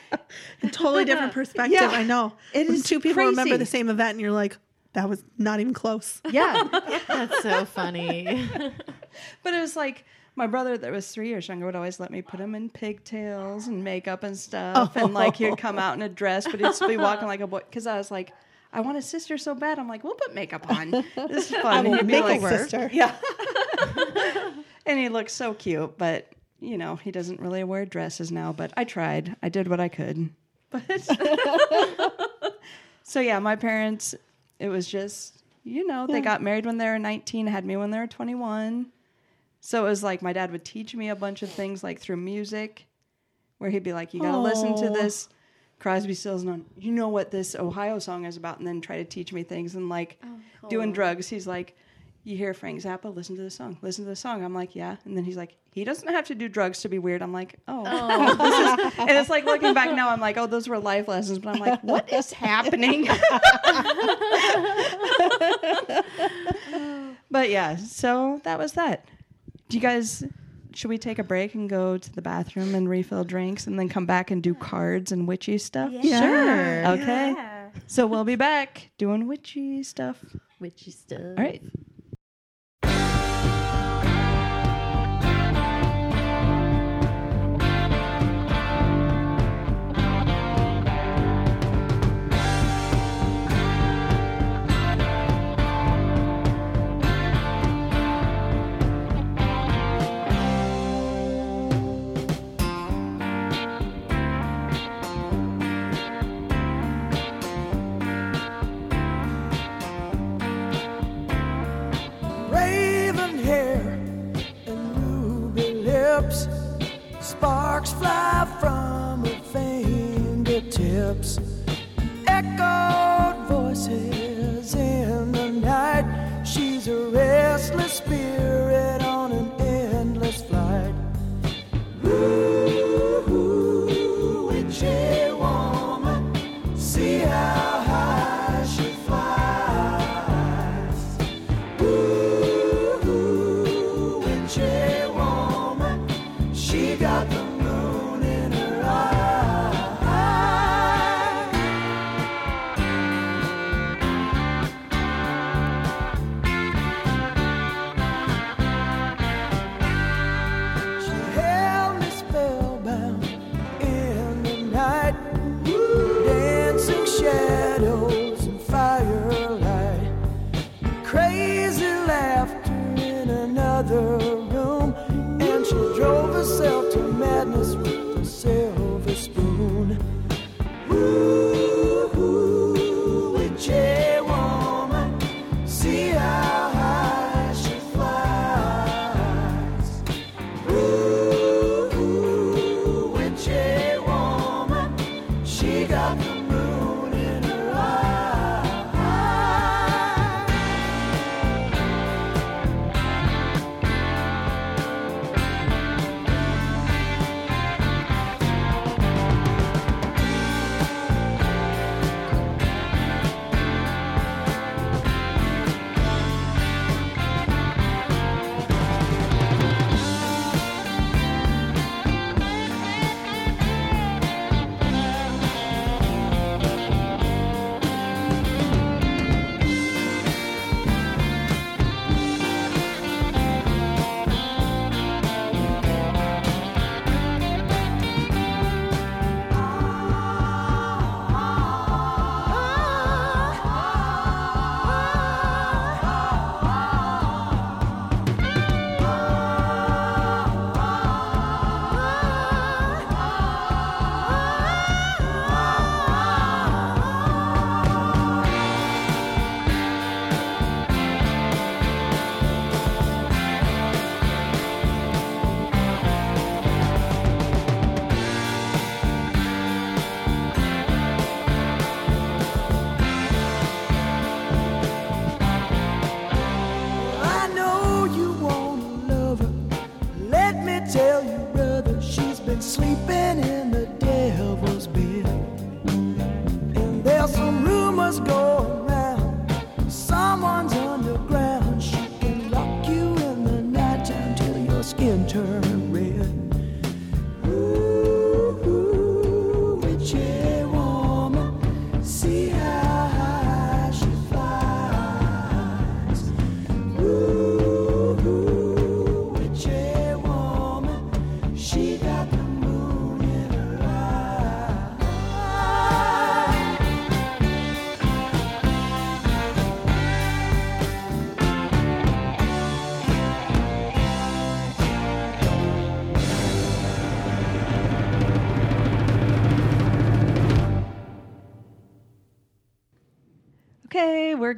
Totally 0.71 1.05
different 1.05 1.33
perspective. 1.33 1.73
Yeah. 1.81 1.91
I 1.91 2.05
know. 2.05 2.35
It 2.55 2.69
When 2.69 2.77
is 2.77 2.85
two 2.85 3.01
people 3.01 3.25
remember 3.25 3.57
the 3.57 3.67
same 3.67 3.89
event, 3.89 4.13
and 4.13 4.21
you're 4.21 4.31
like, 4.31 4.57
that 4.93 5.09
was 5.09 5.25
not 5.39 5.61
even 5.61 5.75
close. 5.75 6.21
yeah, 6.31 6.69
That's 7.09 7.43
so 7.43 7.65
funny. 7.65 8.49
But 9.43 9.55
it 9.55 9.61
was 9.61 9.77
like 9.77 10.05
my 10.41 10.47
brother 10.47 10.79
that 10.79 10.91
was 10.91 11.07
three 11.07 11.29
years 11.29 11.49
younger 11.49 11.67
would 11.67 11.77
always 11.77 12.01
let 12.01 12.11
me 12.11 12.23
put 12.23 12.41
him 12.41 12.55
in 12.55 12.71
pigtails 12.71 13.69
and 13.69 13.85
makeup 13.85 14.23
and 14.23 14.37
stuff. 14.37 14.97
And 14.97 15.13
like 15.13 15.37
he'd 15.37 15.59
come 15.59 15.79
out 15.79 15.95
in 15.95 16.01
a 16.03 16.09
dress, 16.09 16.47
but 16.51 16.59
he'd 16.59 16.73
still 16.73 16.89
be 16.89 16.97
walking 16.97 17.29
like 17.29 17.41
a 17.41 17.47
boy. 17.47 17.59
Because 17.59 17.87
I 17.87 17.99
was 17.99 18.11
like, 18.11 18.33
I 18.73 18.81
want 18.81 18.97
a 18.97 19.03
sister 19.03 19.37
so 19.37 19.55
bad. 19.55 19.79
I'm 19.79 19.87
like, 19.87 20.03
we'll 20.03 20.15
put 20.15 20.35
makeup 20.35 20.71
on. 20.71 20.93
This 21.29 21.51
is 21.51 21.57
fun. 21.59 21.85
will 21.85 21.93
And 21.93 22.11
he'd 22.11 22.23
be 22.23 22.37
a 22.37 22.41
sister. 22.41 22.89
Yeah. 22.93 23.15
and 24.87 24.99
he 24.99 25.11
looks 25.11 25.35
so 25.35 25.53
cute, 25.53 25.99
but 25.99 26.27
you 26.59 26.79
know, 26.79 26.97
he 26.97 27.11
doesn't 27.11 27.39
really 27.39 27.63
wear 27.63 27.85
dresses 27.85 28.33
now. 28.33 28.51
But 28.55 28.73
I 28.79 28.85
tried. 28.85 29.37
I 29.43 29.51
did 29.51 29.69
what 29.69 29.79
I 29.79 29.89
could. 29.89 30.31
But 30.71 30.83
so 33.03 33.21
yeah, 33.21 33.39
my 33.41 33.57
parents. 33.57 34.15
It 34.59 34.71
was 34.71 34.87
just 34.87 35.43
you 35.65 35.87
know 35.87 36.07
they 36.07 36.23
got 36.23 36.43
married 36.43 36.65
when 36.65 36.79
they 36.79 36.87
were 36.87 36.99
19, 36.99 37.47
had 37.47 37.67
me 37.67 37.77
when 37.77 37.91
they 37.91 37.99
were 37.99 38.07
21. 38.07 38.91
So 39.61 39.85
it 39.85 39.89
was 39.89 40.03
like 40.03 40.23
my 40.23 40.33
dad 40.33 40.53
would 40.53 40.65
teach 40.65 40.95
me 40.95 41.11
a 41.11 41.17
bunch 41.17 41.43
of 41.43 41.51
things 41.51 41.83
like 41.85 42.01
through 42.01 42.17
music, 42.17 42.87
where 43.59 43.71
he'd 43.71 43.83
be 43.83 43.93
like, 43.93 44.15
"You 44.15 44.21
gotta 44.21 44.39
listen 44.39 44.75
to 44.77 44.91
this." 44.91 45.29
Crosby, 45.79 46.13
Stills, 46.15 46.43
and 46.43 46.67
you 46.79 46.93
know 46.93 47.09
what 47.09 47.31
this 47.31 47.55
Ohio 47.55 47.99
song 47.99 48.27
is 48.27 48.37
about, 48.37 48.59
and 48.59 48.67
then 48.67 48.81
try 48.83 48.99
to 48.99 49.05
teach 49.05 49.33
me 49.33 49.43
things. 49.43 49.75
And 49.77 49.89
like 49.89 50.19
oh, 50.23 50.69
doing 50.69 50.93
drugs, 50.93 51.27
he's 51.29 51.47
like, 51.47 51.75
"You 52.23 52.37
hear 52.37 52.53
Frank 52.53 52.83
Zappa? 52.83 53.15
Listen 53.15 53.35
to 53.37 53.43
the 53.43 53.51
song. 53.51 53.79
Listen 53.81 54.05
to 54.05 54.11
the 54.11 54.17
song." 54.17 54.45
I'm 54.45 54.55
like, 54.55 54.75
"Yeah." 54.77 54.97
And 55.07 55.17
then 55.17 55.25
he's 55.25 55.39
like, 55.39 55.57
"He 55.73 55.85
doesn't 55.85 56.09
have 56.09 56.27
to 56.27 56.35
do 56.35 56.49
drugs 56.49 56.81
to 56.83 56.89
be 56.91 56.99
weird." 56.99 57.23
I'm 57.23 57.33
like, 57.33 57.59
"Oh." 57.67 57.83
oh. 57.87 58.87
Is- 58.89 58.95
and 58.99 59.11
it's 59.11 59.31
like 59.31 59.45
looking 59.47 59.73
back 59.73 59.95
now, 59.95 60.11
I'm 60.11 60.21
like, 60.21 60.37
"Oh, 60.37 60.47
those 60.47 60.69
were 60.69 60.79
life 60.79 61.09
lessons." 61.09 61.39
But 61.39 61.55
I'm 61.55 61.61
like, 61.61 61.81
"What 61.83 62.13
is 62.13 62.31
happening?" 62.47 63.05
but 67.31 67.49
yeah, 67.51 67.77
so 67.77 68.41
that 68.45 68.59
was 68.59 68.73
that. 68.73 69.07
Do 69.71 69.77
you 69.77 69.81
guys? 69.81 70.25
Should 70.75 70.89
we 70.89 70.99
take 70.99 71.19
a 71.19 71.25
break 71.25 71.55
and 71.55 71.71
go 71.71 71.97
to 71.97 72.13
the 72.13 72.23
bathroom 72.23 72.75
and 72.75 72.89
refill 72.89 73.25
drinks 73.25 73.67
and 73.67 73.79
then 73.79 73.89
come 73.89 74.05
back 74.05 74.31
and 74.31 74.43
do 74.43 74.55
cards 74.55 75.13
and 75.13 75.27
witchy 75.27 75.59
stuff? 75.59 75.91
Yeah. 75.93 76.21
Sure. 76.21 76.93
Okay. 76.95 77.37
So 77.87 78.07
we'll 78.07 78.25
be 78.25 78.37
back 78.37 78.91
doing 78.99 79.27
witchy 79.29 79.83
stuff. 79.85 80.25
Witchy 80.59 80.91
stuff. 80.91 81.21
All 81.21 81.45
right. 81.45 81.63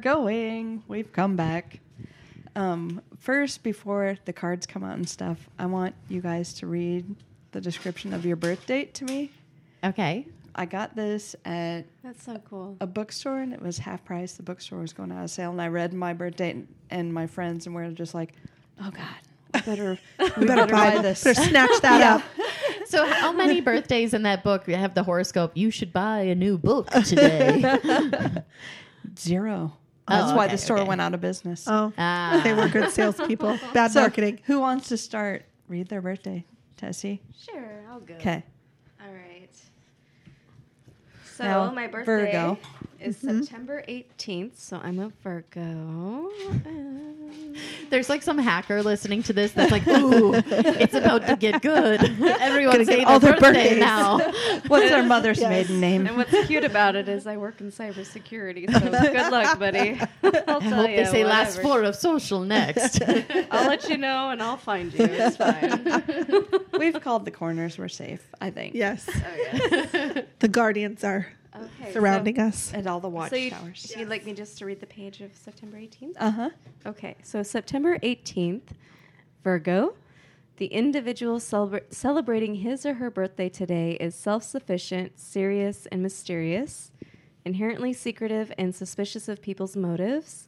Going. 0.03 0.83
We've 0.87 1.11
come 1.11 1.35
back. 1.35 1.79
Um, 2.55 3.01
first, 3.17 3.63
before 3.63 4.17
the 4.25 4.33
cards 4.33 4.67
come 4.67 4.83
out 4.83 4.97
and 4.97 5.09
stuff, 5.09 5.49
I 5.57 5.65
want 5.65 5.95
you 6.09 6.21
guys 6.21 6.53
to 6.55 6.67
read 6.67 7.15
the 7.51 7.61
description 7.61 8.13
of 8.13 8.25
your 8.25 8.35
birth 8.35 8.67
date 8.67 8.93
to 8.95 9.05
me. 9.05 9.31
Okay. 9.83 10.27
I 10.55 10.65
got 10.65 10.95
this 10.95 11.35
at 11.45 11.85
That's 12.03 12.23
so 12.23 12.39
cool. 12.47 12.77
a 12.79 12.85
bookstore 12.85 13.39
and 13.39 13.53
it 13.53 13.61
was 13.61 13.79
half 13.79 14.05
price. 14.05 14.33
The 14.33 14.43
bookstore 14.43 14.79
was 14.79 14.93
going 14.93 15.11
out 15.11 15.23
of 15.23 15.31
sale, 15.31 15.49
and 15.49 15.59
I 15.61 15.67
read 15.69 15.93
my 15.93 16.13
birth 16.13 16.35
date 16.35 16.55
and, 16.55 16.67
and 16.91 17.11
my 17.13 17.25
friends, 17.25 17.65
and 17.65 17.73
we 17.75 17.81
are 17.81 17.89
just 17.91 18.13
like, 18.13 18.33
"Oh 18.79 18.91
God, 18.91 19.07
we 19.55 19.61
better, 19.61 19.97
we 20.37 20.45
Better 20.45 20.67
buy 20.67 20.99
this." 20.99 21.23
Better 21.23 21.41
snatch 21.41 21.81
that 21.81 21.99
Yeah. 22.01 22.15
up. 22.17 22.23
So, 22.85 23.03
how 23.07 23.31
many 23.31 23.61
birthdays 23.61 24.13
in 24.13 24.21
that 24.23 24.43
book 24.43 24.67
have 24.67 24.93
the 24.93 25.01
horoscope? 25.01 25.53
You 25.55 25.71
should 25.71 25.91
buy 25.91 26.19
a 26.19 26.35
new 26.35 26.59
book 26.59 26.91
today. 26.91 27.79
Zero. 29.17 29.73
Oh, 30.07 30.17
That's 30.17 30.33
why 30.35 30.45
okay, 30.45 30.53
the 30.55 30.57
store 30.57 30.79
okay. 30.79 30.87
went 30.87 30.99
out 31.01 31.13
of 31.13 31.21
business. 31.21 31.65
Oh, 31.67 31.93
Ah. 31.97 32.41
they 32.43 32.53
were 32.53 32.67
good 32.67 32.91
salespeople. 32.91 33.57
Bad 33.73 33.91
So, 33.91 34.01
marketing. 34.01 34.39
Who 34.45 34.59
wants 34.59 34.89
to 34.89 34.97
start? 34.97 35.45
Read 35.69 35.87
their 35.87 36.01
birthday, 36.01 36.45
Tessie. 36.75 37.21
Sure, 37.37 37.85
I'll 37.89 38.01
go. 38.01 38.15
Okay. 38.15 38.43
All 39.01 39.13
right. 39.13 39.49
So 41.35 41.43
Now, 41.45 41.71
my 41.71 41.87
birthday 41.87 42.05
Virgo. 42.05 42.59
Is 43.03 43.17
mm-hmm. 43.17 43.41
September 43.41 43.83
18th, 43.87 44.57
so 44.57 44.79
I'm 44.81 44.99
a 44.99 45.11
Virgo. 45.23 46.29
There's 47.89 48.09
like 48.09 48.23
some 48.23 48.37
hacker 48.37 48.81
listening 48.81 49.21
to 49.23 49.33
this 49.33 49.51
that's 49.51 49.71
like, 49.71 49.87
ooh, 49.87 50.33
it's 50.33 50.93
about 50.93 51.27
to 51.27 51.35
get 51.35 51.61
good. 51.61 52.01
Everyone's 52.21 52.77
Gonna 52.77 52.85
get 52.85 52.87
saying 52.87 53.05
all 53.05 53.19
their 53.19 53.33
their 53.33 53.41
birthday 53.41 53.79
birthdays. 53.79 53.79
now. 53.79 54.19
What's 54.67 54.89
their 54.89 55.03
mother's 55.03 55.41
maiden 55.41 55.79
name? 55.79 56.07
and 56.07 56.17
what's 56.17 56.47
cute 56.47 56.63
about 56.63 56.95
it 56.95 57.07
is 57.07 57.27
I 57.27 57.37
work 57.37 57.61
in 57.61 57.71
cybersecurity, 57.71 58.71
so 58.71 58.79
good 58.79 59.31
luck, 59.31 59.59
buddy. 59.59 59.99
I'll 60.47 60.61
I 60.61 60.63
hope 60.63 60.89
you, 60.89 60.97
they 60.97 61.05
say 61.05 61.25
last 61.25 61.57
whatever. 61.57 61.61
four 61.61 61.83
of 61.83 61.95
social 61.95 62.41
next. 62.41 63.01
I'll 63.51 63.67
let 63.67 63.89
you 63.89 63.97
know, 63.97 64.29
and 64.29 64.41
I'll 64.41 64.57
find 64.57 64.93
you. 64.93 65.05
It's 65.05 65.37
fine. 65.37 66.63
We've 66.77 66.99
called 67.01 67.25
the 67.25 67.31
corners. 67.31 67.77
We're 67.77 67.89
safe, 67.89 68.27
I 68.41 68.49
think. 68.49 68.73
Yes. 68.75 69.07
Oh, 69.09 69.89
yeah. 69.93 70.21
The 70.39 70.47
guardians 70.47 71.03
are 71.03 71.27
Okay. 71.55 71.91
surrounding 71.93 72.39
us. 72.39 72.71
And 72.73 72.87
all 72.87 72.99
the 72.99 73.09
So, 73.09 73.27
so 73.29 73.35
you, 73.35 73.51
watchtowers. 73.51 73.93
you'd 73.97 74.09
like 74.09 74.25
me 74.25 74.33
just 74.33 74.57
to 74.59 74.65
read 74.65 74.79
the 74.79 74.87
page 74.87 75.21
of 75.21 75.35
September 75.35 75.77
18th? 75.77 76.13
Uh 76.17 76.31
huh. 76.31 76.49
Okay, 76.85 77.15
so 77.23 77.43
September 77.43 77.99
18th, 77.99 78.69
Virgo. 79.43 79.95
The 80.57 80.67
individual 80.67 81.39
celebra- 81.39 81.91
celebrating 81.91 82.55
his 82.55 82.85
or 82.85 82.95
her 82.95 83.09
birthday 83.09 83.49
today 83.49 83.93
is 83.99 84.13
self 84.15 84.43
sufficient, 84.43 85.19
serious, 85.19 85.87
and 85.87 86.01
mysterious, 86.03 86.91
inherently 87.43 87.91
secretive 87.93 88.51
and 88.57 88.73
suspicious 88.73 89.27
of 89.27 89.41
people's 89.41 89.75
motives. 89.75 90.47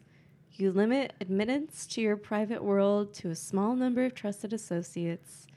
You 0.53 0.72
limit 0.72 1.14
admittance 1.20 1.86
to 1.88 2.01
your 2.01 2.16
private 2.18 2.64
world 2.64 3.14
to 3.16 3.30
a 3.30 3.36
small 3.36 3.76
number 3.76 4.06
of 4.06 4.14
trusted 4.16 4.53
associates. 4.53 5.47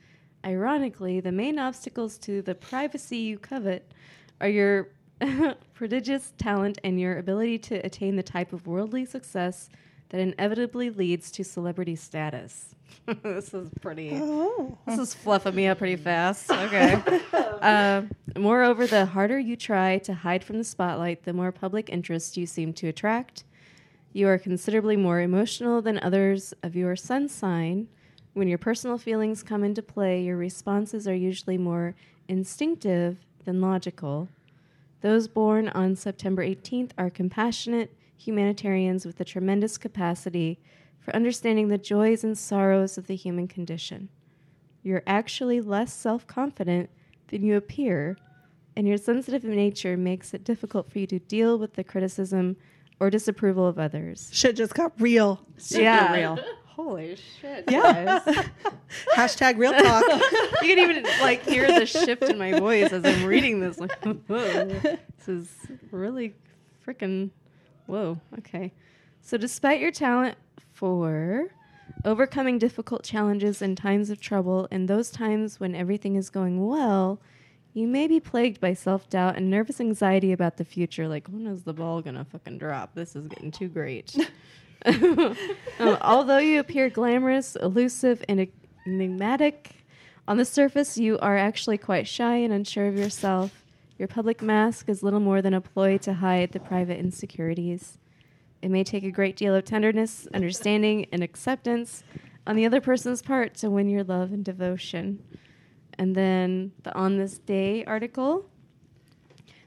Ironically, 0.45 1.21
the 1.21 1.31
main 1.33 1.59
obstacles 1.59 2.19
to 2.19 2.43
the 2.43 2.55
privacy 2.55 3.19
you 3.19 3.39
covet 3.39 3.93
are 4.41 4.49
your 4.49 4.89
prodigious 5.75 6.33
talent 6.39 6.79
and 6.85 7.01
your 7.01 7.19
ability 7.19 7.59
to 7.59 7.77
attain 7.77 8.17
the 8.17 8.23
type 8.23 8.53
of 8.53 8.67
worldly 8.67 9.05
success 9.05 9.69
that 10.11 10.21
inevitably 10.21 10.91
leads 10.91 11.31
to 11.33 11.45
celebrity 11.45 11.97
status. 11.97 12.75
this 13.23 13.53
is 13.53 13.69
pretty. 13.81 14.13
Oh. 14.15 14.79
This 14.87 14.99
is 14.99 15.15
fluffing 15.15 15.55
me 15.55 15.67
up 15.67 15.79
pretty 15.79 15.97
fast. 15.97 16.51
Okay. 16.51 17.03
uh, 17.33 18.03
moreover, 18.39 18.87
the 18.87 19.07
harder 19.07 19.39
you 19.39 19.57
try 19.57 19.99
to 19.99 20.15
hide 20.15 20.45
from 20.45 20.59
the 20.59 20.65
spotlight, 20.65 21.25
the 21.25 21.33
more 21.33 21.53
public 21.53 21.91
interest 21.91 22.37
you 22.37 22.47
seem 22.47 22.73
to 22.75 22.89
attract. 22.89 23.45
You 24.13 24.29
are 24.29 24.39
considerably 24.39 24.97
more 24.97 25.21
emotional 25.21 25.83
than 25.83 25.99
others 25.99 26.55
of 26.63 26.75
your 26.75 26.97
sun 26.97 27.29
sign. 27.29 27.89
When 28.33 28.49
your 28.49 28.59
personal 28.59 28.99
feelings 28.99 29.43
come 29.43 29.65
into 29.65 29.83
play, 29.83 30.23
your 30.23 30.37
responses 30.37 31.07
are 31.07 31.15
usually 31.15 31.59
more 31.59 31.95
instinctive 32.29 33.19
than 33.45 33.61
logical. 33.61 34.29
Those 35.01 35.29
born 35.29 35.69
on 35.69 35.95
September 35.97 36.45
18th 36.45 36.91
are 36.99 37.11
compassionate 37.11 37.97
humanitarians 38.17 39.07
with 39.07 39.21
a 39.21 39.25
tremendous 39.25 39.79
capacity 39.79 40.59
for 40.99 41.15
understanding 41.15 41.69
the 41.69 41.79
joys 41.79 42.25
and 42.25 42.37
sorrows 42.37 42.99
of 42.99 43.07
the 43.07 43.15
human 43.15 43.47
condition. 43.47 44.09
You're 44.83 45.05
actually 45.07 45.61
less 45.61 45.93
self 45.93 46.27
confident 46.27 46.91
than 47.29 47.43
you 47.43 47.57
appear, 47.57 48.17
and 48.77 48.89
your 48.89 48.97
sensitive 48.97 49.45
nature 49.45 49.97
makes 49.97 50.35
it 50.35 50.45
difficult 50.45 50.91
for 50.91 50.99
you 50.99 51.07
to 51.09 51.19
deal 51.19 51.59
with 51.59 51.75
the 51.75 51.85
criticism 51.85 52.57
or 53.01 53.11
disapproval 53.11 53.67
of 53.67 53.79
others. 53.79 54.29
Shit 54.33 54.57
just 54.57 54.75
got 54.75 54.93
real. 55.01 55.41
Super 55.57 56.11
real. 56.13 56.39
Holy 56.79 57.17
shit. 57.41 57.65
Yeah. 57.69 58.21
Hashtag 59.17 59.59
real 59.59 59.73
talk. 59.73 60.05
you 60.63 60.77
can 60.77 60.79
even 60.79 61.03
like 61.21 61.43
hear 61.43 61.67
the 61.67 61.85
shift 61.85 62.23
in 62.23 62.39
my 62.39 62.57
voice 62.57 62.93
as 62.93 63.05
I'm 63.05 63.25
reading 63.25 63.59
this. 63.59 63.81
Like, 63.81 64.01
whoa, 64.05 64.65
this 64.67 65.27
is 65.27 65.49
really 65.91 66.37
freaking 66.87 67.31
whoa. 67.87 68.21
Okay, 68.39 68.73
so 69.23 69.37
despite 69.37 69.81
your 69.81 69.91
talent 69.91 70.37
for 70.73 71.49
overcoming 72.05 72.59
difficult 72.59 73.03
challenges 73.03 73.61
in 73.61 73.75
times 73.75 74.09
of 74.09 74.21
trouble, 74.21 74.69
and 74.71 74.87
those 74.87 75.11
times 75.11 75.59
when 75.59 75.75
everything 75.75 76.15
is 76.15 76.31
going 76.31 76.65
well, 76.65 77.21
you 77.75 77.89
may 77.89 78.07
be 78.07 78.21
plagued 78.21 78.61
by 78.61 78.73
self 78.73 79.11
doubt 79.11 79.35
and 79.35 79.51
nervous 79.51 79.81
anxiety 79.81 80.31
about 80.31 80.59
the 80.59 80.65
future. 80.65 81.09
Like, 81.09 81.27
when 81.27 81.49
is 81.49 81.65
the 81.65 81.73
ball 81.73 82.03
gonna 82.03 82.25
fucking 82.25 82.59
drop? 82.59 82.95
This 82.95 83.17
is 83.17 83.27
getting 83.27 83.51
too 83.51 83.67
great. 83.67 84.15
Um, 85.81 85.97
although 86.01 86.39
you 86.39 86.59
appear 86.59 86.91
glamorous, 86.91 87.55
elusive, 87.55 88.25
and 88.29 88.49
enigmatic, 88.85 89.77
on 90.27 90.37
the 90.37 90.45
surface 90.45 90.99
you 90.99 91.19
are 91.21 91.39
actually 91.39 91.79
quite 91.79 92.09
shy 92.09 92.35
and 92.35 92.53
unsure 92.53 92.89
of 92.89 92.99
yourself. 92.99 93.65
Your 93.97 94.09
public 94.09 94.43
mask 94.43 94.89
is 94.89 95.03
little 95.03 95.21
more 95.21 95.41
than 95.41 95.55
a 95.55 95.61
ploy 95.61 95.99
to 95.99 96.15
hide 96.15 96.51
the 96.51 96.59
private 96.59 96.99
insecurities. 96.99 97.99
It 98.61 98.71
may 98.71 98.83
take 98.83 99.05
a 99.05 99.11
great 99.11 99.37
deal 99.37 99.55
of 99.55 99.65
tenderness, 99.65 100.27
understanding, 100.35 101.07
and 101.13 101.23
acceptance 101.23 102.03
on 102.47 102.57
the 102.57 102.67
other 102.67 102.81
person's 102.81 103.23
part 103.23 103.55
to 103.57 103.71
win 103.71 103.89
your 103.89 104.03
love 104.03 104.33
and 104.33 104.45
devotion. 104.45 105.23
And 105.99 106.15
then 106.15 106.73
the 106.83 106.95
On 106.97 107.19
This 107.19 107.39
Day 107.39 107.85
article. 107.85 108.47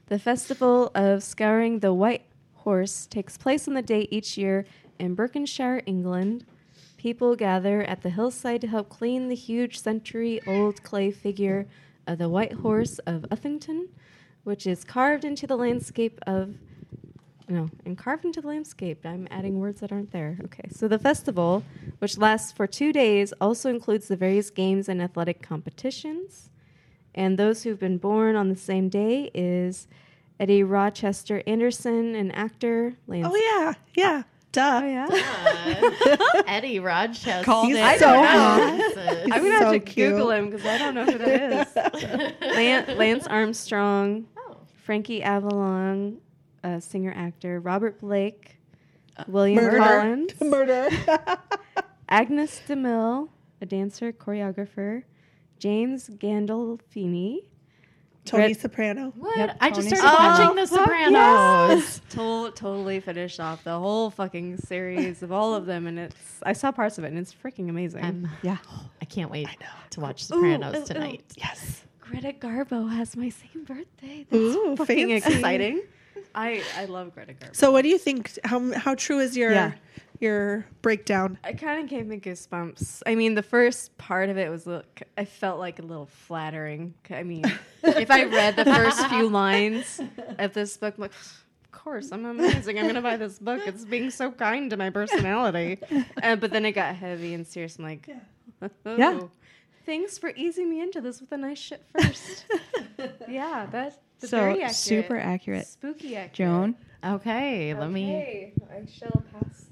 The 0.06 0.18
festival 0.18 0.90
of 0.94 1.22
scouring 1.22 1.78
the 1.78 1.94
White 1.94 2.26
Horse 2.54 3.06
takes 3.06 3.36
place 3.36 3.66
on 3.66 3.74
the 3.74 3.82
day 3.82 4.06
each 4.10 4.36
year 4.36 4.66
in 5.02 5.16
Berkshire, 5.16 5.82
England. 5.84 6.46
People 6.96 7.34
gather 7.34 7.82
at 7.82 8.02
the 8.02 8.10
hillside 8.10 8.60
to 8.60 8.68
help 8.68 8.88
clean 8.88 9.28
the 9.28 9.34
huge 9.34 9.80
century 9.80 10.40
old 10.46 10.82
clay 10.84 11.10
figure 11.10 11.66
of 12.06 12.18
the 12.18 12.28
White 12.28 12.52
Horse 12.52 13.00
of 13.00 13.22
Uffington, 13.22 13.88
which 14.44 14.64
is 14.64 14.84
carved 14.84 15.24
into 15.24 15.46
the 15.46 15.56
landscape 15.56 16.20
of. 16.26 16.54
No, 17.48 17.68
and 17.84 17.98
carved 17.98 18.24
into 18.24 18.40
the 18.40 18.46
landscape. 18.46 19.04
I'm 19.04 19.26
adding 19.30 19.58
words 19.58 19.80
that 19.80 19.90
aren't 19.90 20.12
there. 20.12 20.38
Okay, 20.44 20.68
so 20.70 20.86
the 20.86 20.98
festival, 20.98 21.64
which 21.98 22.16
lasts 22.16 22.52
for 22.52 22.68
two 22.68 22.92
days, 22.92 23.32
also 23.40 23.68
includes 23.68 24.06
the 24.06 24.16
various 24.16 24.48
games 24.50 24.88
and 24.88 25.02
athletic 25.02 25.42
competitions. 25.42 26.50
And 27.14 27.36
those 27.36 27.64
who've 27.64 27.78
been 27.78 27.98
born 27.98 28.36
on 28.36 28.48
the 28.48 28.56
same 28.56 28.88
day 28.88 29.32
is 29.34 29.88
Eddie 30.38 30.62
Rochester 30.62 31.42
Anderson, 31.46 32.14
an 32.14 32.30
actor. 32.30 32.94
Lance 33.08 33.26
Oh 33.28 33.34
yeah, 33.34 33.74
yeah. 33.94 34.22
Duh. 34.52 34.80
Oh 34.82 34.86
yeah. 34.86 36.42
Eddie 36.46 36.78
Rochester. 36.78 37.42
Called 37.44 37.68
He's 37.68 37.76
it. 37.76 37.80
so 37.80 37.84
I 37.86 37.98
don't 37.98 38.24
hot. 38.26 38.78
Jesus. 38.78 39.22
I'm 39.24 39.28
gonna 39.42 39.58
so 39.58 39.64
have 39.64 39.72
to 39.72 39.78
cute. 39.80 40.10
Google 40.12 40.30
him 40.30 40.50
because 40.50 40.66
I 40.66 40.78
don't 40.78 40.94
know 40.94 41.04
who 41.06 41.18
that 41.18 41.68
is. 41.76 42.40
Lance, 42.56 42.88
Lance 42.98 43.26
Armstrong, 43.26 44.26
Oh. 44.38 44.56
Frankie 44.84 45.22
Avalon, 45.22 46.18
a 46.62 46.80
singer 46.82 47.12
actor, 47.16 47.60
Robert 47.60 47.98
Blake, 48.00 48.58
uh, 49.16 49.24
William 49.26 49.62
Murder. 49.64 49.78
Collins, 49.78 50.32
Murder. 50.42 50.88
Agnes 52.10 52.60
DeMille, 52.68 53.28
a 53.62 53.66
dancer 53.66 54.12
choreographer, 54.12 55.04
James 55.58 56.08
Gandolfini. 56.10 57.38
Tony 58.24 58.44
Red- 58.44 58.60
Soprano. 58.60 59.12
What? 59.16 59.36
Yep, 59.36 59.56
I 59.60 59.70
just 59.70 59.88
Tony 59.88 59.96
started 59.96 60.16
Soprano. 60.16 60.30
watching 60.40 60.56
The 60.56 60.62
oh, 60.62 60.66
fuck 60.66 60.78
Sopranos. 61.80 62.00
To- 62.10 62.50
totally 62.54 63.00
finished 63.00 63.40
off 63.40 63.64
the 63.64 63.78
whole 63.78 64.10
fucking 64.10 64.58
series 64.58 65.22
of 65.22 65.32
all 65.32 65.54
of 65.54 65.66
them, 65.66 65.86
and 65.86 65.98
it's 65.98 66.16
I 66.42 66.52
saw 66.52 66.70
parts 66.72 66.98
of 66.98 67.04
it, 67.04 67.08
and 67.08 67.18
it's 67.18 67.34
freaking 67.34 67.68
amazing. 67.68 68.04
I'm, 68.04 68.28
Yeah. 68.42 68.58
I 69.00 69.04
can't 69.06 69.30
wait 69.30 69.48
to 69.90 70.00
watch 70.00 70.24
Sopranos 70.24 70.74
ooh, 70.74 70.78
ooh. 70.82 70.86
tonight. 70.86 71.22
Yes. 71.36 71.82
Greta 72.00 72.32
Garbo 72.32 72.90
has 72.90 73.16
my 73.16 73.28
same 73.30 73.64
birthday. 73.64 74.26
That's 74.30 74.42
Ooh, 74.42 74.76
fucking 74.76 75.08
fancy. 75.08 75.34
exciting. 75.34 75.82
I 76.34 76.62
I 76.76 76.84
love 76.84 77.14
Greta 77.14 77.32
Garbo. 77.32 77.56
So, 77.56 77.72
what 77.72 77.82
do 77.82 77.88
you 77.88 77.98
think? 77.98 78.38
How 78.44 78.72
how 78.74 78.94
true 78.94 79.18
is 79.18 79.36
your 79.36 79.52
Yeah. 79.52 79.72
Your 80.22 80.64
breakdown? 80.80 81.38
It 81.44 81.58
kind 81.58 81.82
of 81.82 81.88
gave 81.90 82.06
me 82.06 82.18
goosebumps. 82.18 83.02
I 83.06 83.14
mean, 83.14 83.34
the 83.34 83.42
first 83.42 83.96
part 83.98 84.30
of 84.30 84.38
it 84.38 84.50
was, 84.50 84.66
look, 84.66 85.02
I 85.18 85.24
felt 85.24 85.58
like 85.58 85.78
a 85.78 85.82
little 85.82 86.06
flattering. 86.06 86.94
I 87.10 87.22
mean, 87.22 87.44
if 87.82 88.10
I 88.10 88.24
read 88.24 88.56
the 88.56 88.64
first 88.64 89.06
few 89.08 89.28
lines 89.28 90.00
of 90.38 90.54
this 90.54 90.76
book, 90.76 90.94
I'm 90.96 91.02
like, 91.02 91.12
of 91.12 91.72
course, 91.72 92.10
I'm 92.12 92.24
amazing. 92.24 92.78
I'm 92.78 92.84
going 92.84 92.94
to 92.94 93.02
buy 93.02 93.16
this 93.16 93.38
book. 93.38 93.60
It's 93.66 93.84
being 93.84 94.10
so 94.10 94.30
kind 94.30 94.70
to 94.70 94.76
my 94.76 94.90
personality. 94.90 95.78
Uh, 96.22 96.36
but 96.36 96.50
then 96.52 96.64
it 96.64 96.72
got 96.72 96.94
heavy 96.96 97.34
and 97.34 97.46
serious. 97.46 97.78
I'm 97.78 97.84
like, 97.84 98.08
oh, 98.62 98.96
Yeah. 98.96 99.20
Thanks 99.84 100.16
for 100.16 100.32
easing 100.36 100.70
me 100.70 100.80
into 100.80 101.00
this 101.00 101.20
with 101.20 101.32
a 101.32 101.36
nice 101.36 101.58
shit 101.58 101.84
first. 101.98 102.44
yeah, 103.28 103.66
that's 103.72 103.96
So, 104.20 104.38
very 104.38 104.52
accurate. 104.62 104.74
super 104.76 105.16
accurate. 105.18 105.66
Spooky 105.66 106.14
accurate. 106.14 106.32
Joan, 106.34 106.76
Okay, 107.04 107.74
let 107.74 107.90
me. 107.90 108.04
Okay, 108.14 108.52
I 108.70 108.86
shall 108.88 109.24
pass. 109.32 109.64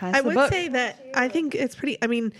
Pass 0.00 0.14
I 0.14 0.20
the 0.22 0.26
would 0.28 0.34
book. 0.34 0.50
say 0.52 0.68
that 0.68 1.04
I 1.14 1.28
think 1.28 1.54
it's 1.54 1.74
pretty. 1.74 1.98
I 2.02 2.06
mean, 2.06 2.32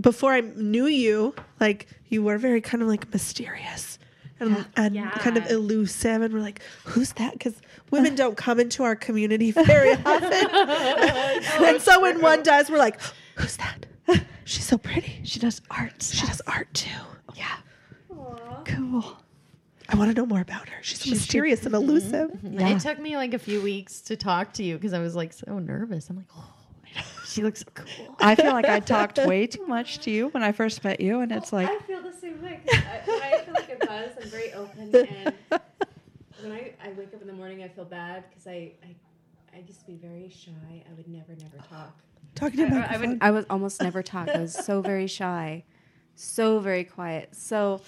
before 0.00 0.32
I 0.32 0.40
knew 0.40 0.86
you, 0.86 1.34
like 1.60 1.86
you 2.08 2.22
were 2.22 2.38
very 2.38 2.60
kind 2.60 2.82
of 2.82 2.88
like 2.88 3.10
mysterious 3.12 3.98
and, 4.38 4.66
and 4.76 5.10
kind 5.12 5.36
of 5.38 5.50
elusive, 5.50 6.20
and 6.22 6.34
we're 6.34 6.40
like, 6.40 6.60
who's 6.84 7.12
that? 7.14 7.32
Because 7.32 7.54
women 7.90 8.14
don't 8.14 8.36
come 8.36 8.60
into 8.60 8.82
our 8.82 8.94
community 8.94 9.50
very 9.52 9.92
often, 10.04 10.48
oh, 10.52 11.60
and 11.64 11.80
so 11.80 12.00
when 12.02 12.20
one 12.20 12.42
does, 12.42 12.68
we're 12.70 12.78
like, 12.78 13.00
who's 13.36 13.56
that? 13.56 13.86
She's 14.44 14.64
so 14.64 14.76
pretty. 14.78 15.20
she 15.24 15.38
does 15.40 15.62
art. 15.70 16.02
She 16.02 16.26
does 16.26 16.40
art 16.46 16.72
too. 16.74 16.90
Yeah. 17.34 17.56
Cool. 18.64 19.16
I 19.88 19.94
want 19.96 20.10
to 20.10 20.20
know 20.20 20.26
more 20.26 20.40
about 20.40 20.68
her. 20.68 20.78
She's 20.82 21.00
so 21.00 21.10
mysterious 21.10 21.64
and 21.64 21.74
elusive. 21.74 22.30
Mm-hmm. 22.30 22.58
Yeah. 22.60 22.76
It 22.76 22.80
took 22.80 22.98
me 22.98 23.16
like 23.16 23.34
a 23.34 23.38
few 23.38 23.60
weeks 23.62 24.00
to 24.02 24.16
talk 24.16 24.52
to 24.54 24.62
you 24.64 24.74
because 24.74 24.92
I 24.92 24.98
was 24.98 25.14
like 25.14 25.32
so 25.32 25.58
nervous. 25.60 26.10
I'm 26.10 26.16
like, 26.16 26.26
oh, 26.36 26.52
she 27.36 27.42
looks 27.42 27.60
so 27.60 27.66
cool. 27.74 28.14
I 28.18 28.34
feel 28.34 28.52
like 28.52 28.68
I 28.68 28.80
talked 28.80 29.18
way 29.24 29.46
too 29.46 29.66
much 29.66 30.00
to 30.00 30.10
you 30.10 30.28
when 30.28 30.42
I 30.42 30.52
first 30.52 30.82
met 30.82 31.00
you, 31.00 31.20
and 31.20 31.30
it's 31.30 31.52
oh, 31.52 31.56
like, 31.56 31.70
I 31.70 31.78
feel 31.80 32.00
the 32.00 32.12
same 32.12 32.42
way. 32.42 32.60
'cause 32.66 32.78
I, 32.78 33.34
I 33.34 33.38
feel 33.44 33.54
like 33.54 33.78
a 33.82 33.86
buzz, 33.86 34.10
I'm 34.22 34.28
very 34.30 34.52
open, 34.54 34.94
and 34.94 35.34
when 36.42 36.52
I, 36.52 36.72
I 36.82 36.92
wake 36.92 37.12
up 37.12 37.20
in 37.20 37.26
the 37.26 37.34
morning, 37.34 37.62
I 37.62 37.68
feel 37.68 37.84
bad 37.84 38.24
because 38.30 38.46
I, 38.46 38.72
I 38.82 38.96
I 39.54 39.58
used 39.66 39.80
to 39.80 39.86
be 39.86 39.96
very 39.96 40.30
shy. 40.30 40.50
I 40.90 40.94
would 40.94 41.08
never, 41.08 41.34
never 41.36 41.58
talk. 41.68 42.02
Talking 42.34 42.60
I, 42.60 42.68
about 42.68 42.90
I 42.90 42.96
would 42.98 43.18
I 43.20 43.30
would 43.30 43.46
almost 43.50 43.82
never 43.82 44.02
talk. 44.02 44.28
I 44.28 44.38
was 44.40 44.54
so 44.54 44.80
very 44.80 45.06
shy, 45.06 45.64
so 46.14 46.58
very 46.58 46.84
quiet. 46.84 47.36
So 47.36 47.82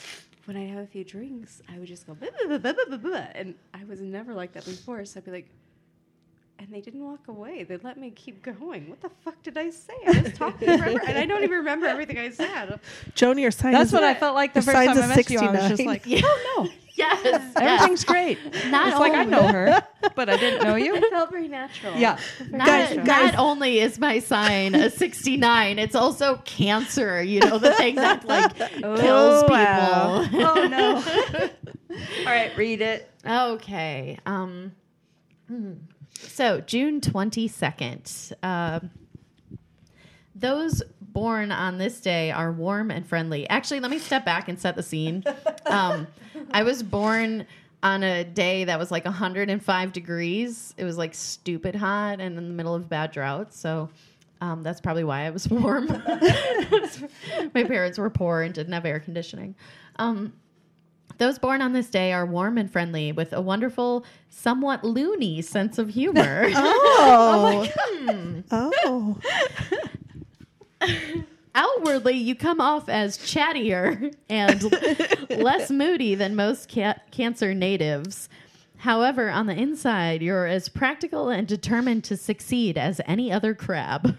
when 0.44 0.59
I'd 0.59 0.68
have 0.68 0.84
a 0.84 0.86
few 0.86 1.05
drinks, 1.05 1.62
I 1.74 1.78
would 1.78 1.88
just 1.88 2.07
go 2.07 2.14
"Blah, 2.14 2.28
blah, 2.46 2.59
blah, 2.59 2.72
blah, 2.72 2.84
blah, 2.86 2.96
blah," 2.99 3.26
and 3.34 3.55
I 3.72 3.84
was 3.84 4.01
never 4.01 4.34
like 4.34 4.53
that 4.53 4.66
before. 4.66 5.05
So 5.07 5.18
I'd 5.20 5.24
be 5.24 5.30
like. 5.30 5.49
And 6.61 6.66
they 6.74 6.80
didn't 6.80 7.04
walk 7.04 7.28
away. 7.28 7.62
They 7.62 7.76
let 7.76 7.98
me 7.98 8.11
keep 8.11 8.42
going. 8.42 8.88
What 8.90 9.00
the 9.00 9.11
fuck 9.24 9.40
did 9.44 9.56
I 9.56 9.70
say? 9.70 9.92
I 10.09 10.22
was 10.22 10.32
talking 10.32 10.66
forever, 10.76 11.00
and 11.06 11.16
I 11.16 11.24
don't 11.24 11.44
even 11.44 11.59
remember 11.59 11.86
everything 11.86 12.18
I 12.18 12.30
said. 12.30 12.80
Joni, 13.14 13.42
your 13.42 13.52
sign. 13.52 13.72
that's 13.72 13.92
what 13.92 14.02
I 14.02 14.14
felt 14.14 14.34
like 14.34 14.54
the 14.54 14.62
first 14.62 14.74
sign's 14.76 14.98
time 14.98 15.09
a 15.11 15.12
I 15.12 15.16
met 15.16 15.30
you. 15.30 15.38
I 15.38 15.50
was 15.52 15.68
just 15.68 15.84
like, 15.86 16.02
Yeah. 16.04 16.20
oh 16.24 16.56
no, 16.64 16.70
Yes, 16.96 17.20
yes. 17.24 17.52
everything's 17.56 18.04
great. 18.04 18.38
Not 18.70 18.88
it's 18.88 18.98
like 18.98 19.12
I 19.14 19.22
know 19.22 19.46
her, 19.46 19.84
but 20.16 20.28
I 20.28 20.36
didn't 20.36 20.64
know 20.66 20.74
you. 20.74 20.96
It 20.98 21.11
felt 21.11 21.30
very 21.30 21.46
natural. 21.46 21.94
Yeah. 21.96 22.18
Not, 22.50 22.66
Guys- 22.66 22.96
not 22.96 23.06
guys- 23.06 23.34
only 23.38 23.78
is 23.78 24.00
my 24.00 24.18
sign 24.18 24.74
a 24.74 24.90
69, 24.90 25.78
it's 25.78 25.94
also 25.94 26.42
cancer. 26.44 27.22
You 27.22 27.38
know, 27.38 27.59
the 27.59 27.72
thing 27.74 27.94
that 27.94 28.24
like 28.26 28.56
kills 28.56 29.42
people. 29.44 29.54
wow. 29.56 30.26
Oh 30.32 30.66
no. 30.66 30.96
All 32.20 32.24
right, 32.26 32.50
read 32.56 32.80
it. 32.80 33.09
Okay. 33.24 34.18
Um, 34.26 34.72
hmm. 35.46 35.74
So 36.21 36.61
June 36.61 37.01
22nd. 37.01 38.33
Um 38.43 38.91
those 40.35 40.83
born 41.01 41.51
on 41.51 41.79
this 41.79 42.01
day 42.01 42.31
are 42.31 42.53
warm 42.53 42.91
and 42.91 43.05
friendly. 43.07 43.49
Actually, 43.49 43.81
let 43.81 43.91
me 43.91 43.99
step 43.99 44.25
back 44.25 44.49
and 44.49 44.59
set 44.59 44.77
the 44.77 44.83
scene. 44.83 45.25
Um, 45.66 46.07
I 46.53 46.62
was 46.62 46.83
born 46.83 47.47
on 47.83 48.03
a 48.03 48.25
day 48.25 48.64
that 48.64 48.79
was 48.79 48.91
like 48.91 49.05
105 49.05 49.93
degrees. 49.93 50.73
It 50.79 50.85
was 50.85 50.97
like 50.97 51.14
stupid 51.14 51.75
hot 51.75 52.21
and 52.21 52.39
in 52.39 52.49
the 52.49 52.55
middle 52.55 52.75
of 52.75 52.89
bad 52.89 53.12
drought. 53.12 53.53
So 53.53 53.91
um, 54.41 54.62
that's 54.62 54.81
probably 54.81 55.05
why 55.05 55.27
I 55.27 55.31
was 55.31 55.47
warm. 55.51 55.89
My 57.55 57.64
parents 57.64 57.99
were 57.99 58.09
poor 58.09 58.41
and 58.41 58.55
didn't 58.55 58.73
have 58.73 58.87
air 58.87 58.99
conditioning. 58.99 59.57
Um, 59.97 60.33
those 61.19 61.39
born 61.39 61.61
on 61.62 61.73
this 61.73 61.89
day 61.91 62.12
are 62.12 62.25
warm 62.25 62.57
and 62.59 62.71
friendly 62.71 63.12
with 63.12 63.33
a 63.33 63.41
wonderful, 63.41 64.05
somewhat 64.31 64.85
loony 64.85 65.43
sense 65.43 65.79
of 65.79 65.91
humor. 65.91 66.49
Oh. 67.01 67.69
Hmm. 67.77 68.41
Oh. 68.51 69.19
Outwardly, 71.55 72.14
you 72.14 72.35
come 72.35 72.61
off 72.61 72.89
as 72.89 73.19
chattier 73.19 74.12
and 74.29 74.62
less 75.31 75.71
moody 75.71 76.14
than 76.14 76.37
most 76.37 76.71
ca- 76.73 76.99
Cancer 77.11 77.55
natives. 77.55 78.29
However, 78.79 79.29
on 79.31 79.47
the 79.47 79.55
inside, 79.55 80.23
you're 80.23 80.47
as 80.47 80.69
practical 80.69 81.31
and 81.31 81.49
determined 81.49 82.05
to 82.05 82.16
succeed 82.16 82.79
as 82.79 83.01
any 83.07 83.33
other 83.33 83.55
crab. 83.55 84.16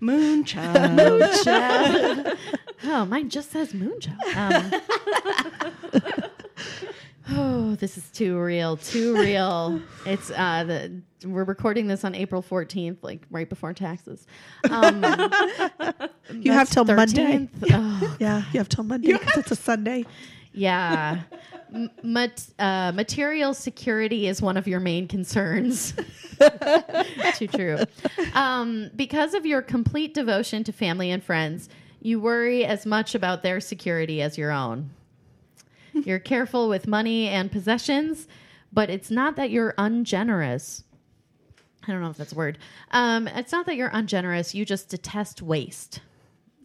Moonchild. 0.00 0.96
Moonchild. 0.96 2.38
oh, 2.84 3.04
mine 3.06 3.28
just 3.30 3.50
says 3.50 3.72
moonchild. 3.72 4.36
Um, 4.36 6.24
oh, 7.30 7.74
this 7.76 7.96
is 7.96 8.08
too 8.10 8.38
real, 8.38 8.76
too 8.76 9.14
real. 9.16 9.80
It's 10.06 10.30
uh, 10.30 10.64
the 10.64 11.00
we're 11.24 11.44
recording 11.44 11.86
this 11.86 12.04
on 12.04 12.14
April 12.14 12.42
14th, 12.42 12.98
like 13.02 13.22
right 13.30 13.48
before 13.48 13.72
taxes. 13.72 14.26
Um, 14.70 15.02
You 16.32 16.52
have 16.52 16.68
till 16.70 16.84
Monday. 16.84 17.48
Oh, 17.72 18.16
Yeah, 18.20 18.42
you 18.52 18.58
have 18.60 18.68
till 18.68 18.84
Monday 18.84 19.12
because 19.12 19.38
it's 19.38 19.50
a 19.50 19.56
Sunday. 19.56 20.04
Yeah. 20.52 21.22
M- 21.74 21.90
mat- 22.02 22.46
uh, 22.58 22.92
material 22.94 23.54
security 23.54 24.26
is 24.28 24.40
one 24.42 24.56
of 24.56 24.68
your 24.68 24.80
main 24.80 25.08
concerns. 25.08 25.94
Too 27.36 27.46
true. 27.48 27.78
Um, 28.34 28.90
because 28.94 29.34
of 29.34 29.44
your 29.46 29.62
complete 29.62 30.14
devotion 30.14 30.62
to 30.64 30.72
family 30.72 31.10
and 31.10 31.22
friends, 31.24 31.68
you 32.04 32.20
worry 32.20 32.66
as 32.66 32.84
much 32.84 33.14
about 33.14 33.42
their 33.42 33.60
security 33.60 34.20
as 34.20 34.36
your 34.36 34.52
own. 34.52 34.90
You're 35.94 36.18
careful 36.18 36.68
with 36.68 36.86
money 36.86 37.28
and 37.28 37.50
possessions, 37.50 38.28
but 38.70 38.90
it's 38.90 39.10
not 39.10 39.36
that 39.36 39.50
you're 39.50 39.74
ungenerous. 39.78 40.84
I 41.88 41.92
don't 41.92 42.02
know 42.02 42.10
if 42.10 42.18
that's 42.18 42.32
a 42.32 42.36
word. 42.36 42.58
Um, 42.90 43.26
it's 43.28 43.52
not 43.52 43.64
that 43.66 43.76
you're 43.76 43.90
ungenerous. 43.92 44.54
You 44.54 44.66
just 44.66 44.90
detest 44.90 45.40
waste. 45.40 46.00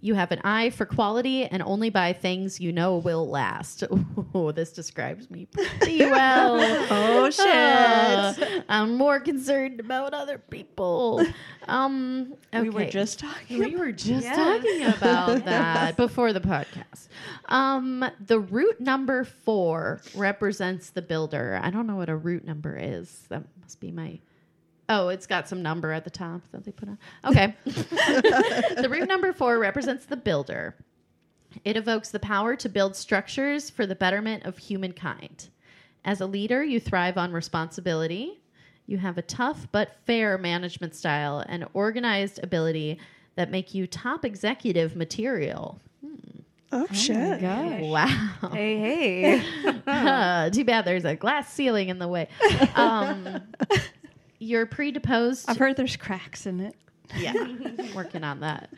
You 0.01 0.15
have 0.15 0.31
an 0.31 0.39
eye 0.45 0.69
for 0.69 0.85
quality 0.85 1.43
and 1.45 1.61
only 1.61 1.89
buy 1.89 2.13
things 2.13 2.59
you 2.59 2.71
know 2.71 2.97
will 2.97 3.27
last. 3.29 3.83
Oh, 4.31 4.51
this 4.51 4.71
describes 4.71 5.29
me 5.31 5.47
pretty 5.47 5.99
well. 6.05 6.57
Oh 6.91 7.29
shit. 7.31 7.45
Uh, 7.47 8.33
I'm 8.69 8.95
more 8.95 9.19
concerned 9.19 9.79
about 9.79 10.13
other 10.13 10.37
people. 10.37 11.25
Um, 11.67 12.35
We 12.53 12.69
were 12.69 12.85
just 12.85 13.19
talking. 13.19 13.57
We 13.59 13.75
were 13.75 13.91
just 13.91 14.27
talking 14.27 14.83
about 14.83 15.45
that 15.45 15.97
before 15.97 16.31
the 16.31 16.41
podcast. 16.41 17.07
Um, 17.45 18.05
the 18.25 18.39
root 18.39 18.79
number 18.79 19.23
four 19.23 20.01
represents 20.13 20.91
the 20.91 21.01
builder. 21.01 21.59
I 21.61 21.71
don't 21.71 21.87
know 21.87 21.95
what 21.95 22.09
a 22.09 22.15
root 22.15 22.45
number 22.45 22.77
is. 22.79 23.25
That 23.29 23.43
must 23.61 23.79
be 23.79 23.91
my. 23.91 24.19
Oh, 24.89 25.09
it's 25.09 25.27
got 25.27 25.47
some 25.47 25.61
number 25.61 25.91
at 25.91 26.03
the 26.03 26.09
top 26.09 26.41
that 26.51 26.65
they 26.65 26.71
put 26.71 26.89
on. 26.89 26.97
Okay. 27.23 27.55
the 27.65 28.87
root 28.89 29.07
number 29.07 29.31
four 29.31 29.59
represents 29.59 30.05
the 30.05 30.17
builder. 30.17 30.75
It 31.63 31.77
evokes 31.77 32.09
the 32.09 32.19
power 32.19 32.55
to 32.55 32.67
build 32.67 32.95
structures 32.95 33.69
for 33.69 33.85
the 33.85 33.95
betterment 33.95 34.45
of 34.45 34.57
humankind. 34.57 35.49
As 36.03 36.21
a 36.21 36.25
leader, 36.25 36.63
you 36.63 36.79
thrive 36.79 37.17
on 37.17 37.31
responsibility. 37.31 38.41
You 38.87 38.97
have 38.97 39.19
a 39.19 39.21
tough 39.21 39.67
but 39.71 39.97
fair 40.05 40.37
management 40.39 40.95
style 40.95 41.43
and 41.47 41.67
organized 41.73 42.39
ability 42.41 42.99
that 43.35 43.51
make 43.51 43.75
you 43.75 43.85
top 43.85 44.25
executive 44.25 44.95
material. 44.95 45.79
Oh, 46.71 46.87
shit. 46.91 47.41
Wow. 47.41 48.07
Hey, 48.51 48.77
hey. 48.77 49.43
Uh, 49.87 50.49
too 50.51 50.63
bad 50.63 50.85
there's 50.85 51.05
a 51.05 51.15
glass 51.15 51.51
ceiling 51.51 51.89
in 51.89 51.97
the 51.97 52.07
way. 52.07 52.27
Um, 52.75 53.41
you're 54.39 54.65
predisposed. 54.65 55.49
I've 55.49 55.57
heard 55.57 55.75
there's 55.77 55.95
cracks 55.95 56.45
in 56.45 56.59
it. 56.61 56.75
yeah, 57.17 57.33
working 57.95 58.23
on 58.23 58.39
that. 58.41 58.69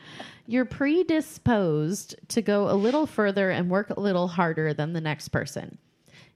You're 0.46 0.64
predisposed 0.64 2.16
to 2.28 2.42
go 2.42 2.70
a 2.70 2.74
little 2.74 3.06
further 3.06 3.50
and 3.50 3.70
work 3.70 3.90
a 3.90 4.00
little 4.00 4.28
harder 4.28 4.74
than 4.74 4.92
the 4.92 5.00
next 5.00 5.28
person. 5.28 5.78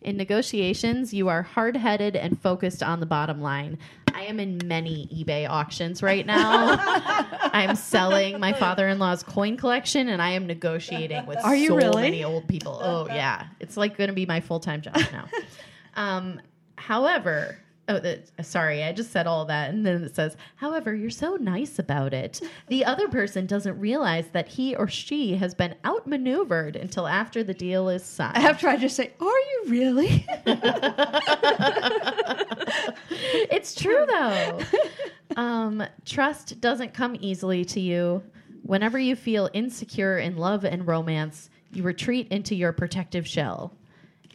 In 0.03 0.16
negotiations, 0.16 1.12
you 1.14 1.29
are 1.29 1.43
hard 1.43 1.77
headed 1.77 2.14
and 2.14 2.41
focused 2.41 2.83
on 2.83 3.01
the 3.01 3.07
bottom 3.07 3.41
line. 3.41 3.79
I 4.14 4.22
am 4.24 4.39
in 4.39 4.61
many 4.64 5.09
eBay 5.12 5.49
auctions 5.49 6.03
right 6.03 6.24
now. 6.24 6.77
I'm 7.53 7.74
selling 7.77 8.39
my 8.39 8.53
father 8.53 8.87
in 8.89 8.99
law's 8.99 9.22
coin 9.22 9.57
collection 9.57 10.09
and 10.09 10.22
I 10.22 10.31
am 10.31 10.47
negotiating 10.47 11.27
with 11.27 11.39
Are 11.45 11.57
you 11.57 11.68
so 11.68 11.77
really? 11.77 12.03
many 12.03 12.24
old 12.24 12.47
people. 12.47 12.79
Oh, 12.81 13.07
yeah. 13.09 13.47
It's 13.59 13.77
like 13.77 13.97
going 13.97 14.09
to 14.09 14.14
be 14.14 14.27
my 14.27 14.41
full 14.41 14.61
time 14.61 14.83
job 14.83 14.97
now. 15.12 15.27
Um, 15.99 16.43
however, 16.77 17.57
oh, 17.89 17.99
the, 17.99 18.20
sorry, 18.43 18.82
I 18.82 18.93
just 18.93 19.12
said 19.12 19.26
all 19.26 19.45
that, 19.47 19.70
and 19.70 19.87
then 19.87 20.03
it 20.03 20.14
says, 20.14 20.37
however, 20.57 20.95
you're 20.95 21.11
so 21.11 21.37
nice 21.37 21.78
about 21.78 22.12
it. 22.12 22.41
The 22.68 22.84
other 22.84 23.09
person 23.09 23.47
doesn't 23.47 23.78
realize 23.78 24.26
that 24.32 24.49
he 24.49 24.74
or 24.74 24.89
she 24.89 25.37
has 25.37 25.55
been 25.55 25.74
outmaneuvered 25.84 26.76
until 26.76 27.07
after 27.07 27.45
the 27.45 27.55
deal 27.55 27.89
is 27.89 28.05
signed. 28.05 28.37
After 28.37 28.68
I 28.68 28.76
just 28.76 28.97
say, 28.97 29.12
"Are 29.20 29.26
you 29.26 29.64
really?" 29.68 30.26
it's 33.51 33.74
true 33.74 34.05
though. 34.07 34.61
Um, 35.37 35.84
trust 36.05 36.61
doesn't 36.61 36.95
come 36.95 37.16
easily 37.20 37.64
to 37.66 37.80
you. 37.80 38.22
Whenever 38.62 38.99
you 38.99 39.14
feel 39.14 39.51
insecure 39.53 40.18
in 40.18 40.37
love 40.37 40.64
and 40.64 40.87
romance, 40.87 41.51
you 41.72 41.82
retreat 41.82 42.28
into 42.30 42.55
your 42.55 42.72
protective 42.72 43.26
shell. 43.26 43.72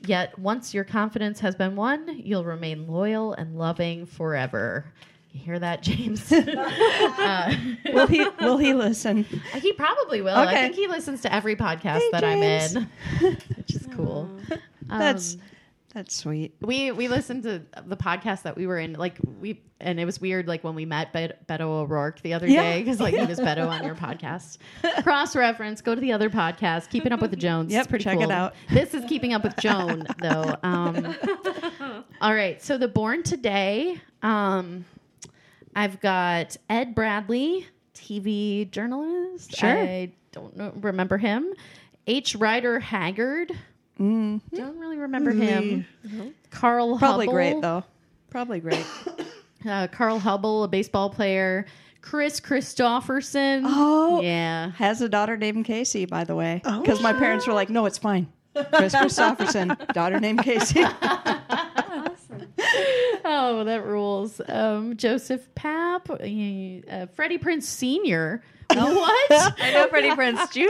Yet, 0.05 0.37
once 0.39 0.73
your 0.73 0.83
confidence 0.83 1.39
has 1.41 1.55
been 1.55 1.75
won, 1.75 2.21
you'll 2.23 2.43
remain 2.45 2.87
loyal 2.87 3.33
and 3.33 3.57
loving 3.57 4.05
forever. 4.05 4.85
You 5.31 5.39
hear 5.39 5.59
that, 5.59 5.81
James? 5.83 6.31
uh, 6.31 7.55
will 7.93 8.07
he? 8.07 8.25
Will 8.41 8.57
he 8.57 8.73
listen? 8.73 9.23
he 9.55 9.71
probably 9.73 10.21
will. 10.21 10.35
I 10.35 10.53
think 10.53 10.75
he 10.75 10.87
listens 10.87 11.21
to 11.21 11.33
every 11.33 11.55
podcast 11.55 11.99
Hey, 11.99 12.09
that 12.11 12.21
James. 12.21 12.75
I'm 12.75 12.87
in, 13.23 13.37
which 13.55 13.75
is 13.75 13.87
cool. 13.95 14.29
Um, 14.89 14.99
that's 14.99 15.37
sweet. 16.07 16.55
we 16.61 16.91
we 16.91 17.07
listened 17.07 17.43
to 17.43 17.61
the 17.85 17.97
podcast 17.97 18.43
that 18.43 18.55
we 18.55 18.65
were 18.67 18.79
in 18.79 18.93
like 18.93 19.17
we 19.41 19.61
and 19.79 19.99
it 19.99 20.05
was 20.05 20.21
weird 20.21 20.47
like 20.47 20.63
when 20.63 20.73
we 20.75 20.85
met 20.85 21.11
Bet- 21.11 21.45
Beto 21.47 21.61
O'Rourke 21.61 22.21
the 22.21 22.33
other 22.33 22.47
Yeah. 22.47 22.61
day 22.61 22.79
because 22.83 22.99
like 22.99 23.13
he 23.13 23.25
was 23.25 23.39
Beto 23.41 23.67
on 23.67 23.83
your 23.83 23.95
podcast. 23.95 24.57
Cross 25.03 25.35
reference, 25.35 25.81
go 25.81 25.93
to 25.93 25.99
the 26.01 26.11
other 26.13 26.29
podcast. 26.29 26.89
Keeping 26.89 27.11
up 27.11 27.19
with 27.21 27.31
the 27.31 27.37
Jones. 27.37 27.71
Yep, 27.73 27.79
It's 27.81 27.89
pretty 27.89 28.03
check 28.03 28.19
it 28.21 28.31
out. 28.31 28.53
This 28.69 28.93
is 28.93 29.03
keeping 29.05 29.33
up 29.33 29.43
with 29.43 29.55
Joan 29.57 30.05
though. 30.19 30.55
Um, 30.63 31.15
all 32.21 32.33
right, 32.33 32.61
so 32.61 32.77
the 32.77 32.87
Born 32.87 33.23
Today. 33.23 33.99
Um, 34.23 34.85
I've 35.75 35.99
got 35.99 36.57
Ed 36.69 36.93
Bradley, 36.95 37.65
TV 37.95 38.69
journalist. 38.71 39.55
Sure. 39.55 39.69
I 39.69 40.11
don't 40.31 40.55
know, 40.55 40.71
remember 40.75 41.17
him. 41.17 41.53
H. 42.07 42.35
Rider 42.35 42.79
Haggard. 42.79 43.51
Don't 43.97 44.41
really 44.79 44.97
remember 44.97 45.31
him. 45.31 45.85
Carl 46.49 46.95
Hubbell 46.95 46.99
Probably 46.99 47.25
Hubble. 47.25 47.33
great 47.33 47.61
though. 47.61 47.83
Probably 48.29 48.59
great. 48.59 48.85
Uh, 49.63 49.85
Carl 49.85 50.19
Hubbell, 50.19 50.63
a 50.63 50.67
baseball 50.67 51.11
player. 51.11 51.67
Kris 52.01 52.39
Kristofferson. 52.39 53.61
Oh. 53.63 54.19
yeah. 54.19 54.71
Has 54.71 55.01
a 55.01 55.07
daughter 55.07 55.37
named 55.37 55.65
Casey, 55.65 56.05
by 56.05 56.23
the 56.23 56.33
way. 56.33 56.63
Because 56.63 56.99
my 57.03 57.13
parents 57.13 57.45
were 57.45 57.53
like, 57.53 57.69
"No, 57.69 57.85
it's 57.85 57.99
fine." 57.99 58.27
Kris 58.55 58.95
Kristofferson, 58.95 59.77
daughter 59.93 60.19
named 60.19 60.41
Casey. 60.43 60.83
Oh, 63.23 63.63
that 63.65 63.85
rules. 63.85 64.41
Um, 64.47 64.97
Joseph 64.97 65.47
Papp, 65.55 66.09
uh, 66.09 67.05
Freddie 67.13 67.37
Prinze 67.37 67.63
Sr. 67.63 68.41
What? 69.01 69.61
I 69.61 69.71
know 69.73 69.87
Freddie 69.87 70.11
Prinze 70.11 70.51
Jr. 70.51 70.67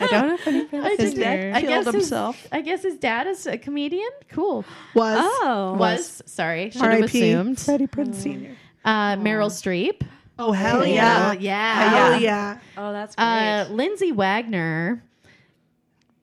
I 0.00 0.06
don't 0.06 0.28
know 0.28 0.36
Freddie 0.36 0.64
Prinze 0.66 0.84
I 0.84 0.88
His 0.90 1.14
didn't- 1.14 1.20
dad 1.20 1.52
I 1.56 1.60
killed 1.60 1.72
guess 1.72 1.84
his- 1.86 1.94
himself. 1.94 2.46
I 2.52 2.60
guess 2.60 2.82
his 2.82 2.96
dad 2.96 3.26
is 3.26 3.46
a 3.46 3.56
comedian. 3.58 4.08
Cool. 4.30 4.64
Was 4.94 5.18
Oh. 5.20 5.76
Was 5.78 6.22
sorry, 6.26 6.70
should 6.70 6.82
have 6.82 6.90
R.I.P. 6.92 7.04
assumed. 7.30 7.60
Freddie 7.60 7.86
Prinze 7.86 8.14
Sr. 8.16 8.56
Uh, 8.84 9.16
Meryl 9.16 9.50
Streep. 9.50 10.02
Oh, 10.38 10.52
hell 10.52 10.84
yeah. 10.84 11.32
yeah. 11.32 11.38
yeah. 11.40 11.88
Hell 12.10 12.20
yeah. 12.20 12.58
Oh, 12.76 12.92
that's 12.92 13.14
great. 13.14 13.24
Uh, 13.24 13.66
Lindsay 13.70 14.10
Wagner, 14.12 15.02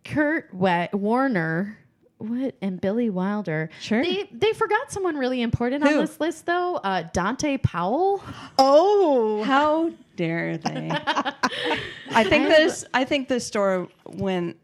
Kurt 0.03 0.53
Wa- 0.53 0.87
Warner, 0.93 1.77
what, 2.17 2.55
and 2.61 2.79
Billy 2.81 3.09
Wilder. 3.09 3.69
Sure. 3.79 4.03
They 4.03 4.27
they 4.31 4.53
forgot 4.53 4.91
someone 4.91 5.15
really 5.17 5.41
important 5.41 5.83
on 5.83 5.97
this 5.97 6.19
list 6.19 6.45
though. 6.45 6.75
Uh, 6.75 7.03
Dante 7.13 7.57
Powell. 7.57 8.21
Oh. 8.59 9.43
How 9.43 9.91
dare 10.21 10.57
they? 10.57 10.89
I 12.11 12.23
think 12.23 12.47
this. 12.47 12.85
I 12.93 13.03
think 13.05 13.27
this 13.27 13.45
store 13.45 13.87
went 14.05 14.57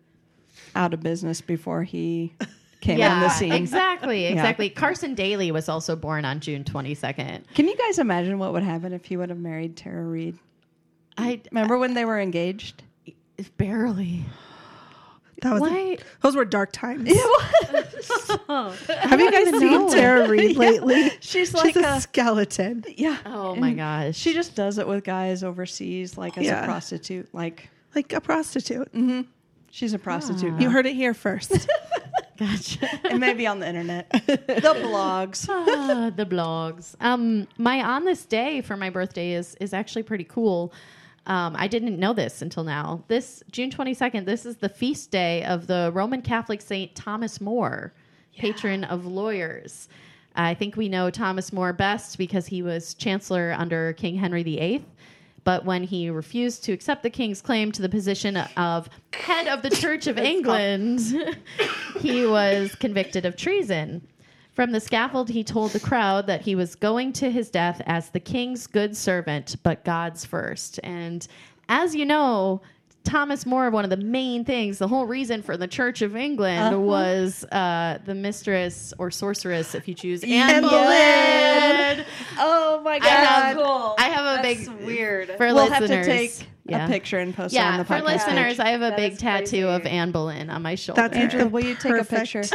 out 0.76 0.93
of 0.93 1.01
business 1.01 1.41
before 1.41 1.84
he 1.84 2.34
came 2.82 3.01
on 3.01 3.22
the 3.22 3.30
scene. 3.30 3.51
exactly, 3.53 4.26
exactly. 4.26 4.70
Carson 4.70 5.16
Daly 5.16 5.51
was 5.51 5.68
also 5.68 5.95
born 5.95 6.26
on 6.26 6.39
June 6.39 6.64
twenty 6.64 6.93
second. 6.93 7.45
Can 7.55 7.68
you 7.68 7.76
guys 7.76 7.97
imagine 7.97 8.38
what 8.38 8.53
would 8.53 8.64
happen 8.64 8.93
if 8.93 9.05
he 9.05 9.18
would 9.18 9.30
have 9.30 9.39
married 9.39 9.76
Tara 9.76 10.03
Reid? 10.03 10.38
I 11.18 11.41
Remember 11.51 11.80
when 11.80 11.95
they 11.95 12.05
were 12.05 12.20
engaged? 12.20 12.84
barely. 13.58 14.24
That 15.42 15.54
was 15.54 15.62
Why? 15.62 15.98
those 16.22 16.36
were 16.36 16.46
dark 16.46 16.72
times. 16.72 17.10
Have 18.48 19.20
you 19.20 19.32
guys 19.32 19.50
seen 19.60 19.90
Tara 19.92 20.28
Reid 20.28 20.58
lately? 20.58 21.10
She's 21.20 21.50
She's 21.50 21.54
like 21.54 21.76
a, 21.76 21.80
a, 21.82 22.02
skeleton. 22.02 22.84
yeah. 22.96 23.18
Oh 23.26 23.56
my 23.56 23.74
gosh. 23.74 24.16
She 24.18 24.34
just 24.34 24.56
does 24.56 24.78
it 24.78 24.88
with 24.88 25.04
guys 25.04 25.44
overseas, 25.44 26.18
like 26.18 26.38
as 26.38 26.46
Yeah. 26.46 26.64
a 26.64 26.66
prostitute. 26.66 27.30
Like 27.34 27.70
Like 27.96 28.14
a 28.14 28.22
prostitute. 28.22 28.90
she's 29.72 29.94
a 29.94 30.00
prostitute. 30.00 30.60
You 30.60 30.70
heard 30.70 30.86
it 30.86 30.96
here 30.96 31.14
first. 31.14 31.52
gotcha. 32.38 32.88
and 33.10 33.20
maybe 33.20 33.46
on 33.48 33.60
the 33.60 33.68
internet, 33.68 34.10
the 34.12 34.74
blogs. 34.84 35.48
Ah, 35.50 36.12
the 36.16 36.26
blogs. 36.26 36.96
Um, 37.00 37.48
my 37.58 37.82
on 37.84 38.06
this 38.06 38.26
day 38.26 38.62
for 38.62 38.76
my 38.78 38.90
birthday 38.90 39.34
is 39.34 39.56
is 39.60 39.74
actually 39.74 40.04
pretty 40.04 40.24
cool. 40.24 40.74
Um, 41.28 41.56
I 41.58 41.68
didn't 41.68 42.00
know 42.00 42.14
this 42.14 42.42
until 42.42 42.64
now. 42.64 43.04
This 43.10 43.44
June 43.52 43.70
twenty 43.70 43.94
second. 43.94 44.26
This 44.26 44.46
is 44.46 44.58
the 44.58 44.70
feast 44.70 45.12
day 45.12 45.44
of 45.44 45.68
the 45.68 45.92
Roman 45.94 46.22
Catholic 46.22 46.62
Saint 46.62 46.96
Thomas 46.96 47.40
More, 47.42 47.94
patron 48.38 48.86
of 48.86 49.06
lawyers. 49.06 49.90
I 50.36 50.54
think 50.54 50.78
we 50.78 50.88
know 50.88 51.10
Thomas 51.10 51.52
More 51.52 51.74
best 51.74 52.18
because 52.18 52.48
he 52.48 52.62
was 52.62 52.94
chancellor 52.94 53.54
under 53.58 53.94
King 53.94 54.16
Henry 54.16 54.44
VIII. 54.44 54.86
But 55.44 55.66
when 55.66 55.84
he 55.84 56.10
refused 56.10 56.64
to 56.66 56.74
accept 56.74 57.04
the 57.04 57.10
king's 57.10 57.42
claim 57.42 57.72
to 57.72 57.82
the 57.82 57.90
position 57.90 58.38
of 58.38 58.90
head 59.14 59.48
of 59.48 59.62
the 59.62 59.70
Church 59.70 60.08
of 60.08 60.18
England, 60.18 61.02
he 62.00 62.26
was 62.26 62.76
convicted 62.76 63.26
of 63.26 63.36
treason. 63.36 64.06
From 64.58 64.72
the 64.72 64.80
scaffold, 64.80 65.30
he 65.30 65.43
told 65.43 65.70
the 65.70 65.80
crowd 65.80 66.26
that 66.26 66.41
he 66.41 66.55
was 66.55 66.74
going 66.74 67.14
to 67.14 67.30
his 67.30 67.51
death 67.51 67.80
as 67.86 68.10
the 68.10 68.20
king's 68.20 68.66
good 68.66 68.97
servant, 68.97 69.55
but 69.62 69.86
God's 69.86 70.26
first. 70.26 70.80
And 70.84 71.28
as 71.70 71.93
you 71.93 72.08
know, 72.08 72.64
Thomas 73.08 73.45
More, 73.45 73.70
one 73.70 73.84
of 73.84 73.89
the 73.89 73.97
main 73.97 74.43
things, 74.45 74.78
the 74.80 74.88
whole 74.88 75.05
reason 75.05 75.41
for 75.41 75.55
the 75.58 75.68
Church 75.68 76.01
of 76.01 76.16
England 76.16 76.86
was 76.86 77.43
uh, 77.45 77.99
the 78.05 78.14
mistress 78.16 78.93
or 78.99 79.10
sorceress, 79.10 79.74
if 79.76 79.88
you 79.88 79.93
choose, 79.93 80.24
Anne 80.24 80.62
Boleyn. 80.64 82.05
Oh 82.38 82.82
my 82.84 82.99
I 83.01 83.08
have, 83.08 83.58
cool. 83.58 83.95
I 83.97 84.10
have 84.10 84.39
a 84.39 84.41
That's 84.43 84.68
big 84.70 84.86
weird. 84.86 85.30
for 85.38 85.47
We'll 85.47 85.70
have 85.70 85.82
listeners. 85.82 86.05
to 86.05 86.12
take 86.12 86.47
yeah. 86.66 86.86
a 86.86 86.88
picture 86.89 87.18
and 87.20 87.34
post 87.34 87.53
it 87.55 87.60
on 87.60 87.64
Yeah, 87.74 87.78
the 87.78 87.86
for 87.86 88.01
listeners, 88.01 88.58
page. 88.58 88.60
I 88.60 88.70
have 88.70 88.82
a 88.82 88.89
That 88.89 88.97
big 88.97 89.18
tattoo 89.18 89.45
crazy. 89.45 89.64
of 89.64 89.86
Anne 89.86 90.12
Boleyn 90.12 90.49
on 90.49 90.62
my 90.62 90.76
shoulder. 90.76 91.01
That's 91.01 91.16
Andrew, 91.18 91.47
will 91.47 91.64
you 91.64 91.76
take 91.76 91.93
a 91.93 92.03
picture? 92.03 92.43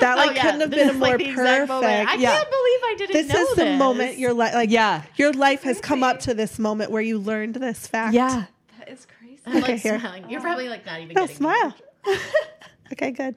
That 0.00 0.16
like 0.16 0.30
Oh, 0.30 0.32
yeah, 0.32 0.42
couldn't 0.42 0.60
have 0.60 0.70
this 0.70 0.78
been 0.80 0.88
is 0.90 0.96
more 0.96 1.08
like 1.08 1.18
the 1.18 1.28
exact 1.30 1.68
moment. 1.68 2.08
I. 2.08 2.14
Yeah. 2.14 2.30
can't 2.36 2.50
believe 2.50 2.80
I 2.82 2.94
didn't 2.98 3.12
This 3.12 3.28
know 3.34 3.42
is 3.42 3.56
the 3.56 3.76
moment 3.76 4.18
your 4.18 4.32
life, 4.32 4.54
like 4.54 4.70
Yeah. 4.70 5.02
your 5.16 5.32
life 5.32 5.62
has 5.64 5.80
come 5.80 6.02
up 6.02 6.20
to 6.20 6.34
this 6.34 6.58
moment 6.58 6.90
where 6.90 7.02
you 7.02 7.18
learned 7.18 7.54
this 7.56 7.86
fact. 7.86 8.14
Yeah. 8.14 8.44
That 9.52 9.58
is 9.58 9.64
crazy. 9.64 9.64
I'm 9.64 9.64
like 9.64 9.70
Okay, 9.70 9.76
here. 9.88 10.00
smiling. 10.00 10.30
You're 10.30 10.40
probably 10.40 10.68
like 10.68 10.84
not 10.86 11.00
even 11.00 11.14
No, 11.14 11.22
getting 11.22 11.36
smile. 11.36 11.74
okay, 12.92 13.10
good. 13.10 13.36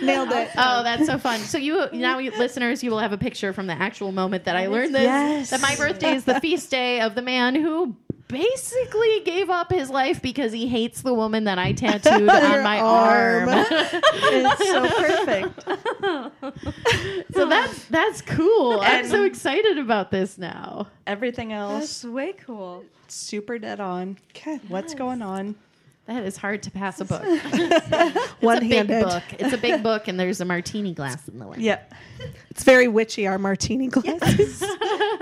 Nailed 0.00 0.30
it. 0.30 0.48
Oh, 0.56 0.82
that's 0.84 1.06
so 1.06 1.18
fun. 1.18 1.40
So 1.40 1.58
you 1.58 1.86
now, 1.92 2.18
you, 2.18 2.30
listeners, 2.38 2.84
you 2.84 2.90
will 2.90 3.00
have 3.00 3.12
a 3.12 3.18
picture 3.18 3.52
from 3.52 3.66
the 3.66 3.72
actual 3.72 4.12
moment 4.12 4.44
that 4.44 4.54
I 4.56 4.68
learned 4.68 4.94
this. 4.94 5.02
Yes. 5.02 5.50
That 5.50 5.60
my 5.60 5.74
birthday 5.76 6.14
is 6.14 6.24
the 6.24 6.38
feast 6.40 6.70
day 6.70 7.00
of 7.00 7.14
the 7.16 7.22
man 7.22 7.56
who 7.56 7.96
basically 8.28 9.20
gave 9.24 9.50
up 9.50 9.70
his 9.72 9.90
life 9.90 10.22
because 10.22 10.52
he 10.52 10.66
hates 10.68 11.02
the 11.02 11.12
woman 11.12 11.44
that 11.44 11.58
I 11.58 11.72
tattooed 11.74 12.28
on 12.28 12.62
my 12.62 12.78
arm. 12.80 13.48
arm. 13.48 13.64
It's 13.66 14.68
so 14.70 14.88
perfect. 14.88 15.64
so 17.34 17.48
that's 17.48 17.84
that's 17.86 18.22
cool. 18.22 18.78
I'm 18.80 19.06
so 19.06 19.24
excited 19.24 19.78
about 19.78 20.10
this 20.12 20.38
now. 20.38 20.86
Everything 21.08 21.52
else 21.52 22.02
That's 22.02 22.04
way 22.04 22.32
cool. 22.34 22.84
Super 23.12 23.58
dead 23.58 23.80
on. 23.80 24.18
Okay. 24.30 24.60
What's 24.68 24.94
going 24.94 25.22
on? 25.22 25.54
That 26.06 26.24
is 26.24 26.36
hard 26.36 26.64
to 26.64 26.70
pass 26.70 27.00
a 27.00 27.04
book. 27.04 27.22
It's 27.24 28.42
One 28.42 28.56
a 28.58 28.60
big 28.60 28.72
handed. 28.72 29.04
book. 29.04 29.22
It's 29.38 29.52
a 29.52 29.58
big 29.58 29.84
book, 29.84 30.08
and 30.08 30.18
there's 30.18 30.40
a 30.40 30.44
martini 30.44 30.92
glass 30.94 31.28
in 31.28 31.38
the 31.38 31.46
way. 31.46 31.58
Yep. 31.60 31.94
It's 32.50 32.64
very 32.64 32.88
witchy, 32.88 33.26
our 33.28 33.38
martini 33.38 33.86
glasses. 33.88 34.62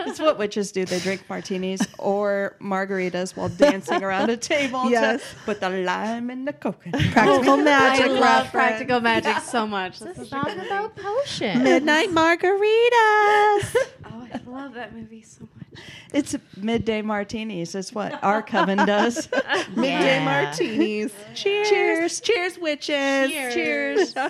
It's 0.02 0.18
what 0.18 0.38
witches 0.38 0.72
do. 0.72 0.84
They 0.86 0.98
drink 0.98 1.22
martinis 1.28 1.82
or 1.98 2.56
margaritas 2.60 3.36
while 3.36 3.50
dancing 3.50 4.02
around 4.02 4.30
a 4.30 4.36
table 4.36 4.90
Yes. 4.90 5.20
to 5.20 5.36
put 5.44 5.60
the 5.60 5.68
lime 5.68 6.30
in 6.30 6.46
the 6.46 6.54
coconut. 6.54 7.00
Practical 7.12 7.58
magic 7.58 8.06
I 8.06 8.08
love 8.08 8.20
reference. 8.22 8.50
practical 8.50 9.00
magic 9.00 9.38
so 9.42 9.66
much. 9.66 10.00
It's 10.00 10.00
That's 10.00 10.18
a 10.20 10.24
such 10.26 10.26
a 10.26 10.30
song 10.30 10.56
good 10.56 10.66
about 10.66 10.96
potion. 10.96 11.62
Midnight 11.62 12.08
margaritas. 12.08 13.76
Oh, 14.06 14.26
I 14.34 14.40
love 14.46 14.74
that 14.74 14.94
movie 14.96 15.22
so 15.22 15.42
much. 15.42 15.49
It's 16.12 16.34
midday 16.56 17.00
martinis. 17.02 17.74
It's 17.76 17.92
what 17.92 18.22
our 18.24 18.42
coven 18.42 18.78
does. 18.78 19.28
Midday 19.76 20.16
Yeah. 20.16 20.24
martinis. 20.24 21.12
Cheers. 21.34 21.68
Cheers. 21.68 22.20
Cheers, 22.20 22.58
witches. 22.58 23.30
Cheers. 23.30 24.14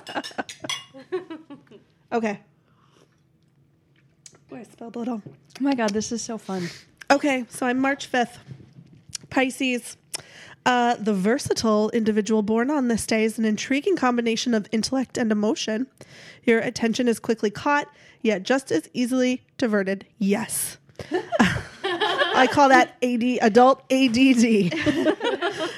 Okay. 2.12 2.40
Oh, 4.52 4.56
I 4.56 4.64
spelled 4.64 4.96
it 4.96 5.08
all. 5.08 5.22
Oh 5.26 5.32
my 5.60 5.74
god, 5.74 5.90
this 5.90 6.10
is 6.10 6.22
so 6.22 6.38
fun. 6.38 6.68
Okay, 7.10 7.44
so 7.48 7.66
I'm 7.66 7.78
March 7.78 8.10
5th. 8.10 8.38
Pisces. 9.30 9.96
Uh, 10.66 10.96
the 10.96 11.14
versatile 11.14 11.88
individual 11.90 12.42
born 12.42 12.68
on 12.70 12.88
this 12.88 13.06
day 13.06 13.24
is 13.24 13.38
an 13.38 13.44
intriguing 13.44 13.96
combination 13.96 14.54
of 14.54 14.66
intellect 14.72 15.16
and 15.16 15.30
emotion. 15.32 15.86
Your 16.44 16.58
attention 16.58 17.06
is 17.08 17.18
quickly 17.20 17.50
caught, 17.50 17.86
yet 18.22 18.42
just 18.42 18.70
as 18.72 18.88
easily 18.92 19.42
diverted. 19.56 20.04
Yes. 20.18 20.78
I 21.82 22.46
call 22.50 22.68
that 22.70 22.96
AD, 23.02 23.22
adult 23.42 23.82
ADD. 23.90 24.72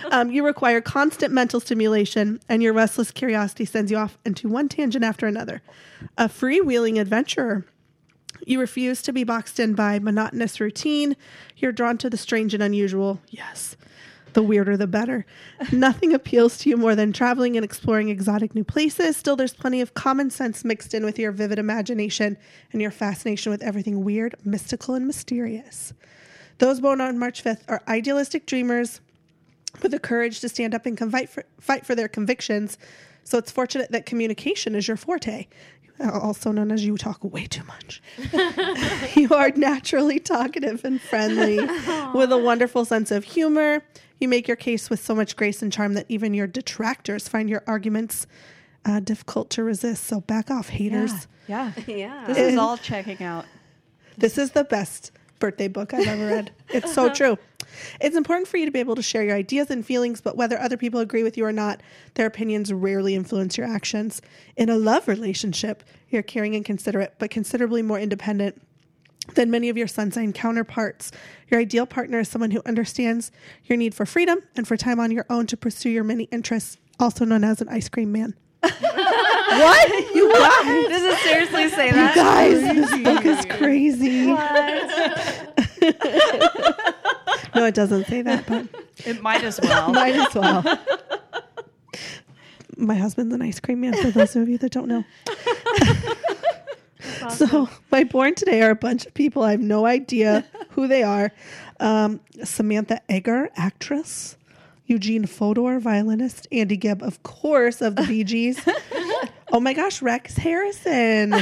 um, 0.13 0.31
you 0.31 0.45
require 0.45 0.81
constant 0.81 1.33
mental 1.33 1.61
stimulation, 1.61 2.41
and 2.49 2.63
your 2.63 2.73
restless 2.73 3.11
curiosity 3.11 3.65
sends 3.65 3.91
you 3.91 3.97
off 3.97 4.19
into 4.25 4.49
one 4.49 4.69
tangent 4.69 5.05
after 5.05 5.27
another. 5.27 5.63
A 6.17 6.29
freewheeling 6.29 7.01
adventurer. 7.01 7.65
You 8.47 8.61
refuse 8.61 9.03
to 9.03 9.13
be 9.13 9.25
boxed 9.25 9.61
in 9.61 9.75
by 9.75 9.99
monotonous 9.99 10.61
routine. 10.61 11.17
You're 11.57 11.73
drawn 11.73 11.99
to 11.99 12.11
the 12.11 12.17
strange 12.17 12.55
and 12.55 12.63
unusual. 12.63 13.21
Yes. 13.29 13.77
The 14.33 14.43
weirder, 14.43 14.77
the 14.77 14.87
better. 14.87 15.27
Nothing 15.73 16.15
appeals 16.15 16.59
to 16.59 16.71
you 16.71 16.77
more 16.77 16.95
than 16.95 17.13
traveling 17.13 17.57
and 17.57 17.65
exploring 17.65 18.09
exotic 18.09 18.55
new 18.55 18.65
places. 18.65 19.17
Still, 19.17 19.37
there's 19.37 19.55
plenty 19.55 19.81
of 19.81 19.95
common 19.95 20.31
sense 20.31 20.65
mixed 20.65 20.95
in 20.95 21.05
with 21.05 21.19
your 21.19 21.33
vivid 21.33 21.59
imagination 21.59 22.37
and 22.73 22.81
your 22.81 22.91
fascination 22.91 23.53
with 23.53 23.63
everything 23.63 24.05
weird, 24.05 24.35
mystical, 24.45 24.95
and 24.95 25.07
mysterious. 25.07 25.93
Those 26.59 26.81
born 26.81 27.01
on 27.01 27.19
March 27.19 27.43
5th 27.43 27.63
are 27.69 27.83
idealistic 27.89 28.47
dreamers 28.47 29.01
with 29.81 29.93
the 29.93 29.99
courage 29.99 30.41
to 30.41 30.49
stand 30.49 30.75
up 30.75 30.87
and 30.87 30.99
fight 30.99 31.29
for, 31.29 31.45
fight 31.61 31.87
for 31.87 31.95
their 31.95 32.09
convictions. 32.09 32.79
So 33.25 33.39
it's 33.39 33.51
fortunate 33.51 33.91
that 33.93 34.07
communication 34.07 34.75
is 34.75 34.89
your 34.89 34.97
forte, 34.97 35.47
also 36.01 36.53
known 36.53 36.73
as 36.73 36.85
you 36.85 36.97
talk 36.97 37.23
way 37.23 37.47
too 37.47 37.65
much. 37.65 38.03
you 39.17 39.33
are 39.35 39.51
naturally 39.51 40.19
talkative 40.19 40.85
and 40.85 41.01
friendly 41.01 41.59
with 42.15 42.33
a 42.33 42.39
wonderful 42.39 42.85
sense 42.85 43.11
of 43.11 43.25
humor. 43.25 43.83
You 44.23 44.29
make 44.29 44.47
your 44.47 44.57
case 44.57 44.89
with 44.89 45.05
so 45.05 45.17
much 45.17 45.35
grace 45.35 45.63
and 45.63 45.73
charm 45.73 45.95
that 45.95 46.07
even 46.09 46.33
your 46.33 46.47
detractors 46.47 47.27
find 47.27 47.51
your 47.51 47.65
arguments 47.67 48.29
uh, 48.85 49.01
difficult 49.01 49.51
to 49.51 49.65
resist. 49.65 50.05
So 50.05 50.21
back 50.21 50.49
off, 50.49 50.69
haters. 50.69 51.27
Yeah. 51.49 51.73
Yeah. 51.89 52.25
This 52.29 52.39
is 52.39 52.57
all 52.57 52.77
checking 52.77 53.21
out. 53.21 53.47
This 54.17 54.39
is 54.39 54.53
the 54.53 54.63
best 54.63 55.11
birthday 55.41 55.67
book 55.67 55.93
I've 55.93 56.07
ever 56.07 56.29
read. 56.29 56.53
It's 56.69 56.95
so 56.95 57.09
true. 57.13 57.37
It's 58.01 58.15
important 58.15 58.47
for 58.47 58.59
you 58.59 58.65
to 58.65 58.71
be 58.71 58.79
able 58.79 58.95
to 58.95 59.03
share 59.03 59.25
your 59.25 59.35
ideas 59.35 59.73
and 59.73 59.85
feelings, 59.85 60.21
but 60.21 60.37
whether 60.37 60.57
other 60.57 60.77
people 60.77 61.01
agree 61.01 61.25
with 61.25 61.37
you 61.37 61.45
or 61.45 61.53
not, 61.53 61.83
their 62.15 62.27
opinions 62.27 62.73
rarely 62.73 63.17
influence 63.17 63.59
your 63.59 63.67
actions. 63.67 64.23
In 64.57 64.69
a 64.69 64.77
love 64.77 65.09
relationship, 65.09 65.83
you're 66.11 66.23
caring 66.23 66.55
and 66.55 66.65
considerate, 66.65 67.15
but 67.19 67.31
considerably 67.33 67.83
more 67.83 67.99
independent 67.99 68.63
than 69.35 69.51
many 69.51 69.69
of 69.69 69.77
your 69.77 69.87
sun 69.87 70.11
sign 70.13 70.33
counterparts. 70.33 71.11
Your 71.51 71.61
ideal 71.61 71.87
partner 71.87 72.21
is 72.21 72.29
someone 72.29 72.51
who 72.51 72.63
understands 72.67 73.31
your 73.65 73.77
need 73.79 73.95
for 73.95 74.07
freedom 74.07 74.39
and 74.57 74.67
for 74.67 74.77
time 74.77 75.01
on 75.01 75.11
your 75.11 75.27
own 75.31 75.47
to 75.49 75.57
pursue 75.57 75.91
your 75.91 76.05
many 76.05 76.25
interests, 76.25 76.77
also 76.99 77.25
known 77.25 77.45
as 77.45 77.61
an 77.61 77.69
ice 77.69 77.89
cream 77.89 78.13
man. 78.13 78.35
what? 78.63 80.15
You 80.15 80.33
guys? 80.33 80.89
Does 80.89 81.03
it 81.03 81.19
seriously 81.21 81.69
say 81.69 81.89
You 81.89 81.93
that? 81.95 82.15
guys, 82.15 82.61
this 82.61 83.03
book 83.03 83.25
is 83.27 83.45
crazy. 83.47 84.27
no, 87.55 87.67
it 87.67 87.75
doesn't 87.75 88.07
say 88.07 88.23
that, 88.23 88.45
but 88.47 88.67
It 89.05 89.21
might 89.21 89.43
as 89.43 89.61
well. 89.61 89.93
might 90.01 90.15
as 90.15 90.35
well. 90.35 90.63
My 92.77 92.95
husband's 92.95 93.35
an 93.35 93.43
ice 93.43 93.61
cream 93.61 93.81
man, 93.81 93.95
for 93.95 94.11
those 94.11 94.35
of 94.37 94.49
you 94.49 94.59
that 94.59 94.73
don't 94.73 94.89
know. 94.89 95.05
So, 97.31 97.69
my 97.91 98.05
born 98.05 98.35
today 98.35 98.63
are 98.63 98.71
a 98.71 98.77
bunch 98.77 99.07
of 99.07 99.15
people. 99.15 99.43
I 99.43 99.53
have 99.53 99.61
no 99.61 99.87
idea 99.87 100.45
who 100.71 100.87
they 100.87 101.03
are. 101.03 101.33
Um, 101.81 102.21
Samantha 102.45 103.01
Eggar, 103.09 103.49
actress. 103.57 104.37
Eugene 104.87 105.27
Fodor, 105.27 105.81
violinist. 105.81 106.47
Andy 106.53 106.77
Gibb, 106.77 107.03
of 107.03 107.23
course, 107.23 107.81
of 107.81 107.97
the 107.97 108.03
Bee 108.03 108.25
Gees. 108.25 108.61
oh 109.53 109.61
my 109.61 109.73
gosh, 109.73 110.03
Rex 110.03 110.37
Harrison. 110.37 111.35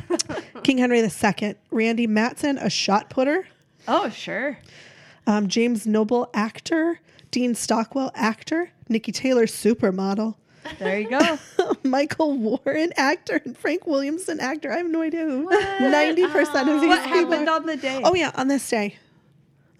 King 0.62 0.78
Henry 0.78 1.00
II. 1.00 1.54
Randy 1.70 2.06
Matson, 2.06 2.58
a 2.58 2.70
shot 2.70 3.10
putter. 3.10 3.46
Oh, 3.86 4.08
sure. 4.08 4.58
Um, 5.26 5.48
James 5.48 5.86
Noble, 5.86 6.30
actor. 6.34 7.00
Dean 7.30 7.54
Stockwell, 7.54 8.10
actor. 8.14 8.70
Niki 8.88 9.12
Taylor, 9.12 9.46
supermodel. 9.46 10.34
There 10.78 10.98
you 10.98 11.08
go. 11.10 11.38
Michael 11.84 12.36
Warren, 12.36 12.92
actor, 12.96 13.40
and 13.44 13.56
Frank 13.56 13.86
Williamson, 13.86 14.40
actor. 14.40 14.72
I 14.72 14.78
have 14.78 14.86
no 14.88 15.02
idea 15.02 15.24
who. 15.24 15.48
Ninety 15.80 16.26
percent 16.26 16.68
of 16.68 16.80
these 16.80 16.88
what 16.88 17.02
people. 17.04 17.30
happened 17.32 17.48
are- 17.48 17.56
on 17.56 17.66
the 17.66 17.76
day? 17.76 18.00
oh 18.04 18.14
yeah, 18.14 18.30
on 18.34 18.48
this 18.48 18.68
day. 18.68 18.96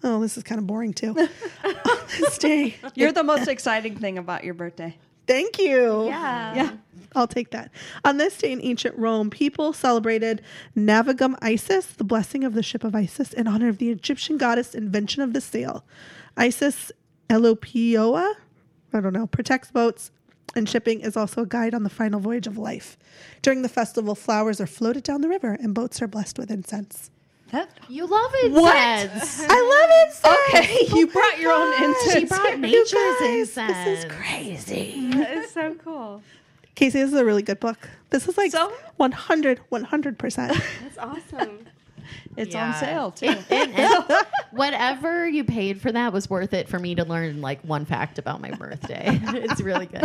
Oh, 0.03 0.21
this 0.21 0.37
is 0.37 0.43
kind 0.43 0.59
of 0.59 0.65
boring 0.67 0.93
too. 0.93 1.09
on 1.63 1.97
this 2.19 2.37
day, 2.37 2.75
You're 2.95 3.11
the 3.11 3.23
most 3.23 3.47
exciting 3.49 3.97
thing 3.97 4.17
about 4.17 4.43
your 4.45 4.53
birthday. 4.53 4.95
thank 5.27 5.59
you. 5.59 6.05
Yeah. 6.07 6.55
Yeah. 6.55 6.71
I'll 7.15 7.27
take 7.27 7.49
that. 7.51 7.71
On 8.05 8.17
this 8.17 8.37
day 8.37 8.51
in 8.51 8.61
ancient 8.63 8.95
Rome, 8.97 9.29
people 9.29 9.73
celebrated 9.73 10.41
Navigum 10.75 11.35
Isis, 11.41 11.87
the 11.87 12.03
blessing 12.03 12.43
of 12.43 12.53
the 12.53 12.61
ship 12.63 12.83
of 12.83 12.95
Isis, 12.95 13.33
in 13.33 13.47
honor 13.47 13.67
of 13.67 13.77
the 13.79 13.89
Egyptian 13.89 14.37
goddess 14.37 14.73
invention 14.75 15.21
of 15.23 15.33
the 15.33 15.41
sail. 15.41 15.83
Isis 16.37 16.91
Elopioa, 17.29 18.35
I 18.93 18.99
don't 19.01 19.13
know, 19.13 19.27
protects 19.27 19.71
boats 19.71 20.11
and 20.55 20.67
shipping 20.67 21.01
is 21.01 21.15
also 21.17 21.41
a 21.41 21.45
guide 21.45 21.73
on 21.73 21.83
the 21.83 21.89
final 21.89 22.19
voyage 22.19 22.47
of 22.47 22.57
life. 22.57 22.97
During 23.41 23.61
the 23.61 23.69
festival, 23.69 24.15
flowers 24.15 24.59
are 24.61 24.67
floated 24.67 25.03
down 25.03 25.21
the 25.21 25.29
river 25.29 25.53
and 25.59 25.73
boats 25.73 26.01
are 26.01 26.07
blessed 26.07 26.37
with 26.39 26.51
incense. 26.51 27.09
That, 27.51 27.69
You 27.87 28.05
love 28.05 28.31
incense. 28.43 29.41
I 29.49 29.61
love 29.73 30.07
incense. 30.07 30.37
okay, 30.49 30.97
you 30.97 31.07
oh 31.07 31.11
brought 31.11 31.39
your 31.39 31.51
own 31.51 31.73
incense. 31.83 32.13
She 32.13 32.25
brought 32.25 32.51
You 32.51 32.57
nature's 32.57 32.91
guys, 32.91 33.39
incense. 33.39 33.85
This 33.85 34.05
is 34.05 34.11
crazy. 34.11 34.93
It's 35.13 35.53
so 35.53 35.73
cool. 35.83 36.21
Casey, 36.75 36.99
this 37.01 37.11
is 37.11 37.17
a 37.19 37.25
really 37.25 37.41
good 37.41 37.59
book. 37.59 37.89
This 38.11 38.27
is 38.27 38.37
like 38.37 38.51
So? 38.51 38.71
100, 38.97 39.59
100%. 39.71 40.35
That's 40.81 40.97
awesome. 40.97 41.65
It's 42.39 42.55
Yeah. 42.55 42.67
on 42.67 42.73
sale 42.75 43.11
too. 43.11 43.25
It- 43.27 43.45
it- 43.49 43.69
it- 43.77 44.27
whatever 44.51 45.27
you 45.27 45.43
paid 45.43 45.79
for 45.81 45.91
that 45.91 46.13
was 46.13 46.29
worth 46.29 46.53
it 46.53 46.67
for 46.69 46.79
me 46.79 46.95
to 46.95 47.03
learn 47.05 47.41
like 47.41 47.61
one 47.63 47.85
fact 47.85 48.17
about 48.17 48.41
my 48.41 48.51
birthday. 48.51 49.19
it's 49.33 49.61
really 49.61 49.85
good. 49.87 50.01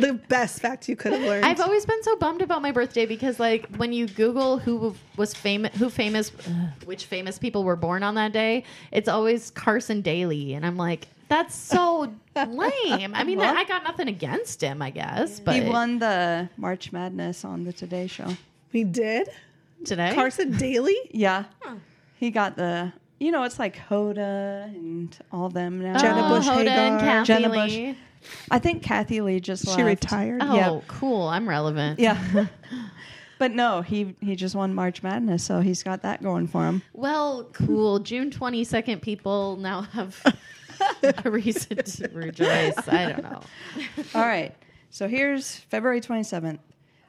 the 0.00 0.20
best 0.28 0.60
fact 0.60 0.88
you 0.88 0.96
could 0.96 1.12
have 1.12 1.22
learned. 1.22 1.44
I've 1.44 1.60
always 1.60 1.84
been 1.84 2.02
so 2.02 2.16
bummed 2.16 2.42
about 2.42 2.62
my 2.62 2.70
birthday 2.72 3.06
because 3.06 3.38
like 3.40 3.66
when 3.76 3.92
you 3.92 4.06
Google 4.06 4.58
who 4.58 4.94
was 5.16 5.34
famous, 5.34 5.74
who 5.76 5.90
famous, 5.90 6.32
ugh, 6.46 6.52
which 6.86 7.06
famous 7.06 7.38
people 7.38 7.64
were 7.64 7.76
born 7.76 8.02
on 8.02 8.14
that 8.14 8.32
day, 8.32 8.64
it's 8.92 9.08
always 9.08 9.50
Carson 9.50 10.00
Daly, 10.00 10.54
and 10.54 10.64
I'm 10.64 10.76
like, 10.76 11.08
that's 11.28 11.54
so 11.54 12.10
lame. 12.34 13.12
I 13.14 13.24
mean, 13.24 13.38
Well- 13.38 13.54
I 13.56 13.64
got 13.64 13.82
nothing 13.84 14.08
against 14.08 14.62
him, 14.62 14.80
I 14.80 14.90
guess, 14.90 15.40
but 15.40 15.56
he 15.56 15.68
won 15.68 15.98
the 15.98 16.48
March 16.56 16.92
Madness 16.92 17.44
on 17.44 17.64
the 17.64 17.72
Today 17.72 18.06
Show. 18.06 18.36
we 18.72 18.84
did. 18.84 19.28
Today. 19.84 20.12
Carson 20.14 20.56
Daly. 20.56 20.96
Yeah. 21.12 21.44
He 22.16 22.30
got 22.30 22.56
the, 22.56 22.92
you 23.20 23.30
know, 23.30 23.44
it's 23.44 23.58
like 23.58 23.76
Hoda 23.76 24.64
and 24.64 25.16
all 25.32 25.48
them 25.48 25.80
now. 25.80 25.98
Jenna 25.98 26.26
oh, 26.26 26.28
Bush 26.28 26.46
Hoda 26.46 26.66
and 26.66 27.00
Hager. 27.00 27.06
Kathie 27.12 27.26
Jenna 27.26 27.48
Bush. 27.48 27.72
Lee. 27.74 27.98
I 28.50 28.58
think 28.58 28.82
Kathie 28.82 29.20
Lee 29.20 29.38
just 29.40 29.64
She 29.64 29.82
left. 29.82 29.86
retired. 30.04 30.42
Oh, 30.44 30.54
Yeah. 30.54 30.80
cool. 30.88 31.28
I'm 31.28 31.48
relevant. 31.48 31.98
Yeah. 32.00 32.46
But 33.38 33.52
no, 33.52 33.82
he 33.82 34.16
he 34.20 34.34
just 34.34 34.56
won 34.56 34.74
March 34.74 35.00
Madness, 35.04 35.44
so 35.44 35.60
he's 35.60 35.84
got 35.84 36.02
that 36.02 36.20
going 36.24 36.48
for 36.48 36.64
him. 36.66 36.82
Well, 36.92 37.44
cool. 37.52 38.00
June 38.00 38.30
22nd, 38.32 39.00
people 39.00 39.54
now 39.58 39.82
have 39.82 40.20
a 41.24 41.30
reason 41.30 41.76
to 41.76 42.08
rejoice. 42.12 42.76
I 42.88 43.12
don't 43.12 43.22
know. 43.22 43.40
All 44.16 44.22
right. 44.26 44.56
So 44.90 45.06
here's 45.06 45.54
February 45.54 46.00
27th. 46.00 46.58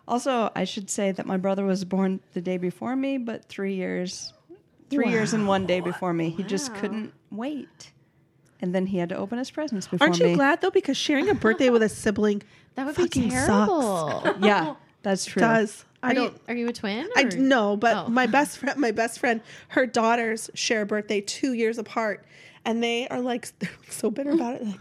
Also, 0.10 0.52
I 0.56 0.64
should 0.64 0.90
say 0.90 1.11
that 1.11 1.26
my 1.26 1.38
brother 1.38 1.64
was 1.65 1.86
born 1.86 2.19
the 2.34 2.41
day 2.41 2.57
before 2.57 2.95
me, 2.95 3.18
but 3.19 3.45
three 3.45 3.76
years, 3.76 4.34
three 4.90 5.10
years 5.10 5.34
and 5.34 5.48
one 5.48 5.65
day 5.68 5.80
before 5.81 6.14
me. 6.14 6.30
He 6.31 6.41
just 6.44 6.73
couldn't 6.76 7.14
wait, 7.31 7.91
and 8.60 8.73
then 8.73 8.88
he 8.88 8.98
had 8.98 9.10
to 9.10 9.15
open 9.15 9.38
his 9.38 9.52
presents 9.52 9.88
before 9.88 10.07
me. 10.07 10.10
Aren't 10.11 10.19
you 10.19 10.26
me. 10.27 10.36
glad 10.36 10.61
though? 10.61 10.72
Because 10.72 10.98
sharing 10.98 11.30
a 11.30 11.36
birthday 11.36 11.69
with 11.69 11.84
a 11.84 11.90
sibling 11.90 12.41
That 12.76 12.86
would 12.88 12.95
be 12.95 13.03
fucking 13.03 13.30
terrible. 13.30 14.23
Yeah, 14.41 14.76
that's 15.03 15.26
true. 15.26 15.41
does. 15.41 15.86
I 16.02 16.11
Are 16.11 16.14
don't. 16.15 16.34
you, 16.34 16.40
are 16.48 16.56
you 16.56 16.68
a 16.69 16.73
twin? 16.73 17.07
I 17.15 17.23
or- 17.23 17.30
d- 17.30 17.38
no, 17.38 17.76
but 17.77 17.95
Oh. 18.07 18.10
my 18.10 18.26
best 18.26 18.57
friend, 18.57 18.80
my 18.80 18.91
best 18.91 19.19
friend, 19.19 19.41
her 19.69 19.86
daughters 19.86 20.49
share 20.56 20.81
a 20.84 20.86
birthday 20.86 21.19
two 21.22 21.53
years 21.53 21.77
apart, 21.77 22.26
and 22.65 22.81
they 22.81 23.07
are 23.10 23.19
like 23.22 23.48
they're 23.60 23.69
so 23.90 24.10
bitter 24.10 24.31
about 24.31 24.56
it, 24.56 24.65
like 24.65 24.80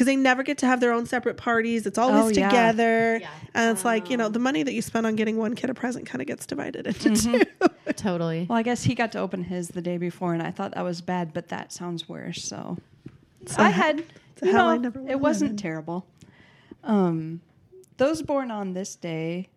because 0.00 0.06
they 0.06 0.16
never 0.16 0.42
get 0.42 0.56
to 0.56 0.66
have 0.66 0.80
their 0.80 0.92
own 0.94 1.04
separate 1.04 1.36
parties. 1.36 1.84
It's 1.84 1.98
always 1.98 2.24
Oh, 2.24 2.40
yeah. 2.40 2.48
together, 2.48 3.18
Yeah. 3.20 3.28
and 3.52 3.70
it's 3.76 3.84
like 3.84 4.08
you 4.08 4.16
know 4.16 4.30
the 4.30 4.38
money 4.38 4.62
that 4.62 4.72
you 4.72 4.80
spend 4.80 5.04
on 5.06 5.14
getting 5.14 5.36
one 5.36 5.54
kid 5.54 5.68
a 5.68 5.74
present 5.74 6.06
kind 6.06 6.22
of 6.22 6.26
gets 6.26 6.46
divided 6.46 6.86
into 6.86 7.10
Mm-hmm. 7.10 7.66
two. 7.86 7.92
Totally. 7.92 8.46
Well, 8.48 8.56
I 8.56 8.62
guess 8.62 8.82
he 8.82 8.94
got 8.94 9.12
to 9.12 9.18
open 9.18 9.44
his 9.44 9.68
the 9.68 9.82
day 9.82 9.98
before, 9.98 10.32
and 10.32 10.42
I 10.42 10.52
thought 10.52 10.74
that 10.74 10.82
was 10.84 11.02
bad, 11.02 11.34
but 11.34 11.48
that 11.48 11.70
sounds 11.70 12.08
worse. 12.08 12.42
So, 12.42 12.78
I 13.58 13.68
had, 13.68 14.02
you 14.42 14.52
know, 14.54 14.68
I 14.68 14.78
never 14.78 15.06
it 15.06 15.20
wasn't 15.20 15.58
terrible. 15.58 16.06
Um, 16.82 17.42
those 17.98 18.22
born 18.22 18.50
on 18.50 18.72
this 18.72 18.96
day 18.96 19.50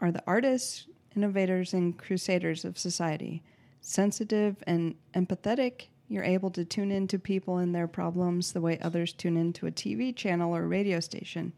are 0.00 0.10
the 0.10 0.22
artists, 0.26 0.86
innovators, 1.14 1.74
and 1.74 1.98
crusaders 1.98 2.64
of 2.64 2.78
society. 2.78 3.42
Sensitive 3.82 4.56
and 4.66 4.94
empathetic, 5.14 5.88
you're 6.12 6.22
able 6.24 6.50
to 6.50 6.62
tune 6.62 6.90
into 6.90 7.18
people 7.18 7.56
and 7.56 7.74
their 7.74 7.88
problems 7.88 8.52
the 8.52 8.60
way 8.60 8.78
others 8.78 9.14
tune 9.14 9.38
into 9.38 9.66
a 9.66 9.72
TV 9.72 10.14
channel 10.14 10.54
or 10.54 10.68
radio 10.68 11.00
station. 11.00 11.54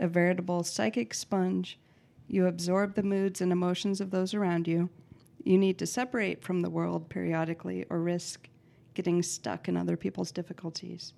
A 0.00 0.08
veritable 0.08 0.64
psychic 0.64 1.14
sponge, 1.14 1.78
you 2.26 2.48
absorb 2.48 2.96
the 2.96 3.04
moods 3.04 3.40
and 3.40 3.52
emotions 3.52 4.00
of 4.00 4.10
those 4.10 4.34
around 4.34 4.66
you. 4.66 4.90
You 5.44 5.58
need 5.58 5.78
to 5.78 5.86
separate 5.86 6.42
from 6.42 6.60
the 6.60 6.70
world 6.70 7.08
periodically 7.08 7.84
or 7.88 8.00
risk 8.00 8.48
getting 8.94 9.22
stuck 9.22 9.68
in 9.68 9.76
other 9.76 9.96
people's 9.96 10.32
difficulties. 10.32 11.12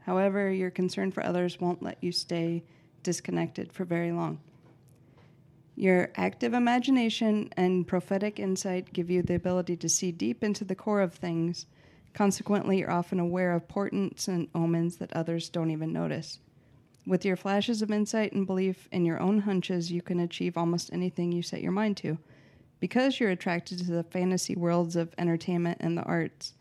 However, 0.00 0.50
your 0.50 0.70
concern 0.70 1.12
for 1.12 1.24
others 1.24 1.60
won't 1.60 1.80
let 1.80 2.02
you 2.02 2.10
stay 2.10 2.64
disconnected 3.04 3.72
for 3.72 3.84
very 3.84 4.10
long. 4.10 4.40
Your 5.76 6.10
active 6.16 6.54
imagination 6.54 7.50
and 7.56 7.86
prophetic 7.86 8.40
insight 8.40 8.92
give 8.92 9.10
you 9.10 9.22
the 9.22 9.36
ability 9.36 9.76
to 9.76 9.88
see 9.88 10.10
deep 10.10 10.42
into 10.42 10.64
the 10.64 10.74
core 10.74 11.02
of 11.02 11.14
things. 11.14 11.66
Consequently, 12.12 12.78
you're 12.78 12.90
often 12.90 13.20
aware 13.20 13.52
of 13.52 13.68
portents 13.68 14.28
and 14.28 14.48
omens 14.54 14.96
that 14.96 15.12
others 15.12 15.48
don't 15.48 15.70
even 15.70 15.92
notice. 15.92 16.38
With 17.06 17.24
your 17.24 17.36
flashes 17.36 17.82
of 17.82 17.90
insight 17.90 18.32
and 18.32 18.46
belief 18.46 18.88
in 18.92 19.04
your 19.04 19.20
own 19.20 19.40
hunches, 19.40 19.90
you 19.90 20.02
can 20.02 20.20
achieve 20.20 20.56
almost 20.56 20.92
anything 20.92 21.32
you 21.32 21.42
set 21.42 21.62
your 21.62 21.72
mind 21.72 21.96
to. 21.98 22.18
Because 22.78 23.20
you're 23.20 23.30
attracted 23.30 23.78
to 23.78 23.90
the 23.90 24.04
fantasy 24.04 24.54
worlds 24.54 24.96
of 24.96 25.14
entertainment 25.18 25.78
and 25.80 25.96
the 25.96 26.02
arts, 26.02 26.54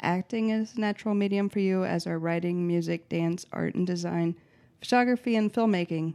acting 0.00 0.50
is 0.50 0.74
a 0.74 0.80
natural 0.80 1.14
medium 1.14 1.48
for 1.48 1.60
you, 1.60 1.84
as 1.84 2.06
are 2.06 2.18
writing, 2.18 2.66
music, 2.66 3.08
dance, 3.08 3.46
art 3.52 3.74
and 3.74 3.86
design, 3.86 4.36
photography, 4.80 5.36
and 5.36 5.52
filmmaking. 5.52 6.14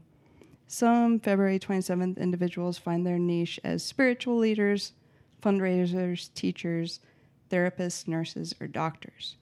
Some 0.67 1.19
February 1.19 1.59
27th 1.59 2.17
individuals 2.17 2.77
find 2.77 3.05
their 3.05 3.19
niche 3.19 3.59
as 3.63 3.83
spiritual 3.83 4.37
leaders, 4.37 4.93
fundraisers, 5.41 6.33
teachers, 6.33 6.99
therapists, 7.56 8.06
nurses, 8.07 8.53
or 8.60 8.68
doctors. 8.68 9.38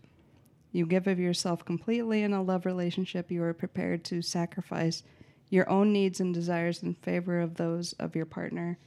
You 0.71 0.85
give 0.85 1.07
of 1.07 1.19
yourself 1.19 1.65
completely 1.65 2.21
in 2.21 2.31
a 2.33 2.43
love 2.43 2.65
relationship. 2.65 3.31
You 3.31 3.41
are 3.43 3.53
prepared 3.53 4.03
to 4.05 4.21
sacrifice 4.21 5.01
your 5.49 5.67
own 5.69 5.91
needs 5.91 6.19
and 6.19 6.33
desires 6.33 6.83
in 6.83 6.93
favor 6.95 7.39
of 7.39 7.55
those 7.55 7.93
of 7.93 8.15
your 8.15 8.25
partner. 8.25 8.77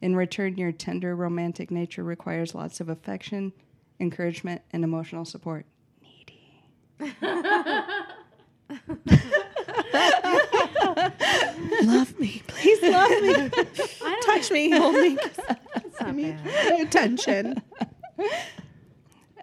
In 0.00 0.16
return, 0.16 0.56
your 0.56 0.72
tender 0.72 1.14
romantic 1.14 1.70
nature 1.70 2.02
requires 2.02 2.54
lots 2.54 2.80
of 2.80 2.88
affection, 2.88 3.52
encouragement, 4.00 4.62
and 4.72 4.82
emotional 4.82 5.24
support. 5.24 5.64
Needy. 6.00 6.58
love 11.84 12.18
me, 12.18 12.42
please 12.46 12.82
love 12.82 13.10
me, 13.22 13.48
touch 14.24 14.50
me, 14.50 14.70
hold 14.70 14.94
me, 14.94 15.18
It's 15.20 16.00
not 16.00 16.16
bad. 16.16 16.80
attention. 16.80 17.62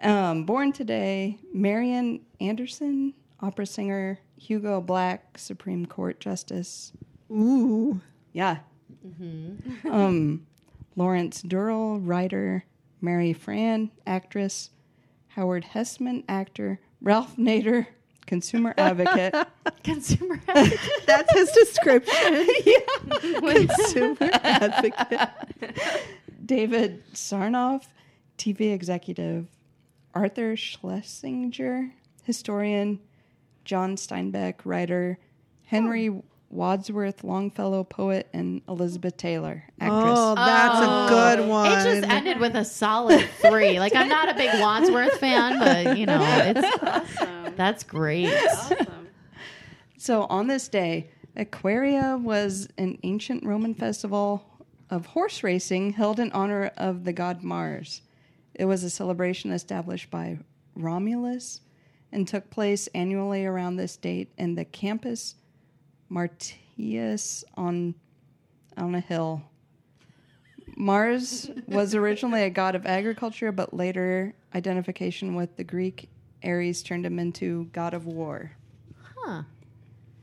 Um, 0.02 0.44
born 0.44 0.72
today, 0.72 1.38
Marian 1.52 2.20
Anderson, 2.40 3.12
opera 3.40 3.66
singer, 3.66 4.18
Hugo 4.38 4.80
Black, 4.80 5.36
Supreme 5.36 5.84
Court 5.86 6.18
Justice. 6.20 6.92
Ooh, 7.30 8.00
Yeah. 8.32 8.58
Um, 9.88 10.46
Lawrence 10.96 11.42
Durrell, 11.42 12.00
writer, 12.00 12.64
Mary 13.00 13.32
Frann, 13.32 13.90
actress, 14.06 14.70
Howard 15.28 15.64
Hesseman, 15.74 16.24
actor, 16.28 16.80
Ralph 17.00 17.36
Nader, 17.36 17.86
consumer 18.26 18.74
advocate, 18.76 19.34
Consumer 19.84 20.40
advocate. 20.48 20.80
that's 21.06 21.32
his 21.32 21.50
description. 21.52 22.46
Consumer 23.40 24.28
advocate. 24.42 25.28
David 26.44 27.02
Sarnoff, 27.14 27.84
TV 28.36 28.72
executive, 28.72 29.46
Arthur 30.14 30.56
Schlesinger, 30.56 31.92
historian, 32.24 33.00
John 33.64 33.96
Steinbeck, 33.96 34.56
writer, 34.64 35.18
Henry 35.64 36.08
oh. 36.08 36.24
Wadsworth 36.50 37.22
Longfellow, 37.22 37.84
poet, 37.84 38.28
and 38.32 38.62
Elizabeth 38.68 39.16
Taylor, 39.16 39.64
actress. 39.78 40.18
Oh, 40.18 40.34
that's 40.34 40.80
a 40.80 40.88
oh. 40.88 41.08
good 41.08 41.48
one. 41.48 41.66
It 41.72 41.84
just 41.84 42.08
ended 42.10 42.40
with 42.40 42.56
a 42.56 42.64
solid 42.64 43.24
three. 43.40 43.78
Like 43.78 43.94
I'm 43.94 44.08
not 44.08 44.28
a 44.28 44.34
big 44.34 44.50
Wadsworth 44.60 45.18
fan, 45.18 45.58
but 45.60 45.96
you 45.96 46.06
know, 46.06 46.20
it's 46.44 46.82
Awesome. 46.82 47.54
that's 47.56 47.84
great. 47.84 48.34
awesome. 48.34 49.08
So 49.96 50.24
on 50.24 50.48
this 50.48 50.66
day, 50.68 51.10
Equirria 51.36 52.20
was 52.20 52.68
an 52.78 52.98
ancient 53.04 53.44
Roman 53.44 53.74
festival 53.74 54.44
of 54.90 55.06
horse 55.06 55.44
racing 55.44 55.92
held 55.92 56.18
in 56.18 56.32
honor 56.32 56.72
of 56.76 57.04
the 57.04 57.12
god 57.12 57.42
Mars. 57.42 58.02
It 58.60 58.66
was 58.66 58.84
a 58.84 58.90
celebration 58.90 59.52
established 59.52 60.10
by 60.10 60.38
Romulus 60.76 61.62
and 62.12 62.28
took 62.28 62.50
place 62.50 62.88
annually 62.88 63.46
around 63.46 63.76
this 63.76 63.96
date 63.96 64.32
in 64.36 64.54
the 64.54 64.66
Campus 64.66 65.36
Martius 66.10 67.42
on 67.54 67.94
on 68.76 68.94
a 68.94 69.00
hill. 69.00 69.40
Mars 70.76 71.50
was 71.68 71.94
originally 71.94 72.42
a 72.42 72.50
god 72.50 72.74
of 72.74 72.84
agriculture, 72.84 73.50
but 73.50 73.72
later 73.72 74.34
identification 74.54 75.34
with 75.34 75.56
the 75.56 75.64
Greek 75.64 76.10
Ares 76.44 76.82
turned 76.82 77.06
him 77.06 77.18
into 77.18 77.64
god 77.72 77.94
of 77.94 78.04
war. 78.04 78.52
Huh. 79.16 79.44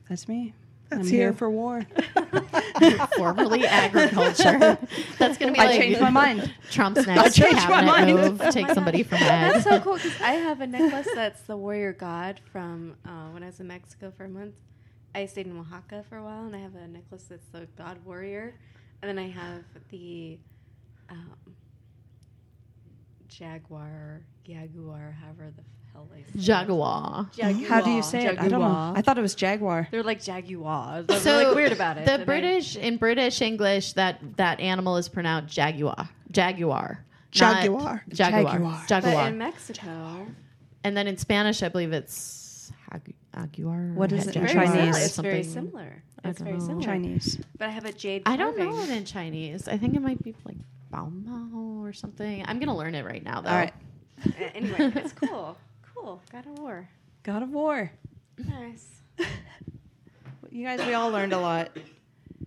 That's 0.08 0.28
me. 0.28 0.54
That's 0.90 1.02
I'm 1.02 1.08
here 1.08 1.30
you. 1.30 1.34
for 1.36 1.50
war. 1.50 1.86
Formerly 3.18 3.66
agriculture. 3.66 4.78
That's 5.18 5.38
gonna 5.38 5.52
be 5.52 5.60
I 5.60 5.66
like 5.66 5.82
changed 5.82 6.00
my 6.00 6.10
mind. 6.10 6.54
Trump's 6.72 7.06
next 7.08 7.36
changed 7.36 7.56
my 7.68 7.84
cabinet 7.84 8.16
mind. 8.16 8.40
move. 8.40 8.54
Take 8.54 8.70
somebody 8.70 9.04
from 9.04 9.20
That's 9.20 9.66
so 9.66 9.80
cool 9.82 9.96
because 9.96 10.20
I 10.22 10.34
have 10.34 10.62
a 10.62 10.68
necklace 10.68 11.08
that's 11.14 11.42
the 11.42 11.58
warrior 11.58 11.92
god 11.92 12.40
from 12.52 12.96
uh, 13.06 13.30
when 13.32 13.44
I 13.44 13.48
was 13.48 13.60
in 13.60 13.68
Mexico 13.68 14.14
for 14.16 14.26
a 14.26 14.30
month. 14.30 14.56
I 15.14 15.26
stayed 15.26 15.48
in 15.48 15.58
Oaxaca 15.58 16.06
for 16.08 16.18
a 16.18 16.24
while, 16.24 16.46
and 16.46 16.56
I 16.56 16.60
have 16.60 16.76
a 16.76 16.88
necklace 16.88 17.24
that's 17.24 17.48
the 17.48 17.68
god 17.78 17.98
warrior, 18.06 18.56
and 19.02 19.10
then 19.10 19.20
I 19.20 19.30
have 19.30 19.64
the 19.90 20.38
um, 21.10 21.56
jaguar, 23.28 24.22
jaguar, 24.46 25.18
however 25.22 25.52
the 25.56 25.64
hell 25.98 26.08
they 26.14 26.24
say. 26.24 26.46
Jaguar. 26.46 27.30
Jaguar. 27.36 27.68
How 27.68 27.82
do 27.82 27.90
you 27.92 28.04
say 28.04 28.26
it? 28.26 28.40
I 28.40 28.48
don't 28.48 28.62
know. 28.62 28.94
I 28.96 29.02
thought 29.02 29.18
it 29.18 29.22
was 29.22 29.36
jaguar. 29.36 29.88
They're 29.92 30.04
like 30.04 30.22
jaguar. 30.22 31.04
They're 31.04 31.20
So 31.20 31.44
like 31.44 31.56
weird 31.56 31.72
about 31.72 31.98
it. 31.98 32.06
The 32.06 32.14
and 32.14 32.22
I- 32.22 32.26
British 32.26 32.76
in 32.76 32.98
British 32.98 33.42
English 33.42 33.94
that 33.94 34.20
that 34.38 34.60
animal 34.60 34.98
is 34.98 35.10
pronounced 35.10 35.54
jaguar. 35.54 36.10
Jaguar. 36.32 37.04
Jaguar. 37.32 38.04
Jaguar. 38.10 38.44
Jaguar. 38.54 38.86
Jaguar. 38.88 39.14
But 39.14 39.28
in 39.28 39.38
Mexico, 39.38 40.28
and 40.84 40.96
then 40.96 41.08
in 41.08 41.18
Spanish, 41.18 41.62
I 41.64 41.70
believe 41.70 41.92
it's 41.92 42.72
hag- 42.92 43.16
aguar. 43.34 43.94
What 43.96 44.12
is 44.12 44.28
it 44.28 44.36
in 44.36 44.48
jaguar 44.48 44.66
Chinese? 44.66 45.06
It's 45.06 45.18
very 45.18 45.44
similar. 45.44 46.04
It's 46.24 46.40
very 46.40 46.58
know. 46.58 46.60
similar. 46.60 46.84
Chinese. 46.84 47.40
But 47.58 47.70
I 47.70 47.72
have 47.72 47.86
a 47.86 47.92
jade. 47.92 48.24
I 48.26 48.38
don't 48.38 48.58
know 48.58 48.80
it 48.82 48.90
in 48.90 49.06
Chinese. 49.06 49.68
I 49.68 49.78
think 49.78 49.96
it 49.96 50.02
might 50.02 50.22
be 50.24 50.36
like 50.46 50.58
bao 50.92 51.12
mao 51.26 51.84
or 51.84 51.94
something. 51.94 52.44
I'm 52.48 52.60
gonna 52.60 52.76
learn 52.76 52.96
it 52.96 53.06
right 53.06 53.24
now 53.24 53.42
though. 53.42 53.50
All 53.50 53.56
right. 53.58 53.74
Anyway, 54.56 54.92
it's 54.96 55.14
cool. 55.14 55.58
Cool. 56.08 56.22
God 56.32 56.46
of 56.46 56.60
War. 56.60 56.90
God 57.24 57.44
of 57.44 57.50
War. 57.50 57.92
Nice. 58.38 58.88
You 60.50 60.66
guys, 60.66 60.80
we 60.88 60.94
all 60.94 61.12
learned 61.12 61.34
a 61.34 61.40
lot. 61.40 61.70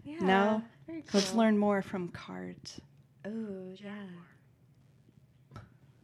Yeah. 0.03 0.17
No. 0.21 0.63
Very 0.87 1.01
Very 1.01 1.03
cool. 1.03 1.21
Let's 1.21 1.35
learn 1.35 1.59
more 1.59 1.81
from 1.81 2.09
cards. 2.09 2.81
Oh 3.25 3.73
yeah. 3.77 3.91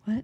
What? 0.05 0.23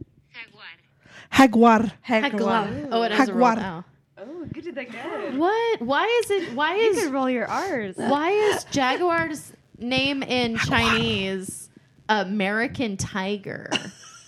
Jaguar. 1.32 1.90
Jaguar. 2.06 2.68
Oh, 2.92 3.02
it 3.02 3.10
has 3.10 3.30
a 3.30 3.34
roll 3.34 3.56
now. 3.56 3.84
Oh, 4.16 4.24
oh 4.28 4.46
good 4.52 4.64
did 4.64 4.74
that 4.76 4.92
good. 4.92 5.38
What? 5.38 5.80
Why 5.80 6.04
is 6.22 6.30
it? 6.30 6.52
Why 6.54 6.76
You 6.76 6.90
is 6.90 7.02
can 7.02 7.12
roll 7.12 7.30
your 7.30 7.48
R's. 7.48 7.96
why 7.96 8.30
is 8.30 8.62
Jaguar's 8.70 9.52
name 9.78 10.22
in 10.22 10.59
Chinese 10.59 11.70
American 12.09 12.96
Tiger? 12.96 13.70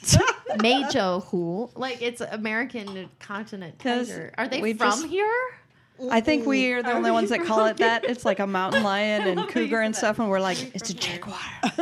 Meijo 0.58 1.24
Hu. 1.26 1.70
Like 1.74 2.00
it's 2.02 2.20
American 2.20 3.08
continent 3.20 3.78
'Cause 3.78 4.08
tiger. 4.08 4.32
Are 4.38 4.48
they 4.48 4.60
we 4.60 4.74
from 4.74 4.90
just- 4.90 5.06
here? 5.06 5.32
I 6.10 6.20
think 6.20 6.44
we 6.44 6.72
are 6.72 6.82
the 6.82 6.92
only 6.92 7.12
ones 7.12 7.30
that 7.30 7.44
call 7.44 7.66
it 7.66 7.76
that. 7.76 8.04
It's 8.04 8.24
like 8.24 8.40
a 8.40 8.46
mountain 8.48 8.82
lion 8.82 9.28
and 9.28 9.48
cougar 9.48 9.80
and 9.80 9.94
stuff, 9.94 10.18
and 10.18 10.28
we're 10.28 10.40
like, 10.40 10.74
it's 10.74 10.90
a 10.90 10.94
jaguar. 10.94 11.38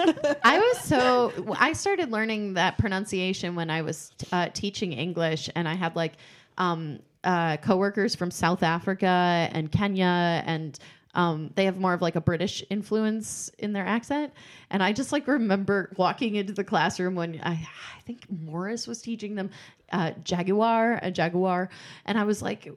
I 0.44 0.58
was 0.58 0.80
so 0.80 1.32
I 1.58 1.72
started 1.72 2.10
learning 2.10 2.52
that 2.54 2.76
pronunciation 2.76 3.54
when 3.54 3.70
I 3.70 3.80
was 3.80 4.12
uh, 4.30 4.50
teaching 4.52 4.92
English, 4.92 5.48
and 5.54 5.66
I 5.66 5.72
had 5.74 5.96
like 5.96 6.12
um, 6.58 6.98
uh, 7.24 7.56
coworkers 7.56 8.14
from 8.14 8.30
South 8.30 8.62
Africa 8.62 9.48
and 9.52 9.72
Kenya, 9.72 10.42
and 10.44 10.78
um, 11.14 11.50
they 11.54 11.66
have 11.66 11.78
more 11.78 11.92
of 11.92 12.00
like 12.00 12.16
a 12.16 12.20
British 12.20 12.64
influence 12.70 13.50
in 13.58 13.72
their 13.72 13.86
accent. 13.86 14.32
And 14.70 14.82
I 14.82 14.92
just 14.92 15.12
like 15.12 15.26
remember 15.26 15.92
walking 15.96 16.36
into 16.36 16.52
the 16.52 16.64
classroom 16.64 17.14
when 17.14 17.40
I, 17.42 17.52
I 17.52 18.00
think 18.06 18.30
Morris 18.30 18.86
was 18.86 19.02
teaching 19.02 19.34
them 19.34 19.50
uh, 19.92 20.12
jaguar, 20.24 20.98
a 21.02 21.10
jaguar, 21.10 21.68
and 22.06 22.18
I 22.18 22.24
was 22.24 22.42
like. 22.42 22.68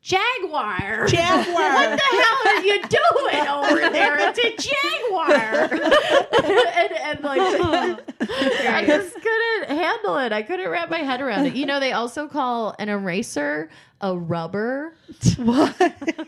Jaguar. 0.00 1.06
Jaguar. 1.06 1.74
What 1.74 1.96
the 1.96 2.02
hell 2.10 2.38
are 2.46 2.62
you 2.64 2.82
doing 2.82 3.46
over 3.46 3.88
there? 3.90 4.16
It's 4.18 4.38
a 4.38 4.56
jaguar. 4.56 5.30
and, 6.74 6.92
and 6.92 7.20
like, 7.22 7.40
I 8.20 8.84
just 8.84 9.14
couldn't 9.14 9.78
handle 9.78 10.18
it. 10.18 10.32
I 10.32 10.42
couldn't 10.42 10.68
wrap 10.68 10.90
my 10.90 10.98
head 10.98 11.20
around 11.20 11.46
it. 11.46 11.54
You 11.54 11.66
know, 11.66 11.78
they 11.78 11.92
also 11.92 12.26
call 12.26 12.74
an 12.80 12.88
eraser 12.88 13.70
a 14.02 14.16
rubber. 14.16 14.94
What? 15.36 15.74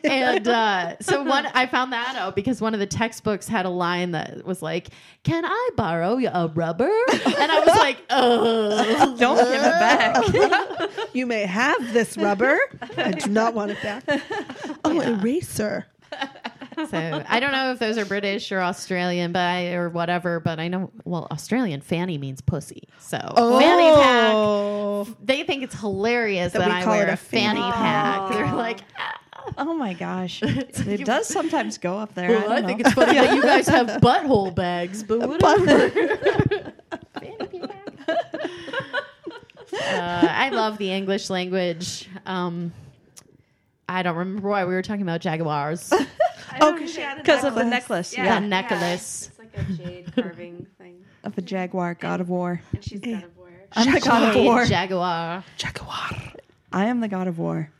And 0.04 0.46
uh, 0.46 0.96
so 1.00 1.22
one, 1.22 1.46
I 1.46 1.66
found 1.66 1.92
that 1.92 2.14
out 2.16 2.34
because 2.36 2.60
one 2.60 2.74
of 2.74 2.80
the 2.80 2.86
textbooks 2.86 3.48
had 3.48 3.64
a 3.66 3.70
line 3.70 4.12
that 4.12 4.44
was 4.44 4.62
like, 4.62 4.88
"Can 5.24 5.44
I 5.44 5.70
borrow 5.76 6.16
a 6.18 6.48
rubber?" 6.48 6.90
And 7.12 7.50
I 7.52 7.60
was 7.60 7.76
like, 7.76 7.98
"Oh, 8.10 9.16
Don't 9.18 9.36
give 9.36 9.62
it 9.62 9.80
back. 9.80 10.90
You 11.14 11.26
may 11.26 11.42
have 11.46 11.92
this 11.92 12.16
rubber. 12.16 12.58
I 12.96 13.12
do 13.12 13.30
not 13.30 13.54
want 13.54 13.70
it 13.70 13.80
back. 13.82 14.04
Oh, 14.84 15.00
eraser. 15.00 15.86
So 16.76 17.24
I 17.28 17.40
don't 17.40 17.52
know 17.52 17.72
if 17.72 17.78
those 17.78 17.98
are 17.98 18.04
British 18.04 18.50
or 18.52 18.60
Australian, 18.60 19.32
but 19.32 19.40
I, 19.40 19.72
or 19.72 19.88
whatever. 19.88 20.40
But 20.40 20.58
I 20.58 20.68
know, 20.68 20.90
well, 21.04 21.26
Australian 21.30 21.80
fanny 21.80 22.18
means 22.18 22.40
pussy. 22.40 22.88
So 22.98 23.18
oh. 23.36 23.58
fanny 23.58 25.06
pack. 25.06 25.16
They 25.22 25.42
think 25.44 25.62
it's 25.62 25.78
hilarious 25.78 26.52
that, 26.52 26.60
That 26.60 26.68
we 26.68 26.74
I 26.74 26.82
call 26.82 26.94
wear 26.94 27.04
it 27.04 27.10
a 27.10 27.14
a 27.14 27.16
fanny 27.16 27.60
fanny 27.60 27.72
pack. 27.72 28.32
They're 28.32 28.54
like, 28.54 28.80
"Ah." 28.98 29.20
Oh 29.58 29.74
my 29.74 29.94
gosh. 29.94 30.42
It 30.86 31.04
does 31.04 31.26
sometimes 31.38 31.78
go 31.78 31.98
up 31.98 32.14
there. 32.14 32.30
well, 32.30 32.52
I, 32.52 32.60
don't 32.60 32.66
think 32.66 32.80
know. 32.80 32.86
it's 32.86 32.94
funny 32.94 33.14
that 33.14 33.34
you 33.34 33.42
guys 33.52 33.68
have 33.68 33.86
butthole 34.00 34.54
bags, 34.54 35.02
but 35.02 35.20
whatever. 35.20 35.90
Fanny 37.20 37.60
pack. 37.60 38.14
uh, 39.72 40.28
I 40.30 40.50
love 40.50 40.78
the 40.78 40.90
English 40.90 41.30
language. 41.30 42.08
Um, 42.26 42.72
I 43.88 44.02
don't 44.02 44.16
remember 44.16 44.48
why 44.48 44.64
we 44.64 44.74
were 44.74 44.82
talking 44.82 45.02
about 45.02 45.20
jaguars. 45.20 45.92
Oh, 46.60 46.72
because 46.72 46.92
she 46.94 47.00
had 47.00 47.18
a 47.18 47.20
Because 47.20 47.44
of 47.44 47.54
the 47.54 47.64
necklace. 47.64 48.12
necklace, 48.12 48.16
yeah, 48.16 48.40
The 48.40 48.46
necklace. 48.46 49.28
It's 49.30 49.38
like 49.38 49.58
a 49.58 49.72
jade 49.72 50.12
carving 50.14 50.66
thing, 50.78 51.04
of 51.24 51.36
a 51.38 51.42
jaguar, 51.42 51.94
god 51.94 52.20
of 52.20 52.28
war. 52.28 52.60
and 52.72 52.84
she's 52.84 53.00
eh. 53.02 53.12
God 53.12 53.24
of 53.24 53.36
War. 53.36 53.50
I'm 53.76 53.92
the 53.92 54.00
god 54.00 54.36
of 54.36 54.42
war. 54.44 54.64
Jaguar. 54.64 55.44
Jaguar. 55.56 56.10
I 56.72 56.86
am 56.86 57.00
the 57.00 57.08
god 57.08 57.26
of 57.28 57.38
war. 57.38 57.70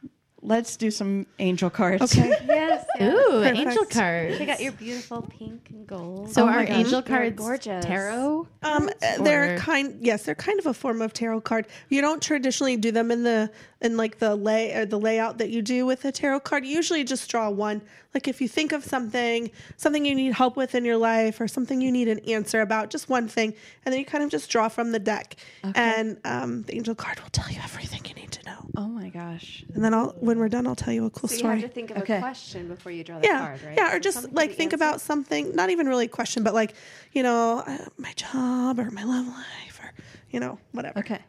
Let's 0.43 0.77
do 0.77 0.91
some 0.91 1.27
angel 1.39 1.71
cards. 1.71 2.03
Okay. 2.17 2.37
Yes. 2.47 2.85
Ooh, 3.13 3.31
Perfect. 3.43 3.57
angel 3.59 3.85
cards. 3.87 4.39
They 4.39 4.47
got 4.47 4.61
your 4.61 4.73
beautiful 4.73 5.23
pink 5.23 5.69
and 5.71 5.87
gold. 5.87 6.31
So 6.33 6.45
Oh 6.45 6.49
are 6.49 6.65
gosh. 6.65 6.75
angel 6.77 7.03
They're 7.03 7.17
cards 7.19 7.37
gorgeous. 7.37 7.85
tarot? 7.85 8.47
Um, 8.63 8.89
uh, 9.03 9.23
they're 9.23 9.55
Or- 9.55 9.59
kind. 9.59 9.97
Yes, 10.01 10.25
they're 10.25 10.35
kind 10.35 10.59
of 10.59 10.67
a 10.67 10.75
form 10.75 11.03
of 11.03 11.13
tarot 11.13 11.41
card. 11.43 11.67
You 11.89 12.01
don't 12.01 12.23
traditionally 12.23 12.77
do 12.77 12.91
them 12.91 13.11
in 13.11 13.23
the 13.25 13.51
in 13.81 13.97
like 13.99 14.19
the 14.19 14.35
lay 14.35 14.73
or 14.75 14.87
the 14.87 14.99
layout 14.99 15.37
that 15.39 15.51
you 15.51 15.61
do 15.61 15.85
with 15.85 16.05
a 16.07 16.13
tarot 16.13 16.41
card. 16.41 16.65
You 16.65 16.75
usually 16.75 17.05
just 17.05 17.29
draw 17.31 17.51
one. 17.51 17.83
Like 18.15 18.29
if 18.29 18.41
you 18.41 18.49
think 18.49 18.73
of 18.73 18.85
something, 18.85 19.51
something 19.77 20.07
you 20.07 20.15
need 20.15 20.33
help 20.33 20.57
with 20.57 20.75
in 20.77 20.85
your 20.85 20.97
life, 20.97 21.41
or 21.41 21.49
something 21.49 21.81
you 21.81 21.91
need 21.91 22.07
an 22.09 22.21
answer 22.21 22.61
about, 22.61 22.89
just 22.91 23.09
one 23.09 23.27
thing, 23.27 23.53
and 23.85 23.93
then 23.93 23.99
you 23.99 24.07
kind 24.07 24.23
of 24.23 24.31
just 24.31 24.49
draw 24.51 24.69
from 24.69 24.93
the 24.93 25.01
deck. 25.01 25.35
And 25.75 26.19
um, 26.25 26.63
the 26.63 26.77
angel 26.77 26.95
card 26.95 27.19
will 27.21 27.31
tell 27.31 27.51
you 27.51 27.59
everything 27.63 28.03
you 28.07 28.15
need 28.15 28.31
to 28.31 28.43
know. 28.47 28.71
Oh 28.77 28.87
my 28.87 29.09
gosh. 29.09 29.65
And 29.75 29.85
then 29.85 29.93
I'll 29.93 30.15
when 30.21 30.39
we're 30.39 30.49
done, 30.49 30.67
I'll 30.67 30.77
tell 30.77 30.95
you 30.95 31.05
a 31.07 31.11
cool 31.11 31.29
So 31.29 31.43
you 31.43 31.49
have 31.51 31.61
to 31.63 31.69
think 31.69 31.91
of 31.91 31.99
Okay. 31.99 32.19
a 32.19 32.21
question 32.21 32.69
before 32.69 32.93
you 32.93 32.94
draw 33.03 33.19
the 33.19 33.27
yeah, 33.27 33.39
card, 33.39 33.61
right? 33.65 33.77
yeah, 33.77 33.97
or 33.97 33.99
just 33.99 34.21
something 34.21 34.35
like 34.35 34.55
think 34.55 34.73
answer. 34.73 34.77
about 34.85 35.01
something, 35.01 35.57
not 35.57 35.71
even 35.71 35.89
really 35.89 36.05
a 36.05 36.09
question, 36.09 36.43
but 36.43 36.55
like 36.55 36.75
you 37.13 37.23
know, 37.23 37.63
uh, 37.67 37.87
my 37.97 38.13
job 38.13 38.79
or 38.79 38.91
my 38.91 39.03
love 39.05 39.27
life 39.27 39.81
or 39.83 39.93
you 40.31 40.39
know, 40.41 40.59
whatever. 40.73 41.01
Okay. 41.01 41.21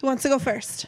Who 0.00 0.06
wants 0.06 0.22
to 0.24 0.28
go 0.28 0.38
first? 0.38 0.86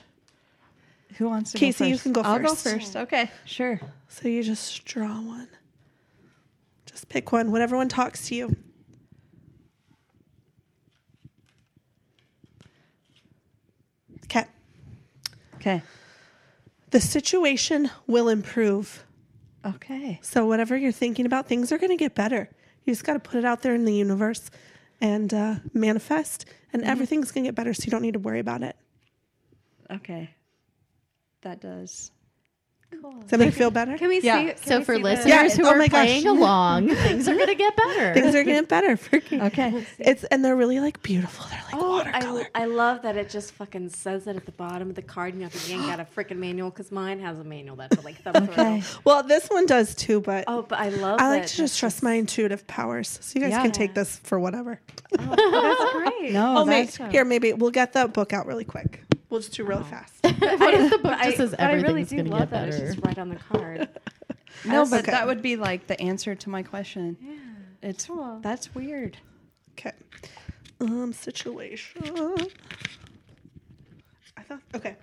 Who 1.16 1.28
wants 1.28 1.52
to 1.52 1.58
Casey, 1.58 1.84
go 1.84 1.88
you 1.88 1.94
first? 1.94 2.02
can 2.02 2.12
go 2.12 2.20
I'll 2.22 2.38
first. 2.38 2.64
go 2.64 2.70
first. 2.70 2.96
Okay, 2.96 3.30
sure. 3.44 3.80
So 4.08 4.28
you 4.28 4.42
just 4.42 4.84
draw 4.84 5.20
one. 5.20 5.48
Just 6.86 7.08
pick 7.08 7.32
one, 7.32 7.50
whatever 7.50 7.76
one 7.76 7.88
talks 7.88 8.28
to 8.28 8.34
you. 8.34 8.56
Okay. 14.24 14.44
Okay. 15.56 15.82
The 16.90 17.00
situation 17.00 17.90
will 18.06 18.28
improve. 18.28 19.04
Okay. 19.76 20.18
So 20.22 20.46
whatever 20.46 20.76
you're 20.76 20.92
thinking 20.92 21.26
about, 21.26 21.46
things 21.46 21.72
are 21.72 21.78
going 21.78 21.90
to 21.90 21.96
get 21.96 22.14
better. 22.14 22.48
You 22.84 22.92
just 22.92 23.04
got 23.04 23.14
to 23.14 23.20
put 23.20 23.38
it 23.38 23.44
out 23.44 23.62
there 23.62 23.74
in 23.74 23.84
the 23.84 23.94
universe 23.94 24.50
and 25.00 25.32
uh, 25.32 25.56
manifest, 25.72 26.46
and 26.72 26.82
everything's 26.84 27.30
going 27.30 27.44
to 27.44 27.48
get 27.48 27.54
better. 27.54 27.74
So 27.74 27.84
you 27.84 27.90
don't 27.90 28.02
need 28.02 28.14
to 28.14 28.18
worry 28.18 28.40
about 28.40 28.62
it. 28.62 28.76
Okay. 29.90 30.30
That 31.42 31.60
does. 31.60 32.10
Does 32.90 33.30
that 33.30 33.38
make 33.38 33.46
you 33.46 33.52
feel 33.52 33.70
better? 33.70 33.98
Can 33.98 34.08
we 34.08 34.20
Yeah. 34.20 34.38
see? 34.40 34.46
Can 34.54 34.56
So 34.64 34.78
we 34.78 34.84
for 34.84 34.96
see 34.96 35.02
listeners 35.02 35.28
Yeah, 35.28 35.48
who 35.48 35.66
oh 35.66 35.70
are 35.70 35.76
my 35.78 35.88
gosh. 35.88 36.06
playing 36.06 36.26
along, 36.26 36.88
things 36.96 37.28
are 37.28 37.34
going 37.34 37.48
to 37.48 37.54
get 37.54 37.76
better. 37.76 38.14
Things 38.14 38.34
are 38.34 38.42
getting 38.44 38.64
better. 38.64 38.96
For 38.96 39.20
Okay. 39.32 39.84
It's 39.98 40.24
and 40.24 40.42
they're 40.44 40.56
really 40.56 40.80
like 40.80 41.02
beautiful. 41.02 41.44
They're 41.50 41.62
like 41.66 41.74
Oh, 41.74 41.90
watercolor. 41.98 42.46
I, 42.54 42.62
I 42.62 42.64
love 42.64 43.02
that 43.02 43.16
it 43.16 43.28
just 43.28 43.52
fucking 43.52 43.90
says 43.90 44.24
that 44.24 44.36
at 44.36 44.46
the 44.46 44.52
bottom 44.52 44.88
of 44.88 44.94
the 44.94 45.02
card, 45.02 45.34
and 45.34 45.42
you 45.42 45.48
have 45.48 45.62
to 45.62 45.70
yank 45.70 45.90
out 45.90 46.00
a 46.00 46.04
freaking 46.04 46.38
manual 46.38 46.70
because 46.70 46.90
mine 46.90 47.20
has 47.20 47.38
a 47.38 47.44
manual 47.44 47.76
that's 47.76 48.02
like 48.02 48.22
thumb 48.22 48.36
Okay. 48.36 48.80
through. 48.80 49.00
well, 49.04 49.22
this 49.22 49.48
one 49.48 49.66
does 49.66 49.94
too, 49.94 50.20
but 50.22 50.44
Oh, 50.48 50.62
but 50.62 50.78
I 50.78 50.88
love. 50.88 51.20
I 51.20 51.28
like 51.28 51.42
that 51.42 51.48
to 51.50 51.56
just 51.56 51.78
trust 51.78 52.02
my 52.02 52.14
intuitive 52.14 52.66
powers. 52.66 53.18
So 53.22 53.38
you 53.38 53.42
guys 53.44 53.50
Yeah. 53.50 53.62
can 53.62 53.72
take 53.72 53.94
this 53.94 54.16
for 54.24 54.40
whatever. 54.40 54.80
Oh, 55.18 55.36
that's 55.78 55.92
great. 56.18 56.32
No, 56.32 56.58
Oh, 56.58 56.64
mate, 56.64 56.90
that's 56.96 57.12
here 57.12 57.24
maybe 57.26 57.52
we'll 57.52 57.70
get 57.70 57.92
the 57.92 58.08
book 58.08 58.32
out 58.32 58.46
really 58.46 58.64
quick. 58.64 59.02
We'll 59.30 59.40
just 59.40 59.52
do 59.54 59.64
really 59.64 59.84
fast. 59.84 60.14
what 60.22 60.32
if 60.74 60.90
the 60.90 60.98
book 60.98 61.02
But 61.02 61.18
I, 61.18 61.24
just 61.26 61.36
says 61.36 61.50
but 61.50 61.60
I 61.60 61.72
really 61.74 61.88
everything's 62.02 62.08
do 62.10 62.16
going 62.16 62.26
to 62.26 62.30
love 62.32 62.40
get 62.40 62.50
that 62.50 62.68
it's 62.68 62.76
better? 62.78 62.92
just 62.94 63.06
right 63.06 63.18
on 63.18 63.28
the 63.28 63.36
card. 63.36 63.88
no, 64.64 64.86
but 64.88 65.00
Okay. 65.00 65.10
that 65.12 65.26
would 65.26 65.42
be 65.42 65.56
like 65.56 65.86
the 65.86 66.00
answer 66.00 66.34
to 66.34 66.48
my 66.50 66.62
question. 66.62 67.16
Yeah. 67.20 67.34
It's 67.90 68.06
Cool. 68.06 68.40
that's 68.42 68.74
weird. 68.74 69.18
Okay. 69.72 69.92
Um, 70.80 71.12
situation. 71.12 72.02
I 74.36 74.42
thought 74.42 74.60
okay. 74.74 74.96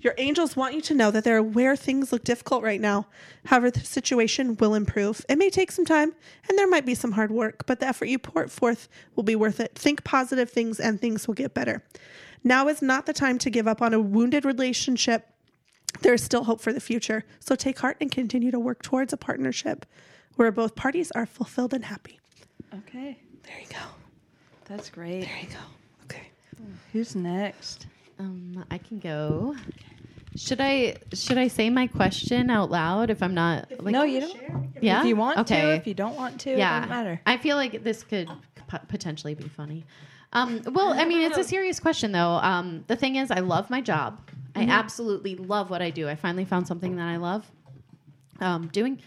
Your 0.00 0.14
angels 0.18 0.56
want 0.56 0.74
you 0.74 0.80
to 0.82 0.94
know 0.94 1.12
that 1.12 1.22
they're 1.22 1.36
aware 1.36 1.76
things 1.76 2.10
look 2.12 2.24
difficult 2.24 2.64
right 2.64 2.80
now. 2.80 3.06
However, 3.46 3.70
the 3.70 3.80
situation 3.80 4.56
will 4.56 4.74
improve. 4.74 5.24
It 5.28 5.38
may 5.38 5.48
take 5.48 5.70
some 5.70 5.84
time 5.84 6.12
and 6.48 6.58
there 6.58 6.66
might 6.66 6.84
be 6.84 6.96
some 6.96 7.12
hard 7.12 7.30
work, 7.30 7.64
but 7.66 7.78
the 7.78 7.86
effort 7.86 8.06
you 8.06 8.18
pour 8.18 8.48
forth 8.48 8.88
will 9.14 9.22
be 9.22 9.36
worth 9.36 9.60
it. 9.60 9.76
Think 9.76 10.02
positive 10.02 10.50
things 10.50 10.80
and 10.80 11.00
things 11.00 11.28
will 11.28 11.34
get 11.34 11.54
better. 11.54 11.84
Now 12.44 12.68
is 12.68 12.82
not 12.82 13.06
the 13.06 13.12
time 13.12 13.38
to 13.38 13.50
give 13.50 13.68
up 13.68 13.80
on 13.82 13.94
a 13.94 14.00
wounded 14.00 14.44
relationship. 14.44 15.28
There 16.00 16.14
is 16.14 16.22
still 16.22 16.44
hope 16.44 16.60
for 16.60 16.72
the 16.72 16.80
future. 16.80 17.24
So 17.40 17.54
take 17.54 17.78
heart 17.78 17.96
and 18.00 18.10
continue 18.10 18.50
to 18.50 18.58
work 18.58 18.82
towards 18.82 19.12
a 19.12 19.16
partnership 19.16 19.86
where 20.36 20.50
both 20.50 20.74
parties 20.74 21.10
are 21.12 21.26
fulfilled 21.26 21.74
and 21.74 21.84
happy. 21.84 22.18
Okay. 22.74 23.18
There 23.44 23.60
you 23.60 23.68
go. 23.68 23.76
That's 24.64 24.88
great. 24.90 25.22
There 25.26 25.38
you 25.42 25.48
go. 25.48 25.58
Okay. 26.04 26.28
Who's 26.92 27.14
next? 27.14 27.86
Um, 28.18 28.64
I 28.70 28.78
can 28.78 28.98
go. 28.98 29.54
Should 30.34 30.60
I 30.62 30.96
should 31.12 31.36
I 31.36 31.48
say 31.48 31.68
my 31.68 31.86
question 31.86 32.48
out 32.48 32.70
loud 32.70 33.10
if 33.10 33.22
I'm 33.22 33.34
not 33.34 33.70
like 33.82 33.92
no, 33.92 34.02
you 34.04 34.20
don't. 34.20 34.72
yeah 34.80 35.00
If 35.00 35.06
you 35.06 35.14
want 35.16 35.38
okay 35.40 35.60
to, 35.60 35.74
if 35.74 35.86
you 35.86 35.92
don't 35.92 36.16
want 36.16 36.40
to, 36.42 36.50
it 36.52 36.58
yeah 36.58 36.80
doesn't 36.80 36.88
matter. 36.88 37.20
I 37.26 37.36
feel 37.36 37.56
like 37.56 37.84
this 37.84 38.02
could 38.02 38.30
p- 38.70 38.78
potentially 38.88 39.34
be 39.34 39.46
funny. 39.48 39.84
Um, 40.32 40.62
well, 40.72 40.92
I 40.92 41.04
mean, 41.04 41.22
it's 41.22 41.38
a 41.38 41.44
serious 41.54 41.78
question 41.80 42.12
though. 42.12 42.38
Um, 42.42 42.84
the 42.86 42.96
thing 42.96 43.16
is, 43.16 43.30
I 43.30 43.40
love 43.40 43.68
my 43.70 43.80
job. 43.80 44.20
I 44.54 44.64
absolutely 44.64 45.34
love 45.36 45.70
what 45.70 45.80
I 45.82 45.90
do. 45.90 46.08
I 46.08 46.14
finally 46.14 46.44
found 46.44 46.66
something 46.66 46.96
that 46.96 47.08
I 47.08 47.16
love 47.16 47.50
um, 48.40 48.68
doing. 48.68 49.00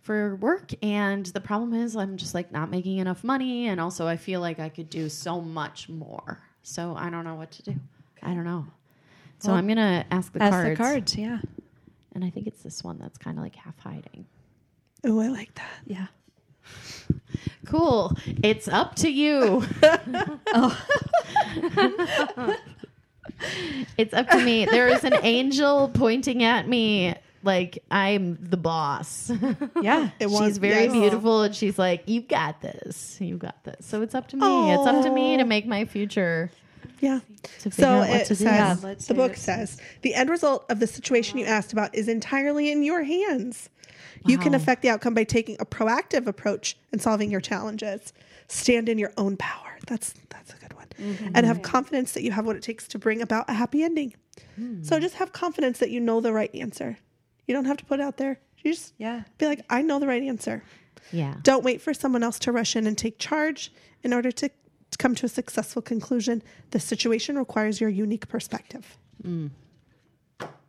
for 0.00 0.34
work 0.36 0.72
and 0.82 1.26
the 1.26 1.40
problem 1.40 1.74
is 1.74 1.94
I'm 1.94 2.16
just 2.16 2.34
like 2.34 2.50
not 2.50 2.70
making 2.70 2.98
enough 2.98 3.22
money 3.22 3.68
and 3.68 3.80
also 3.80 4.06
I 4.06 4.16
feel 4.16 4.40
like 4.40 4.58
I 4.58 4.68
could 4.68 4.90
do 4.90 5.08
so 5.08 5.40
much 5.40 5.88
more. 5.88 6.40
So 6.62 6.94
I 6.96 7.10
don't 7.10 7.24
know 7.24 7.34
what 7.36 7.50
to 7.52 7.62
do. 7.62 7.74
I 8.22 8.34
don't 8.34 8.44
know. 8.44 8.66
So 9.38 9.48
Well, 9.50 9.58
I'm 9.58 9.66
going 9.66 9.76
to 9.76 10.04
ask 10.10 10.32
the 10.32 10.42
Ask 10.42 10.52
cards. 10.52 10.70
the 10.70 10.76
cards. 10.84 11.16
Yeah. 11.16 11.38
And 12.14 12.24
I 12.24 12.30
think 12.30 12.46
it's 12.46 12.62
this 12.62 12.82
one 12.82 12.98
that's 12.98 13.16
kind 13.18 13.38
of 13.38 13.44
like 13.44 13.54
half 13.54 13.78
hiding. 13.78 14.26
Oh, 15.04 15.20
I 15.20 15.28
like 15.28 15.54
that. 15.54 15.70
Yeah. 15.86 16.06
Cool. 17.66 18.16
It's 18.42 18.66
up 18.68 18.96
to 18.96 19.10
you. 19.10 19.64
Oh. 20.52 20.76
it's 23.96 24.12
up 24.12 24.28
to 24.30 24.44
me. 24.44 24.64
There 24.64 24.88
is 24.88 25.04
an 25.04 25.14
angel 25.22 25.88
pointing 25.88 26.42
at 26.42 26.68
me 26.68 27.14
like 27.42 27.82
I'm 27.90 28.38
the 28.40 28.56
boss. 28.56 29.30
Yeah. 29.80 30.10
It 30.18 30.28
she's 30.28 30.30
wants- 30.32 30.58
very 30.58 30.84
yes. 30.84 30.92
beautiful 30.92 31.42
and 31.42 31.54
she's 31.54 31.78
like, 31.78 32.02
You 32.06 32.20
got 32.22 32.60
this. 32.60 33.18
You 33.20 33.36
got 33.36 33.62
this. 33.64 33.86
So 33.86 34.02
it's 34.02 34.14
up 34.14 34.28
to 34.28 34.36
me. 34.36 34.72
It's 34.72 34.86
up 34.86 35.02
to 35.04 35.10
me 35.10 35.36
to 35.36 35.44
make 35.44 35.66
my 35.66 35.84
future 35.84 36.50
Yeah. 37.00 37.20
to 37.60 37.70
So 37.70 38.02
it 38.02 38.26
to 38.26 38.36
says, 38.36 38.84
let's 38.84 39.06
the 39.06 39.14
book 39.14 39.32
it. 39.32 39.38
says, 39.38 39.78
the 40.02 40.14
end 40.14 40.30
result 40.30 40.66
of 40.70 40.80
the 40.80 40.86
situation 40.86 41.38
you 41.38 41.46
asked 41.46 41.72
about 41.72 41.94
is 41.94 42.08
entirely 42.08 42.70
in 42.70 42.82
your 42.82 43.02
hands. 43.02 43.68
You 44.26 44.36
can 44.36 44.54
affect 44.54 44.82
the 44.82 44.90
outcome 44.90 45.14
by 45.14 45.24
taking 45.24 45.56
a 45.60 45.64
proactive 45.66 46.26
approach 46.26 46.76
and 46.92 47.00
solving 47.00 47.30
your 47.30 47.40
challenges. 47.40 48.12
Stand 48.48 48.88
in 48.88 48.98
your 48.98 49.12
own 49.16 49.36
power. 49.38 49.78
That's 49.86 50.14
that's 50.28 50.52
a 50.52 50.56
good 50.58 50.74
one. 50.74 50.86
Mm-hmm. 50.98 51.28
And 51.34 51.46
have 51.46 51.62
confidence 51.62 52.12
that 52.12 52.22
you 52.22 52.32
have 52.32 52.44
what 52.44 52.56
it 52.56 52.62
takes 52.62 52.86
to 52.88 52.98
bring 52.98 53.22
about 53.22 53.48
a 53.48 53.54
happy 53.54 53.82
ending. 53.82 54.14
Hmm. 54.56 54.82
So 54.82 55.00
just 55.00 55.14
have 55.16 55.32
confidence 55.32 55.78
that 55.78 55.90
you 55.90 56.00
know 56.00 56.20
the 56.20 56.32
right 56.32 56.54
answer. 56.54 56.98
You 57.46 57.54
don't 57.54 57.64
have 57.64 57.78
to 57.78 57.84
put 57.84 58.00
it 58.00 58.02
out 58.02 58.18
there. 58.18 58.40
You 58.62 58.72
just 58.74 58.92
Yeah. 58.98 59.22
be 59.38 59.46
like, 59.46 59.64
I 59.70 59.80
know 59.82 59.98
the 59.98 60.06
right 60.06 60.22
answer. 60.22 60.62
Yeah. 61.12 61.36
Don't 61.42 61.64
wait 61.64 61.80
for 61.80 61.94
someone 61.94 62.22
else 62.22 62.38
to 62.40 62.52
rush 62.52 62.76
in 62.76 62.86
and 62.86 62.98
take 62.98 63.18
charge 63.18 63.72
in 64.02 64.12
order 64.12 64.30
to, 64.32 64.48
to 64.48 64.54
come 65.00 65.14
to 65.16 65.26
a 65.26 65.28
successful 65.28 65.82
conclusion. 65.82 66.42
The 66.70 66.78
situation 66.78 67.36
requires 67.36 67.80
your 67.80 67.90
unique 67.90 68.28
perspective. 68.28 68.98
Mm. 69.26 69.50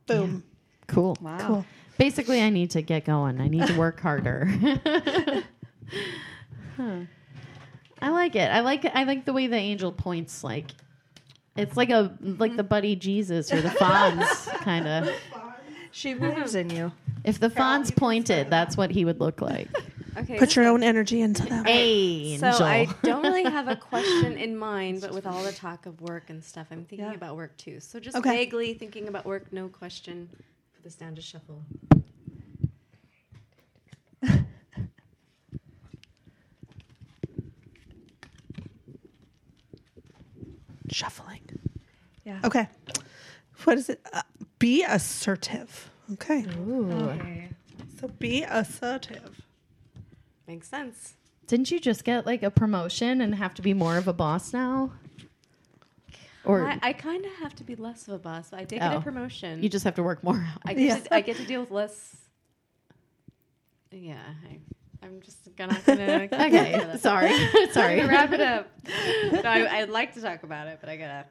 Boom. 0.07 0.43
Cool. 0.87 1.17
Wow. 1.21 1.37
Cool. 1.47 1.65
Basically 1.97 2.41
I 2.41 2.49
need 2.49 2.71
to 2.71 2.81
get 2.81 3.05
going. 3.05 3.39
I 3.39 3.47
need 3.47 3.67
to 3.67 3.77
work 3.77 3.99
harder. 3.99 4.49
Huh. 6.77 7.01
I 8.01 8.09
like 8.09 8.35
it. 8.37 8.49
I 8.49 8.61
like 8.61 8.85
I 8.85 9.03
like 9.03 9.25
the 9.25 9.33
way 9.33 9.47
the 9.47 9.57
angel 9.57 9.91
points 9.91 10.41
like 10.41 10.67
it's 11.57 11.75
like 11.75 11.89
a 11.89 12.17
like 12.21 12.55
the 12.55 12.63
buddy 12.63 12.95
Jesus 12.95 13.51
or 13.51 13.61
the 13.61 13.69
Fonz 13.69 14.47
kind 14.63 14.87
of. 14.87 15.13
She 15.91 16.13
believes 16.13 16.55
in 16.55 16.69
you. 16.69 16.93
If 17.25 17.39
the 17.41 17.49
Fonz 17.49 17.93
pointed, 17.93 18.49
that's 18.49 18.77
what 18.77 18.89
he 18.89 19.03
would 19.03 19.19
look 19.19 19.41
like. 19.41 19.67
Okay. 20.17 20.37
Put 20.37 20.55
your 20.55 20.65
own 20.65 20.83
energy 20.83 21.21
into 21.21 21.43
them. 21.43 21.65
Angel. 21.67 22.51
So 22.53 22.65
I 22.65 22.87
don't 23.03 23.23
really 23.23 23.43
have 23.43 23.67
a 23.69 23.75
question 23.77 24.37
in 24.37 24.57
mind, 24.57 24.99
but 25.01 25.13
with 25.13 25.25
all 25.25 25.43
the 25.43 25.53
talk 25.53 25.85
of 25.85 26.01
work 26.01 26.29
and 26.29 26.43
stuff, 26.43 26.67
I'm 26.71 26.83
thinking 26.85 27.07
Yeah. 27.07 27.13
about 27.13 27.35
work 27.37 27.55
too. 27.57 27.79
So 27.79 27.99
just 27.99 28.17
Okay. 28.17 28.29
vaguely 28.29 28.73
thinking 28.73 29.07
about 29.07 29.25
work, 29.25 29.53
no 29.53 29.69
question. 29.69 30.29
Put 30.75 30.83
this 30.83 30.95
down 30.95 31.15
to 31.15 31.21
shuffle. 31.21 31.63
Shuffling. 40.89 41.41
Yeah. 42.25 42.39
Okay. 42.43 42.67
What 43.63 43.77
is 43.77 43.89
it? 43.89 44.01
Uh, 44.11 44.21
be 44.59 44.83
assertive. 44.83 45.89
Okay. 46.13 46.45
Ooh. 46.67 46.91
Okay. 46.91 47.49
So 47.99 48.07
be 48.07 48.43
assertive. 48.43 49.41
Makes 50.51 50.67
sense. 50.67 51.13
Didn't 51.47 51.71
you 51.71 51.79
just 51.79 52.03
get 52.03 52.25
like 52.25 52.43
a 52.43 52.51
promotion 52.51 53.21
and 53.21 53.33
have 53.35 53.53
to 53.53 53.61
be 53.61 53.73
more 53.73 53.95
of 53.95 54.09
a 54.09 54.13
boss 54.13 54.51
now? 54.51 54.91
Or 56.43 56.67
I, 56.67 56.77
I 56.81 56.91
kind 56.93 57.23
of 57.25 57.31
have 57.35 57.55
to 57.55 57.63
be 57.63 57.75
less 57.77 58.05
of 58.09 58.15
a 58.15 58.19
boss. 58.19 58.51
I 58.51 58.65
did 58.65 58.79
get 58.79 58.91
Oh. 58.93 58.97
a 58.97 59.01
promotion. 59.01 59.63
you 59.63 59.69
just 59.69 59.85
have 59.85 59.95
to 59.95 60.03
work 60.03 60.21
more 60.25 60.45
I 60.65 60.73
get, 60.73 60.83
Yeah. 60.83 60.97
to, 60.99 61.13
I 61.15 61.21
get 61.21 61.37
to 61.37 61.45
deal 61.45 61.61
with 61.61 61.71
less. 61.71 62.17
Yeah, 63.91 64.19
I, 64.49 64.59
I'm 65.05 65.21
just 65.21 65.55
gonna. 65.55 65.79
gonna 65.85 66.23
Okay, 66.33 66.97
sorry. 66.99 67.29
Sorry 67.37 67.71
sorry. 67.71 67.95
to 68.01 68.07
wrap 68.07 68.33
it 68.33 68.41
up. 68.41 68.67
No, 69.31 69.49
I, 69.49 69.79
I'd 69.79 69.89
like 69.89 70.13
to 70.15 70.21
talk 70.21 70.43
about 70.43 70.67
it, 70.67 70.79
but 70.81 70.89
I 70.89 70.97
gotta. 70.97 71.25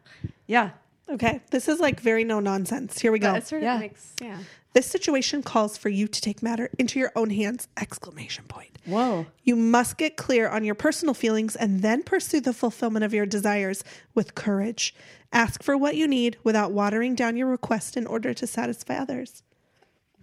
Yeah. 0.47 0.71
Okay. 1.11 1.41
This 1.51 1.69
is 1.69 1.79
like 1.79 2.01
very 2.01 2.25
no 2.25 2.41
nonsense. 2.41 2.99
Here 2.99 3.13
we 3.13 3.19
go. 3.19 3.33
But 3.35 3.47
sort 3.47 3.61
of 3.63 3.65
Yeah. 3.65 3.79
makes 3.79 4.13
yeah. 4.23 4.39
This 4.73 4.87
situation 4.87 5.43
calls 5.43 5.77
for 5.77 5.89
you 5.89 6.07
to 6.07 6.21
take 6.21 6.43
matter 6.43 6.71
into 6.79 6.99
your 6.99 7.11
own 7.17 7.31
hands! 7.31 7.67
Exclamation 7.77 8.45
point. 8.45 8.71
Whoa. 8.87 9.27
You 9.43 9.57
must 9.57 9.97
get 9.99 10.17
clear 10.17 10.49
on 10.49 10.65
your 10.65 10.75
personal 10.77 11.13
feelings 11.15 11.57
and 11.57 11.83
then 11.83 12.03
pursue 12.05 12.41
the 12.41 12.53
fulfillment 12.53 13.05
of 13.05 13.13
your 13.13 13.27
desires 13.27 13.83
with 14.15 14.35
courage. 14.35 14.95
Ask 15.33 15.63
for 15.63 15.77
what 15.77 15.97
you 15.97 16.07
need 16.07 16.37
without 16.45 16.71
watering 16.73 17.15
down 17.15 17.37
your 17.37 17.49
request 17.49 17.97
in 17.97 18.07
order 18.07 18.33
to 18.33 18.47
satisfy 18.47 18.97
others. 18.97 19.43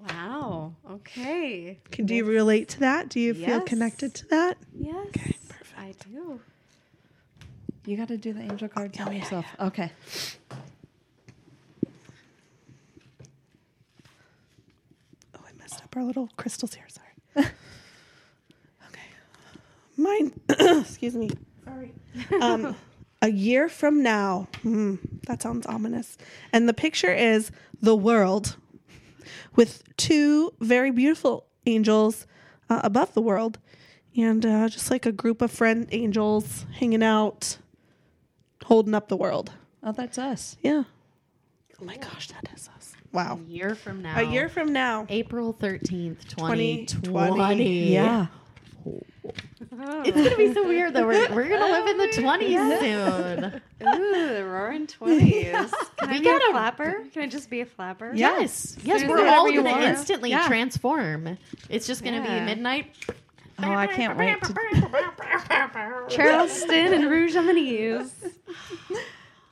Wow. 0.10 0.76
Okay. 0.90 1.80
Can, 1.92 2.06
do 2.06 2.16
you 2.16 2.24
relate 2.24 2.70
to 2.70 2.80
that? 2.82 3.10
Do 3.10 3.20
you 3.20 3.34
feel 3.34 3.62
connected 3.62 4.14
to 4.16 4.26
that? 4.28 4.58
Yes. 4.78 4.96
Okay, 5.08 5.36
perfect. 5.50 5.80
I 5.80 5.94
do. 6.10 6.40
You 7.86 7.98
got 7.98 8.08
to 8.10 8.18
do 8.18 8.34
the 8.34 8.42
angel 8.42 8.68
cards 8.68 8.98
Oh, 9.00 9.10
yeah, 9.10 9.20
yourself. 9.20 9.46
Okay. 9.60 9.92
Oh, 15.36 15.40
I 15.46 15.52
messed 15.58 15.82
up 15.82 15.87
our 15.98 16.04
little 16.04 16.30
crystals 16.38 16.74
here. 16.74 16.86
Sorry. 16.88 17.48
okay. 18.88 19.02
Mine, 19.98 20.34
excuse 20.82 21.16
me. 21.16 21.30
Sorry. 21.66 21.94
Um, 22.42 22.76
a 23.22 23.30
year 23.30 23.70
from 23.70 24.04
now. 24.04 24.48
Hmm, 24.62 24.96
that 25.28 25.42
sounds 25.42 25.66
ominous. 25.66 26.18
And 26.54 26.68
the 26.68 26.74
picture 26.74 27.14
is 27.14 27.52
the 27.82 27.96
world 27.96 28.58
with 29.56 29.84
two 29.98 30.54
very 30.60 30.92
beautiful 30.92 31.46
angels 31.66 32.26
uh, 32.70 32.82
above 32.84 33.14
the 33.14 33.22
world 33.22 33.60
and 34.18 34.46
uh, 34.46 34.68
just 34.68 34.90
like 34.90 35.06
a 35.06 35.12
group 35.12 35.42
of 35.42 35.52
friend 35.52 35.88
angels 35.92 36.66
hanging 36.80 37.04
out, 37.04 37.58
holding 38.66 38.96
up 38.96 39.08
the 39.08 39.16
world. 39.16 39.52
Oh, 39.84 39.92
that's 39.92 40.18
us. 40.18 40.58
Yeah. 40.62 40.84
Oh 41.80 41.86
my 41.86 41.98
gosh, 41.98 42.28
that 42.30 42.50
is 42.56 42.68
us. 42.76 42.77
Wow. 43.12 43.40
A 43.46 43.50
year 43.52 43.76
from 43.76 44.02
now. 44.02 44.20
A 44.20 44.24
year 44.24 44.50
from 44.50 44.74
now. 44.74 45.06
April 45.10 45.54
13th, 45.54 46.28
2020. 46.28 46.86
2020. 46.86 47.92
Yeah. 47.94 48.28
It's 49.80 50.12
going 50.16 50.30
to 50.30 50.38
be 50.38 50.54
so 50.54 50.66
weird 50.68 50.94
though. 50.94 51.06
We're, 51.06 51.30
we're 51.34 51.48
going 51.48 51.60
to 51.60 51.68
live 51.72 51.88
in 51.88 51.98
the 51.98 52.08
20s 52.08 52.80
soon. 52.80 53.62
Ooh, 53.88 54.34
the 54.36 54.46
roaring 54.46 54.88
twenties. 54.88 55.52
Can 55.98 56.10
I 56.10 56.14
We 56.14 56.20
be 56.20 56.26
gotta- 56.26 56.46
a 56.50 56.52
flapper? 56.52 57.04
Can 57.14 57.24
I 57.24 57.28
just 57.28 57.50
be 57.50 57.62
a 57.62 57.66
flapper? 57.66 58.12
Yes. 58.16 58.78
Yes, 58.84 59.02
do 59.02 59.10
we're 59.10 59.28
all 59.28 59.44
going 59.46 59.64
to 59.64 59.70
want. 59.72 59.84
instantly 59.84 60.30
Yeah. 60.32 60.48
transform. 60.48 61.38
It's 61.70 61.86
just 61.88 62.04
going 62.04 62.22
to 62.22 62.28
Yeah. 62.28 62.40
be 62.40 62.46
midnight. 62.46 62.96
Oh, 63.60 63.72
I 63.72 63.88
can't 63.88 64.18
wait 64.18 64.42
to. 64.44 64.54
Charleston 66.10 66.94
and 66.94 67.10
Rouge 67.10 67.36
on 67.36 67.48
the 67.48 67.54
knees. 67.54 68.12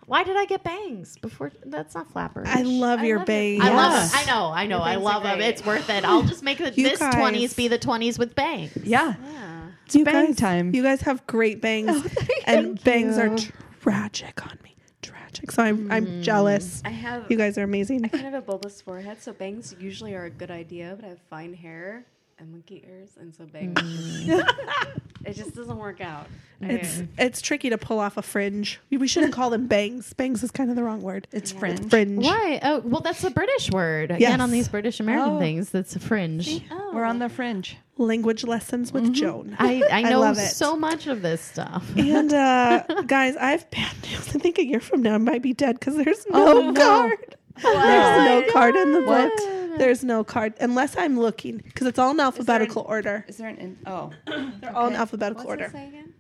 Why 0.08 0.24
did 0.24 0.38
I 0.38 0.46
get 0.46 0.64
bangs 0.64 1.18
before? 1.18 1.52
That's 1.66 1.96
not 1.96 2.12
flapper. 2.12 2.44
I 2.46 2.62
love 2.62 3.00
I 3.00 3.06
your 3.06 3.18
love 3.20 3.26
your 3.26 3.26
bangs. 3.26 3.64
I 3.64 3.70
love 3.70 3.92
Yes. 3.94 4.14
it. 4.14 4.20
I 4.20 4.32
know. 4.32 4.52
I 4.52 4.66
know. 4.68 4.80
I 4.80 4.96
love 4.96 5.24
them. 5.24 5.42
It's 5.42 5.66
worth 5.66 5.90
it. 5.90 6.06
I'll 6.06 6.22
just 6.24 6.44
make 6.44 6.60
the, 6.60 6.70
this 6.76 7.00
20s 7.00 7.56
be 7.56 7.68
the 7.68 7.80
20s 7.80 8.20
with 8.20 8.36
bangs. 8.36 8.72
Yeah. 8.84 9.16
Yeah. 9.32 9.62
It's 9.86 9.96
you 9.96 10.04
bang 10.06 10.28
guys, 10.28 10.36
time. 10.38 10.74
You 10.74 10.82
guys 10.84 11.02
have 11.02 11.26
great 11.28 11.62
bangs, 11.62 11.92
Oh, 11.94 12.26
and 12.46 12.84
bangs 12.84 13.18
are 13.18 13.36
tragic 13.82 14.46
on 14.46 14.58
me. 14.64 14.76
Tragic. 15.04 15.52
So 15.52 15.62
I'm 15.62 15.92
I'm 15.92 16.06
mm. 16.08 16.24
jealous. 16.24 16.82
I 16.84 16.90
have 16.90 17.30
You 17.30 17.38
guys 17.38 17.58
are 17.60 17.64
amazing. 17.64 18.04
I 18.04 18.08
kind 18.08 18.26
of 18.26 18.34
have 18.34 18.44
a 18.44 18.46
bulbous 18.46 18.82
forehead, 18.82 19.22
so 19.22 19.32
bangs 19.32 19.76
usually 19.80 20.16
are 20.16 20.26
a 20.26 20.30
good 20.32 20.50
idea, 20.50 20.94
but 20.96 21.06
I 21.06 21.10
have 21.10 21.20
fine 21.30 21.54
hair 21.54 22.06
and 22.38 22.52
monkey 22.52 22.84
ears, 22.88 23.10
and 23.20 23.34
so 23.34 23.46
bangs. 23.46 23.80
it 25.26 25.34
just 25.34 25.56
doesn't 25.56 25.78
work 25.78 26.02
out. 26.02 26.28
It's 26.62 27.00
I- 27.00 27.08
it's 27.18 27.42
tricky 27.42 27.70
to 27.70 27.78
pull 27.78 28.00
off 28.00 28.18
a 28.18 28.22
fringe. 28.22 28.80
We 28.90 28.98
we 28.98 29.08
shouldn't 29.08 29.34
call 29.34 29.50
them 29.50 29.68
bangs. 29.76 30.14
Bangs 30.14 30.44
is 30.44 30.52
kind 30.52 30.70
of 30.70 30.76
the 30.76 30.84
wrong 30.84 31.02
word. 31.02 31.28
It's 31.32 31.52
fringe. 31.52 31.90
Fringe. 31.90 32.24
Why? 32.24 32.60
Oh, 32.64 32.80
well, 32.86 33.02
that's 33.02 33.22
the 33.22 33.30
British 33.32 33.72
word. 33.72 34.12
Again, 34.12 34.42
on 34.42 34.52
these 34.52 34.68
British 34.68 35.00
American 35.00 35.34
Oh. 35.36 35.40
things, 35.40 35.70
that's 35.70 35.96
a 35.96 36.00
fringe. 36.00 36.62
oh. 36.72 36.92
We're 36.94 37.06
on 37.06 37.20
the 37.20 37.30
fringe. 37.30 37.78
Language 37.98 38.44
lessons 38.44 38.92
with 38.92 39.14
Joan. 39.14 39.56
I, 39.58 39.82
I 39.92 40.02
know 40.04 40.20
love 40.20 40.38
it. 40.38 40.48
so 40.48 40.76
much 40.76 41.08
of 41.08 41.22
this 41.22 41.40
stuff. 41.42 41.90
And 41.96 42.34
uh, 42.34 42.84
guys, 43.08 43.38
I 43.38 43.52
have 43.52 43.70
bad 43.72 43.96
news. 44.04 44.36
I 44.36 44.40
think 44.40 44.58
a 44.60 44.66
year 44.66 44.82
from 44.82 45.02
now 45.02 45.16
I 45.16 45.18
might 45.18 45.42
be 45.42 45.54
dead 45.54 45.80
because 45.80 45.96
there's 45.96 46.26
no 46.28 46.58
Oh, 46.58 46.72
no. 46.72 46.82
card. 46.82 47.36
There's 47.64 48.26
no 48.48 48.52
card 48.52 48.76
in 48.76 48.92
the 48.92 49.02
What? 49.04 49.32
Book. 49.78 49.80
There's 49.86 50.04
no 50.04 50.24
card 50.24 50.54
unless 50.60 50.96
I'm 50.98 51.20
looking 51.20 51.58
because 51.58 51.88
it's 51.88 52.00
all 52.00 52.12
in 52.12 52.20
alphabetical 52.20 52.86
order. 52.88 53.26
Is 53.28 53.38
there 53.38 53.50
an? 53.50 53.58
In, 53.58 53.78
oh, 53.86 54.12
They're 54.62 54.76
all 54.76 54.88
in 54.88 54.96
alphabetical 54.96 55.46
What's 55.46 55.62
order. 55.62 55.70
say 55.72 55.88
again? 55.88 56.14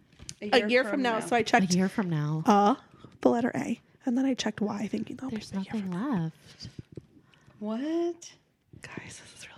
A 0.53 0.67
year, 0.69 0.83
from, 0.83 1.01
now, 1.01 1.19
so 1.21 1.35
I 1.35 1.41
checked 1.43 1.73
a 1.73 1.77
year 1.77 1.89
from 1.89 2.09
now, 2.09 2.43
uh, 2.45 2.75
the 3.21 3.29
letter 3.29 3.51
A, 3.55 3.79
and 4.05 4.17
then 4.17 4.25
I 4.25 4.33
checked 4.33 4.61
Y, 4.61 4.87
thinking, 4.87 5.17
oh, 5.23 5.29
there's 5.29 5.51
maybe 5.53 5.67
a 5.71 5.75
year 5.77 5.83
nothing 5.85 5.91
from 5.91 6.21
left. 6.23 6.69
what? 7.59 7.79
Guys, 8.81 9.21
this 9.21 9.33
is 9.37 9.47
really 9.47 9.47
scary. 9.47 9.47
A 9.47 9.53
year 9.53 9.54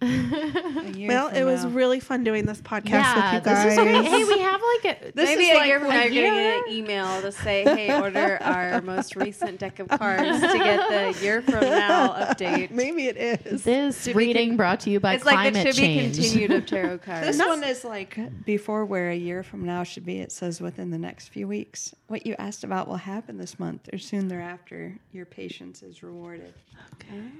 Well, 1.08 1.28
from 1.28 1.36
it 1.38 1.44
was 1.44 1.66
really 1.66 2.00
fun 2.00 2.22
doing 2.24 2.44
this 2.46 2.60
podcast 2.60 2.88
yeah, 2.90 3.34
with 3.36 3.46
you 3.46 3.52
this 3.52 3.76
guys. 3.76 4.04
is. 4.04 4.08
Hey, 4.12 4.24
we 4.24 4.38
have 4.40 4.60
like 4.82 4.84
a 5.02 5.12
This 5.12 5.28
Maybe 5.28 5.44
is 5.44 5.50
a 5.50 5.54
like 5.58 5.66
year 5.68 5.80
from 5.80 5.88
now, 5.88 6.02
you're 6.04 6.24
going 6.24 6.34
to 6.34 6.40
year? 6.42 6.58
get 6.60 6.66
an 6.68 6.72
email 6.72 7.20
to 7.22 7.32
say, 7.32 7.62
hey, 7.64 8.00
order 8.00 8.38
our 8.42 8.80
most 8.82 9.16
recent 9.16 9.58
deck 9.58 9.78
of 9.78 9.88
cards 9.88 10.40
to 10.40 10.58
get 10.58 11.14
the 11.14 11.22
year 11.24 11.42
from 11.42 11.60
now 11.60 12.08
update. 12.12 12.70
Maybe 12.70 13.06
it 13.06 13.16
is. 13.46 13.62
this 13.64 14.04
To 14.04 14.10
be 14.10 14.14
reading 14.14 14.48
con- 14.50 14.56
brought 14.56 14.80
to 14.80 14.90
you 14.90 15.00
by 15.00 15.14
it's 15.14 15.24
like 15.24 15.34
climate 15.34 15.66
it 15.66 15.74
should 15.74 15.82
change. 15.82 16.16
be 16.16 16.22
continued 16.22 16.50
of 16.52 16.66
tarot 16.66 16.98
cards. 17.04 17.26
This 17.26 17.38
one 17.46 17.64
is 17.64 17.84
like 17.84 18.44
before 18.44 18.84
where 18.84 19.10
a 19.10 19.16
year 19.16 19.42
from 19.42 19.64
now 19.64 19.82
should 19.82 20.04
be. 20.06 20.20
It 20.20 20.32
says 20.32 20.60
within 20.60 20.90
the 20.90 20.98
next 20.98 21.28
few 21.28 21.48
weeks. 21.48 21.94
What 22.08 22.26
you 22.26 22.34
asked 22.38 22.64
about 22.64 22.88
will 22.88 22.96
happen 22.96 23.36
this 23.38 23.58
month 23.58 23.88
or 23.92 23.98
soon 23.98 24.28
thereafter. 24.28 24.98
Your 25.12 25.26
patience 25.26 25.82
is 25.82 26.02
rewarded. 26.02 26.54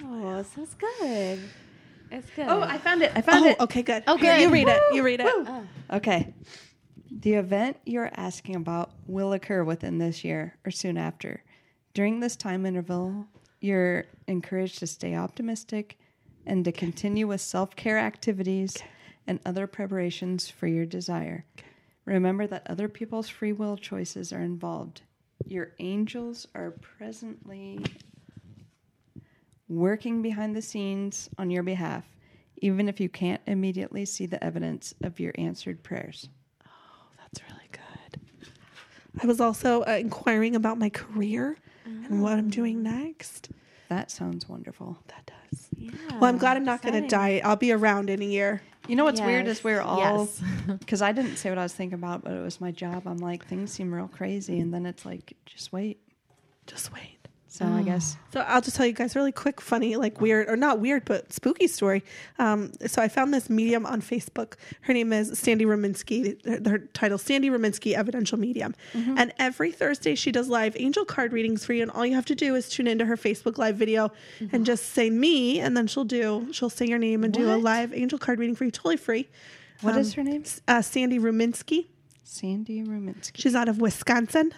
Oh, 0.04 0.36
this 0.36 0.56
is 0.58 0.74
good. 0.74 1.40
It's 2.10 2.30
good. 2.30 2.46
Oh, 2.48 2.62
I 2.62 2.78
found 2.78 3.02
it. 3.02 3.12
I 3.14 3.20
found 3.20 3.44
Oh, 3.44 3.48
it. 3.48 3.60
okay, 3.60 3.82
good. 3.82 4.02
Oh, 4.06 4.16
Here, 4.16 4.34
good. 4.36 4.42
You 4.42 4.50
read 4.50 4.68
it. 4.68 4.82
You 4.92 5.02
read 5.02 5.20
it. 5.20 5.26
Oh. 5.28 5.64
Okay. 5.92 6.34
The 7.10 7.34
event 7.34 7.78
you're 7.84 8.10
asking 8.16 8.56
about 8.56 8.90
will 9.06 9.32
occur 9.32 9.64
within 9.64 9.98
this 9.98 10.24
year 10.24 10.56
or 10.64 10.70
soon 10.70 10.96
after. 10.98 11.42
During 11.94 12.20
this 12.20 12.36
time 12.36 12.64
interval, 12.66 13.26
you're 13.60 14.04
encouraged 14.26 14.78
to 14.80 14.86
stay 14.86 15.14
optimistic 15.16 15.98
and 16.46 16.64
to 16.64 16.72
continue 16.72 17.26
with 17.26 17.40
self 17.40 17.74
care 17.76 17.98
activities 17.98 18.76
and 19.26 19.40
other 19.44 19.66
preparations 19.66 20.48
for 20.48 20.66
your 20.66 20.86
desire. 20.86 21.44
Remember 22.04 22.46
that 22.46 22.66
other 22.70 22.88
people's 22.88 23.28
free 23.28 23.52
will 23.52 23.76
choices 23.76 24.32
are 24.32 24.40
involved. 24.40 25.02
Your 25.46 25.72
angels 25.78 26.46
are 26.54 26.70
presently 26.70 27.84
working 29.68 30.22
behind 30.22 30.56
the 30.56 30.62
scenes 30.62 31.28
on 31.38 31.50
your 31.50 31.62
behalf, 31.62 32.04
even 32.58 32.88
if 32.88 33.00
you 33.00 33.08
can't 33.08 33.40
immediately 33.46 34.04
see 34.04 34.26
the 34.26 34.42
evidence 34.42 34.94
of 35.02 35.20
your 35.20 35.32
answered 35.38 35.82
prayers. 35.82 36.28
Oh, 36.66 36.70
that's 37.18 37.40
really 37.48 37.68
good. 37.72 38.20
I 39.22 39.26
was 39.26 39.40
also 39.40 39.82
uh, 39.82 39.92
inquiring 39.92 40.54
about 40.56 40.78
my 40.78 40.90
career 40.90 41.56
and 41.84 42.22
what 42.22 42.32
I'm 42.32 42.50
doing 42.50 42.82
next. 42.82 43.50
That 43.88 44.10
sounds 44.10 44.48
wonderful. 44.48 44.98
That 45.08 45.30
does. 45.50 45.68
well, 46.12 46.24
I'm 46.24 46.36
glad 46.38 46.56
I'm 46.58 46.64
not 46.64 46.82
going 46.82 47.02
to 47.02 47.08
die. 47.08 47.40
I'll 47.42 47.56
be 47.56 47.72
around 47.72 48.10
in 48.10 48.20
a 48.20 48.26
year. 48.26 48.60
You 48.86 48.96
know 48.96 49.04
what's 49.04 49.20
weird 49.20 49.46
is 49.48 49.64
we're 49.64 49.80
all 49.80 49.98
Yes. 49.98 50.42
because 50.78 51.02
I 51.02 51.12
didn't 51.12 51.36
say 51.36 51.48
what 51.50 51.58
I 51.58 51.62
was 51.62 51.72
thinking 51.74 51.94
about, 51.98 52.24
but 52.24 52.32
it 52.32 52.40
was 52.42 52.60
my 52.60 52.70
job. 52.70 53.06
I'm 53.06 53.18
like 53.18 53.46
things 53.46 53.70
seem 53.72 53.92
real 53.92 54.08
crazy, 54.08 54.60
and 54.60 54.72
then 54.72 54.86
it's 54.86 55.04
like 55.04 55.34
just 55.46 55.72
wait. 55.72 56.00
Just 56.66 56.92
wait. 56.92 57.17
So 57.50 57.64
I 57.64 57.82
guess 57.82 58.16
So 58.32 58.40
I'll 58.40 58.60
just 58.60 58.76
tell 58.76 58.84
you 58.84 58.92
guys 58.92 59.16
really 59.16 59.32
quick, 59.32 59.60
funny, 59.60 59.96
like 59.96 60.20
weird 60.20 60.50
or 60.50 60.56
not 60.56 60.80
weird, 60.80 61.06
but 61.06 61.32
spooky 61.32 61.66
story. 61.66 62.04
Um, 62.38 62.72
so 62.86 63.00
I 63.00 63.08
found 63.08 63.32
this 63.32 63.48
medium 63.48 63.86
on 63.86 64.02
Facebook. 64.02 64.54
Her 64.82 64.92
name 64.92 65.12
is 65.14 65.36
Sandy 65.38 65.64
Rominsky. 65.64 66.44
Her, 66.46 66.70
her 66.70 66.78
title 66.78 67.16
Sandy 67.16 67.48
Rominsky, 67.48 67.94
Evidential 67.94 68.38
Medium. 68.38 68.74
And 68.94 69.32
every 69.38 69.72
Thursday 69.72 70.14
she 70.14 70.30
does 70.30 70.48
live 70.48 70.76
angel 70.78 71.06
card 71.06 71.32
readings 71.32 71.64
for 71.64 71.72
you. 71.72 71.82
And 71.82 71.90
all 71.90 72.04
you 72.04 72.14
have 72.14 72.26
to 72.26 72.34
do 72.34 72.54
is 72.54 72.68
tune 72.68 72.86
into 72.86 73.06
her 73.06 73.16
Facebook 73.16 73.56
live 73.56 73.76
video 73.76 74.12
and 74.52 74.66
just 74.66 74.90
say 74.92 75.08
me, 75.08 75.58
and 75.58 75.74
then 75.76 75.86
she'll 75.86 76.04
do 76.04 76.48
she'll 76.52 76.70
say 76.70 76.86
your 76.86 76.98
name 76.98 77.24
and 77.24 77.32
do 77.32 77.50
a 77.50 77.56
live 77.56 77.94
angel 77.94 78.18
card 78.18 78.38
reading 78.38 78.54
for 78.56 78.64
you, 78.66 78.70
totally 78.70 78.98
free. 78.98 79.26
What 79.80 79.94
Um, 79.94 80.00
is 80.00 80.12
her 80.14 80.22
name? 80.22 80.44
Uh, 80.68 80.82
Sandy 80.82 81.18
Rominsky. 81.18 81.86
Sandy 82.24 82.82
Ruminsky. 82.84 83.32
She's 83.36 83.54
out 83.54 83.68
of 83.68 83.80
Wisconsin. 83.80 84.52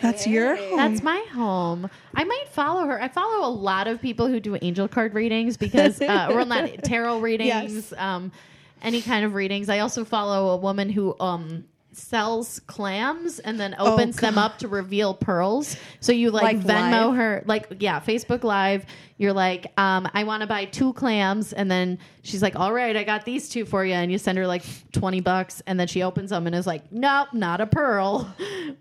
That's 0.00 0.26
your 0.26 0.56
home. 0.56 0.76
That's 0.76 1.02
my 1.02 1.24
home. 1.32 1.88
I 2.14 2.24
might 2.24 2.48
follow 2.50 2.86
her. 2.86 3.00
I 3.00 3.08
follow 3.08 3.46
a 3.46 3.50
lot 3.52 3.86
of 3.86 4.00
people 4.00 4.26
who 4.26 4.40
do 4.40 4.56
angel 4.62 4.88
card 4.88 5.14
readings 5.14 5.56
because, 5.56 6.00
uh, 6.00 6.26
well, 6.30 6.46
not 6.46 6.82
tarot 6.84 7.20
readings, 7.20 7.74
Yes. 7.74 7.92
um, 7.96 8.32
any 8.82 9.02
kind 9.02 9.24
of 9.24 9.34
readings. 9.34 9.68
I 9.68 9.78
also 9.80 10.04
follow 10.04 10.48
a 10.50 10.56
woman 10.56 10.88
who 10.90 11.14
um, 11.20 11.64
sells 11.92 12.60
clams 12.66 13.38
and 13.38 13.58
then 13.60 13.74
opens 13.78 14.16
them 14.16 14.38
up 14.38 14.58
to 14.58 14.68
reveal 14.68 15.14
pearls. 15.14 15.76
So 16.00 16.12
you 16.12 16.30
like, 16.30 16.42
Like 16.42 16.60
Venmo 16.60 17.08
live? 17.08 17.16
her, 17.16 17.42
like 17.46 17.66
yeah, 17.80 18.00
Facebook 18.00 18.44
Live. 18.44 18.84
You're 19.18 19.32
like, 19.32 19.66
um, 19.78 20.08
I 20.14 20.24
want 20.24 20.40
to 20.40 20.48
buy 20.48 20.64
two 20.64 20.94
clams, 20.94 21.52
and 21.52 21.70
then 21.70 21.98
she's 22.22 22.42
like, 22.42 22.56
all 22.58 22.72
right, 22.72 22.96
I 22.96 23.04
got 23.04 23.24
these 23.24 23.48
two 23.48 23.64
for 23.64 23.84
you, 23.84 23.92
and 23.94 24.10
you 24.10 24.18
send 24.18 24.36
her 24.36 24.48
like 24.48 24.64
twenty 24.90 25.20
bucks, 25.20 25.62
and 25.66 25.78
then 25.78 25.86
she 25.86 26.02
opens 26.02 26.30
them 26.30 26.46
and 26.48 26.56
is 26.56 26.66
like, 26.66 26.90
nope, 26.90 27.28
not 27.32 27.60
a 27.60 27.66
pearl. 27.66 28.34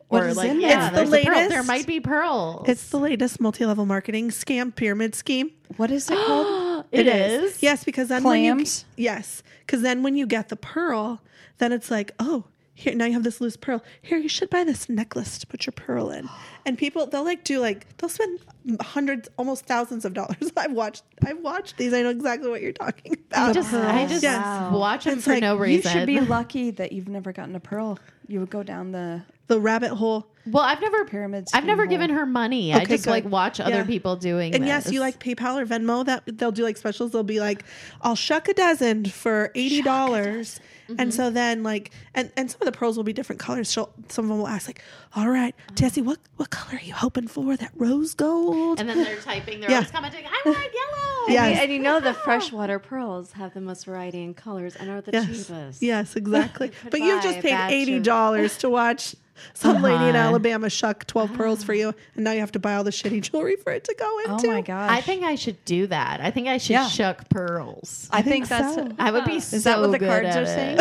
What 0.07 0.23
or 0.23 0.33
like, 0.33 0.49
in 0.49 0.61
yeah, 0.61 0.89
there? 0.89 1.03
It's 1.03 1.11
the 1.11 1.17
there's 1.17 1.23
a 1.23 1.25
pearl. 1.27 1.35
latest- 1.35 1.49
There 1.51 1.63
might 1.63 1.85
be 1.85 1.99
pearls. 1.99 2.69
It's 2.69 2.89
the 2.89 2.97
latest 2.97 3.39
multi-level 3.39 3.85
marketing 3.85 4.29
scam 4.29 4.75
pyramid 4.75 5.13
scheme. 5.15 5.51
What 5.77 5.91
is 5.91 6.09
it 6.09 6.15
called? 6.17 6.67
It 6.91 7.05
is. 7.07 7.61
Yes, 7.61 7.83
because 7.83 8.07
then 8.07 8.23
when 8.23 8.41
you 8.41 8.53
Clams? 8.55 8.85
yes, 8.97 9.43
because 9.65 9.81
then 9.83 10.01
when 10.01 10.15
you 10.15 10.25
get 10.25 10.49
the 10.49 10.55
pearl, 10.55 11.21
then 11.59 11.71
it's 11.71 11.91
like, 11.91 12.11
oh, 12.19 12.45
here 12.81 12.95
now 12.95 13.05
you 13.05 13.13
have 13.13 13.23
this 13.23 13.39
loose 13.39 13.55
pearl. 13.57 13.83
Here 14.01 14.17
you 14.17 14.27
should 14.27 14.49
buy 14.49 14.63
this 14.63 14.89
necklace 14.89 15.37
to 15.39 15.47
put 15.47 15.65
your 15.65 15.71
pearl 15.73 16.09
in. 16.09 16.27
And 16.65 16.77
people 16.77 17.05
they'll 17.07 17.23
like 17.23 17.43
do 17.43 17.59
like 17.59 17.85
they'll 17.97 18.09
spend 18.09 18.39
hundreds, 18.81 19.29
almost 19.37 19.65
thousands 19.65 20.03
of 20.05 20.13
dollars. 20.13 20.51
I've 20.57 20.71
watched 20.73 21.03
I've 21.25 21.39
watched 21.39 21.77
these. 21.77 21.93
I 21.93 22.01
know 22.01 22.09
exactly 22.09 22.49
what 22.49 22.61
you're 22.61 22.71
talking 22.73 23.13
about. 23.31 23.49
I 23.49 23.53
just, 23.53 23.73
I 23.73 24.05
just 24.07 24.23
Yes. 24.23 24.71
watch 24.73 25.03
them 25.05 25.15
It's 25.15 25.25
for 25.25 25.31
like, 25.33 25.41
no 25.41 25.61
you 25.63 25.75
You 25.77 25.81
should 25.81 26.07
be 26.07 26.19
lucky 26.37 26.71
that 26.71 26.91
you've 26.91 27.07
never 27.07 27.31
gotten 27.31 27.55
a 27.55 27.59
pearl. 27.59 27.99
You 28.27 28.39
would 28.41 28.49
go 28.49 28.63
down 28.63 28.91
the 28.91 29.21
the 29.47 29.59
rabbit 29.59 29.91
hole. 29.95 30.27
Well, 30.45 30.63
I've 30.63 30.81
never 30.81 31.05
Pyramid 31.05 31.47
I've 31.53 31.65
never 31.65 31.85
given 31.85 32.09
her 32.11 32.25
money. 32.25 32.73
I 32.73 32.77
Okay, 32.77 32.85
just 32.95 33.07
like 33.07 33.23
good. 33.23 33.31
watch 33.31 33.59
other 33.59 33.71
Yeah. 33.77 33.83
people 33.85 34.15
doing. 34.15 34.55
And 34.55 34.65
yes, 34.65 34.85
this. 34.85 34.93
you 34.93 34.99
like 34.99 35.19
PayPal 35.19 35.61
or 35.61 35.65
Venmo 35.65 36.05
that 36.05 36.23
they'll 36.25 36.51
do 36.51 36.63
like 36.63 36.77
specials. 36.77 37.11
They'll 37.11 37.23
be 37.23 37.39
like, 37.39 37.63
I'll 38.01 38.15
shuck 38.15 38.47
a 38.47 38.53
dozen 38.53 39.05
for 39.05 39.51
eighty 39.55 39.81
dollars. 39.81 40.59
And 40.97 41.13
so 41.13 41.29
then 41.29 41.63
like 41.63 41.91
and, 42.15 42.31
and 42.35 42.51
some 42.51 42.59
of 42.61 42.65
the 42.65 42.73
pearls 42.73 42.97
will 42.97 43.05
be 43.05 43.13
different 43.13 43.39
colors. 43.39 43.71
She'll, 43.71 43.89
some 44.09 44.25
of 44.25 44.29
them 44.29 44.39
will 44.39 44.47
ask 44.49 44.67
like, 44.67 44.81
All 45.15 45.29
right, 45.29 45.55
Jesse, 45.75 46.01
what 46.01 46.17
what 46.35 46.49
color 46.49 46.77
are 46.77 46.83
you 46.85 46.93
hoping 46.93 47.27
for? 47.29 47.55
That 47.55 47.71
rose 47.75 48.13
gold? 48.13 48.79
and 48.79 48.89
then 48.89 48.97
they're 49.01 49.15
typing. 49.21 49.61
They're 49.61 49.69
Yeah. 49.69 49.77
always 49.77 49.91
commenting. 49.91 50.25
I 50.25 50.41
want 50.49 50.57
yellow. 51.27 51.27
Yes. 51.29 51.59
And 51.61 51.71
you 51.71 51.79
know 51.79 52.01
the 52.01 52.13
freshwater 52.13 52.77
pearls 52.79 53.31
have 53.33 53.53
the 53.53 53.61
most 53.61 53.85
variety 53.85 54.21
in 54.23 54.33
colors 54.33 54.75
and 54.75 54.89
are 54.89 54.99
the 54.99 55.11
yes. 55.13 55.25
cheapest. 55.27 55.81
Yes, 55.81 56.15
exactly. 56.17 56.71
but 56.89 56.99
you've 56.99 57.19
buy 57.21 57.23
just 57.23 57.37
a 57.37 57.41
paid 57.41 57.51
batch 57.51 57.71
eighty 57.71 57.99
dollars 57.99 58.57
to 58.57 58.69
watch 58.69 59.15
some 59.53 59.81
lady 59.81 60.09
in 60.09 60.15
Uh-huh. 60.15 60.30
Alabama 60.31 60.69
shuck 60.69 61.05
twelve 61.07 61.31
pearls 61.33 61.63
for 61.63 61.73
you, 61.73 61.93
and 62.15 62.23
now 62.23 62.31
you 62.31 62.39
have 62.39 62.51
to 62.53 62.59
buy 62.59 62.75
all 62.75 62.83
the 62.83 62.91
shitty 62.91 63.21
jewelry 63.21 63.55
for 63.55 63.71
it 63.71 63.83
to 63.85 63.95
go 63.97 64.05
oh 64.05 64.33
into. 64.33 64.47
Oh 64.47 64.51
my 64.51 64.61
gosh! 64.61 64.89
I 64.89 65.01
think 65.01 65.23
I 65.23 65.35
should 65.35 65.63
do 65.65 65.87
that. 65.87 66.19
I 66.21 66.31
think 66.31 66.47
I 66.47 66.57
should 66.57 66.71
Yeah. 66.73 66.87
shuck 66.87 67.29
pearls. 67.29 68.09
I 68.11 68.21
think, 68.21 68.47
think 68.47 68.49
that's. 68.49 68.75
so. 68.75 68.89
I 68.99 69.11
would 69.11 69.25
be 69.25 69.35
Is 69.35 69.45
so 69.47 69.57
that 69.59 69.79
what 69.79 69.91
the 69.91 69.99
good 69.99 70.07
cards 70.09 70.27
at 70.27 70.37
are 70.37 70.41
it. 70.43 70.47
saying? 70.47 70.77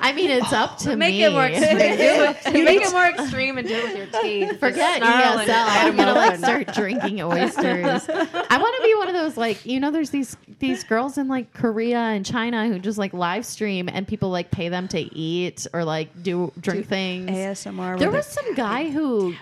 I 0.00 0.12
mean, 0.12 0.30
it's 0.30 0.52
up 0.52 0.78
to 0.78 0.96
Make 0.96 1.14
me. 1.14 1.24
it 1.24 1.32
more 1.32 1.44
extreme. 1.44 1.78
you 2.56 2.64
make 2.64 2.82
it 2.82 2.92
more 2.92 3.06
extreme 3.18 3.58
and 3.58 3.66
do 3.66 3.74
it 3.74 3.84
with 3.84 3.96
your 3.96 4.22
teeth. 4.22 4.60
Forget 4.60 5.02
ESL. 5.02 5.48
I'm 5.48 5.96
gonna 5.96 6.14
like 6.14 6.38
start 6.38 6.72
drinking 6.74 7.22
oysters. 7.22 8.08
I 8.08 8.58
want 8.58 8.76
to 8.76 8.82
be 8.82 8.94
one 8.96 9.08
of 9.08 9.14
those 9.14 9.36
like 9.36 9.64
you 9.66 9.80
know, 9.80 9.90
there's 9.90 10.10
these 10.10 10.36
these 10.58 10.84
girls 10.84 11.18
in 11.18 11.28
like 11.28 11.52
Korea 11.52 11.98
and 11.98 12.24
China 12.24 12.68
who 12.68 12.78
just 12.78 12.98
like 12.98 13.12
live 13.12 13.44
stream 13.44 13.88
and 13.88 14.06
people 14.06 14.30
like 14.30 14.50
pay 14.50 14.68
them 14.68 14.88
to 14.88 14.98
eat 14.98 15.66
or 15.72 15.84
like 15.84 16.22
do 16.22 16.52
drink 16.60 16.86
things. 16.86 17.30
ASMR. 17.30 17.98
There 17.98 18.10
was 18.10 18.26
some 18.26 18.54
guy 18.54 18.90
who 18.90 19.34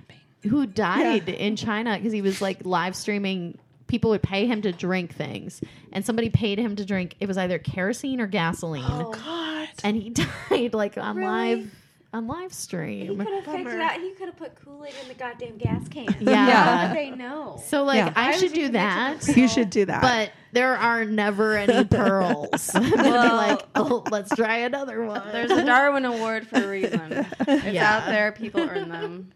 who 0.42 0.66
died 0.66 1.28
in 1.28 1.56
China 1.56 1.96
because 1.96 2.12
he 2.12 2.22
was 2.22 2.40
like 2.40 2.64
live 2.64 2.94
streaming. 2.96 3.58
People 3.88 4.10
would 4.10 4.22
pay 4.22 4.46
him 4.46 4.62
to 4.62 4.70
drink 4.72 5.14
things, 5.14 5.60
and 5.92 6.04
somebody 6.06 6.30
paid 6.30 6.58
him 6.58 6.76
to 6.76 6.84
drink. 6.84 7.16
It 7.20 7.26
was 7.26 7.36
either 7.36 7.58
kerosene 7.58 8.20
or 8.20 8.26
gasoline, 8.28 8.84
Oh 8.86 9.12
God. 9.12 9.68
and 9.82 9.96
he 9.96 10.10
died 10.50 10.74
like 10.74 10.96
on 10.96 11.16
Really? 11.16 11.56
live 11.56 11.74
on 12.12 12.26
live 12.26 12.50
He 12.52 12.56
stream. 12.56 13.18
could 13.18 13.26
have 13.26 13.44
figured 13.44 13.64
Bummer. 13.66 13.80
out. 13.82 14.00
He 14.00 14.12
could 14.12 14.26
have 14.28 14.36
put 14.36 14.54
Kool 14.54 14.82
Aid 14.84 14.94
in 15.02 15.08
the 15.08 15.14
goddamn 15.14 15.58
gas 15.58 15.86
can. 15.88 16.06
Yeah. 16.20 16.46
How 16.46 16.88
would 16.88 16.96
they 16.96 17.10
know? 17.10 17.60
So 17.66 17.82
like 17.84 17.96
Yeah. 17.98 18.12
I 18.16 18.30
Why 18.30 18.36
should 18.38 18.54
do 18.54 18.68
that. 18.70 19.26
You 19.36 19.46
should 19.46 19.68
do 19.68 19.84
that. 19.84 20.00
But 20.00 20.32
there 20.52 20.74
are 20.74 21.04
never 21.04 21.56
any 21.58 21.84
pearls. 21.88 22.70
I'm 22.74 22.82
gonna 22.90 23.02
be 23.02 23.10
Well- 23.10 23.36
like, 23.36 23.60
oh, 23.74 24.04
let's 24.10 24.34
try 24.34 24.58
another 24.58 25.04
one. 25.04 25.22
There's 25.32 25.50
a 25.50 25.64
Darwin 25.66 26.06
Award 26.06 26.46
for 26.46 26.56
a 26.64 26.66
reason. 26.68 27.26
It's 27.40 27.64
Yeah. 27.74 27.96
out 27.98 28.06
there. 28.06 28.32
People 28.32 28.60
earn 28.62 28.88
them. 28.88 29.30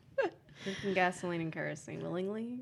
Drinking 0.65 0.95
gasoline 0.95 1.41
and 1.43 1.53
kerosene 1.53 2.01
willingly. 2.03 2.61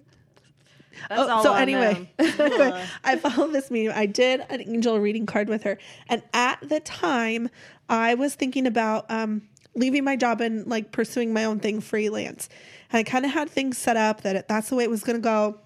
Oh, 1.11 1.43
so 1.43 1.55
anyway, 1.55 2.11
I 2.19 3.17
followed 3.17 3.53
this 3.53 3.71
medium. 3.71 3.95
I 3.97 4.07
did 4.07 4.45
an 4.49 4.61
angel 4.61 4.99
reading 4.99 5.27
card 5.27 5.49
with 5.49 5.63
her, 5.63 5.79
and 6.09 6.23
at 6.33 6.59
the 6.69 6.81
time, 6.81 7.49
I 7.89 8.15
was 8.15 8.35
thinking 8.35 8.67
about 8.67 9.11
um, 9.11 9.43
leaving 9.75 10.05
my 10.05 10.17
job 10.17 10.41
and 10.41 10.67
like 10.67 10.93
pursuing 10.93 11.33
my 11.33 11.45
own 11.45 11.61
thing 11.61 11.81
freelance. 11.81 12.49
And 12.93 12.99
I 12.99 13.03
kind 13.03 13.25
of 13.25 13.31
had 13.31 13.51
things 13.51 13.79
set 13.79 13.97
up 13.97 14.23
that 14.23 14.37
it, 14.37 14.49
that's 14.49 14.69
the 14.69 14.77
way 14.77 14.85
it 14.85 14.91
was 14.91 15.03
going 15.03 15.17
to 15.17 15.23
go. 15.23 15.59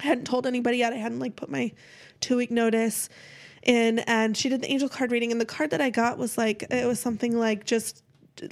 I 0.00 0.02
hadn't 0.02 0.24
told 0.24 0.46
anybody 0.46 0.78
yet. 0.78 0.92
I 0.92 0.96
hadn't 0.96 1.20
like 1.20 1.36
put 1.36 1.48
my 1.48 1.72
two 2.20 2.36
week 2.36 2.50
notice 2.50 3.08
in, 3.62 4.00
and 4.00 4.36
she 4.36 4.48
did 4.48 4.62
the 4.62 4.70
angel 4.70 4.88
card 4.88 5.12
reading, 5.12 5.32
and 5.32 5.40
the 5.40 5.46
card 5.46 5.70
that 5.70 5.80
I 5.80 5.90
got 5.90 6.18
was 6.18 6.36
like 6.36 6.64
it 6.70 6.86
was 6.86 7.00
something 7.00 7.36
like 7.38 7.64
just 7.64 8.02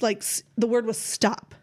like 0.01 0.23
the 0.57 0.67
word 0.67 0.85
was 0.85 0.97
stop, 0.97 1.53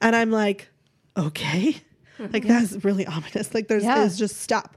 and 0.00 0.16
I'm 0.16 0.30
like, 0.30 0.68
okay. 1.16 1.76
Like 2.18 2.46
that's 2.46 2.84
really 2.84 3.06
ominous. 3.06 3.54
Like 3.54 3.68
there's 3.68 3.84
Yeah. 3.84 4.04
is 4.04 4.18
just 4.18 4.36
stop. 4.40 4.76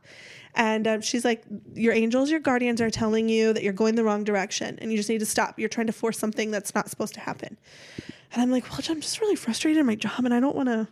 And 0.56 0.88
um, 0.88 1.02
she's 1.02 1.24
like, 1.24 1.44
Your 1.74 1.94
angels, 1.94 2.30
your 2.32 2.40
guardians 2.40 2.82
are 2.82 2.90
telling 2.90 3.30
you 3.30 3.54
that 3.54 3.64
you're 3.64 3.74
going 3.74 3.96
the 3.96 4.04
wrong 4.04 4.24
direction 4.24 4.78
and 4.82 4.92
you 4.92 4.98
just 4.98 5.10
need 5.10 5.20
to 5.20 5.26
stop. 5.26 5.60
You're 5.60 5.70
trying 5.70 5.88
to 5.88 5.94
force 5.94 6.18
something 6.18 6.52
that's 6.52 6.74
not 6.76 6.90
supposed 6.90 7.14
to 7.14 7.20
happen. 7.20 7.58
And 8.34 8.42
I'm 8.42 8.52
like, 8.52 8.70
Well, 8.70 8.80
I'm 8.90 9.02
just 9.02 9.22
really 9.22 9.36
frustrated 9.36 9.80
in 9.80 9.86
my 9.86 9.96
job 9.96 10.26
and 10.26 10.34
I 10.34 10.40
don't 10.40 10.56
want 10.56 10.70
to, 10.70 10.88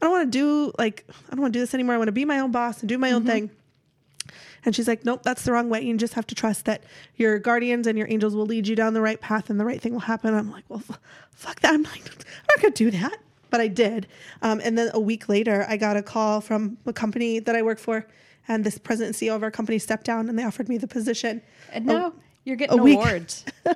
I 0.00 0.04
don't 0.04 0.10
want 0.10 0.30
to 0.32 0.38
do 0.38 0.72
like, 0.78 1.04
I 1.08 1.30
don't 1.32 1.40
want 1.40 1.52
to 1.52 1.58
do 1.58 1.62
this 1.62 1.74
anymore. 1.74 1.94
I 1.94 1.98
want 1.98 2.08
to 2.08 2.12
be 2.12 2.24
my 2.24 2.38
own 2.40 2.50
boss 2.52 2.80
and 2.80 2.88
do 2.88 2.98
my 2.98 3.12
own 3.12 3.24
thing. 3.24 3.50
And 4.64 4.74
she's 4.76 4.88
like, 4.88 5.04
Nope, 5.04 5.22
that's 5.22 5.44
the 5.44 5.52
wrong 5.52 5.70
way. 5.70 5.82
You 5.82 5.96
just 5.96 6.14
have 6.14 6.26
to 6.26 6.34
trust 6.34 6.66
that 6.66 6.82
your 7.16 7.38
guardians 7.38 7.86
and 7.86 7.96
your 7.96 8.08
angels 8.10 8.34
will 8.36 8.46
lead 8.46 8.66
you 8.68 8.76
down 8.76 8.92
the 8.92 9.00
right 9.00 9.20
path 9.20 9.48
and 9.50 9.58
the 9.58 9.64
right 9.64 9.80
thing 9.80 9.92
will 9.94 10.00
happen. 10.00 10.34
I'm 10.34 10.50
like, 10.52 10.64
Well, 10.68 10.82
f- 10.88 11.00
fuck 11.32 11.60
that. 11.60 11.72
I'm 11.74 11.82
like, 11.84 12.02
I'm 12.04 12.46
not 12.56 12.60
going 12.62 12.74
to 12.74 12.84
do 12.84 12.90
that. 12.90 13.16
But 13.50 13.60
I 13.60 13.68
did. 13.68 14.06
Um, 14.42 14.60
and 14.62 14.76
then 14.76 14.90
a 14.94 15.00
week 15.00 15.28
later, 15.28 15.64
I 15.68 15.76
got 15.76 15.96
a 15.96 16.02
call 16.02 16.40
from 16.40 16.76
a 16.86 16.92
company 16.92 17.38
that 17.38 17.56
I 17.56 17.62
work 17.62 17.78
for. 17.78 18.06
And 18.46 18.64
this 18.64 18.78
president 18.78 19.20
and 19.20 19.28
CEO 19.30 19.34
of 19.36 19.42
our 19.42 19.50
company 19.50 19.78
stepped 19.78 20.04
down 20.04 20.28
and 20.28 20.38
they 20.38 20.44
offered 20.44 20.68
me 20.68 20.78
the 20.78 20.88
position. 20.88 21.42
And 21.72 21.86
now 21.86 22.12
you're 22.44 22.56
getting 22.56 22.78
awards. 22.78 23.44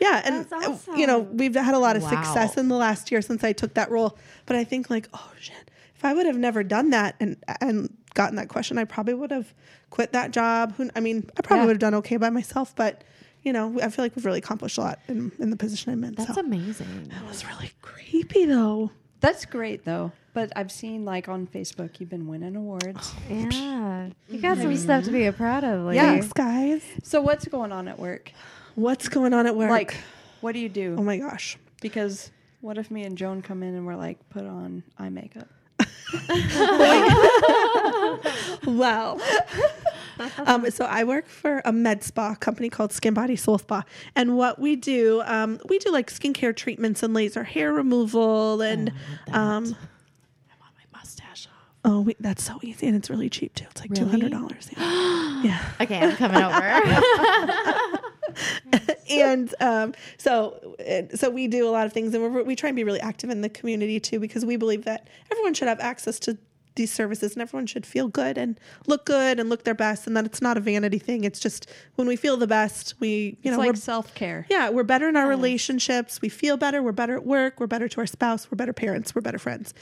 Yeah, 0.00 0.22
and 0.24 0.46
That's 0.48 0.88
uh, 0.88 0.92
you 0.96 1.06
know 1.06 1.18
we've 1.18 1.54
had 1.54 1.74
a 1.74 1.78
lot 1.78 1.94
of 1.96 2.02
Wow. 2.02 2.08
success 2.08 2.56
in 2.56 2.68
the 2.68 2.74
last 2.76 3.10
year 3.10 3.20
since 3.20 3.44
I 3.44 3.52
took 3.52 3.74
that 3.74 3.90
role. 3.90 4.16
But 4.46 4.56
I 4.56 4.64
think 4.64 4.88
like, 4.88 5.08
oh 5.12 5.30
shit, 5.38 5.70
if 5.94 6.04
I 6.06 6.14
would 6.14 6.24
have 6.24 6.38
never 6.38 6.62
done 6.62 6.88
that 6.90 7.16
and 7.20 7.36
and 7.60 7.94
gotten 8.14 8.36
that 8.36 8.48
question, 8.48 8.78
I 8.78 8.84
probably 8.84 9.12
would 9.12 9.30
have 9.30 9.52
quit 9.90 10.12
that 10.12 10.30
job. 10.30 10.74
Who, 10.76 10.88
I 10.96 11.00
mean, 11.00 11.28
I 11.36 11.42
probably 11.42 11.62
Yeah. 11.62 11.66
would 11.66 11.72
have 11.74 11.80
done 11.80 11.94
okay 11.96 12.16
by 12.16 12.30
myself, 12.30 12.74
but 12.74 13.04
you 13.48 13.54
know, 13.54 13.80
I 13.82 13.88
feel 13.88 14.04
like 14.04 14.14
we've 14.14 14.26
really 14.26 14.40
accomplished 14.40 14.76
a 14.76 14.82
lot 14.82 14.98
in, 15.08 15.32
in 15.38 15.48
the 15.48 15.56
position 15.56 15.90
I'm 15.90 16.04
in. 16.04 16.12
That's 16.12 16.34
so 16.34 16.40
amazing. 16.40 17.08
That 17.08 17.26
was 17.26 17.46
really 17.46 17.70
creepy 17.80 18.44
though. 18.44 18.90
That's 19.20 19.46
great 19.46 19.86
though. 19.86 20.12
But 20.34 20.52
I've 20.54 20.70
seen 20.70 21.06
like 21.06 21.30
on 21.30 21.46
Facebook 21.46 21.98
you've 21.98 22.10
been 22.10 22.28
winning 22.28 22.56
awards. 22.56 23.14
Yeah. 23.30 24.10
You 24.28 24.42
got 24.42 24.58
some 24.58 24.66
mm-hmm. 24.66 24.76
stuff 24.76 25.04
to 25.04 25.10
be 25.10 25.30
proud 25.32 25.64
of. 25.64 25.86
Lady. 25.86 25.96
Yeah. 25.96 26.10
Thanks, 26.10 26.26
eh? 26.26 26.30
guys. 26.34 26.82
So 27.02 27.22
what's 27.22 27.48
going 27.48 27.72
on 27.72 27.88
at 27.88 27.98
work? 27.98 28.32
What's 28.74 29.08
going 29.08 29.32
on 29.32 29.46
at 29.46 29.56
work? 29.56 29.70
Like, 29.70 29.96
what 30.42 30.52
do 30.52 30.58
you 30.58 30.68
do? 30.68 30.96
oh 30.98 31.02
my 31.02 31.16
gosh. 31.16 31.56
Because 31.80 32.30
what 32.60 32.76
if 32.76 32.90
me 32.90 33.04
and 33.04 33.16
Joan 33.16 33.40
come 33.40 33.62
in 33.62 33.74
and 33.74 33.86
we're 33.86 33.96
like, 33.96 34.18
put 34.28 34.44
on 34.44 34.82
eye 34.98 35.08
makeup? 35.08 35.48
Well, 38.66 39.20
um, 40.46 40.70
so 40.70 40.84
I 40.84 41.04
work 41.04 41.26
for 41.26 41.62
a 41.64 41.72
med 41.72 42.02
spa 42.02 42.34
company 42.34 42.68
called 42.68 42.92
Skin 42.92 43.14
Body 43.14 43.36
Soul 43.36 43.58
Spa, 43.58 43.84
and 44.14 44.36
what 44.36 44.58
we 44.58 44.76
do, 44.76 45.22
um, 45.26 45.58
we 45.68 45.78
do 45.78 45.90
like 45.90 46.10
skincare 46.10 46.54
treatments 46.54 47.02
and 47.02 47.14
laser 47.14 47.44
hair 47.44 47.72
removal, 47.72 48.60
and 48.60 48.90
um, 49.32 49.64
I 49.64 50.56
want 50.60 50.72
my 50.76 50.98
Mustache 50.98 51.46
off. 51.46 51.52
oh, 51.84 52.00
we, 52.00 52.16
that's 52.20 52.42
so 52.44 52.58
easy, 52.62 52.86
and 52.86 52.96
it's 52.96 53.10
really 53.10 53.28
cheap 53.30 53.54
too. 53.54 53.66
It's 53.70 53.80
like 53.80 53.92
two 53.94 54.04
Really? 54.04 54.10
hundred 54.12 54.32
dollars. 54.32 54.70
Yeah. 54.76 55.42
yeah. 55.44 55.64
Okay, 55.80 55.98
I'm 55.98 56.16
coming 56.16 56.42
over. 56.42 57.98
and 59.10 59.54
um, 59.60 59.94
so 60.18 60.76
so 61.14 61.30
we 61.30 61.48
do 61.48 61.66
a 61.68 61.70
lot 61.70 61.86
of 61.86 61.92
things, 61.92 62.14
and 62.14 62.22
we're, 62.22 62.42
we 62.42 62.54
try 62.56 62.68
and 62.68 62.76
be 62.76 62.84
really 62.84 63.00
active 63.00 63.30
in 63.30 63.40
the 63.40 63.48
community 63.48 63.98
too, 64.00 64.20
because 64.20 64.44
we 64.44 64.56
believe 64.56 64.84
that 64.84 65.08
everyone 65.30 65.54
should 65.54 65.68
have 65.68 65.80
access 65.80 66.18
to 66.20 66.36
these 66.78 66.90
services, 66.90 67.34
and 67.34 67.42
everyone 67.42 67.66
should 67.66 67.84
feel 67.84 68.08
good 68.08 68.38
and 68.38 68.58
look 68.86 69.04
good 69.04 69.38
and 69.38 69.50
look 69.50 69.64
their 69.64 69.74
best, 69.74 70.06
and 70.06 70.16
that 70.16 70.24
it's 70.24 70.40
not 70.40 70.56
a 70.56 70.60
vanity 70.60 70.98
thing. 70.98 71.24
It's 71.24 71.38
just 71.38 71.68
when 71.96 72.08
we 72.08 72.16
feel 72.16 72.38
the 72.38 72.46
best, 72.46 72.94
we 73.00 73.08
you 73.08 73.36
It's 73.42 73.50
know 73.52 73.58
like 73.58 73.68
we're 73.68 73.74
self 73.76 74.14
care. 74.14 74.46
yeah 74.48 74.70
we're 74.70 74.82
better 74.84 75.06
in 75.10 75.16
our 75.16 75.28
relationships. 75.28 76.22
We 76.22 76.30
feel 76.30 76.56
better. 76.56 76.82
We're 76.82 76.92
better 76.92 77.16
at 77.16 77.26
work. 77.26 77.60
We're 77.60 77.66
better 77.66 77.88
to 77.88 78.00
our 78.00 78.06
spouse. 78.06 78.50
We're 78.50 78.56
better 78.56 78.72
parents. 78.72 79.14
We're 79.14 79.20
better 79.20 79.38
friends. 79.38 79.74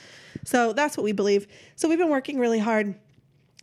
So 0.45 0.73
that's 0.73 0.97
what 0.97 1.05
we 1.05 1.13
believe. 1.13 1.47
So 1.77 1.89
we've 1.89 1.99
been 1.99 2.11
working 2.11 2.39
really 2.41 2.59
hard 2.59 2.97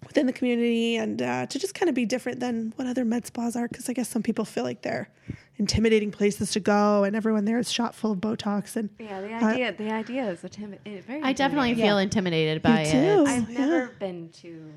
within 0.05 0.25
the 0.27 0.33
community 0.33 0.97
and 0.97 1.21
uh, 1.21 1.45
to 1.47 1.57
just 1.59 1.73
kind 1.73 1.89
of 1.89 1.95
be 1.95 2.05
different 2.05 2.39
than 2.39 2.73
what 2.75 2.87
other 2.87 3.05
med 3.05 3.25
spas 3.25 3.55
are 3.55 3.67
because 3.67 3.89
I 3.89 3.93
guess 3.93 4.09
some 4.09 4.21
people 4.21 4.45
feel 4.45 4.63
like 4.65 4.81
they're 4.81 5.09
intimidating 5.57 6.11
places 6.11 6.51
to 6.51 6.59
go 6.59 7.03
and 7.03 7.15
everyone 7.15 7.45
there 7.45 7.59
is 7.59 7.71
shot 7.71 7.93
full 7.93 8.11
of 8.11 8.19
Botox 8.19 8.75
and 8.75 8.89
Yeah, 8.99 9.21
the 9.21 9.33
Uh, 9.33 9.45
idea 9.51 9.71
the 9.73 9.91
idea 9.91 10.29
is 10.29 10.41
intimi- 10.41 10.79
very. 11.03 11.21
I 11.21 11.33
definitely 11.33 11.69
intimidating. 11.71 11.77
feel 11.77 11.97
intimidated 11.99 12.61
by 12.61 12.83
too. 12.85 12.97
it. 12.97 13.27
I've 13.27 13.49
Yeah. 13.51 13.59
never 13.59 13.87
been 13.99 14.29
to, 14.41 14.71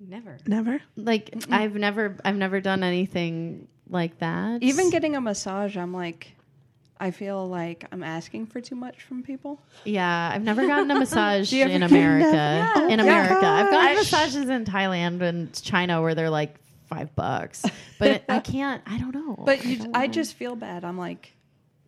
never. 0.00 0.38
never. 0.46 0.80
Like 0.96 1.34
I've 1.50 1.74
never 1.74 2.16
I've 2.24 2.36
never 2.36 2.60
done 2.60 2.82
anything 2.82 3.66
like 3.88 4.18
that. 4.18 4.62
Even 4.62 4.90
getting 4.90 5.16
a 5.16 5.20
massage, 5.20 5.76
I'm 5.76 5.92
like, 5.92 6.34
I 6.98 7.10
feel 7.10 7.46
like 7.48 7.84
I'm 7.92 8.02
asking 8.02 8.46
for 8.46 8.60
too 8.60 8.74
much 8.74 9.02
from 9.02 9.22
people. 9.22 9.60
Yeah, 9.84 10.30
I've 10.32 10.42
never 10.42 10.66
gotten 10.68 10.90
a 10.90 10.98
massage 10.98 11.52
in 11.52 11.82
America. 11.82 12.32
Never? 12.76 12.88
In 12.88 13.00
America, 13.00 13.44
I've 13.46 13.70
gotten 13.70 13.96
massages 13.96 14.48
in 14.48 14.64
Thailand 14.64 15.20
and 15.20 15.52
China 15.62 16.00
where 16.00 16.14
they're 16.14 16.30
like 16.30 16.54
five 16.86 17.14
bucks, 17.14 17.64
but 17.98 18.24
I 18.28 18.40
can't. 18.40 18.82
I 18.86 18.98
don't 18.98 19.14
know. 19.14 19.34
But 19.44 19.64
you, 19.64 19.76
don't 19.78 19.96
I 19.96 20.06
just 20.06 20.34
feel 20.34 20.56
bad. 20.56 20.84
I'm 20.84 20.98
like, 20.98 21.32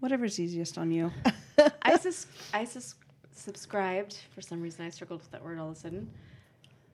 whatever's 0.00 0.38
easiest 0.38 0.78
on 0.78 0.90
you. 0.90 1.10
I 1.82 1.96
sus- 1.96 2.26
I 2.52 2.64
sus- 2.64 2.94
subscribed 3.32 4.18
for 4.34 4.40
some 4.40 4.60
reason. 4.60 4.84
I 4.84 4.90
struggled 4.90 5.20
with 5.20 5.30
that 5.32 5.42
word 5.44 5.58
all 5.58 5.70
of 5.70 5.76
a 5.76 5.80
sudden, 5.80 6.10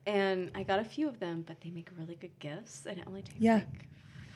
and 0.06 0.50
I 0.54 0.62
got 0.62 0.78
a 0.78 0.84
few 0.84 1.08
of 1.08 1.18
them. 1.20 1.44
But 1.46 1.60
they 1.60 1.70
make 1.70 1.88
really 1.98 2.16
good 2.16 2.38
gifts, 2.38 2.86
and 2.86 2.98
it 2.98 3.04
only 3.06 3.22
takes 3.22 3.40
Yeah. 3.40 3.54
like 3.56 3.88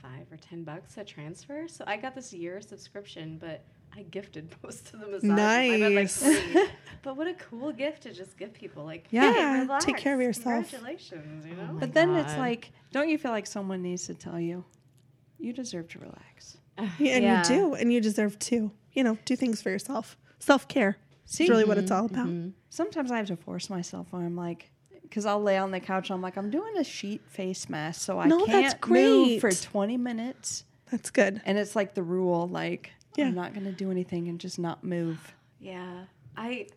five 0.03 0.27
or 0.31 0.37
ten 0.37 0.65
bucks 0.65 0.95
to 0.95 1.05
transfer. 1.05 1.67
So 1.69 1.85
I 1.87 1.97
got 1.97 2.15
this 2.15 2.33
year 2.33 2.61
subscription, 2.61 3.39
but 3.39 3.65
I 3.97 4.03
gifted 4.03 4.55
most 4.63 4.93
of 4.95 5.01
the 5.01 5.07
massages. 5.27 5.31
I 5.31 5.65
had, 5.65 5.81
like, 5.81 5.93
Nice. 5.95 6.69
but 7.03 7.17
what 7.17 7.27
a 7.27 7.35
cool 7.35 7.73
gift 7.73 8.03
to 8.05 8.13
just 8.13 8.37
give 8.37 8.53
people! 8.53 8.85
Like, 8.85 9.07
Yeah. 9.11 9.33
hey, 9.33 9.61
relax. 9.61 9.85
take 9.85 9.97
care 9.97 10.15
of 10.15 10.21
yourself. 10.21 10.71
Congratulations, 10.71 11.47
you 11.47 11.55
know. 11.55 11.67
Oh 11.71 11.73
my 11.75 11.81
But 11.81 11.95
then 11.95 12.15
it's 12.17 12.37
like, 12.37 12.71
don't 12.93 13.09
you 13.09 13.19
feel 13.19 13.31
like 13.33 13.47
someone 13.47 13.83
needs 13.83 14.07
to 14.07 14.15
tell 14.15 14.39
you, 14.41 14.65
you 15.39 15.53
deserve 15.53 15.89
to 15.89 15.99
relax? 15.99 16.59
Uh, 16.77 16.87
yeah, 16.99 17.15
and 17.17 17.25
Yeah. 17.25 17.39
you 17.43 17.49
do, 17.49 17.75
and 17.75 17.93
you 17.93 18.01
deserve 18.01 18.39
to, 18.41 18.71
you 18.93 19.05
know, 19.05 19.19
do 19.25 19.37
things 19.37 19.61
for 19.63 19.71
yourself. 19.71 20.17
Self 20.39 20.69
care 20.69 20.97
is 21.27 21.33
See? 21.35 21.49
really 21.49 21.65
what 21.65 21.79
it's 21.79 21.91
mm-hmm. 21.91 22.01
all 22.01 22.07
about. 22.07 22.27
Mm-hmm. 22.27 22.51
Sometimes 22.71 23.11
I 23.11 23.17
have 23.17 23.27
to 23.27 23.37
force 23.37 23.69
myself 23.71 24.09
when 24.13 24.25
I'm 24.25 24.37
like, 24.37 24.71
because 25.03 25.25
I'll 25.27 25.43
lay 25.43 25.57
on 25.57 25.71
the 25.71 25.81
couch. 25.81 26.11
I'm 26.11 26.21
like, 26.21 26.37
I'm 26.37 26.51
doing 26.51 26.77
a 26.77 26.85
sheet 26.85 27.23
face 27.29 27.69
mask, 27.69 28.03
so 28.03 28.19
I 28.21 28.27
No, 28.29 28.45
can't 28.45 28.75
move 28.89 29.41
great. 29.41 29.41
for 29.41 29.51
20 29.51 29.97
minutes. 29.97 30.65
That's 30.91 31.11
good. 31.11 31.41
And 31.45 31.57
it's 31.59 31.75
like 31.75 31.95
the 31.95 32.03
rule, 32.03 32.47
like 32.47 32.93
Yeah. 33.17 33.27
I'm 33.27 33.35
not 33.35 33.55
going 33.55 33.67
to 33.67 33.73
do 33.73 33.91
anything 33.91 34.29
and 34.29 34.39
just 34.39 34.59
not 34.59 34.85
move. 34.85 35.35
Yeah, 35.61 36.05
I. 36.37 36.69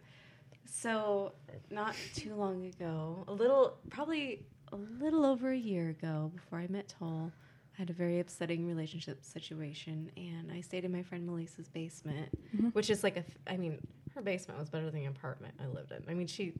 So 0.65 1.33
not 1.69 1.95
too 2.15 2.33
long 2.35 2.65
ago, 2.65 3.25
a 3.27 3.33
little, 3.33 3.77
probably 3.89 4.45
a 4.71 4.77
little 4.77 5.25
over 5.25 5.51
a 5.51 5.57
year 5.57 5.89
ago, 5.89 6.31
before 6.33 6.59
I 6.59 6.67
met 6.67 6.93
Toll, 6.97 7.31
I 7.77 7.81
had 7.81 7.89
a 7.89 7.93
very 7.93 8.19
upsetting 8.19 8.65
relationship 8.65 9.23
situation, 9.23 10.11
and 10.17 10.51
I 10.51 10.61
stayed 10.61 10.85
in 10.85 10.91
my 10.91 11.03
friend 11.03 11.25
Melissa's 11.25 11.67
basement, 11.67 12.29
mm-hmm. 12.55 12.69
which 12.69 12.89
is 12.89 13.03
like 13.03 13.17
a. 13.17 13.21
th- 13.21 13.37
I 13.47 13.57
mean, 13.57 13.79
her 14.15 14.21
basement 14.21 14.59
was 14.59 14.69
better 14.69 14.89
than 14.89 15.01
the 15.01 15.05
apartment 15.07 15.53
I 15.61 15.67
lived 15.67 15.91
in. 15.91 16.03
I 16.09 16.13
mean, 16.13 16.27
she, 16.27 16.53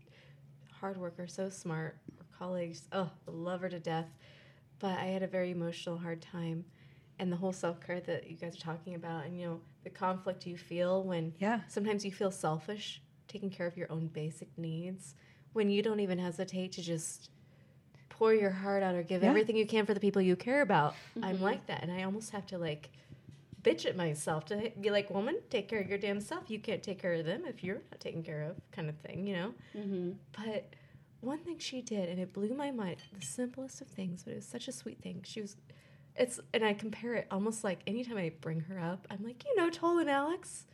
hard 0.72 0.98
worker, 0.98 1.28
so 1.28 1.50
smart. 1.50 1.98
Her 2.18 2.26
colleagues, 2.38 2.88
oh, 2.92 3.10
love 3.28 3.62
her 3.62 3.70
to 3.70 3.80
death. 3.80 4.10
But 4.80 5.00
I 5.00 5.06
had 5.06 5.24
a 5.24 5.28
very 5.28 5.52
emotional, 5.52 5.98
hard 5.98 6.22
time. 6.22 6.66
And 7.22 7.32
the 7.32 7.38
whole 7.38 7.54
self 7.54 7.80
care 7.80 8.00
that 8.02 8.30
you 8.32 8.36
guys 8.36 8.58
are 8.58 8.62
talking 8.62 8.96
about, 8.96 9.26
and 9.26 9.40
you 9.40 9.46
know, 9.46 9.62
the 9.84 9.92
conflict 9.92 10.48
you 10.48 10.58
feel 10.58 11.04
when 11.04 11.34
Yeah. 11.40 11.62
sometimes 11.68 12.04
you 12.04 12.12
feel 12.12 12.32
selfish 12.32 13.00
taking 13.28 13.52
care 13.52 13.68
of 13.68 13.78
your 13.78 13.92
own 13.92 14.08
basic 14.08 14.50
needs 14.58 15.14
when 15.54 15.70
you 15.70 15.84
don't 15.84 16.00
even 16.00 16.18
hesitate 16.18 16.72
to 16.74 16.82
just 16.82 17.30
pour 18.10 18.34
your 18.34 18.50
heart 18.50 18.82
out 18.82 18.96
or 18.96 19.04
give 19.04 19.22
Yeah. 19.22 19.30
everything 19.30 19.56
you 19.56 19.68
can 19.68 19.86
for 19.86 19.94
the 19.94 20.00
people 20.00 20.20
you 20.20 20.36
care 20.36 20.62
about. 20.62 20.96
I'm 21.22 21.36
mm-hmm. 21.36 21.44
like 21.44 21.68
that. 21.68 21.84
And 21.84 21.92
I 21.92 22.04
almost 22.04 22.32
have 22.32 22.48
to 22.48 22.58
like 22.58 22.90
bitch 23.62 23.86
at 23.86 23.96
myself 23.96 24.46
to 24.46 24.72
be 24.82 24.90
like, 24.90 25.12
woman, 25.12 25.38
take 25.52 25.70
care 25.70 25.80
of 25.80 25.88
your 25.88 26.00
damn 26.00 26.20
self. 26.20 26.50
You 26.50 26.60
can't 26.60 26.82
take 26.82 27.00
care 27.00 27.14
of 27.14 27.26
them 27.26 27.46
if 27.46 27.64
you're 27.64 27.82
not 27.92 28.00
taken 28.00 28.24
care 28.24 28.42
of, 28.42 28.60
kind 28.72 28.90
of 28.90 28.98
thing, 28.98 29.28
you 29.28 29.36
know? 29.36 29.54
Mm-hmm. 29.78 30.12
But 30.32 30.74
one 31.20 31.38
thing 31.40 31.60
she 31.60 31.82
did, 31.84 32.10
and 32.10 32.20
it 32.20 32.34
blew 32.34 32.56
my 32.56 32.72
mind, 32.72 32.98
the 33.14 33.24
simplest 33.24 33.80
of 33.82 33.88
things, 33.88 34.24
but 34.24 34.34
it 34.34 34.38
was 34.38 34.48
such 34.48 34.68
a 34.68 34.72
sweet 34.72 35.00
thing. 35.02 35.22
She 35.24 35.42
was, 35.42 35.56
it's, 36.16 36.40
and 36.54 36.64
I 36.64 36.74
compare 36.74 37.16
it 37.16 37.28
almost 37.32 37.64
like 37.64 37.80
anytime 37.88 38.18
I 38.18 38.32
bring 38.42 38.62
her 38.62 38.80
up, 38.80 39.08
I'm 39.10 39.24
like, 39.24 39.44
you 39.46 39.56
know, 39.56 39.70
Toll 39.70 40.00
and 40.00 40.10
Alex. 40.10 40.66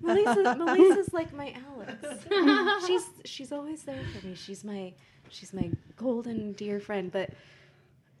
Melissa, 0.00 0.56
Melissa's 0.58 1.12
like 1.12 1.32
my 1.32 1.54
Alex. 1.68 2.24
she's 2.86 3.06
she's 3.24 3.52
always 3.52 3.82
there 3.84 4.02
for 4.12 4.26
me. 4.26 4.34
She's 4.34 4.64
my 4.64 4.92
she's 5.28 5.52
my 5.52 5.70
golden 5.96 6.52
dear 6.52 6.80
friend. 6.80 7.10
But 7.10 7.30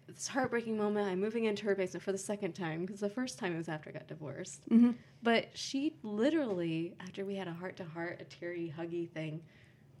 this 0.06 0.28
heartbreaking 0.28 0.76
moment, 0.76 1.08
I'm 1.08 1.20
moving 1.20 1.44
into 1.44 1.64
her 1.66 1.74
basement 1.74 2.02
for 2.02 2.12
the 2.12 2.18
second 2.18 2.52
time 2.52 2.84
because 2.84 3.00
the 3.00 3.08
first 3.08 3.38
time 3.38 3.54
it 3.54 3.58
was 3.58 3.68
after 3.68 3.90
I 3.90 3.92
got 3.92 4.06
divorced. 4.06 4.68
Mm-hmm. 4.70 4.92
But 5.22 5.48
she 5.54 5.94
literally, 6.02 6.94
after 7.00 7.24
we 7.24 7.36
had 7.36 7.48
a 7.48 7.52
heart 7.52 7.76
to 7.78 7.84
heart, 7.84 8.20
a 8.20 8.24
teary, 8.24 8.72
huggy 8.78 9.08
thing, 9.08 9.42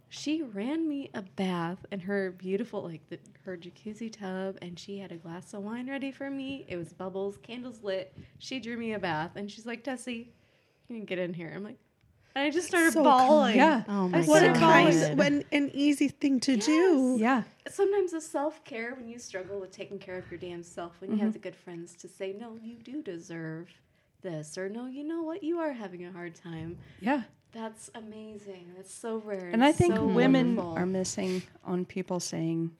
she 0.08 0.42
ran 0.42 0.88
me 0.88 1.10
a 1.14 1.22
bath 1.22 1.84
in 1.90 2.00
her 2.00 2.30
beautiful, 2.30 2.82
like 2.82 3.08
the, 3.08 3.18
her 3.44 3.56
jacuzzi 3.56 4.12
tub, 4.12 4.56
and 4.62 4.78
she 4.78 4.98
had 4.98 5.10
a 5.12 5.16
glass 5.16 5.52
of 5.54 5.62
wine 5.62 5.88
ready 5.90 6.12
for 6.12 6.30
me. 6.30 6.64
It 6.68 6.76
was 6.76 6.92
bubbles, 6.92 7.36
candles 7.42 7.82
lit. 7.82 8.16
She 8.38 8.60
drew 8.60 8.76
me 8.76 8.92
a 8.92 8.98
bath, 8.98 9.32
and 9.36 9.50
she's 9.50 9.66
like, 9.66 9.82
Tessie, 9.82 10.32
you 10.88 10.96
can 10.96 11.04
get 11.04 11.18
in 11.18 11.34
here. 11.34 11.52
I'm 11.54 11.64
like, 11.64 11.78
And 12.36 12.46
I 12.46 12.50
just 12.50 12.68
started 12.68 12.92
So 12.92 13.02
bawling. 13.02 13.56
Yeah. 13.56 13.82
Oh 13.88 14.08
my 14.08 14.18
I 14.18 14.22
What 14.22 14.42
a 14.44 14.48
What 14.48 14.56
kind, 14.56 15.18
when 15.18 15.44
an 15.50 15.70
easy 15.74 16.08
thing 16.08 16.38
to 16.40 16.56
do. 16.56 17.16
Yeah. 17.18 17.42
Sometimes 17.68 18.12
the 18.12 18.20
self 18.20 18.62
care 18.64 18.94
when 18.94 19.08
you 19.08 19.18
struggle 19.18 19.58
with 19.60 19.72
taking 19.72 19.98
care 19.98 20.18
of 20.18 20.30
your 20.30 20.38
damn 20.38 20.62
self, 20.62 21.00
when 21.00 21.10
you 21.10 21.16
Mm-hmm. 21.16 21.24
have 21.24 21.32
the 21.32 21.38
good 21.40 21.56
friends 21.56 21.94
to 21.96 22.08
say, 22.08 22.32
no, 22.38 22.56
you 22.62 22.76
do 22.76 23.02
deserve 23.02 23.68
this, 24.22 24.56
or 24.56 24.68
no, 24.68 24.86
you 24.86 25.02
know 25.04 25.22
what, 25.22 25.42
you 25.42 25.58
are 25.58 25.72
having 25.72 26.04
a 26.06 26.12
hard 26.12 26.34
time. 26.36 26.78
Yeah. 27.00 27.22
That's 27.54 27.90
amazing. 27.94 28.72
That's 28.76 28.92
so 28.92 29.18
rare. 29.24 29.48
And 29.52 29.64
I 29.64 29.72
think 29.72 29.94
so 29.96 30.04
women 30.04 30.56
wonderful. 30.56 30.76
are 30.78 30.86
missing 30.86 31.42
on 31.64 31.84
people 31.84 32.20
saying, 32.20 32.72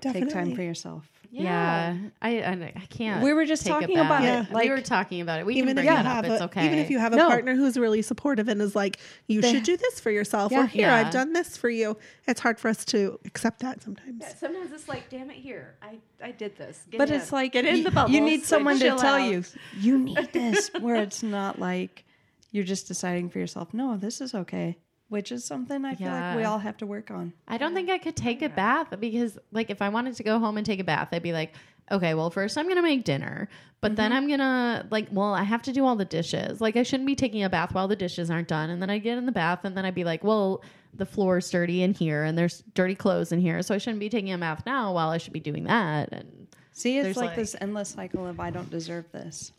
Definitely. 0.00 0.26
take 0.28 0.34
time 0.34 0.54
for 0.54 0.62
yourself. 0.62 1.08
Yeah, 1.30 1.94
I, 2.22 2.38
I 2.40 2.72
I 2.74 2.86
can't. 2.88 3.22
We 3.22 3.34
were 3.34 3.44
just 3.44 3.62
take 3.64 3.72
talking 3.74 3.96
back. 3.96 4.06
about 4.06 4.24
it, 4.50 4.54
we 4.64 4.70
were 4.70 4.80
talking 4.80 5.20
about 5.20 5.40
it. 5.40 5.44
We 5.46 5.56
even 5.56 5.76
can 5.76 5.78
if 5.78 5.84
you 5.84 5.90
it 5.90 5.98
up. 5.98 6.06
have 6.06 6.24
It's 6.24 6.40
a, 6.40 6.44
okay. 6.44 6.64
even 6.64 6.78
if 6.78 6.88
you 6.88 6.98
have 6.98 7.12
a 7.12 7.16
No. 7.16 7.26
partner 7.28 7.54
who's 7.54 7.76
really 7.78 8.00
supportive 8.00 8.48
and 8.48 8.62
is 8.62 8.74
like, 8.74 8.98
you 9.26 9.42
They- 9.42 9.52
should 9.52 9.64
do 9.64 9.76
this 9.76 10.00
for 10.00 10.10
yourself, 10.10 10.50
Yeah. 10.52 10.62
or 10.62 10.66
here 10.66 10.86
Yeah. 10.86 10.96
I've 10.96 11.12
done 11.12 11.34
this 11.34 11.54
for 11.58 11.68
you. 11.68 11.98
It's 12.26 12.40
hard 12.40 12.58
for 12.58 12.68
us 12.68 12.82
to 12.86 13.20
accept 13.26 13.60
that 13.60 13.82
sometimes. 13.82 14.22
Yeah, 14.22 14.34
sometimes 14.36 14.72
it's 14.72 14.88
like, 14.88 15.10
damn 15.10 15.28
it, 15.30 15.36
here, 15.36 15.74
I, 15.82 15.98
I 16.24 16.30
did 16.30 16.56
this. 16.56 16.82
Get 16.90 16.96
But 16.96 17.10
in. 17.10 17.16
it's 17.16 17.30
like 17.30 17.52
get 17.52 17.66
in 17.66 17.76
y- 17.76 17.82
the 17.82 17.90
bubble. 17.90 18.10
you 18.10 18.22
need 18.22 18.44
someone 18.44 18.78
to 18.78 18.96
tell 18.96 19.20
you, 19.20 19.44
you 19.78 19.98
need 20.08 20.30
this, 20.32 20.70
where 20.80 20.96
it's 20.96 21.22
not 21.22 21.58
like 21.58 22.04
you're 22.50 22.64
just 22.64 22.88
deciding 22.88 23.28
for 23.30 23.38
yourself, 23.38 23.74
no, 23.74 23.96
this 23.96 24.20
is 24.20 24.34
okay, 24.34 24.78
which 25.08 25.32
is 25.32 25.44
something 25.44 25.84
I 25.84 25.94
feel 25.94 26.08
like 26.08 26.36
we 26.36 26.44
all 26.44 26.58
have 26.58 26.76
to 26.78 26.86
work 26.86 27.10
on. 27.10 27.32
I 27.46 27.58
don't 27.58 27.74
think 27.74 27.90
I 27.90 27.98
could 27.98 28.16
take 28.16 28.42
a 28.42 28.48
bath 28.48 28.88
because, 28.98 29.38
like, 29.52 29.70
if 29.70 29.82
I 29.82 29.88
wanted 29.88 30.16
to 30.16 30.22
go 30.22 30.38
home 30.38 30.56
and 30.56 30.66
take 30.66 30.80
a 30.80 30.84
bath, 30.84 31.08
I'd 31.12 31.22
be 31.22 31.32
like, 31.32 31.54
okay, 31.90 32.14
well, 32.14 32.30
first 32.30 32.58
I'm 32.58 32.68
gonna 32.68 32.82
make 32.82 33.04
dinner, 33.04 33.48
but 33.80 33.96
then 33.96 34.10
mm-hmm. 34.10 34.16
I'm 34.16 34.28
gonna 34.28 34.86
like, 34.90 35.08
well, 35.10 35.34
I 35.34 35.42
have 35.42 35.62
to 35.62 35.72
do 35.72 35.86
all 35.86 35.96
the 35.96 36.04
dishes. 36.04 36.60
Like, 36.60 36.76
I 36.76 36.82
shouldn't 36.82 37.06
be 37.06 37.16
taking 37.16 37.44
a 37.44 37.48
bath 37.48 37.72
while 37.72 37.88
the 37.88 37.96
dishes 37.96 38.30
aren't 38.30 38.48
done, 38.48 38.70
and 38.70 38.82
then 38.82 38.90
I 38.90 38.98
get 38.98 39.18
in 39.18 39.26
the 39.26 39.32
bath, 39.32 39.60
and 39.64 39.76
then 39.76 39.84
I'd 39.84 39.94
be 39.94 40.04
like, 40.04 40.22
well, 40.22 40.62
the 40.94 41.06
floor's 41.06 41.50
dirty 41.50 41.82
in 41.82 41.94
here, 41.94 42.24
and 42.24 42.36
there's 42.36 42.62
dirty 42.74 42.94
clothes 42.94 43.32
in 43.32 43.40
here, 43.40 43.62
so 43.62 43.74
I 43.74 43.78
shouldn't 43.78 44.00
be 44.00 44.08
taking 44.08 44.32
a 44.32 44.38
bath 44.38 44.64
now 44.66 44.92
while 44.92 45.10
I 45.10 45.18
should 45.18 45.32
be 45.32 45.40
doing 45.40 45.64
that. 45.64 46.10
And 46.12 46.48
See, 46.78 46.96
it's 46.96 47.06
There's 47.06 47.16
like, 47.16 47.30
like- 47.30 47.36
this 47.36 47.56
endless 47.60 47.88
cycle 47.88 48.26
of 48.26 48.38
I 48.38 48.50
don't 48.50 48.70
deserve 48.70 49.10
this. 49.10 49.52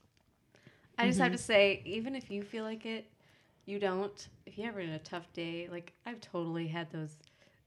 I 0.99 1.07
just 1.07 1.19
Mm-hmm. 1.19 1.21
have 1.21 1.33
to 1.33 1.39
say, 1.39 1.81
even 1.85 2.15
if 2.15 2.31
you 2.31 2.43
feel 2.43 2.65
like 2.65 2.85
it, 2.85 3.07
you 3.65 3.79
don't. 3.79 4.29
If 4.47 4.57
you're 4.57 4.69
ever 4.69 4.81
in 4.81 4.91
a 4.91 4.99
tough 4.99 5.31
day, 5.33 5.69
like 5.71 5.93
I've 6.05 6.21
totally 6.21 6.67
had 6.67 6.91
those 6.91 7.17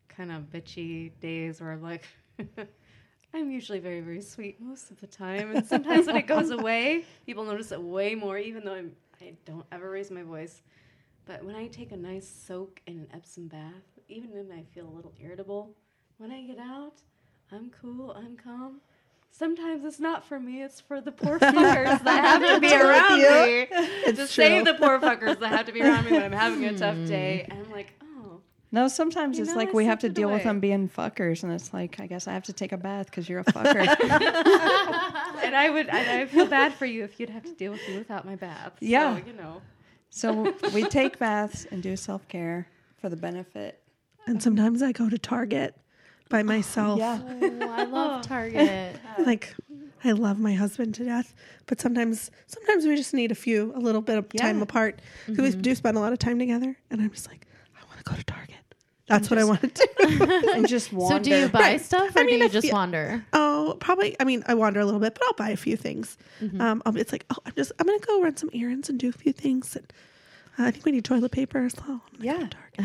kind 0.09 0.33
of 0.33 0.51
bitchy 0.51 1.13
days 1.21 1.61
where 1.61 1.73
I'm 1.73 1.83
like, 1.83 2.05
I'm 3.35 3.51
usually 3.51 3.81
very, 3.81 4.01
very 4.01 4.23
sweet 4.23 4.61
most 4.61 4.91
of 4.91 5.01
the 5.01 5.09
time, 5.09 5.51
and 5.51 5.65
sometimes 5.65 6.07
when 6.07 6.17
it 6.17 6.29
goes 6.29 6.51
away, 6.53 7.07
people 7.27 7.45
notice 7.45 7.73
it 7.73 7.83
way 7.83 8.15
more, 8.17 8.39
even 8.39 8.65
though 8.65 8.75
I'm 8.75 8.93
I 9.21 9.35
don't 9.47 9.67
ever 9.73 9.91
raise 9.91 10.11
my 10.11 10.23
voice. 10.23 10.63
But 11.27 11.45
when 11.45 11.57
I 11.57 11.69
take 11.69 11.93
a 11.93 11.97
nice 11.97 12.29
soak 12.29 12.81
in 12.87 12.99
an 12.99 13.09
Epsom 13.15 13.49
bath, 13.49 13.99
even 14.09 14.31
when 14.33 14.53
I 14.53 14.65
feel 14.75 14.89
a 14.89 14.95
little 14.97 15.15
irritable, 15.21 15.77
when 16.19 16.33
I 16.33 16.43
get 16.43 16.59
out, 16.59 17.03
I'm 17.53 17.71
cool, 17.71 18.13
I'm 18.13 18.37
calm. 18.37 18.81
Sometimes 19.35 19.83
it's 19.87 19.99
not 19.99 20.27
for 20.27 20.39
me, 20.39 20.63
it's 20.63 20.79
for 20.79 21.01
the 21.01 21.11
poor 21.23 21.39
fuckers 21.39 22.05
that 22.05 22.25
have 22.25 22.43
to 22.43 22.61
be 22.61 22.75
around 22.75 23.19
me. 23.19 23.67
It's 24.05 24.11
to 24.11 24.15
true. 24.15 24.27
save 24.27 24.65
the 24.67 24.75
poor 24.75 25.01
fuckers 25.01 25.41
that 25.41 25.49
have 25.49 25.65
to 25.67 25.73
be 25.73 25.81
around 25.81 26.05
me 26.05 26.13
when 26.13 26.23
I'm 26.23 26.33
having 26.33 26.65
a 26.67 26.77
tough 26.77 26.97
hmm. 26.97 27.07
day. 27.07 27.47
And 27.49 27.65
I'm 27.65 27.73
like, 27.73 27.95
oh, 28.03 28.43
No, 28.73 28.89
sometimes 28.89 29.39
You 29.39 29.45
it's 29.45 29.53
know, 29.53 29.59
like 29.59 29.71
I 29.71 29.73
we 29.73 29.87
have 29.87 30.01
to 30.01 30.03
slipped 30.03 30.19
it 30.19 30.21
deal 30.21 30.31
with 30.31 30.43
them 30.43 30.61
being 30.61 30.87
fuckers, 30.87 31.45
and 31.45 31.53
it's 31.53 31.73
like 31.73 31.99
I 31.99 32.07
guess 32.07 32.29
I 32.29 32.35
have 32.35 32.45
to 32.45 32.53
take 32.53 32.73
a 32.73 32.77
bath 32.77 33.07
because 33.07 33.27
you're 33.27 33.41
a 33.41 33.45
fucker. 33.45 33.87
and 35.43 35.57
I 35.57 35.71
would, 35.71 35.89
and 35.89 36.11
I 36.11 36.27
feel 36.27 36.47
bad 36.47 36.75
for 36.75 36.85
you 36.85 37.03
if 37.03 37.19
you'd 37.19 37.31
have 37.31 37.45
to 37.45 37.55
deal 37.55 37.73
with 37.73 37.89
me 37.89 37.97
without 37.97 38.27
my 38.27 38.37
bath. 38.37 38.75
Yeah. 38.81 39.17
So, 39.17 39.27
you 39.27 39.33
know. 39.33 39.63
so 40.11 40.55
we 40.75 40.85
take 40.85 41.19
baths 41.19 41.67
and 41.71 41.83
do 41.83 41.97
self 41.97 42.29
care 42.29 42.69
for 43.01 43.09
the 43.09 43.17
benefit. 43.17 43.81
And 44.27 44.43
sometimes 44.43 44.83
I 44.83 44.93
go 44.93 45.09
to 45.09 45.17
Target 45.17 45.75
by 46.33 46.43
myself. 46.55 46.99
Yeah, 46.99 47.21
oh, 47.23 47.71
I 47.71 47.85
love 47.85 48.27
Target. 48.27 48.97
Like 49.25 49.55
I 50.05 50.11
love 50.13 50.41
my 50.41 50.55
husband 50.55 50.97
to 50.97 51.05
death, 51.05 51.33
but 51.67 51.81
sometimes 51.81 52.31
sometimes 52.49 52.85
we 52.87 52.97
just 52.97 53.15
need 53.15 53.31
a 53.31 53.37
few 53.37 53.73
a 53.77 53.79
little 53.79 54.01
bit 54.01 54.19
of 54.19 54.29
time 54.33 54.57
Yeah. 54.57 54.63
apart 54.65 55.01
because 55.29 55.55
we 55.55 55.63
do 55.63 55.75
spend 55.77 55.97
a 55.97 56.01
lot 56.01 56.13
of 56.13 56.19
time 56.19 56.41
together. 56.41 56.77
And 56.91 57.01
I'm 57.01 57.11
just 57.11 57.29
like, 57.29 57.47
I 57.81 57.85
want 57.87 57.99
to 57.99 58.05
go 58.11 58.17
to 58.17 58.25
Target. 58.25 58.57
That's 59.07 59.29
what 59.31 59.39
I 59.39 59.45
want 59.45 59.61
to 59.61 59.69
do. 59.69 60.51
and 60.55 60.67
just 60.67 60.93
wander. 60.93 61.17
So, 61.17 61.23
do 61.31 61.31
you 61.39 61.49
buy 61.49 61.61
Right. 61.61 61.81
stuff 61.81 62.17
or 62.17 62.21
I 62.21 62.23
mean, 62.25 62.39
do 62.39 62.45
you 62.47 62.51
just 62.51 62.67
you- 62.67 62.73
wander? 62.73 63.25
oh, 63.35 63.77
probably. 63.79 64.17
I 64.19 64.25
mean, 64.25 64.43
I 64.49 64.55
wander 64.55 64.81
a 64.81 64.85
little 64.87 65.01
bit, 65.01 65.13
but 65.15 65.23
I'll 65.27 65.35
buy 65.35 65.51
a 65.51 65.57
few 65.57 65.77
things. 65.77 66.17
Um, 66.59 66.83
I'll- 66.87 66.97
it's 66.97 67.13
like, 67.13 67.25
oh, 67.31 67.37
I'm 67.47 67.53
just 67.55 67.71
I'm 67.79 67.87
gonna 67.87 67.99
go 68.01 68.23
run 68.23 68.37
some 68.37 68.49
errands 68.55 68.89
and 68.89 68.99
do 68.99 69.09
a 69.11 69.13
few 69.13 69.33
things. 69.33 69.77
And 69.77 69.93
uh, 70.59 70.65
I 70.65 70.71
think 70.73 70.85
we 70.87 70.93
need 70.93 71.05
toilet 71.05 71.31
paper 71.33 71.59
as 71.65 71.75
well. 71.87 72.01
I'm 72.19 72.25
gonna 72.25 72.51
go 72.79 72.85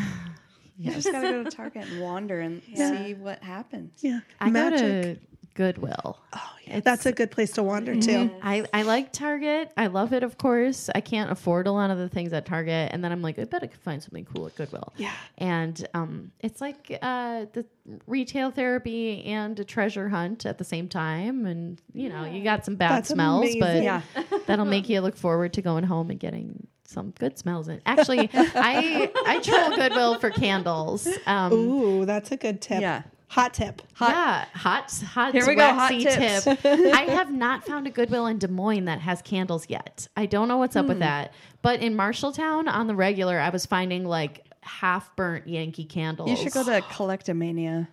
Yeah. 0.78 0.90
You 0.90 0.96
just 0.96 1.12
gotta 1.12 1.32
go 1.32 1.44
to 1.44 1.50
Target 1.50 1.88
and 1.90 2.02
wander 2.02 2.40
and 2.40 2.62
see 2.76 3.14
what 3.14 3.44
happens. 3.44 3.92
Yeah, 4.02 4.20
I 4.40 4.50
magic. 4.50 4.80
go 4.80 5.14
to 5.14 5.20
Goodwill. 5.58 6.20
Oh, 6.34 6.52
yeah. 6.68 6.82
That's 6.82 7.08
a 7.08 7.12
good 7.12 7.32
place 7.32 7.54
to 7.54 7.64
wander 7.64 8.00
too. 8.00 8.30
I, 8.44 8.64
I 8.72 8.84
like 8.84 9.12
Target. 9.12 9.72
I 9.76 9.88
love 9.88 10.14
it, 10.14 10.22
of 10.22 10.38
course. 10.38 10.88
I 10.94 11.02
can't 11.02 11.32
afford 11.32 11.66
a 11.66 11.72
lot 11.72 11.90
of 11.90 11.98
the 11.98 12.08
things 12.08 12.32
at 12.32 12.46
Target. 12.46 12.92
And 12.94 13.04
then 13.04 13.12
I'm 13.12 13.24
like, 13.24 13.40
I 13.40 13.46
bet 13.46 13.64
I 13.64 13.68
could 13.68 13.82
find 13.82 14.02
something 14.02 14.24
cool 14.26 14.46
at 14.46 14.56
Goodwill. 14.56 14.94
Yeah. 14.98 15.14
And 15.40 15.88
um, 15.96 16.32
it's 16.42 16.62
like 16.62 16.96
uh, 17.02 17.46
the 17.54 17.66
retail 18.06 18.52
therapy 18.52 19.24
and 19.24 19.60
a 19.60 19.64
treasure 19.64 20.10
hunt 20.10 20.46
at 20.46 20.60
the 20.60 20.64
same 20.64 20.88
time. 20.88 21.48
And, 21.48 21.82
you 21.92 22.10
know, 22.10 22.26
you 22.26 22.44
got 22.44 22.64
some 22.64 22.76
bad 22.76 22.92
That's 22.92 23.10
smells, 23.10 23.56
but. 23.60 23.82
Yeah. 23.82 24.04
that'll 24.46 24.66
make 24.66 24.90
you 24.90 25.02
look 25.02 25.18
forward 25.18 25.54
to 25.54 25.64
going 25.64 25.86
home 25.86 26.12
and 26.12 26.20
getting 26.20 26.68
some 26.88 27.12
good 27.20 27.38
smells 27.38 27.68
in. 27.68 27.82
Actually, 27.86 28.30
I 28.34 29.12
I 29.26 29.40
troll 29.40 29.76
Goodwill 29.76 30.18
for 30.20 30.30
candles. 30.32 31.08
Um, 31.28 31.52
Ooh, 31.54 32.06
that's 32.06 32.32
a 32.32 32.38
good 32.38 32.62
tip. 32.62 32.82
Yeah. 32.82 33.04
Hot 33.30 33.54
tip. 33.54 33.82
yeah, 34.00 34.46
hot, 34.54 34.90
hot. 35.06 35.34
Here 35.34 35.46
we 35.46 35.56
go, 35.56 35.74
hot 35.74 35.90
tips. 35.92 36.46
tip. 36.46 36.60
I 36.66 37.02
have 37.10 37.30
not 37.30 37.66
found 37.66 37.86
a 37.86 37.90
Goodwill 37.90 38.26
in 38.28 38.38
Des 38.38 38.48
Moines 38.48 38.86
that 38.86 39.02
has 39.02 39.22
candles 39.22 39.66
yet. 39.70 40.08
I 40.16 40.26
don't 40.28 40.48
know 40.48 40.56
what's 40.58 40.78
up 40.78 40.86
Hmm. 40.86 40.90
with 40.90 41.00
that. 41.00 41.34
But 41.62 41.82
in 41.82 41.94
Marshalltown, 41.98 42.70
on 42.72 42.88
the 42.88 42.96
regular, 42.96 43.38
I 43.38 43.50
was 43.50 43.66
finding 43.66 44.06
like 44.06 44.46
half 44.62 45.14
burnt 45.18 45.46
Yankee 45.46 45.84
candles. 45.84 46.30
You 46.30 46.38
should 46.38 46.54
go 46.54 46.64
to 46.64 46.80
Collectomania. 46.84 47.90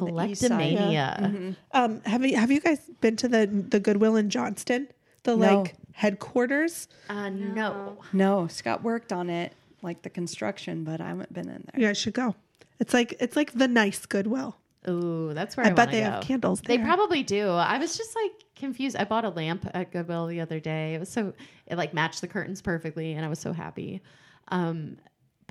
on 0.00 0.14
the 0.14 0.24
east 0.30 0.40
side. 0.40 0.50
Collectomania. 0.78 1.56
Um, 1.72 2.00
have 2.06 2.24
you 2.24 2.36
have 2.38 2.50
you 2.50 2.60
guys 2.60 2.80
been 3.02 3.16
to 3.16 3.28
the 3.28 3.46
the 3.46 3.78
Goodwill 3.78 4.16
in 4.16 4.30
Johnston? 4.30 4.88
The 5.24 5.36
No. 5.36 5.60
like 5.60 5.74
headquarters? 5.92 6.88
Uh, 7.08 7.28
no. 7.30 7.98
No, 8.12 8.46
Scott 8.46 8.82
worked 8.82 9.12
on 9.12 9.30
it, 9.30 9.52
like 9.82 10.02
the 10.02 10.10
construction, 10.10 10.84
but 10.84 11.00
I 11.00 11.08
haven't 11.08 11.32
been 11.32 11.48
in 11.48 11.64
there. 11.72 11.80
You 11.80 11.86
guys 11.86 11.98
should 11.98 12.14
go. 12.14 12.34
It's 12.78 12.92
like 12.94 13.14
it's 13.20 13.36
like 13.36 13.52
the 13.52 13.68
nice 13.68 14.04
Goodwill. 14.06 14.56
Ooh, 14.88 15.30
that's 15.32 15.56
where 15.56 15.64
I, 15.66 15.70
I 15.70 15.72
bet 15.72 15.92
they 15.92 16.00
go. 16.00 16.10
have 16.10 16.24
candles 16.24 16.60
They 16.60 16.76
probably 16.78 17.22
do. 17.22 17.48
I 17.50 17.78
was 17.78 17.96
just 17.96 18.16
like 18.16 18.32
confused. 18.56 18.96
I 18.96 19.04
bought 19.04 19.24
a 19.24 19.28
lamp 19.28 19.68
at 19.72 19.92
Goodwill 19.92 20.26
the 20.26 20.40
other 20.40 20.58
day. 20.58 20.94
It 20.94 20.98
was 20.98 21.08
so 21.08 21.32
it 21.66 21.76
like 21.76 21.94
matched 21.94 22.20
the 22.20 22.28
curtains 22.28 22.60
perfectly, 22.60 23.12
and 23.12 23.24
I 23.24 23.28
was 23.28 23.38
so 23.38 23.52
happy. 23.52 24.02
Um, 24.48 24.96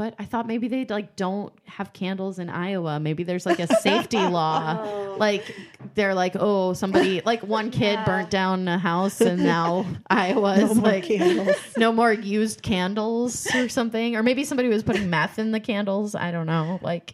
but 0.01 0.15
I 0.17 0.25
thought 0.25 0.47
maybe 0.47 0.67
they 0.67 0.83
like 0.85 1.15
don't 1.15 1.53
have 1.65 1.93
candles 1.93 2.39
in 2.39 2.49
Iowa. 2.49 2.99
Maybe 2.99 3.21
there's 3.21 3.45
like 3.45 3.59
a 3.59 3.67
safety 3.81 4.17
law. 4.17 4.79
Oh. 4.81 5.15
Like 5.19 5.55
they're 5.93 6.15
like, 6.15 6.35
oh, 6.39 6.73
somebody 6.73 7.21
like 7.23 7.43
one 7.43 7.69
kid 7.69 7.99
burnt 8.03 8.31
down 8.31 8.67
a 8.67 8.79
house, 8.79 9.21
and 9.21 9.43
now 9.43 9.85
Iowa 10.09 10.55
is 10.55 10.73
more 10.73 10.85
like 10.85 11.03
candles. 11.03 11.55
no 11.77 11.91
more 11.91 12.11
used 12.11 12.63
candles 12.63 13.45
or 13.53 13.69
something. 13.69 14.15
Or 14.15 14.23
maybe 14.23 14.43
somebody 14.43 14.69
was 14.69 14.81
putting 14.81 15.07
meth 15.07 15.37
in 15.37 15.51
the 15.51 15.59
candles. 15.59 16.15
I 16.15 16.31
don't 16.31 16.47
know. 16.47 16.79
Like. 16.81 17.13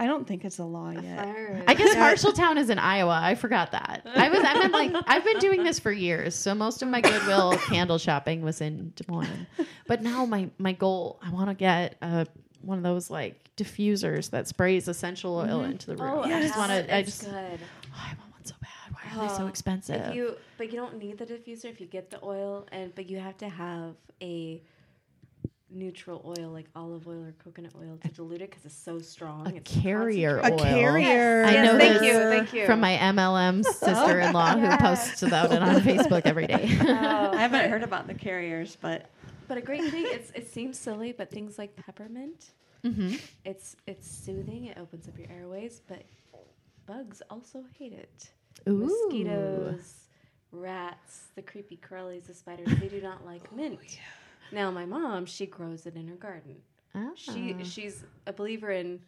I 0.00 0.06
don't 0.06 0.26
think 0.26 0.46
it's 0.46 0.58
a 0.58 0.64
law 0.64 0.88
yet. 0.90 1.18
I 1.68 1.74
guess 1.74 1.94
Marshalltown 1.94 2.56
is 2.56 2.70
in 2.70 2.78
Iowa. 2.78 3.20
I 3.22 3.34
forgot 3.34 3.72
that. 3.72 4.00
I 4.06 4.30
was. 4.30 4.40
I've 4.40 4.62
been 4.62 4.72
like. 4.72 4.94
I've 5.06 5.24
been 5.24 5.38
doing 5.40 5.62
this 5.62 5.78
for 5.78 5.92
years. 5.92 6.34
So 6.34 6.54
most 6.54 6.80
of 6.80 6.88
my 6.88 7.02
Goodwill 7.02 7.58
candle 7.68 7.98
shopping 7.98 8.40
was 8.40 8.62
in 8.62 8.94
Des 8.96 9.04
Moines. 9.08 9.46
But 9.86 10.02
now 10.02 10.24
my 10.24 10.48
my 10.56 10.72
goal. 10.72 11.20
I 11.22 11.28
want 11.30 11.50
to 11.50 11.54
get 11.54 11.96
uh, 12.00 12.24
one 12.62 12.78
of 12.78 12.82
those 12.82 13.10
like 13.10 13.36
diffusers 13.58 14.30
that 14.30 14.48
sprays 14.48 14.88
essential 14.88 15.36
oil 15.36 15.64
into 15.64 15.88
the 15.88 15.96
room. 15.96 16.14
Oh, 16.14 16.22
I 16.22 16.40
just 16.40 16.56
want 16.56 16.70
to. 16.72 16.96
I 16.96 17.02
just. 17.02 17.20
good. 17.24 17.30
Oh, 17.30 18.02
I 18.02 18.14
want 18.18 18.32
one 18.32 18.44
so 18.44 18.54
bad. 18.62 18.94
Why 18.94 19.22
are 19.22 19.28
they 19.28 19.34
so 19.34 19.44
Oh, 19.44 19.48
expensive? 19.48 20.00
If 20.08 20.14
you, 20.14 20.36
but 20.56 20.72
you 20.72 20.78
don't 20.78 20.96
need 20.98 21.18
the 21.18 21.26
diffuser 21.26 21.66
if 21.66 21.78
you 21.78 21.86
get 21.86 22.08
the 22.08 22.24
oil, 22.24 22.66
and 22.72 22.94
but 22.94 23.10
you 23.10 23.18
have 23.18 23.36
to 23.36 23.50
have 23.50 23.96
a 24.22 24.62
neutral 25.72 26.22
oil 26.38 26.50
like 26.50 26.66
olive 26.74 27.06
oil 27.06 27.24
or 27.24 27.32
coconut 27.44 27.72
oil 27.80 27.96
to 28.02 28.08
dilute 28.08 28.42
it 28.42 28.50
because 28.50 28.64
it's 28.64 28.74
so 28.74 28.98
strong. 28.98 29.46
a 29.46 29.54
it's 29.56 29.72
carrier 29.80 30.38
A 30.38 30.50
oil. 30.52 30.58
carrier. 30.58 31.44
I 31.46 31.52
Yes, 31.52 31.64
know 31.72 31.78
thank 31.78 31.92
this 31.94 32.02
you, 32.02 32.12
thank 32.18 32.52
you. 32.52 32.66
from 32.66 32.80
my 32.80 32.96
MLM 32.96 33.64
sister-in-law 33.64 34.58
who 34.58 34.76
posts 34.78 35.22
about 35.22 35.52
it 35.52 35.62
on 35.62 35.76
Facebook 35.82 36.22
every 36.24 36.46
day. 36.46 36.64
I 36.80 37.36
haven't 37.36 37.70
heard 37.70 37.82
about 37.82 38.06
the 38.06 38.14
carriers, 38.14 38.76
but 38.80 39.10
But 39.48 39.58
a 39.58 39.60
great 39.60 39.84
thing, 39.90 40.04
it's 40.08 40.30
it 40.32 40.48
seems 40.50 40.78
silly, 40.78 41.12
but 41.12 41.30
things 41.30 41.58
like 41.58 41.74
peppermint, 41.76 42.50
Mm-hmm. 42.84 43.16
it's 43.44 43.76
it's 43.86 44.10
soothing. 44.10 44.64
It 44.66 44.78
opens 44.78 45.06
up 45.06 45.18
your 45.18 45.28
airways, 45.30 45.82
but 45.86 46.02
bugs 46.86 47.20
also 47.30 47.62
hate 47.78 47.92
it. 47.92 48.30
Ooh. 48.68 48.86
Mosquitoes, 48.86 50.08
rats, 50.50 51.28
the 51.34 51.42
creepy 51.42 51.78
crawlies, 51.78 52.24
the 52.26 52.34
spiders, 52.34 52.68
they 52.80 52.88
do 52.88 53.00
not 53.02 53.24
like 53.26 53.52
mint. 53.54 53.98
Now 54.52 54.70
my 54.70 54.84
mom, 54.86 55.26
she 55.26 55.46
grows 55.46 55.86
it 55.86 55.96
in 55.96 56.08
her 56.08 56.16
garden. 56.16 56.56
She 57.14 57.54
Ah. 57.58 57.62
she's 57.62 58.04
a 58.26 58.32
believer 58.32 58.70
in 58.72 59.00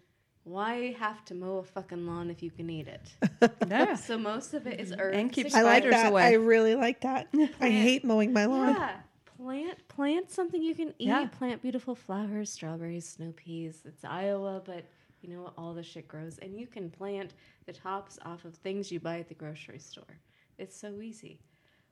why 0.44 0.93
have 0.98 1.24
to 1.27 1.35
mow 1.35 1.59
a 1.59 1.62
fucking 1.64 2.06
lawn 2.06 2.31
if 2.31 2.43
you 2.43 2.51
can 2.51 2.69
eat 2.70 2.89
it. 2.89 3.14
Yeah. 3.69 3.94
So 3.94 4.19
most 4.19 4.55
of 4.55 4.66
it 4.66 4.78
is 4.81 4.93
herbs. 4.97 5.16
And 5.16 5.32
keep 5.32 5.52
I 5.55 5.62
like 5.62 5.89
that. 5.90 6.10
away. 6.10 6.23
I 6.24 6.32
really 6.35 6.74
like 6.77 7.01
that. 7.01 7.28
I 7.60 7.70
hate 7.70 8.05
mowing 8.05 8.32
my 8.32 8.44
lawn. 8.47 8.74
Yeah. 8.74 8.97
Plant 9.36 9.89
plant 9.89 10.31
something 10.31 10.62
you 10.62 10.74
can 10.77 10.89
eat. 10.98 11.09
Yeah. 11.09 11.27
Plant 11.27 11.62
beautiful 11.62 11.94
flowers, 11.97 12.51
strawberries, 12.51 13.09
snow 13.09 13.32
peas. 13.35 13.82
It's 13.85 14.05
Iowa, 14.05 14.62
but 14.64 14.85
you 15.23 15.28
know 15.35 15.43
what? 15.43 15.55
All 15.59 15.74
the 15.74 15.82
shit 15.82 16.06
grows. 16.06 16.39
And 16.39 16.56
you 16.59 16.66
can 16.69 16.89
plant 16.90 17.32
the 17.66 17.73
tops 17.73 18.19
off 18.24 18.44
of 18.44 18.55
things 18.56 18.93
you 18.93 19.01
buy 19.01 19.19
at 19.19 19.28
the 19.28 19.35
grocery 19.35 19.78
store. 19.81 20.19
It's 20.59 20.77
so 20.77 21.01
easy. 21.01 21.40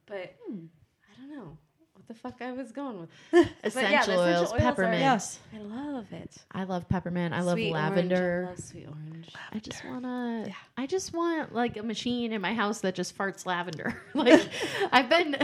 But 0.06 0.36
Hmm. 0.46 0.66
I 1.12 1.20
don't 1.20 1.36
know 1.36 1.58
what 2.00 2.08
the 2.08 2.14
fuck 2.14 2.40
I 2.40 2.52
was 2.52 2.72
going 2.72 3.00
with. 3.00 3.10
But 3.30 3.48
Essential 3.62 3.90
yeah, 3.90 4.04
the 4.06 4.12
essential 4.12 4.20
oils, 4.20 4.38
oils 4.38 4.52
are- 4.52 4.58
peppermint. 4.58 5.00
Yes. 5.00 5.38
I 5.54 5.58
love 5.58 6.12
it. 6.12 6.36
I 6.52 6.64
love 6.64 6.88
peppermint. 6.88 7.34
I 7.34 7.42
love 7.42 7.54
Sweet 7.54 7.72
orange, 7.72 7.74
lavender. 7.74 8.44
I 8.46 8.50
love 8.50 8.58
sweet 8.58 8.86
orange. 8.88 9.32
I 9.52 9.58
just 9.58 9.84
wanna. 9.84 10.46
I 10.76 10.86
just 10.86 11.12
want 11.12 11.54
like 11.54 11.76
a 11.76 11.82
machine 11.82 12.32
in 12.32 12.40
my 12.40 12.54
house 12.54 12.80
that 12.80 12.94
just 12.94 13.16
farts 13.16 13.46
lavender. 13.46 14.00
like 14.14 14.48
I've 14.92 15.08
been. 15.10 15.36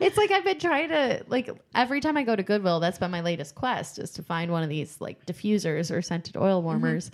it's 0.00 0.16
like 0.16 0.30
I've 0.30 0.44
been 0.44 0.58
trying 0.58 0.90
to 0.90 1.24
like 1.28 1.50
every 1.74 2.00
time 2.00 2.16
I 2.16 2.22
go 2.22 2.36
to 2.36 2.42
Goodwill. 2.42 2.80
That's 2.80 2.98
been 2.98 3.10
my 3.10 3.22
latest 3.22 3.54
quest 3.54 3.98
is 3.98 4.10
to 4.12 4.22
find 4.22 4.52
one 4.52 4.62
of 4.62 4.68
these 4.68 5.00
like 5.00 5.24
diffusers 5.26 5.94
or 5.94 6.02
scented 6.02 6.36
oil 6.36 6.58
mm-hmm. 6.58 6.66
warmers. 6.66 7.10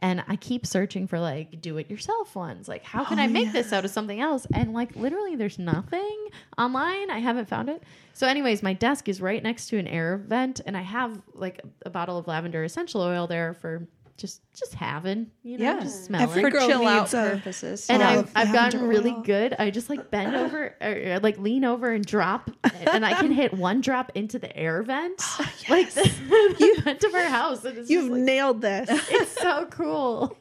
And 0.00 0.24
I 0.28 0.36
keep 0.36 0.66
searching 0.66 1.06
for 1.06 1.18
like 1.20 1.60
do 1.60 1.78
it 1.78 1.90
yourself 1.90 2.34
ones. 2.34 2.68
Like, 2.68 2.84
how 2.84 3.04
can 3.04 3.18
I 3.18 3.26
oh, 3.26 3.30
make 3.30 3.52
this 3.52 3.72
out 3.72 3.84
of 3.84 3.90
something 3.90 4.20
else? 4.20 4.46
And 4.52 4.72
like, 4.72 4.96
literally, 4.96 5.36
there's 5.36 5.58
nothing 5.58 6.28
online. 6.58 7.10
I 7.10 7.18
haven't 7.18 7.48
found 7.48 7.68
it. 7.68 7.82
So, 8.12 8.26
anyways, 8.26 8.62
my 8.62 8.72
desk 8.72 9.08
is 9.08 9.20
right 9.20 9.42
next 9.42 9.66
to 9.68 9.78
an 9.78 9.86
air 9.86 10.18
vent, 10.18 10.60
and 10.66 10.76
I 10.76 10.82
have 10.82 11.20
like 11.32 11.60
a 11.86 11.90
bottle 11.90 12.18
of 12.18 12.26
lavender 12.26 12.64
essential 12.64 13.00
oil 13.00 13.26
there 13.26 13.54
for 13.54 13.86
just 14.16 14.42
just 14.54 14.74
having, 14.74 15.30
you 15.42 15.58
know, 15.58 15.64
Yeah. 15.64 15.80
just 15.80 16.04
smelling. 16.04 16.28
Every 16.28 16.42
For 16.42 16.50
girl 16.50 16.68
chill 16.68 16.86
uh, 16.86 16.90
out 16.90 17.00
needs 17.00 17.14
a- 17.14 17.30
purposes. 17.30 17.90
and 17.90 18.02
I've, 18.02 18.30
I've 18.36 18.52
gotten 18.52 18.86
really 18.86 19.10
oil. 19.10 19.22
good. 19.22 19.54
I 19.58 19.70
just 19.70 19.90
like 19.90 20.10
bend 20.10 20.36
over, 20.36 20.74
or, 20.80 21.14
or, 21.14 21.18
like 21.20 21.38
lean 21.38 21.64
over 21.64 21.90
and 21.90 22.04
drop, 22.04 22.50
and 22.86 23.04
I 23.04 23.14
can 23.14 23.32
hit 23.32 23.52
one 23.52 23.80
drop 23.80 24.12
into 24.14 24.38
the 24.38 24.56
air 24.56 24.82
vent, 24.82 25.16
oh, 25.22 25.52
like 25.68 25.90
the, 25.94 26.02
the 26.02 26.80
vent 26.82 27.02
of 27.04 27.14
our 27.14 27.24
house. 27.24 27.64
And 27.64 27.78
it's 27.78 27.90
You've 27.90 28.10
like, 28.10 28.22
nailed 28.22 28.60
this. 28.60 28.88
it's 29.10 29.32
so 29.32 29.66
cool. 29.70 30.36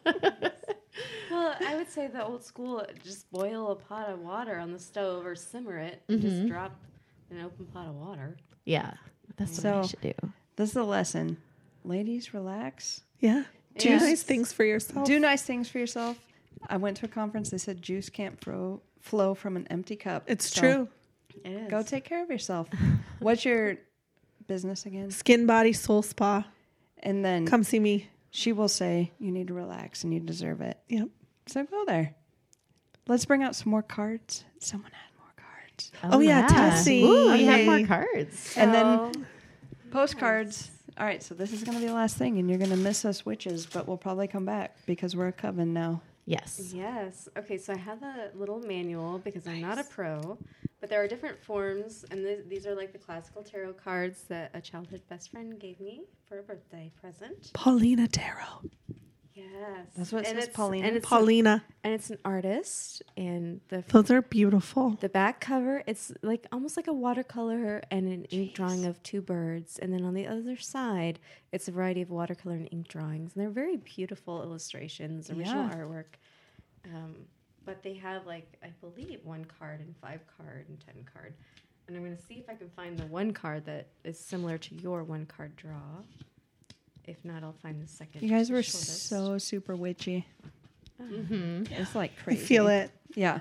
Well, 1.31 1.55
I 1.65 1.75
would 1.75 1.89
say 1.89 2.07
the 2.07 2.23
old 2.23 2.43
school 2.43 2.85
just 3.03 3.29
boil 3.31 3.71
a 3.71 3.75
pot 3.75 4.09
of 4.09 4.19
water 4.19 4.59
on 4.59 4.71
the 4.71 4.79
stove 4.79 5.25
or 5.25 5.35
simmer 5.35 5.79
it 5.79 6.03
and 6.07 6.21
just 6.21 6.35
mm-hmm. 6.35 6.49
drop 6.49 6.75
an 7.31 7.41
open 7.41 7.65
pot 7.65 7.87
of 7.87 7.95
water. 7.95 8.37
yeah, 8.65 8.93
that's 9.37 9.63
what 9.63 9.73
I 9.73 9.81
should 9.87 10.01
do. 10.01 10.13
This 10.55 10.69
is 10.69 10.75
a 10.75 10.83
lesson. 10.83 11.37
Ladies, 11.83 12.33
relax. 12.35 13.01
Yeah. 13.19 13.43
Do 13.77 13.89
Yes. 13.89 14.01
nice 14.01 14.23
things 14.23 14.53
for 14.53 14.63
yourself. 14.63 15.07
Do 15.07 15.19
nice 15.19 15.41
things 15.43 15.69
for 15.69 15.79
yourself. 15.79 16.17
I 16.69 16.77
went 16.77 16.97
to 16.97 17.05
a 17.05 17.09
conference. 17.09 17.49
They 17.49 17.57
said 17.57 17.81
juice 17.81 18.09
can't 18.09 18.39
flow, 18.39 18.81
flow 19.01 19.33
from 19.33 19.55
an 19.57 19.67
empty 19.69 19.95
cup. 19.95 20.23
it's 20.27 20.49
So 20.53 20.61
true. 20.61 20.89
It 21.43 21.49
is. 21.51 21.69
Go 21.71 21.81
take 21.83 22.03
care 22.05 22.23
of 22.23 22.29
yourself. 22.29 22.69
What's 23.19 23.43
your 23.45 23.77
business 24.47 24.85
again? 24.85 25.09
Skin 25.11 25.45
Body 25.45 25.73
Soul 25.73 26.01
Spa. 26.03 26.45
And 26.99 27.25
then 27.25 27.45
Come 27.47 27.63
see 27.63 27.79
me. 27.79 28.07
she 28.29 28.53
will 28.53 28.67
say, 28.69 29.11
You 29.19 29.31
need 29.31 29.47
to 29.47 29.53
relax 29.53 30.03
and 30.03 30.13
you 30.13 30.19
deserve 30.19 30.61
it. 30.61 30.77
Yep. 30.89 31.09
So 31.47 31.63
go 31.65 31.83
there. 31.85 32.15
Let's 33.07 33.25
bring 33.25 33.43
out 33.43 33.55
some 33.55 33.71
more 33.71 33.81
cards. 33.83 34.45
Someone 34.59 34.91
had 34.91 35.17
more 35.19 35.33
cards. 35.35 35.91
Oh, 36.03 36.09
oh 36.13 36.19
yeah, 36.19 36.47
Tessie. 36.47 37.03
Ooh, 37.03 37.31
we 37.33 37.43
have 37.45 37.65
more 37.65 37.85
cards. 37.85 38.53
And 38.55 38.73
then 38.73 39.25
postcards. 39.91 40.69
All 40.97 41.05
right, 41.05 41.23
so 41.23 41.33
this 41.33 41.51
is 41.51 41.63
going 41.63 41.75
to 41.75 41.81
be 41.81 41.87
the 41.87 41.93
last 41.93 42.17
thing, 42.17 42.37
and 42.37 42.47
you're 42.47 42.59
going 42.59 42.69
to 42.69 42.77
miss 42.77 43.03
us 43.03 43.25
witches, 43.25 43.65
but 43.65 43.87
we'll 43.87 43.97
probably 43.97 44.27
come 44.27 44.45
back 44.45 44.75
because 44.85 45.15
we're 45.15 45.27
a 45.27 45.31
coven 45.31 45.73
now. 45.73 46.01
Yes. 46.25 46.71
Yes. 46.73 47.27
Okay, 47.37 47.57
so 47.57 47.73
I 47.73 47.77
have 47.77 48.01
a 48.03 48.29
little 48.35 48.59
manual 48.59 49.17
because 49.19 49.47
I'm 49.47 49.61
not 49.61 49.79
a 49.79 49.83
pro, 49.83 50.37
but 50.79 50.89
there 50.89 51.01
are 51.03 51.07
different 51.07 51.41
forms, 51.43 52.05
and 52.11 52.23
th- 52.23 52.45
these 52.47 52.67
are 52.67 52.75
like 52.75 52.93
the 52.93 52.99
classical 52.99 53.41
tarot 53.43 53.73
cards 53.73 54.23
that 54.29 54.51
a 54.53 54.61
childhood 54.61 55.01
best 55.09 55.31
friend 55.31 55.59
gave 55.59 55.79
me 55.81 56.03
for 56.29 56.39
a 56.39 56.43
birthday 56.43 56.91
present. 57.01 57.51
Paulina 57.53 58.07
Tarot. 58.07 58.69
Yes. 59.35 59.87
That's 59.95 60.11
what 60.11 60.25
it 60.25 60.29
and 60.29 60.39
says, 60.39 60.49
Paulina. 60.49 60.87
And 60.87 60.97
it's, 60.97 61.07
Paulina. 61.07 61.63
and 61.83 61.93
it's 61.93 62.09
an 62.09 62.19
artist, 62.23 63.01
and 63.17 63.61
the 63.69 63.83
Those 63.87 64.11
are 64.11 64.21
beautiful. 64.21 64.91
The 65.01 65.09
back 65.09 65.39
cover, 65.39 65.83
it's 65.87 66.11
like 66.21 66.45
almost 66.51 66.77
like 66.77 66.87
a 66.87 66.93
watercolor 66.93 67.81
and 67.89 68.07
an 68.07 68.25
ink 68.25 68.53
drawing 68.53 68.85
of 68.85 69.01
two 69.01 69.21
birds. 69.21 69.79
And 69.79 69.91
then 69.91 70.03
on 70.05 70.13
the 70.13 70.27
other 70.27 70.57
side, 70.57 71.19
it's 71.51 71.67
a 71.67 71.71
variety 71.71 72.01
of 72.01 72.11
watercolor 72.11 72.55
and 72.55 72.69
ink 72.71 72.87
drawings. 72.87 73.33
And 73.35 73.43
they're 73.43 73.49
very 73.49 73.77
beautiful 73.77 74.43
illustrations, 74.43 75.29
original 75.31 75.65
Yeah. 75.67 75.75
artwork. 75.75 76.15
Um, 76.85 77.15
but 77.65 77.81
they 77.81 77.95
have 77.95 78.25
like, 78.27 78.57
I 78.61 78.67
believe, 78.81 79.19
one 79.23 79.45
card 79.45 79.79
and 79.79 79.95
five 79.97 80.21
card 80.37 80.65
and 80.69 80.79
ten 80.79 81.05
card. 81.11 81.33
And 81.87 81.97
I'm 81.97 82.03
going 82.03 82.15
to 82.15 82.23
see 82.23 82.35
if 82.35 82.49
I 82.49 82.55
can 82.55 82.69
find 82.69 82.97
the 82.97 83.05
one 83.07 83.31
card 83.33 83.65
that 83.65 83.87
is 84.03 84.19
similar 84.19 84.57
to 84.57 84.75
your 84.75 85.03
one 85.03 85.25
card 85.25 85.55
draw. 85.55 86.03
If 87.05 87.17
not, 87.23 87.43
I'll 87.43 87.55
find 87.61 87.81
the 87.81 87.87
second. 87.87 88.21
You 88.23 88.29
guys 88.29 88.49
were 88.49 88.63
shortest. 88.63 89.07
so 89.07 89.37
super 89.37 89.75
witchy. 89.75 90.25
It's 90.99 91.95
like 91.95 92.11
crazy. 92.23 92.41
I 92.41 92.45
feel 92.47 92.67
it. 92.67 92.91
Yeah. 93.15 93.39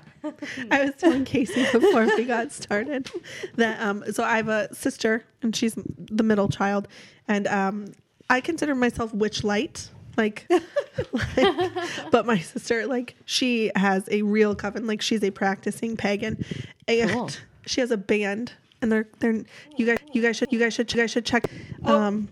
I 0.69 0.85
was 0.85 0.95
telling 0.97 1.23
Casey 1.25 1.63
before 1.71 2.05
we 2.05 2.25
got 2.25 2.51
started 2.51 3.09
that 3.55 3.81
um 3.81 4.03
so 4.11 4.23
I 4.23 4.37
have 4.37 4.49
a 4.49 4.73
sister 4.75 5.23
and 5.41 5.55
she's 5.55 5.73
the 5.75 6.23
middle 6.23 6.47
child 6.49 6.87
and 7.27 7.47
um 7.47 7.93
I 8.29 8.41
consider 8.41 8.75
myself 8.75 9.13
witch 9.13 9.43
light 9.43 9.89
like, 10.15 10.47
like 11.11 11.71
but 12.11 12.25
my 12.27 12.37
sister 12.37 12.85
like 12.85 13.15
she 13.25 13.71
has 13.75 14.07
a 14.11 14.21
real 14.21 14.53
coven 14.55 14.85
like 14.85 15.01
she's 15.01 15.23
a 15.23 15.31
practicing 15.31 15.97
pagan 15.97 16.43
and 16.87 17.09
Cool. 17.09 17.29
she 17.65 17.81
has 17.81 17.89
a 17.89 17.97
band 17.97 18.51
and 18.83 18.91
they're 18.91 19.07
they're 19.19 19.41
you 19.77 19.85
guys 19.87 19.97
you 20.11 20.21
guys 20.21 20.35
should 20.35 20.51
you 20.51 20.59
guys 20.59 20.73
should 20.73 20.93
you 20.93 20.99
guys 21.01 21.09
should 21.09 21.25
check 21.25 21.49
um 21.85 22.27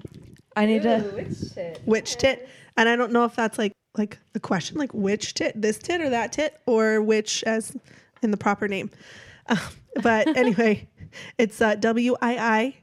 I 0.55 0.65
need 0.65 0.83
to. 0.83 0.99
which 1.85 2.17
tit? 2.17 2.47
and 2.77 2.87
I 2.89 2.95
don't 2.95 3.11
know 3.11 3.25
if 3.25 3.35
that's 3.35 3.57
like 3.57 3.73
like 3.97 4.17
the 4.33 4.39
question 4.39 4.77
like 4.77 4.93
which 4.93 5.33
tit 5.33 5.59
this 5.61 5.77
tit 5.77 5.99
or 6.01 6.09
that 6.09 6.31
tit 6.31 6.59
or 6.65 7.01
which 7.01 7.43
as 7.43 7.75
in 8.21 8.31
the 8.31 8.37
proper 8.37 8.67
name. 8.67 8.89
Um, 9.47 9.57
but 10.01 10.27
anyway 10.37 10.87
it's 11.37 11.61
uh, 11.61 11.75
w-i-i-t-c-h-t-i-i-t 11.75 12.73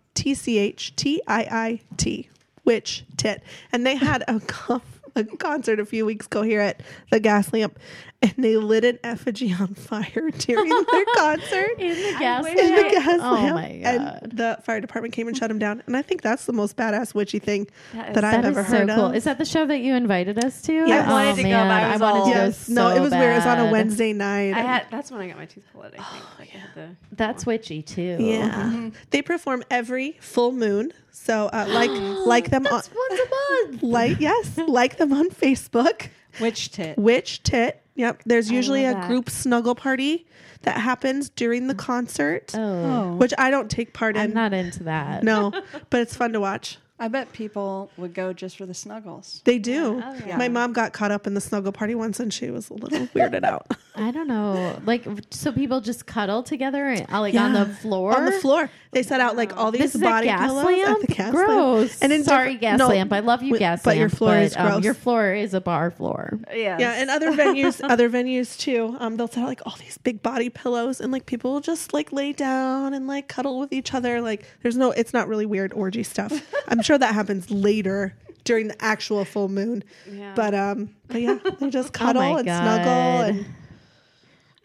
which 2.68 3.06
tit? 3.16 3.42
And 3.72 3.86
they 3.86 3.96
had 3.96 4.24
a, 4.28 4.38
con- 4.46 4.82
a 5.16 5.24
concert 5.24 5.80
a 5.80 5.84
few 5.84 6.04
weeks 6.06 6.26
ago 6.26 6.42
here 6.42 6.60
at 6.60 6.82
the 7.10 7.20
gas 7.20 7.52
lamp 7.52 7.78
and 8.20 8.34
they 8.38 8.56
lit 8.56 8.84
an 8.84 8.98
effigy 9.04 9.52
on 9.58 9.74
fire 9.74 10.30
during 10.38 10.68
their 10.70 11.04
concert 11.16 11.70
In 11.78 11.88
the 11.90 12.16
gas 12.18 12.46
in 12.46 12.56
the 12.56 12.90
gas 12.90 13.20
Oh 13.22 13.32
lamp. 13.34 13.54
my 13.54 13.76
god. 13.78 14.18
And 14.22 14.32
the 14.32 14.58
fire 14.64 14.80
department 14.80 15.14
came 15.14 15.28
and 15.28 15.36
shut 15.36 15.48
them 15.48 15.58
down. 15.60 15.82
And 15.86 15.96
I 15.96 16.02
think 16.02 16.22
that's 16.22 16.44
the 16.46 16.52
most 16.52 16.76
badass 16.76 17.14
witchy 17.14 17.38
thing 17.38 17.68
that, 17.92 18.10
is- 18.10 18.16
I've 18.16 18.22
That 18.42 18.44
ever 18.44 18.60
is 18.60 18.66
heard 18.66 18.88
so 18.88 18.94
cool. 18.96 19.04
of. 19.06 19.14
Is 19.14 19.24
that 19.24 19.38
the 19.38 19.44
show 19.44 19.66
that 19.66 19.78
you 19.80 19.94
invited 19.94 20.44
us 20.44 20.62
to? 20.62 20.72
Yes. 20.72 21.08
I 21.08 21.12
wanted 21.12 21.42
to 21.42 21.48
oh, 21.48 21.50
go, 21.50 21.58
but 21.58 21.70
I 21.70 21.92
was 21.92 22.00
I 22.02 22.04
wanted 22.04 22.18
all- 22.20 22.26
to 22.26 22.32
go 22.34 22.44
yes. 22.44 22.68
no, 22.68 22.88
it 22.96 23.00
was 23.00 23.10
weird. 23.12 23.32
It 23.32 23.36
was 23.36 23.46
on 23.46 23.58
a. 23.60 23.70
Wednesday 23.70 24.12
night. 24.12 24.54
I 24.54 24.60
had, 24.62 24.86
that's 24.90 25.10
when 25.12 25.20
I 25.20 25.28
got 25.28 25.36
my 25.36 25.46
tooth 25.46 25.64
pulled, 25.72 25.84
I 25.86 25.90
think. 25.90 26.02
Oh, 26.02 26.32
like 26.40 26.50
I 26.54 26.58
had 26.58 26.74
the, 26.74 26.88
That's 27.12 27.46
witchy 27.46 27.82
too. 27.82 28.16
yeah. 28.18 28.50
Mm-hmm. 28.50 28.88
They 29.10 29.22
perform 29.22 29.62
every 29.70 30.16
full 30.20 30.50
moon. 30.52 30.92
So 31.24 31.46
uh, 31.52 31.66
like 31.68 31.90
like 32.26 32.50
them 32.50 32.66
on 32.66 32.72
Once 32.72 32.90
a 32.92 33.66
month. 33.66 33.82
like 33.82 34.20
yes, 34.20 34.58
like 34.66 34.96
them 34.96 35.12
on 35.12 35.30
Facebook. 35.30 36.08
Which 36.38 36.70
tit? 36.70 36.96
Witch 36.96 37.42
tit. 37.42 37.82
Yep. 37.96 38.22
There's 38.24 38.50
usually 38.50 38.84
a 38.84 38.94
that. 38.94 39.08
group 39.08 39.28
snuggle 39.28 39.74
party 39.74 40.26
that 40.62 40.78
happens 40.78 41.28
during 41.30 41.66
the 41.66 41.74
concert, 41.74 42.52
Oh, 42.54 43.16
which 43.16 43.34
I 43.36 43.50
don't 43.50 43.68
take 43.70 43.92
part 43.92 44.16
in. 44.16 44.22
I'm 44.22 44.32
not 44.34 44.52
into 44.52 44.84
that. 44.84 45.24
no, 45.24 45.52
but 45.90 46.00
it's 46.00 46.16
fun 46.16 46.32
to 46.32 46.40
watch. 46.40 46.78
I 47.00 47.08
bet 47.08 47.32
people 47.32 47.90
would 47.96 48.12
go 48.14 48.32
just 48.32 48.56
for 48.56 48.66
the 48.66 48.74
snuggles. 48.74 49.40
They 49.44 49.58
do. 49.58 50.02
Oh, 50.04 50.16
yeah. 50.26 50.36
My 50.36 50.48
mom 50.48 50.72
got 50.72 50.92
caught 50.92 51.12
up 51.12 51.26
in 51.28 51.34
the 51.34 51.40
snuggle 51.40 51.70
party 51.72 51.94
once, 51.94 52.18
and 52.18 52.32
she 52.32 52.50
was 52.50 52.70
a 52.70 52.74
little 52.74 53.06
weirded 53.14 53.44
out. 53.44 53.66
I 54.00 54.10
don't 54.10 54.28
know. 54.28 54.80
Like, 54.84 55.04
so 55.30 55.52
people 55.52 55.80
just 55.80 56.06
cuddle 56.06 56.42
together, 56.42 56.86
and, 56.86 57.06
uh, 57.12 57.20
like 57.20 57.34
on 57.34 57.52
the 57.52 57.66
floor. 57.66 58.16
On 58.16 58.24
the 58.24 58.32
floor, 58.32 58.70
they 58.92 59.02
set 59.02 59.20
out 59.20 59.36
like 59.36 59.56
all 59.56 59.70
these 59.70 59.80
This 59.82 59.94
is 59.96 60.00
body 60.02 60.28
a 60.28 60.30
gas 60.30 60.46
pillows 60.48 60.64
lamp. 60.64 61.02
at 61.02 61.08
the 61.08 61.14
gas 61.14 61.30
gross. 61.32 61.88
lamp. 61.90 61.92
And 62.02 62.12
in 62.12 62.24
sorry, 62.24 62.54
different- 62.54 62.60
gas 62.60 62.78
no, 62.78 62.88
lamp. 62.88 63.12
I 63.12 63.20
love 63.20 63.42
you, 63.42 63.50
wi- 63.50 63.58
gas 63.58 63.82
but 63.82 63.90
lamp. 63.90 64.00
your 64.00 64.08
floor 64.08 64.36
is 64.38 64.56
um, 64.56 64.66
gross. 64.68 64.84
your 64.84 64.94
floor 64.94 65.32
is 65.32 65.54
a 65.54 65.60
bar 65.60 65.90
floor. 65.90 66.38
yeah. 66.52 66.76
Yeah, 66.78 66.92
and 66.92 67.10
other 67.10 67.32
venues, 67.36 67.80
other 67.82 68.08
venues 68.08 68.58
too. 68.58 68.96
Um, 69.00 69.16
they'll 69.16 69.28
set 69.28 69.42
out 69.42 69.48
like 69.48 69.62
all 69.66 69.76
these 69.80 69.98
big 69.98 70.22
body 70.22 70.48
pillows, 70.50 71.00
and 71.00 71.12
like 71.12 71.26
people 71.26 71.52
will 71.52 71.60
just 71.60 71.92
like 71.92 72.12
lay 72.12 72.32
down 72.32 72.94
and 72.94 73.06
like 73.06 73.28
cuddle 73.28 73.58
with 73.58 73.72
each 73.72 73.94
other. 73.94 74.20
Like, 74.20 74.44
there's 74.62 74.76
no, 74.76 74.90
it's 74.92 75.12
not 75.12 75.28
really 75.28 75.46
weird 75.46 75.72
orgy 75.72 76.02
stuff. 76.02 76.32
I'm 76.68 76.82
sure 76.82 76.96
that 76.98 77.14
happens 77.14 77.50
later 77.50 78.16
during 78.44 78.68
the 78.68 78.82
actual 78.82 79.24
full 79.26 79.48
moon. 79.48 79.84
Yeah. 80.10 80.32
But 80.34 80.54
um, 80.54 80.90
but 81.08 81.20
yeah, 81.20 81.38
they 81.60 81.68
just 81.68 81.92
cuddle 81.92 82.22
Oh 82.22 82.36
and 82.36 82.46
God. 82.46 82.62
snuggle 82.62 83.20
and 83.36 83.46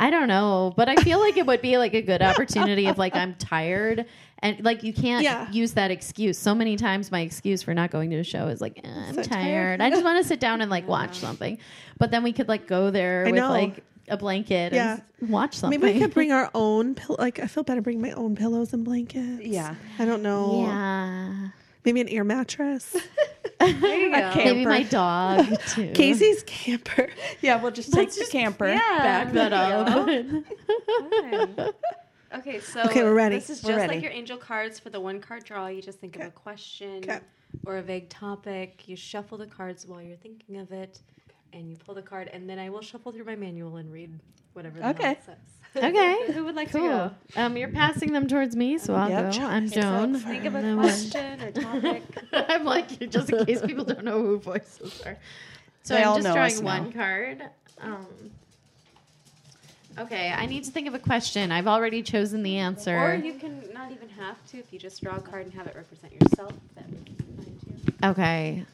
I 0.04 0.10
don't 0.10 0.28
know, 0.28 0.74
but 0.76 0.90
I 0.90 0.96
feel 0.98 1.20
like 1.20 1.38
it 1.38 1.46
would 1.46 1.62
be 1.62 1.78
like 1.78 1.94
a 1.94 2.02
good 2.02 2.22
opportunity 2.32 2.88
if 2.88 2.98
like 2.98 3.16
I'm 3.16 3.36
tired 3.36 4.06
and 4.40 4.62
like 4.66 4.84
you 4.84 4.92
can't 4.94 5.24
Yeah. 5.24 5.50
use 5.50 5.72
that 5.74 5.92
excuse. 5.92 6.38
So 6.38 6.54
many 6.54 6.76
times 6.76 7.10
my 7.10 7.22
excuse 7.22 7.64
for 7.64 7.74
not 7.74 7.90
going 7.90 8.10
to 8.10 8.18
a 8.18 8.24
show 8.24 8.48
is 8.48 8.60
like 8.60 8.80
eh, 8.84 8.90
I'm 9.08 9.14
So 9.16 9.24
tired. 9.24 9.80
tired. 9.80 9.82
I 9.82 9.90
just 9.90 10.04
want 10.04 10.22
to 10.22 10.28
sit 10.28 10.42
down 10.42 10.60
and 10.60 10.70
like 10.70 10.86
watch 10.88 11.18
something. 11.28 11.58
But 11.98 12.12
then 12.12 12.22
we 12.24 12.34
could 12.34 12.50
like 12.50 12.68
go 12.68 12.92
there 12.92 13.22
I 13.26 13.32
with 13.32 13.36
know. 13.40 13.50
like 13.50 13.82
a 14.10 14.18
blanket 14.18 14.74
Yeah. 14.74 15.00
and 15.22 15.30
watch 15.30 15.56
something. 15.56 15.80
Maybe 15.80 15.94
we 15.94 16.00
could 16.02 16.14
bring 16.14 16.34
our 16.34 16.52
own 16.54 16.96
pill- 16.96 17.16
like 17.18 17.40
I 17.40 17.48
feel 17.48 17.64
better 17.64 17.82
bringing 17.82 18.02
my 18.02 18.12
own 18.12 18.36
pillows 18.36 18.74
and 18.74 18.84
blankets. 18.84 19.44
Yeah. 19.46 19.76
I 20.00 20.04
don't 20.04 20.22
know. 20.22 20.66
yeah. 20.68 21.48
Maybe 21.86 22.02
an 22.02 22.10
ear 22.10 22.24
mattress. 22.24 22.96
There 23.60 23.98
you 23.98 24.12
go. 24.12 24.34
Maybe 24.36 24.66
my 24.66 24.84
dog 24.84 25.46
too. 25.70 25.92
Casey's 25.96 26.44
camper. 26.44 27.08
Yeah, 27.42 27.62
we'll 27.62 27.72
just 27.72 27.94
take 27.94 28.12
the 28.12 28.28
camper. 28.30 28.68
Yeah. 28.68 28.80
Back 28.98 29.32
that 29.32 29.54
up. 29.54 29.88
Fine. 29.88 31.74
Okay, 32.40 32.60
so 32.60 32.82
Okay, 32.84 33.04
we're 33.04 33.14
ready. 33.14 33.36
This 33.36 33.50
is 33.50 33.64
We're 33.64 33.70
just 33.72 33.78
ready. 33.80 33.94
like 33.96 34.04
your 34.04 34.12
angel 34.12 34.36
cards 34.38 34.80
for 34.80 34.90
the 34.90 35.00
one 35.00 35.22
card 35.22 35.46
draw. 35.46 35.68
You 35.68 35.82
just 35.82 36.00
think 36.00 36.18
of 36.18 36.24
a 36.24 36.32
question 36.32 37.04
or 37.66 37.78
a 37.78 37.82
vague 37.82 38.10
topic. 38.10 38.84
You 38.88 38.98
shuffle 38.98 39.38
the 39.38 39.46
cards 39.48 39.86
while 39.88 40.02
you're 40.02 40.18
thinking 40.18 40.58
of 40.58 40.72
it, 40.74 41.00
and 41.54 41.70
you 41.70 41.78
pull 41.78 41.96
the 41.96 42.02
card, 42.02 42.30
and 42.34 42.50
then 42.50 42.60
I 42.60 42.70
will 42.70 42.82
shuffle 42.82 43.14
through 43.14 43.26
my 43.26 43.36
manual 43.38 43.78
and 43.78 43.92
read 43.94 44.20
whatever 44.54 44.78
the 44.80 44.84
hell 44.84 44.92
Okay. 44.94 45.12
it 45.12 45.24
says. 45.26 45.38
Okay. 45.76 46.32
Who 46.34 46.46
would 46.46 46.56
like 46.56 46.72
Cool. 46.72 46.82
to 46.82 47.12
go? 47.36 47.42
Um, 47.42 47.58
you're 47.58 47.68
passing 47.70 48.14
them 48.14 48.28
towards 48.28 48.56
me, 48.56 48.78
so 48.78 48.94
I'll 48.94 49.10
Yep. 49.10 49.34
go. 49.34 49.42
I'm 49.42 49.70
Joan. 49.70 50.16
Think 50.20 50.46
of 50.46 50.56
a 50.56 50.76
question 50.76 51.42
or 51.42 51.52
topic. 51.52 52.04
I'm 52.34 52.64
like, 52.64 53.10
just 53.10 53.30
in 53.32 53.46
case 53.46 53.62
people 53.62 53.84
don't 53.86 54.04
know 54.04 54.22
who 54.22 54.40
voices 54.40 55.02
are. 55.06 55.18
So 55.84 55.96
They 55.96 56.04
I'm 56.04 56.10
all 56.10 56.16
just 56.16 56.26
know 56.26 56.36
us 56.42 56.60
drawing 56.60 56.66
now. 56.66 56.84
one 56.84 56.94
card. 56.94 57.44
Um, 57.82 58.06
okay, 59.98 60.32
I 60.32 60.46
need 60.46 60.64
to 60.66 60.72
think 60.72 60.88
of 60.88 60.94
a 60.94 61.00
question. 61.00 61.52
I've 61.52 61.68
already 61.68 62.02
chosen 62.04 62.44
the 62.44 62.58
answer. 62.58 62.96
Or 62.98 63.16
you 63.16 63.34
can 63.34 63.64
not 63.74 63.92
even 63.92 64.10
have 64.10 64.38
to. 64.52 64.60
If 64.60 64.72
you 64.72 64.80
just 64.80 65.02
draw 65.02 65.16
a 65.18 65.22
card 65.22 65.46
and 65.46 65.54
have 65.56 65.68
it 65.68 65.76
represent 65.76 66.14
yourself, 66.14 66.54
that 66.76 66.88
would 66.90 67.06
be 67.06 67.16
fine 67.36 67.60
too. 67.66 68.08
okay, 68.10 68.66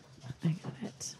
I 0.43 0.47
got 0.49 0.73
it. 0.83 1.15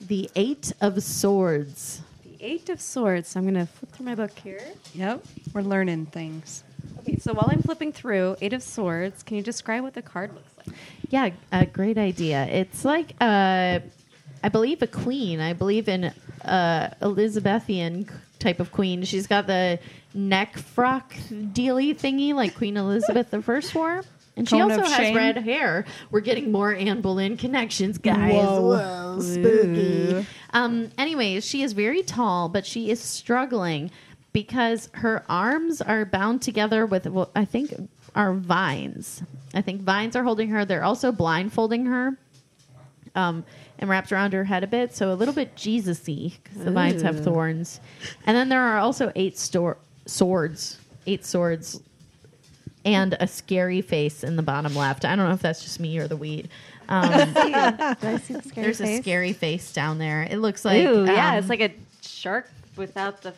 The 0.00 0.28
Eight 0.34 0.72
of 0.80 1.02
Swords. 1.02 2.02
The 2.40 2.46
Eight 2.46 2.68
of 2.70 2.80
Swords. 2.80 3.28
So 3.28 3.40
I'm 3.40 3.44
going 3.44 3.54
to 3.54 3.70
flip 3.70 3.92
through 3.92 4.06
my 4.06 4.14
book 4.14 4.36
here. 4.38 4.62
Yep. 4.94 5.24
We're 5.52 5.62
learning 5.62 6.06
things. 6.06 6.64
Okay, 7.00 7.16
so 7.16 7.32
while 7.32 7.48
I'm 7.50 7.62
flipping 7.62 7.92
through 7.92 8.36
Eight 8.40 8.52
of 8.52 8.62
Swords, 8.62 9.22
can 9.22 9.36
you 9.36 9.42
describe 9.42 9.82
what 9.82 9.94
the 9.94 10.02
card 10.02 10.34
looks 10.34 10.50
like? 10.56 10.76
Yeah, 11.08 11.30
a 11.52 11.66
great 11.66 11.98
idea. 11.98 12.46
It's 12.46 12.84
like 12.84 13.14
uh, 13.20 13.80
I 14.42 14.48
believe 14.50 14.82
a 14.82 14.86
queen. 14.86 15.40
I 15.40 15.52
believe 15.52 15.88
in 15.88 16.12
uh, 16.44 16.94
Elizabethan 17.02 18.08
type 18.38 18.60
of 18.60 18.72
queen. 18.72 19.02
She's 19.04 19.26
got 19.26 19.46
the 19.46 19.78
neck 20.14 20.56
frock 20.56 21.12
dealy 21.30 21.94
thingy 21.94 22.32
like 22.32 22.54
Queen 22.54 22.76
Elizabeth 22.76 23.30
the 23.30 23.42
First 23.42 23.74
wore. 23.74 24.02
And 24.40 24.48
she 24.48 24.58
also 24.58 24.82
has 24.82 24.96
shame. 24.96 25.16
red 25.16 25.36
hair. 25.36 25.84
We're 26.10 26.20
getting 26.20 26.50
more 26.50 26.74
Anne 26.74 27.02
Boleyn 27.02 27.36
connections, 27.36 27.98
guys. 27.98 28.32
Whoa. 28.32 28.68
Whoa, 28.70 29.20
spooky. 29.20 30.26
Um, 30.54 30.90
anyways, 30.96 31.44
she 31.44 31.62
is 31.62 31.74
very 31.74 32.02
tall, 32.02 32.48
but 32.48 32.64
she 32.64 32.90
is 32.90 33.00
struggling 33.00 33.90
because 34.32 34.88
her 34.94 35.24
arms 35.28 35.82
are 35.82 36.06
bound 36.06 36.40
together 36.40 36.86
with 36.86 37.06
what 37.06 37.30
I 37.36 37.44
think 37.44 37.74
are 38.14 38.32
vines. 38.32 39.22
I 39.52 39.60
think 39.60 39.82
vines 39.82 40.16
are 40.16 40.22
holding 40.24 40.48
her. 40.48 40.64
They're 40.64 40.84
also 40.84 41.12
blindfolding 41.12 41.84
her 41.84 42.16
um, 43.14 43.44
and 43.78 43.90
wrapped 43.90 44.10
around 44.10 44.32
her 44.32 44.44
head 44.44 44.64
a 44.64 44.66
bit, 44.66 44.94
so 44.94 45.12
a 45.12 45.14
little 45.14 45.34
bit 45.34 45.54
Jesus-y 45.54 46.32
because 46.42 46.64
the 46.64 46.70
vines 46.70 47.02
have 47.02 47.22
thorns. 47.22 47.80
And 48.24 48.34
then 48.34 48.48
there 48.48 48.62
are 48.62 48.78
also 48.78 49.12
eight 49.16 49.36
stor- 49.36 49.76
swords, 50.06 50.78
eight 51.06 51.26
swords, 51.26 51.82
and 52.84 53.16
a 53.20 53.26
scary 53.26 53.80
face 53.82 54.24
in 54.24 54.36
the 54.36 54.42
bottom 54.42 54.74
left. 54.74 55.04
I 55.04 55.16
don't 55.16 55.28
know 55.28 55.34
if 55.34 55.42
that's 55.42 55.62
just 55.62 55.80
me 55.80 55.98
or 55.98 56.08
the 56.08 56.16
weed. 56.16 56.48
Um, 56.88 57.10
there's 58.00 58.80
a 58.80 58.98
scary 59.00 59.32
face 59.32 59.72
down 59.72 59.98
there. 59.98 60.22
It 60.28 60.38
looks 60.38 60.64
like 60.64 60.86
Ooh, 60.86 61.04
yeah, 61.04 61.32
um, 61.32 61.38
it's 61.38 61.48
like 61.48 61.60
a 61.60 61.72
shark 62.02 62.50
without 62.76 63.22
the 63.22 63.32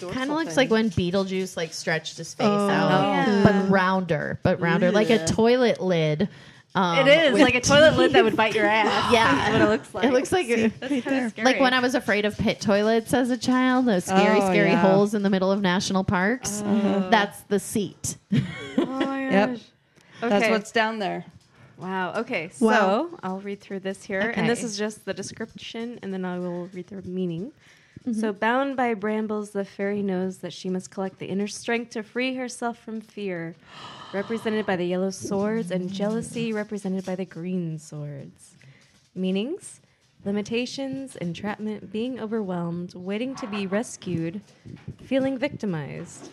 kind 0.00 0.30
of 0.30 0.36
looks 0.36 0.56
like 0.56 0.70
when 0.70 0.88
Beetlejuice 0.90 1.56
like 1.56 1.72
stretched 1.74 2.16
his 2.16 2.32
face 2.34 2.46
Oh. 2.46 2.68
out, 2.70 3.02
yeah. 3.26 3.42
but 3.44 3.70
rounder, 3.70 4.38
but 4.42 4.60
rounder, 4.60 4.90
like 4.90 5.10
a 5.10 5.26
toilet 5.26 5.80
lid. 5.80 6.28
Um, 6.74 6.98
It 6.98 7.08
is 7.08 7.32
with 7.32 7.42
like 7.42 7.56
a 7.56 7.60
toilet 7.60 7.96
lid 7.96 8.12
that 8.12 8.22
would 8.22 8.36
bite 8.36 8.54
your 8.54 8.66
ass. 8.66 9.10
Yeah. 9.12 9.58
That's 9.66 9.92
what 9.92 10.04
it 10.04 10.12
looks 10.12 10.32
like. 10.32 10.48
It 10.48 10.62
looks 10.62 10.80
like 10.80 10.80
That's 10.90 11.04
kind 11.04 11.24
of 11.26 11.30
scary. 11.32 11.44
like 11.44 11.60
when 11.60 11.74
I 11.74 11.80
was 11.80 11.94
afraid 11.96 12.24
of 12.24 12.38
pit 12.38 12.60
toilets 12.60 13.12
as 13.12 13.30
a 13.30 13.36
child, 13.36 13.86
those 13.86 14.04
scary, 14.04 14.40
Oh, 14.40 14.46
scary 14.50 14.70
yeah. 14.70 14.80
holes 14.80 15.14
in 15.14 15.22
the 15.24 15.30
middle 15.30 15.50
of 15.50 15.60
national 15.60 16.04
parks. 16.04 16.62
That's 16.64 17.40
the 17.42 17.58
seat. 17.58 18.16
Oh 18.32 18.38
my 18.86 19.24
gosh. 19.30 19.32
Yep. 19.32 19.48
gosh. 19.50 19.60
That's 20.20 20.32
Okay. 20.44 20.50
what's 20.52 20.70
down 20.72 20.98
there. 21.00 21.24
Wow. 21.78 22.12
Okay. 22.20 22.50
So 22.52 22.66
Wow. 22.66 23.08
I'll 23.22 23.40
read 23.40 23.60
through 23.60 23.80
this 23.80 24.04
here, 24.04 24.32
and 24.36 24.48
this 24.48 24.62
is 24.62 24.76
just 24.78 25.04
the 25.06 25.14
description, 25.14 25.98
and 26.02 26.12
then 26.12 26.24
I 26.24 26.38
will 26.38 26.66
read 26.68 26.86
the 26.88 27.00
meaning. 27.02 27.52
Mm-hmm. 28.06 28.18
So, 28.18 28.32
bound 28.32 28.76
by 28.76 28.94
brambles, 28.94 29.50
the 29.50 29.64
fairy 29.64 30.02
knows 30.02 30.38
that 30.38 30.52
she 30.52 30.70
must 30.70 30.90
collect 30.90 31.18
the 31.18 31.26
inner 31.26 31.46
strength 31.46 31.90
to 31.90 32.02
free 32.02 32.34
herself 32.34 32.78
from 32.78 33.00
fear, 33.00 33.54
represented 34.12 34.64
by 34.64 34.76
the 34.76 34.86
yellow 34.86 35.10
swords, 35.10 35.70
and 35.70 35.92
jealousy, 35.92 36.52
represented 36.52 37.04
by 37.04 37.14
the 37.14 37.26
green 37.26 37.78
swords. 37.78 38.54
Meanings 39.14 39.80
limitations, 40.24 41.16
entrapment, 41.16 41.90
being 41.92 42.20
overwhelmed, 42.20 42.94
waiting 42.94 43.34
to 43.36 43.46
be 43.46 43.66
rescued, 43.66 44.40
feeling 45.02 45.38
victimized. 45.38 46.30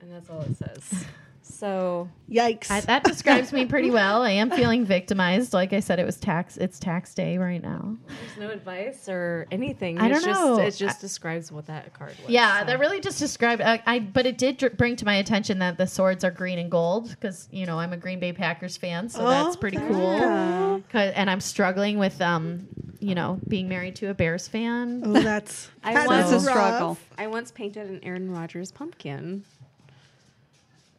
And 0.00 0.12
that's 0.12 0.30
all 0.30 0.42
it 0.42 0.56
says. 0.56 1.06
So, 1.54 2.08
Yikes. 2.28 2.70
I, 2.70 2.80
that 2.80 3.04
describes 3.04 3.52
me 3.52 3.64
pretty 3.66 3.90
well. 3.92 4.22
I 4.22 4.30
am 4.30 4.50
feeling 4.50 4.84
victimized. 4.84 5.52
Like 5.52 5.72
I 5.72 5.80
said, 5.80 5.98
it 6.00 6.04
was 6.04 6.16
tax. 6.16 6.56
It's 6.56 6.80
tax 6.80 7.14
day 7.14 7.38
right 7.38 7.62
now. 7.62 7.96
There's 8.08 8.38
no 8.38 8.50
advice 8.50 9.08
or 9.08 9.46
anything. 9.52 9.98
I 9.98 10.08
don't 10.08 10.16
It's 10.18 10.26
know. 10.26 10.56
Just, 10.58 10.80
it 10.80 10.84
just 10.84 11.00
describes 11.00 11.52
what 11.52 11.66
that 11.66 11.94
card 11.94 12.14
was. 12.22 12.30
Yeah, 12.30 12.60
so. 12.60 12.66
that 12.66 12.78
really 12.80 13.00
just 13.00 13.18
described. 13.20 13.62
Uh, 13.62 13.78
I 13.86 14.00
but 14.00 14.26
it 14.26 14.36
did 14.36 14.58
dr- 14.58 14.76
bring 14.76 14.96
to 14.96 15.04
my 15.04 15.14
attention 15.14 15.60
that 15.60 15.78
the 15.78 15.86
swords 15.86 16.24
are 16.24 16.30
green 16.32 16.58
and 16.58 16.70
gold 16.70 17.10
because 17.10 17.48
you 17.52 17.66
know 17.66 17.78
I'm 17.78 17.92
a 17.92 17.96
Green 17.96 18.18
Bay 18.18 18.32
Packers 18.32 18.76
fan, 18.76 19.08
so 19.08 19.28
that's 19.28 19.56
pretty 19.56 19.76
cool. 19.76 20.82
And 20.92 21.30
I'm 21.30 21.40
struggling 21.40 21.98
with 21.98 22.20
um, 22.20 22.66
you 23.04 23.14
know, 23.14 23.38
being 23.46 23.68
married 23.68 23.96
to 23.96 24.08
a 24.08 24.14
Bears 24.14 24.48
fan. 24.48 25.02
oh, 25.04 25.12
that's 25.12 25.68
that's 25.82 26.08
want- 26.08 26.20
It's 26.22 26.32
a 26.32 26.40
struggle. 26.40 26.98
I 27.18 27.26
once 27.26 27.50
painted 27.50 27.88
an 27.88 28.00
Aaron 28.02 28.30
Rodgers 28.30 28.72
pumpkin 28.72 29.44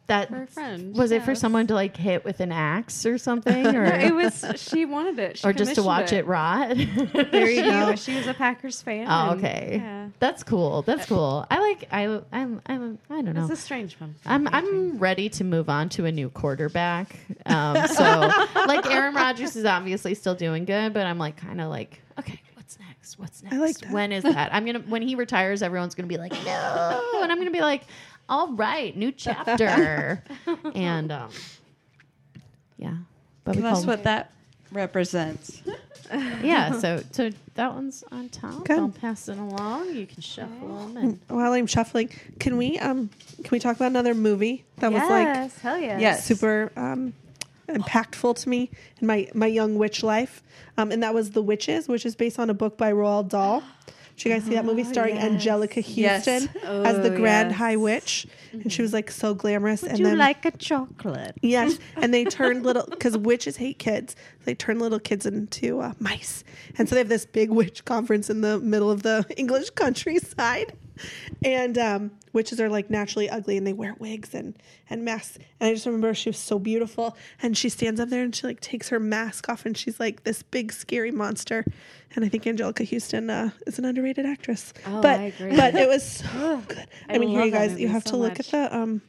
That 0.08 0.28
for 0.28 0.42
a 0.42 0.46
friend. 0.46 0.96
was 0.96 1.10
it 1.10 1.24
for 1.24 1.34
someone 1.34 1.66
to 1.66 1.74
like 1.74 1.96
hit 1.96 2.24
with 2.24 2.38
an 2.40 2.52
axe 2.52 3.04
or 3.04 3.18
something, 3.18 3.66
or 3.76 3.84
it 3.84 4.14
was. 4.14 4.44
She 4.56 4.84
wanted 4.84 5.18
it. 5.18 5.38
She 5.38 5.48
or 5.48 5.52
just 5.52 5.74
to 5.74 5.82
watch 5.82 6.12
it, 6.12 6.26
rot. 6.26 6.76
There 6.76 7.50
you 7.50 7.62
go. 7.64 7.94
She 7.96 8.14
was 8.14 8.26
a 8.26 8.34
Packers 8.34 8.80
fan. 8.82 9.06
Oh, 9.08 9.34
okay. 9.36 9.80
Yeah. 9.82 10.08
That's 10.20 10.42
cool. 10.44 10.82
That's 10.82 11.06
cool. 11.06 11.44
I 11.50 11.58
like. 11.58 11.88
I. 11.90 12.20
I'm. 12.32 12.62
I'm. 12.66 12.98
I 13.10 13.22
don't 13.22 13.34
know. 13.34 13.42
It's 13.42 13.50
a 13.50 13.56
strange 13.56 13.98
pumpkin. 13.98 14.20
I'm 14.24 14.46
I'm 14.48 14.98
ready 14.98 15.28
to 15.30 15.44
move 15.44 15.68
on 15.68 15.88
to 15.90 16.04
a 16.06 16.12
new 16.12 16.30
quarterback. 16.30 17.16
Um, 17.46 17.86
so 17.88 18.02
like 18.66 18.86
Aaron 18.86 19.14
Rodgers 19.14 19.56
is 19.56 19.64
obviously 19.64 20.14
still 20.14 20.34
doing 20.34 20.64
good, 20.66 20.92
but 20.94 21.06
I'm 21.06 21.18
like 21.18 21.36
kind 21.36 21.60
of 21.60 21.68
like 21.68 22.00
okay, 22.18 22.40
what's 22.54 22.78
next? 22.78 23.18
What's 23.18 23.42
next? 23.42 23.56
like 23.56 23.78
that. 23.78 23.92
When 23.92 24.12
is 24.12 24.22
that? 24.22 24.54
I'm 24.54 24.64
gonna 24.64 24.80
when 24.80 25.02
he 25.02 25.14
retires, 25.16 25.62
everyone's 25.62 25.94
gonna 25.94 26.06
be 26.06 26.16
like 26.18 26.32
no, 26.44 27.20
and 27.22 27.32
I'm 27.32 27.38
gonna 27.38 27.50
be 27.50 27.60
like, 27.60 27.82
all 28.28 28.52
right, 28.54 28.96
new 28.96 29.12
chapter, 29.12 30.22
and 30.74 31.12
um, 31.12 31.30
yeah, 32.76 32.96
but 33.44 33.56
That's 33.56 33.86
what 33.86 34.04
that 34.04 34.32
represents. 34.72 35.62
yeah. 36.42 36.78
So 36.78 37.02
so 37.12 37.30
that 37.54 37.74
one's 37.74 38.04
on 38.10 38.28
top. 38.28 38.64
Good. 38.64 38.78
I'll 38.78 38.88
pass 38.88 39.28
it 39.28 39.38
along. 39.38 39.94
You 39.94 40.06
can 40.06 40.20
shuffle 40.20 40.68
them 40.68 40.96
and. 40.96 41.20
While 41.28 41.52
I'm 41.52 41.66
shuffling, 41.66 42.10
can 42.38 42.56
we 42.56 42.78
um 42.78 43.10
can 43.36 43.50
we 43.50 43.58
talk 43.58 43.76
about 43.76 43.90
another 43.90 44.14
movie 44.14 44.64
that 44.78 44.92
was 44.92 45.02
like 45.02 45.26
yes, 45.26 45.58
hell 45.58 45.78
yes. 45.78 46.00
Yes. 46.00 46.24
super 46.24 46.72
um 46.76 47.12
impactful 47.68 48.36
to 48.42 48.48
me 48.48 48.70
in 49.00 49.06
my 49.06 49.28
my 49.34 49.46
young 49.46 49.76
witch 49.76 50.02
life? 50.02 50.42
Um, 50.78 50.92
and 50.92 51.02
that 51.02 51.14
was 51.14 51.30
The 51.30 51.42
Witches, 51.42 51.88
which 51.88 52.04
is 52.04 52.14
based 52.14 52.38
on 52.38 52.50
a 52.50 52.54
book 52.54 52.76
by 52.76 52.92
Roald 52.92 53.30
Dahl. 53.30 53.62
Did 54.16 54.24
you 54.24 54.30
guys 54.32 54.44
see 54.44 54.54
that 54.54 54.64
movie 54.64 54.84
starring 54.84 55.16
Anjelica 55.16 55.84
Yes. 55.86 56.24
Huston 56.26 56.62
as 56.64 56.96
the 57.02 57.12
Oh, 57.12 57.16
Grand 57.16 57.50
yes. 57.50 57.58
High 57.58 57.76
Witch? 57.76 58.26
And 58.52 58.72
she 58.72 58.80
was 58.80 58.92
like 58.94 59.10
so 59.10 59.34
glamorous. 59.34 59.82
and 59.82 59.98
you 59.98 60.06
then 60.06 60.16
like 60.16 60.44
a 60.46 60.50
chocolate? 60.52 61.36
Yes, 61.42 61.78
and 61.96 62.14
they 62.14 62.24
turned 62.24 62.64
little 62.64 62.86
because 62.88 63.18
witches 63.18 63.56
hate 63.58 63.78
kids. 63.78 64.16
They 64.46 64.54
turn 64.54 64.78
little 64.78 64.98
kids 65.00 65.26
into 65.26 65.80
uh, 65.80 65.92
mice, 65.98 66.44
and 66.78 66.88
so 66.88 66.94
they 66.94 67.00
have 67.00 67.08
this 67.10 67.26
big 67.26 67.50
witch 67.50 67.84
conference 67.84 68.30
in 68.30 68.40
the 68.40 68.58
middle 68.58 68.90
of 68.90 69.02
the 69.02 69.26
English 69.36 69.70
countryside. 69.70 70.72
And 71.44 71.76
um, 71.76 72.10
witches 72.32 72.58
are 72.58 72.70
like 72.70 72.88
naturally 72.88 73.28
ugly 73.28 73.58
and 73.58 73.66
they 73.66 73.74
wear 73.74 73.94
wigs 73.98 74.32
and 74.32 74.54
and 74.88 75.04
masks. 75.04 75.36
And 75.60 75.68
I 75.68 75.74
just 75.74 75.84
remember 75.84 76.14
she 76.14 76.30
was 76.30 76.38
so 76.38 76.58
beautiful. 76.58 77.14
And 77.42 77.54
she 77.54 77.68
stands 77.68 78.00
up 78.00 78.08
there 78.08 78.22
and 78.22 78.34
she 78.34 78.46
like 78.46 78.60
takes 78.60 78.88
her 78.88 78.98
mask 78.98 79.50
off 79.50 79.66
and 79.66 79.76
she's 79.76 80.00
like 80.00 80.24
this 80.24 80.42
big 80.42 80.72
scary 80.72 81.10
monster. 81.10 81.66
And 82.16 82.24
I 82.24 82.28
think 82.28 82.44
Anjelica 82.44 82.88
Huston 82.90 83.28
uh, 83.30 83.50
is 83.66 83.78
an 83.78 83.84
underrated 83.84 84.24
actress. 84.26 84.72
Oh, 84.86 85.02
but 85.02 85.20
I 85.20 85.24
agree. 85.24 85.54
but 85.54 85.74
it 85.74 85.86
was 85.88 86.02
so 86.32 86.62
good. 86.66 86.86
I, 87.08 87.14
I 87.14 87.18
mean, 87.18 87.28
here 87.28 87.44
you 87.44 87.50
guys, 87.50 87.78
you 87.78 87.88
have 87.88 88.04
so 88.04 88.12
to 88.12 88.16
look 88.16 88.38
much. 88.38 88.52
at 88.52 88.70
the 88.70 88.76
um 88.76 89.02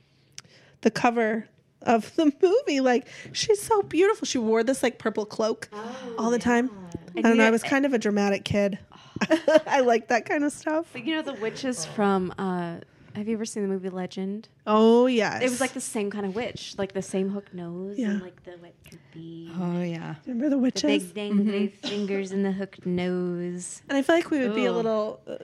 the 0.82 0.92
cover 0.92 1.48
of 1.82 2.14
the 2.16 2.26
movie. 2.42 2.82
Like 2.82 3.08
she's 3.32 3.62
so 3.62 3.82
beautiful. 3.82 4.26
She 4.26 4.38
wore 4.38 4.64
this 4.64 4.84
like 4.84 5.00
purple 5.00 5.26
cloak 5.26 5.70
all 6.18 6.30
the 6.30 6.40
time. 6.40 6.70
I 7.16 7.22
don't 7.22 7.38
know. 7.38 7.48
I 7.48 7.52
was 7.52 7.64
kind 7.64 7.86
of 7.86 7.94
a 7.94 7.98
dramatic 7.98 8.44
kid. 8.44 8.78
I 9.66 9.80
like 9.80 10.10
that 10.10 10.26
kind 10.26 10.44
of 10.44 10.52
stuff. 10.52 10.88
But 10.94 11.06
you 11.06 11.16
know 11.16 11.22
the 11.22 11.34
witches 11.34 11.86
from. 11.86 12.34
Uh, 12.38 12.78
have 13.18 13.27
you 13.27 13.34
ever 13.35 13.45
seen 13.45 13.64
the 13.64 13.69
movie 13.69 13.89
Legend? 13.89 14.48
Oh 14.65 15.07
yes, 15.07 15.41
It 15.41 15.49
was 15.49 15.60
like 15.60 15.73
the 15.73 15.81
same 15.81 16.10
kind 16.10 16.26
of 16.26 16.35
witch, 16.35 16.76
like 16.77 16.94
the 16.94 17.02
same 17.02 17.30
hook 17.30 17.53
nose 17.53 17.98
Yeah. 17.98 18.11
and 18.11 18.22
like 18.22 18.44
the 18.44 18.56
wet 18.61 18.76
droopy. 18.89 19.52
Oh 19.60 19.81
yeah. 19.81 20.15
remember 20.26 20.45
the 20.49 20.52
The 20.52 20.57
witches. 20.57 21.03
big 21.03 21.14
dangly 21.14 21.72
fingers 21.73 22.31
and 22.31 22.45
the 22.45 22.52
hooked 22.52 22.85
nose. 22.85 23.81
And 23.89 23.98
I 23.98 24.02
feel 24.02 24.15
like 24.15 24.30
we 24.31 24.39
would 24.39 24.56
be 24.56 24.65
a 24.65 24.72
little. 24.72 25.19
Uh, 25.27 25.35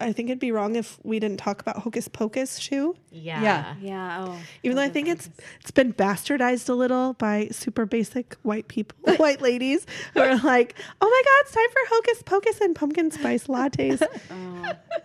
I 0.00 0.12
think 0.12 0.30
it'd 0.30 0.38
be 0.40 0.52
wrong 0.52 0.76
if 0.76 0.98
we 1.02 1.18
didn't 1.20 1.36
talk 1.38 1.60
about 1.60 1.76
Hocus 1.78 2.08
Pocus 2.08 2.58
too. 2.58 2.96
Yeah. 3.10 3.42
Yeah. 3.42 3.74
Yeah. 3.80 4.24
Oh. 4.26 4.38
Even 4.62 4.76
though 4.76 4.82
I 4.82 4.88
think 4.88 5.08
it's 5.08 5.28
it's 5.60 5.70
been 5.70 5.92
bastardized 5.92 6.68
a 6.68 6.72
little 6.74 7.12
by 7.14 7.48
super 7.52 7.86
basic 7.86 8.34
white 8.42 8.68
people, 8.68 8.96
white 9.16 9.40
ladies 9.40 9.86
who 10.14 10.20
are 10.20 10.36
like, 10.38 10.74
"Oh 11.00 11.08
my 11.08 11.22
God, 11.24 11.40
it's 11.42 11.52
time 11.52 11.70
for 11.70 11.94
Hocus 11.94 12.22
Pocus 12.22 12.60
and 12.60 12.74
pumpkin 12.74 13.10
spice 13.10 13.46
lattes." 13.46 14.02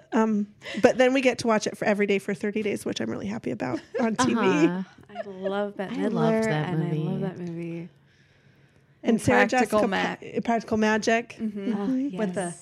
um, 0.14 0.48
but 0.82 0.98
then 0.98 1.14
we 1.14 1.22
get 1.22 1.38
to 1.40 1.48
watch 1.48 1.68
it 1.68 1.78
for 1.78 1.86
every 1.86 2.08
day 2.08 2.20
for 2.20 2.34
thirty 2.34 2.62
days, 2.64 2.86
which 2.86 3.02
I'm 3.02 3.10
really 3.10 3.28
happy 3.28 3.52
about 3.52 3.80
on 4.00 4.16
TV. 4.16 4.68
Uh-huh. 4.70 4.84
I 5.18 5.30
love 5.30 5.78
Bette 5.78 5.94
I 5.96 5.98
Midler, 5.98 6.12
loved 6.14 6.44
that 6.48 6.70
and 6.74 6.84
I 6.84 6.92
love 6.92 7.22
that 7.22 7.38
movie. 7.40 7.78
And, 7.80 7.90
And 9.04 9.22
Sarah 9.22 9.48
Practical 9.48 9.88
Jessica 9.88 10.36
Ma- 10.36 10.42
Practical 10.42 10.78
Magic, 10.78 11.38
Oh, 11.40 11.46
With 12.18 12.34
the 12.34 12.42
yes. 12.52 12.62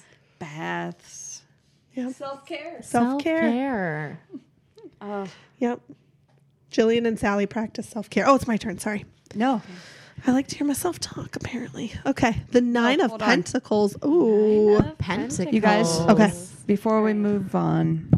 Baths. 1.95 2.17
self 2.17 2.45
care. 2.45 2.81
Self-care. 2.81 4.19
Oh, 5.01 5.27
Yep. 5.59 5.79
Gillian 6.69 7.05
and 7.05 7.19
Sally 7.19 7.45
practice 7.45 7.87
self 7.87 8.09
care. 8.09 8.27
Oh, 8.27 8.35
it's 8.35 8.47
my 8.47 8.57
turn. 8.57 8.79
Sorry. 8.79 9.05
No. 9.35 9.61
I 10.25 10.31
like 10.31 10.47
to 10.47 10.57
hear 10.57 10.65
myself 10.65 10.99
talk, 10.99 11.35
apparently. 11.35 11.91
Okay. 12.05 12.41
The 12.51 12.59
oh, 12.59 12.61
Nine 12.61 13.01
of 13.01 13.09
hold 13.11 13.21
on. 13.21 13.27
Pentacles. 13.27 13.95
Ooh. 14.05 14.79
Pentacles. 14.97 15.53
You 15.53 15.59
guys, 15.59 15.99
Okay. 16.01 16.31
before 16.65 17.03
we 17.03 17.13
move 17.13 17.53
on, 17.55 18.09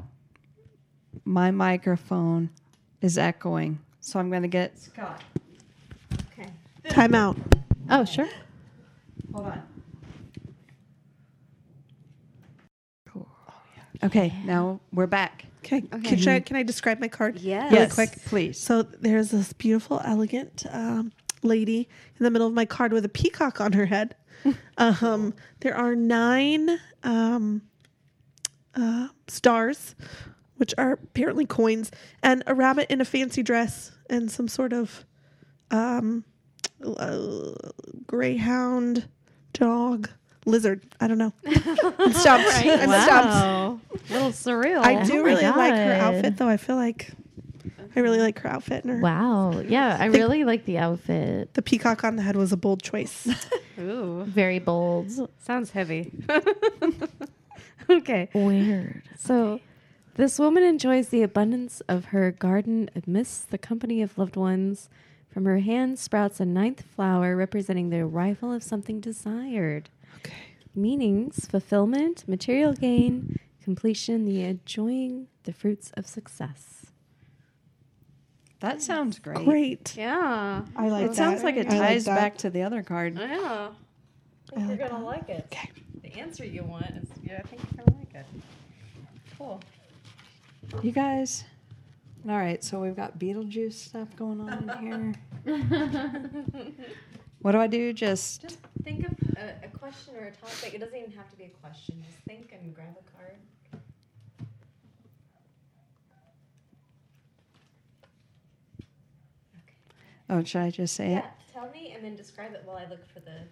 my 1.25 1.51
microphone 1.51 2.49
is 3.01 3.17
echoing. 3.17 3.79
So 3.99 4.19
I'm 4.19 4.29
going 4.29 4.43
to 4.43 4.47
get 4.47 4.77
Scott. 4.79 5.21
Okay. 6.31 6.49
Time 6.89 7.15
out. 7.15 7.37
Oh, 7.89 8.05
sure. 8.05 8.29
Hold 9.33 9.47
on. 9.47 9.61
Okay, 14.03 14.33
now 14.45 14.79
we're 14.91 15.07
back. 15.07 15.45
Okay. 15.65 15.81
Can, 15.81 16.29
I, 16.29 16.39
can 16.39 16.55
I 16.57 16.63
describe 16.63 16.99
my 16.99 17.07
card? 17.07 17.39
Yes. 17.39 17.71
Really 17.71 17.83
yes, 17.83 17.93
quick. 17.95 18.11
please. 18.25 18.59
So 18.59 18.83
there's 18.83 19.31
this 19.31 19.51
beautiful, 19.53 19.99
elegant 20.05 20.65
um, 20.69 21.11
lady 21.41 21.89
in 22.19 22.23
the 22.23 22.29
middle 22.29 22.47
of 22.47 22.53
my 22.53 22.65
card 22.65 22.93
with 22.93 23.03
a 23.03 23.09
peacock 23.09 23.59
on 23.59 23.73
her 23.73 23.85
head. 23.85 24.15
um, 24.77 25.33
there 25.61 25.75
are 25.75 25.95
nine 25.95 26.79
um, 27.03 27.63
uh, 28.75 29.07
stars, 29.27 29.95
which 30.57 30.73
are 30.77 30.93
apparently 30.93 31.45
coins, 31.45 31.89
and 32.21 32.43
a 32.45 32.53
rabbit 32.53 32.91
in 32.91 33.01
a 33.01 33.05
fancy 33.05 33.41
dress 33.41 33.91
and 34.09 34.29
some 34.29 34.47
sort 34.47 34.71
of 34.71 35.03
um, 35.71 36.23
uh, 36.85 37.51
greyhound 38.05 39.07
dog 39.53 40.09
lizard. 40.45 40.81
I 40.99 41.07
don't 41.07 41.17
know. 41.17 41.33
I'm 41.45 42.13
stumped. 42.13 42.49
I'm 42.53 43.01
stumped. 43.03 43.83
A 44.09 44.13
little 44.13 44.29
surreal. 44.31 44.79
I 44.79 45.03
do 45.03 45.13
Oh 45.19 45.23
my 45.23 45.29
really 45.29 45.43
like 45.43 45.73
her 45.73 45.93
outfit, 45.93 46.37
though. 46.37 46.47
I 46.47 46.57
feel 46.57 46.75
like 46.75 47.11
I 47.95 48.01
really 48.01 48.19
like 48.19 48.39
her 48.39 48.49
outfit 48.49 48.83
and 48.83 48.93
her. 48.93 48.99
Wow. 48.99 49.59
Yeah, 49.59 49.97
I 49.99 50.05
really 50.05 50.43
like 50.43 50.65
the 50.65 50.77
outfit. 50.77 51.53
The 51.53 51.61
peacock 51.61 52.03
on 52.03 52.17
the 52.17 52.23
head 52.23 52.35
was 52.35 52.51
a 52.51 52.57
bold 52.57 52.83
choice. 52.83 53.27
Ooh. 53.79 54.23
Very 54.25 54.59
bold. 54.59 55.11
Sounds 55.41 55.71
heavy. 55.71 56.11
okay. 57.89 58.29
Weird. 58.33 59.03
So, 59.17 59.61
this 60.15 60.39
woman 60.39 60.63
enjoys 60.63 61.09
the 61.09 61.23
abundance 61.23 61.81
of 61.87 62.05
her 62.05 62.31
garden 62.31 62.89
amidst 62.95 63.51
the 63.51 63.57
company 63.57 64.01
of 64.01 64.17
loved 64.17 64.35
ones. 64.35 64.89
From 65.29 65.45
her 65.45 65.59
hand 65.59 65.99
sprouts 65.99 66.39
a 66.39 66.45
ninth 66.45 66.83
flower 66.95 67.35
representing 67.35 67.89
the 67.89 67.99
arrival 67.99 68.53
of 68.53 68.63
something 68.63 69.01
desired. 69.01 69.89
Okay. 70.17 70.33
Meanings 70.73 71.45
fulfillment, 71.45 72.27
material 72.27 72.73
gain, 72.73 73.39
completion, 73.63 74.25
the 74.25 74.43
enjoying 74.43 75.27
the 75.43 75.53
fruits 75.53 75.91
of 75.95 76.05
success. 76.07 76.87
That 78.59 78.81
sounds 78.81 79.19
great. 79.19 79.45
Great. 79.45 79.95
Yeah. 79.97 80.63
I 80.75 80.87
like 80.89 81.05
It 81.05 81.15
sounds 81.15 81.43
like 81.43 81.55
it 81.55 81.67
I 81.67 81.77
like 81.77 81.79
ties 81.79 82.05
that. 82.05 82.15
back 82.15 82.37
to 82.39 82.49
the 82.49 82.63
other 82.63 82.81
card. 82.83 83.17
Yeah. 83.17 83.69
I 84.55 84.55
think 84.55 84.67
you're 84.79 84.89
going 84.89 85.01
to 85.01 85.05
like 85.05 85.29
it. 85.29 85.45
Okay. 85.51 85.69
The 86.01 86.13
answer 86.19 86.45
you 86.45 86.63
want 86.63 86.85
is, 86.85 87.07
yeah, 87.23 87.41
I 87.43 87.47
think 87.47 87.61
you're 87.75 87.85
going 87.85 87.91
to 87.91 87.97
like 87.99 88.15
it. 88.15 88.25
Cool. 89.37 89.59
You 90.81 90.91
guys. 90.91 91.43
All 92.27 92.37
right, 92.37 92.63
so 92.63 92.79
we've 92.79 92.95
got 92.95 93.19
Beetlejuice 93.19 93.73
stuff 93.73 94.15
going 94.15 94.39
on 94.39 94.67
in 94.67 95.13
here. 95.45 96.73
what 97.45 97.51
do 97.51 97.59
I 97.59 97.67
do? 97.67 97.93
Just 97.93 98.41
just 98.41 98.57
Think 98.83 99.05
of 99.05 99.13
a, 99.37 99.65
a 99.65 99.77
question 99.77 100.15
or 100.15 100.25
a 100.25 100.31
topic. 100.31 100.73
It 100.73 100.79
doesn't 100.79 100.97
even 100.97 101.11
have 101.11 101.29
to 101.29 101.37
be 101.37 101.43
a 101.43 101.49
question. 101.49 102.03
Just 102.03 102.17
think 102.27 102.51
and 102.51 102.73
grab 102.73 102.87
a 102.99 103.03
card. 103.15 103.35
oh, 110.27 110.43
should 110.43 110.61
I 110.61 110.71
just 110.71 110.95
say 110.95 111.09
it? 111.09 111.23
Yeah, 111.23 111.29
tell 111.53 111.69
me 111.69 111.91
and 111.95 112.03
then 112.03 112.15
describe 112.15 112.55
it 112.55 112.63
while 112.65 112.77
I 112.77 112.89
look 112.89 113.05
for 113.13 113.19
the. 113.19 113.43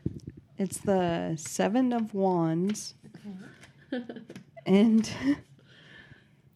It's 0.57 0.79
the 0.79 1.35
Seven 1.37 1.93
of 1.93 2.15
Wands, 2.15 2.95
and 4.65 5.07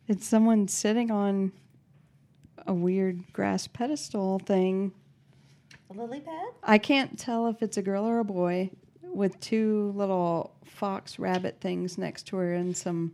it's 0.08 0.26
someone 0.26 0.68
sitting 0.68 1.12
on 1.12 1.52
a 2.66 2.74
weird 2.74 3.32
grass 3.32 3.68
pedestal 3.68 4.40
thing. 4.40 4.92
A 5.90 5.94
lily 5.94 6.20
pad? 6.22 6.48
I 6.64 6.78
can't 6.78 7.18
tell 7.18 7.48
if 7.48 7.62
it's 7.62 7.78
a 7.78 7.82
girl 7.82 8.06
or 8.06 8.20
a 8.20 8.26
boy 8.26 8.72
with 9.02 9.40
two 9.40 9.92
little 9.96 10.54
fox 10.66 11.18
rabbit 11.18 11.58
things 11.62 11.98
next 11.98 12.24
to 12.28 12.38
her 12.38 12.54
and 12.54 12.76
some 12.76 13.14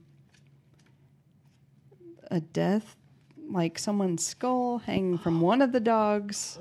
a 2.32 2.40
death 2.42 2.96
like 3.50 3.78
someone's 3.78 4.26
skull 4.26 4.80
hanging 4.80 5.18
from 5.18 5.40
one 5.40 5.62
of 5.62 5.72
the 5.72 5.80
dogs 5.80 6.58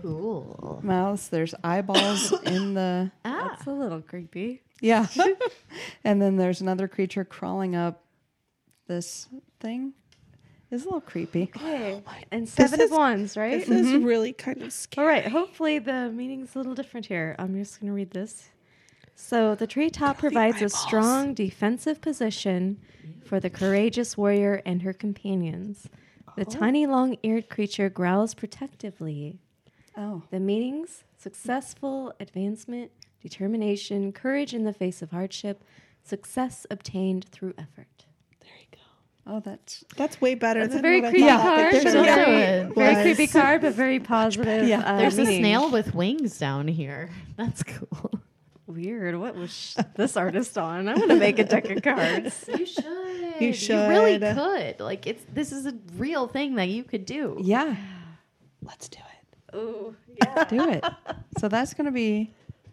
Cool. 0.00 0.80
mouths 0.82 1.28
there's 1.28 1.54
eyeballs 1.62 2.32
in 2.44 2.74
the 2.74 3.10
ah. 3.24 3.48
That's 3.50 3.66
a 3.66 3.70
little 3.72 4.00
creepy. 4.00 4.62
yeah 4.80 5.06
and 6.04 6.22
then 6.22 6.36
there's 6.36 6.60
another 6.62 6.88
creature 6.88 7.24
crawling 7.24 7.76
up 7.76 8.02
this 8.86 9.28
thing 9.60 9.92
it's 10.72 10.84
a 10.84 10.86
little 10.86 11.00
creepy 11.00 11.50
Okay. 11.54 12.02
Oh 12.06 12.12
and 12.30 12.48
seven 12.48 12.80
is- 12.80 12.90
of 12.90 12.96
wands, 12.96 13.36
right? 13.36 13.58
This 13.60 13.68
is 13.68 13.86
mm-hmm. 13.88 14.04
really 14.04 14.32
kind 14.32 14.62
of 14.62 14.72
scary. 14.72 15.06
All 15.06 15.12
right. 15.12 15.28
Hopefully 15.30 15.78
the 15.78 16.10
meaning's 16.10 16.54
a 16.54 16.58
little 16.58 16.74
different 16.74 17.06
here. 17.06 17.36
I'm 17.38 17.54
just 17.54 17.80
going 17.80 17.88
to 17.88 17.94
read 17.94 18.10
this. 18.10 18.50
So 19.14 19.54
the 19.54 19.66
treetop 19.66 20.18
provides 20.18 20.62
a 20.62 20.68
strong 20.68 21.34
defensive 21.34 22.00
position 22.00 22.78
for 23.24 23.38
the 23.38 23.50
courageous 23.50 24.16
warrior 24.16 24.62
and 24.64 24.82
her 24.82 24.92
companions. 24.92 25.88
The 26.36 26.46
oh. 26.46 26.50
tiny 26.50 26.86
long-eared 26.86 27.48
creature 27.48 27.90
growls 27.90 28.34
protectively. 28.34 29.38
oh 29.96 30.22
The 30.30 30.40
meanings 30.40 31.04
successful 31.18 32.12
advancement, 32.18 32.90
determination, 33.20 34.12
courage 34.12 34.54
in 34.54 34.64
the 34.64 34.72
face 34.72 35.02
of 35.02 35.12
hardship, 35.12 35.62
success 36.02 36.66
obtained 36.68 37.26
through 37.30 37.54
effort. 37.56 37.91
Oh 39.26 39.40
that's 39.40 39.84
That's 39.96 40.20
way 40.20 40.34
better 40.34 40.60
That's 40.60 40.72
than 40.74 40.80
a 40.80 40.82
very 40.82 41.00
what 41.00 41.08
I 41.08 41.10
creepy 41.10 41.26
thought. 41.26 41.42
card. 41.42 41.72
There's 41.74 41.84
but 41.84 41.94
a 41.94 42.00
a 42.00 42.04
very, 42.74 42.94
Was. 42.94 43.02
creepy 43.02 43.26
card, 43.32 43.60
but 43.62 43.74
very 43.74 44.00
positive. 44.00 44.66
Yeah. 44.68 44.80
uh, 44.80 44.98
There's 44.98 45.18
a 45.18 45.26
snail 45.26 45.70
with 45.70 45.94
wings 45.94 46.38
down 46.38 46.68
here. 46.68 47.10
That's 47.36 47.62
cool. 47.62 48.20
Weird. 48.66 49.18
What 49.18 49.34
was 49.34 49.52
sh- 49.52 49.76
this 49.96 50.16
artist 50.16 50.56
on? 50.56 50.88
I 50.88 50.94
want 50.94 51.10
to 51.10 51.16
make 51.16 51.38
a 51.38 51.44
deck 51.44 51.68
of 51.70 51.82
cards. 51.82 52.48
You 52.58 52.66
should. 52.66 52.84
You 53.40 53.48
You 53.76 53.88
really 53.88 54.18
could. 54.18 54.80
Like 54.80 55.06
it's 55.06 55.24
this 55.32 55.52
is 55.52 55.66
a 55.66 55.74
real 55.96 56.26
thing 56.28 56.54
that 56.56 56.68
you 56.68 56.84
could 56.84 57.04
do. 57.06 57.38
yeah 57.42 57.76
Let's 58.62 58.88
do 58.88 58.98
it. 58.98 59.56
Ooh, 59.56 59.94
yeah. 60.16 60.44
do 60.44 60.68
it 60.70 60.84
so 61.38 61.48
that's 61.48 61.74
going 61.74 61.84
to 61.84 61.90
be 61.92 62.30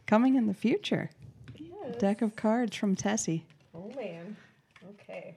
coming 0.07 0.35
in 0.35 0.47
the 0.47 0.53
future 0.53 1.09
deck 1.97 2.21
of 2.21 2.35
cards 2.35 2.77
from 2.77 2.95
tessie 2.95 3.43
Oh 3.75 3.91
man. 3.97 4.37
Okay. 4.91 5.35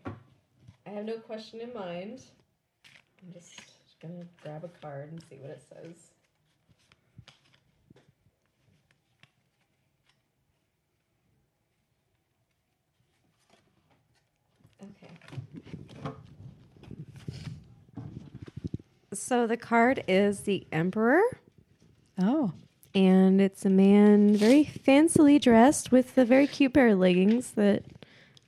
I 0.92 0.96
have 0.96 1.06
no 1.06 1.16
question 1.16 1.62
in 1.62 1.72
mind. 1.72 2.20
I'm 3.22 3.32
just 3.32 3.54
gonna 4.02 4.26
grab 4.42 4.62
a 4.62 4.68
card 4.68 5.10
and 5.10 5.22
see 5.26 5.36
what 5.36 5.48
it 5.48 5.62
says. 5.66 5.96
Okay. 14.82 15.08
So 19.14 19.46
the 19.46 19.56
card 19.56 20.04
is 20.06 20.40
the 20.40 20.66
Emperor, 20.72 21.22
Oh. 22.20 22.52
and 22.94 23.40
it's 23.40 23.64
a 23.64 23.70
man 23.70 24.36
very 24.36 24.64
fancily 24.64 25.40
dressed 25.40 25.90
with 25.90 26.18
a 26.18 26.24
very 26.26 26.46
cute 26.46 26.74
pair 26.74 26.88
of 26.88 26.98
leggings 26.98 27.52
that 27.52 27.82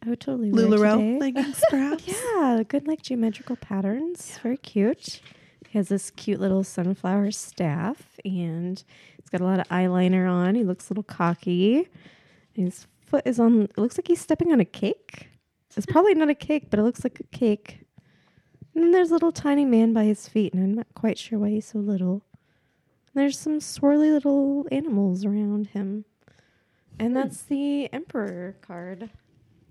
I 0.04 0.10
would 0.10 0.20
totally 0.20 0.50
today. 0.50 1.18
leggings, 1.18 1.62
perhaps. 1.70 2.06
Yeah, 2.06 2.62
good 2.66 2.86
like 2.86 3.02
geometrical 3.02 3.56
patterns. 3.56 4.38
Very 4.42 4.56
cute. 4.58 5.20
He 5.68 5.78
has 5.78 5.88
this 5.88 6.10
cute 6.10 6.40
little 6.40 6.62
sunflower 6.62 7.30
staff 7.32 8.18
and 8.24 8.82
he's 9.20 9.30
got 9.30 9.40
a 9.40 9.44
lot 9.44 9.60
of 9.60 9.68
eyeliner 9.68 10.30
on. 10.30 10.54
He 10.54 10.64
looks 10.64 10.88
a 10.88 10.92
little 10.92 11.02
cocky. 11.04 11.88
His 12.52 12.86
foot 13.06 13.22
is 13.26 13.40
on 13.40 13.62
it 13.62 13.78
looks 13.78 13.96
like 13.98 14.08
he's 14.08 14.20
stepping 14.20 14.52
on 14.52 14.60
a 14.60 14.64
cake. 14.64 15.28
It's 15.76 15.86
probably 15.86 16.14
not 16.14 16.28
a 16.28 16.34
cake, 16.34 16.70
but 16.70 16.78
it 16.78 16.82
looks 16.82 17.02
like 17.02 17.18
a 17.18 17.36
cake. 17.36 17.80
And 18.74 18.84
then 18.84 18.90
there's 18.92 19.10
a 19.10 19.14
little 19.14 19.32
tiny 19.32 19.64
man 19.64 19.92
by 19.92 20.04
his 20.04 20.28
feet, 20.28 20.52
and 20.54 20.62
I'm 20.62 20.74
not 20.74 20.86
quite 20.94 21.18
sure 21.18 21.38
why 21.38 21.50
he's 21.50 21.66
so 21.66 21.78
little. 21.78 22.22
There's 23.14 23.38
some 23.38 23.58
swirly 23.60 24.12
little 24.12 24.66
animals 24.70 25.24
around 25.24 25.68
him. 25.68 26.04
And 26.98 27.16
that's 27.16 27.42
the 27.42 27.92
Emperor 27.92 28.56
card. 28.60 29.10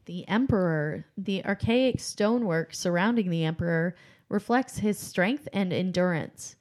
The 0.06 0.28
Emperor, 0.28 1.06
the 1.18 1.46
archaic 1.46 2.00
stonework 2.00 2.74
surrounding 2.74 3.30
the 3.30 3.46
Emperor, 3.46 3.96
reflects 4.30 4.80
his 4.80 4.98
strength 4.98 5.48
and 5.54 5.72
endurance. 5.72 6.56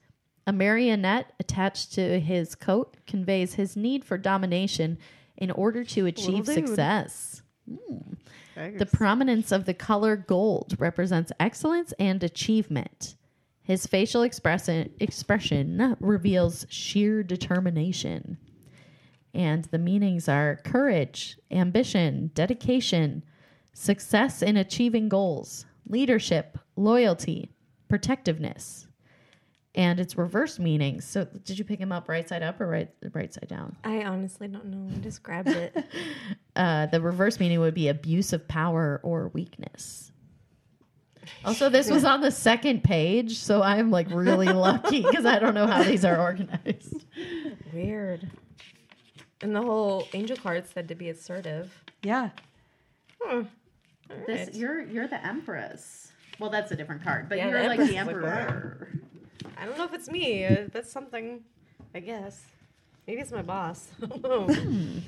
A 0.45 0.53
marionette 0.53 1.33
attached 1.39 1.93
to 1.93 2.19
his 2.19 2.55
coat 2.55 2.97
conveys 3.07 3.55
his 3.55 3.75
need 3.75 4.03
for 4.03 4.17
domination 4.17 4.97
in 5.37 5.51
order 5.51 5.83
to 5.83 6.05
achieve 6.05 6.45
success. 6.45 7.41
Hmm. 7.67 8.13
The 8.55 8.85
prominence 8.85 9.51
of 9.51 9.65
the 9.65 9.73
color 9.73 10.15
gold 10.15 10.75
represents 10.77 11.31
excellence 11.39 11.91
and 11.93 12.23
achievement. 12.23 13.15
His 13.63 13.87
facial 13.87 14.21
expression, 14.23 14.93
expression 14.99 15.95
reveals 15.99 16.65
sheer 16.69 17.23
determination. 17.23 18.37
And 19.33 19.65
the 19.65 19.79
meanings 19.79 20.27
are 20.27 20.59
courage, 20.63 21.39
ambition, 21.49 22.31
dedication, 22.35 23.23
success 23.73 24.41
in 24.41 24.57
achieving 24.57 25.09
goals, 25.09 25.65
leadership, 25.87 26.57
loyalty, 26.75 27.51
protectiveness. 27.89 28.87
And 29.75 29.99
its 29.99 30.15
reverse 30.15 30.59
meanings. 30.59 31.03
So, 31.03 31.25
did 31.25 31.57
you 31.57 31.65
pick 31.65 31.79
him 31.79 31.91
up 31.91 32.07
right 32.07 32.29
side 32.29 32.43
up 32.43 32.61
or 32.61 32.67
right 32.67 32.89
right 33.11 33.33
side 33.33 33.47
down? 33.47 33.75
I 33.83 34.03
honestly 34.03 34.47
don't 34.47 34.67
know. 34.67 34.87
I 34.95 34.99
just 34.99 35.23
grabbed 35.23 35.49
it. 35.49 35.75
Uh, 36.55 36.85
the 36.85 37.01
reverse 37.01 37.39
meaning 37.39 37.59
would 37.59 37.73
be 37.73 37.87
abuse 37.87 38.31
of 38.31 38.47
power 38.47 39.01
or 39.01 39.29
weakness. 39.29 40.11
Also, 41.45 41.67
this 41.67 41.89
was 41.89 42.03
on 42.03 42.21
the 42.21 42.29
second 42.29 42.83
page, 42.83 43.37
so 43.37 43.63
I'm 43.63 43.89
like 43.89 44.07
really 44.11 44.47
lucky 44.47 45.01
because 45.09 45.25
I 45.25 45.39
don't 45.39 45.55
know 45.55 45.65
how 45.65 45.81
these 45.81 46.05
are 46.05 46.19
organized. 46.21 47.05
Weird. 47.73 48.29
And 49.41 49.55
the 49.55 49.61
whole 49.61 50.07
angel 50.13 50.37
card 50.37 50.67
said 50.69 50.87
to 50.89 50.95
be 50.95 51.09
assertive. 51.09 51.73
Yeah. 52.03 52.29
This 54.27 54.55
you're 54.55 54.81
you're 54.81 55.07
the 55.07 55.23
empress. 55.25 56.11
Well, 56.39 56.49
that's 56.49 56.71
a 56.71 56.75
different 56.75 57.03
card, 57.03 57.29
but 57.29 57.37
Yeah, 57.37 57.49
you're 57.49 57.61
the 57.61 57.67
like 57.67 57.77
the 57.77 57.83
is 57.85 57.89
like, 57.91 57.97
emperor. 57.99 58.87
I 59.57 59.65
don't 59.65 59.77
know 59.77 59.85
if 59.85 59.93
it's 59.93 60.09
me. 60.09 60.45
Uh, 60.45 60.67
That's 60.71 60.91
something, 60.91 61.41
I 61.93 61.99
guess. 61.99 62.41
Maybe 63.07 63.21
it's 63.21 63.31
my 63.31 63.41
boss. 63.43 63.87
I 64.03 64.05
don't 64.07 64.23
know. 64.23 65.01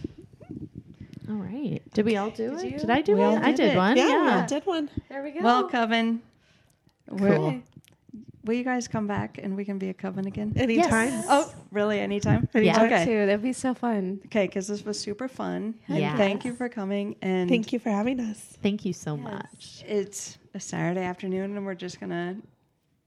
All 1.29 1.35
right. 1.35 1.81
Did 1.93 2.05
we 2.05 2.17
all 2.17 2.29
do 2.29 2.51
Did 2.51 2.59
it? 2.65 2.71
you? 2.73 2.79
Did 2.79 2.89
I 2.91 3.01
do 3.01 3.15
We 3.15 3.23
all 3.23 3.35
it? 3.37 3.41
I 3.41 3.47
did 3.51 3.57
did 3.57 3.71
it. 3.73 3.77
one. 3.77 3.97
Yeah, 3.97 4.07
Yeah. 4.09 4.41
I 4.43 4.45
did 4.45 4.65
one. 4.65 4.89
there 5.09 5.23
we 5.23 5.31
go. 5.31 5.39
Well, 5.41 5.67
Coven. 5.69 6.21
we're- 7.09 7.35
Cool. 7.35 7.61
Will 8.45 8.53
you 8.53 8.63
guys 8.63 8.87
come 8.87 9.07
back 9.07 9.39
and 9.41 9.55
we 9.57 9.65
can 9.65 9.79
be 9.79 9.89
a 9.89 9.93
coven 9.93 10.27
again? 10.27 10.53
Anytime. 10.55 11.09
Yes. 11.09 11.25
Oh, 11.27 11.51
really? 11.71 11.99
Anytime? 11.99 12.47
Yeah. 12.53 12.83
Okay. 12.83 13.03
too. 13.05 13.25
That'd 13.25 13.41
be 13.41 13.53
so 13.53 13.73
fun. 13.73 14.21
Okay, 14.25 14.45
because 14.45 14.67
this 14.67 14.85
was 14.85 14.99
super 14.99 15.27
fun. 15.27 15.75
And 15.87 15.97
Yes. 15.97 16.15
Thank 16.17 16.45
you 16.45 16.53
for 16.53 16.69
coming. 16.69 17.15
And 17.23 17.49
Thank 17.49 17.73
you 17.73 17.79
for 17.79 17.89
having 17.89 18.19
us. 18.19 18.39
Thank 18.61 18.85
you 18.85 18.93
so 18.93 19.17
much. 19.17 19.83
It's 19.87 20.37
a 20.53 20.59
Saturday 20.59 21.01
afternoon, 21.03 21.57
and 21.57 21.65
we're 21.65 21.73
just 21.75 21.99
gonna, 21.99 22.37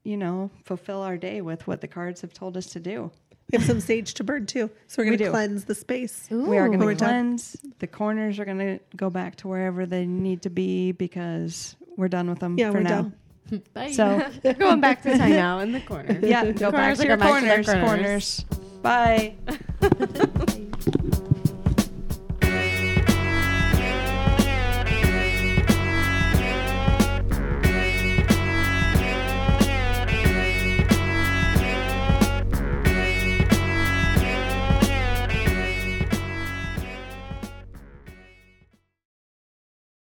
you 0.03 0.17
know, 0.17 0.51
fulfill 0.65 1.01
our 1.01 1.17
day 1.17 1.39
with 1.41 1.65
what 1.67 1.79
the 1.79 1.87
cards 1.87 2.19
have 2.21 2.33
told 2.33 2.57
us 2.57 2.65
to 2.67 2.79
do. 2.81 3.09
We 3.51 3.57
have 3.57 3.65
some 3.65 3.79
sage 3.79 4.13
to 4.15 4.23
burn 4.23 4.45
too, 4.45 4.69
so 4.87 5.01
we're 5.01 5.05
going 5.05 5.17
to 5.17 5.23
do. 5.23 5.31
cleanse 5.31 5.65
the 5.65 5.73
space. 5.73 6.27
We 6.29 6.57
are 6.59 6.67
going 6.67 6.79
We're 6.79 6.93
to 6.93 6.99
done. 6.99 7.09
cleanse. 7.09 7.57
The 7.79 7.87
corners 7.87 8.37
are 8.37 8.45
going 8.45 8.59
to 8.59 8.79
go 8.95 9.09
back 9.09 9.37
to 9.37 9.47
wherever 9.47 9.87
they 9.87 10.05
need 10.05 10.43
to 10.43 10.51
be 10.51 10.91
because 10.91 11.75
we're 11.97 12.09
done 12.09 12.29
with 12.29 12.37
them 12.37 12.59
Yeah, 12.59 12.69
for 12.69 12.77
we're 12.77 12.83
now. 12.83 13.01
done. 13.03 13.13
Bye. 13.73 13.91
So 13.91 14.25
They're 14.43 14.53
going 14.53 14.81
back 14.81 15.01
to 15.03 15.17
time 15.17 15.31
now 15.31 15.59
in 15.63 15.71
the 15.71 15.81
corner. 15.81 16.19
yeah, 16.21 16.51
go 16.51 16.71
back 16.71 16.97
Corners 16.97 16.99
to 16.99 17.07
your 17.07 17.17
back 17.17 17.41
to 17.41 17.45
their 17.45 17.63
corners. 17.83 18.45
Corners. 18.45 18.45
Bye. 18.81 19.35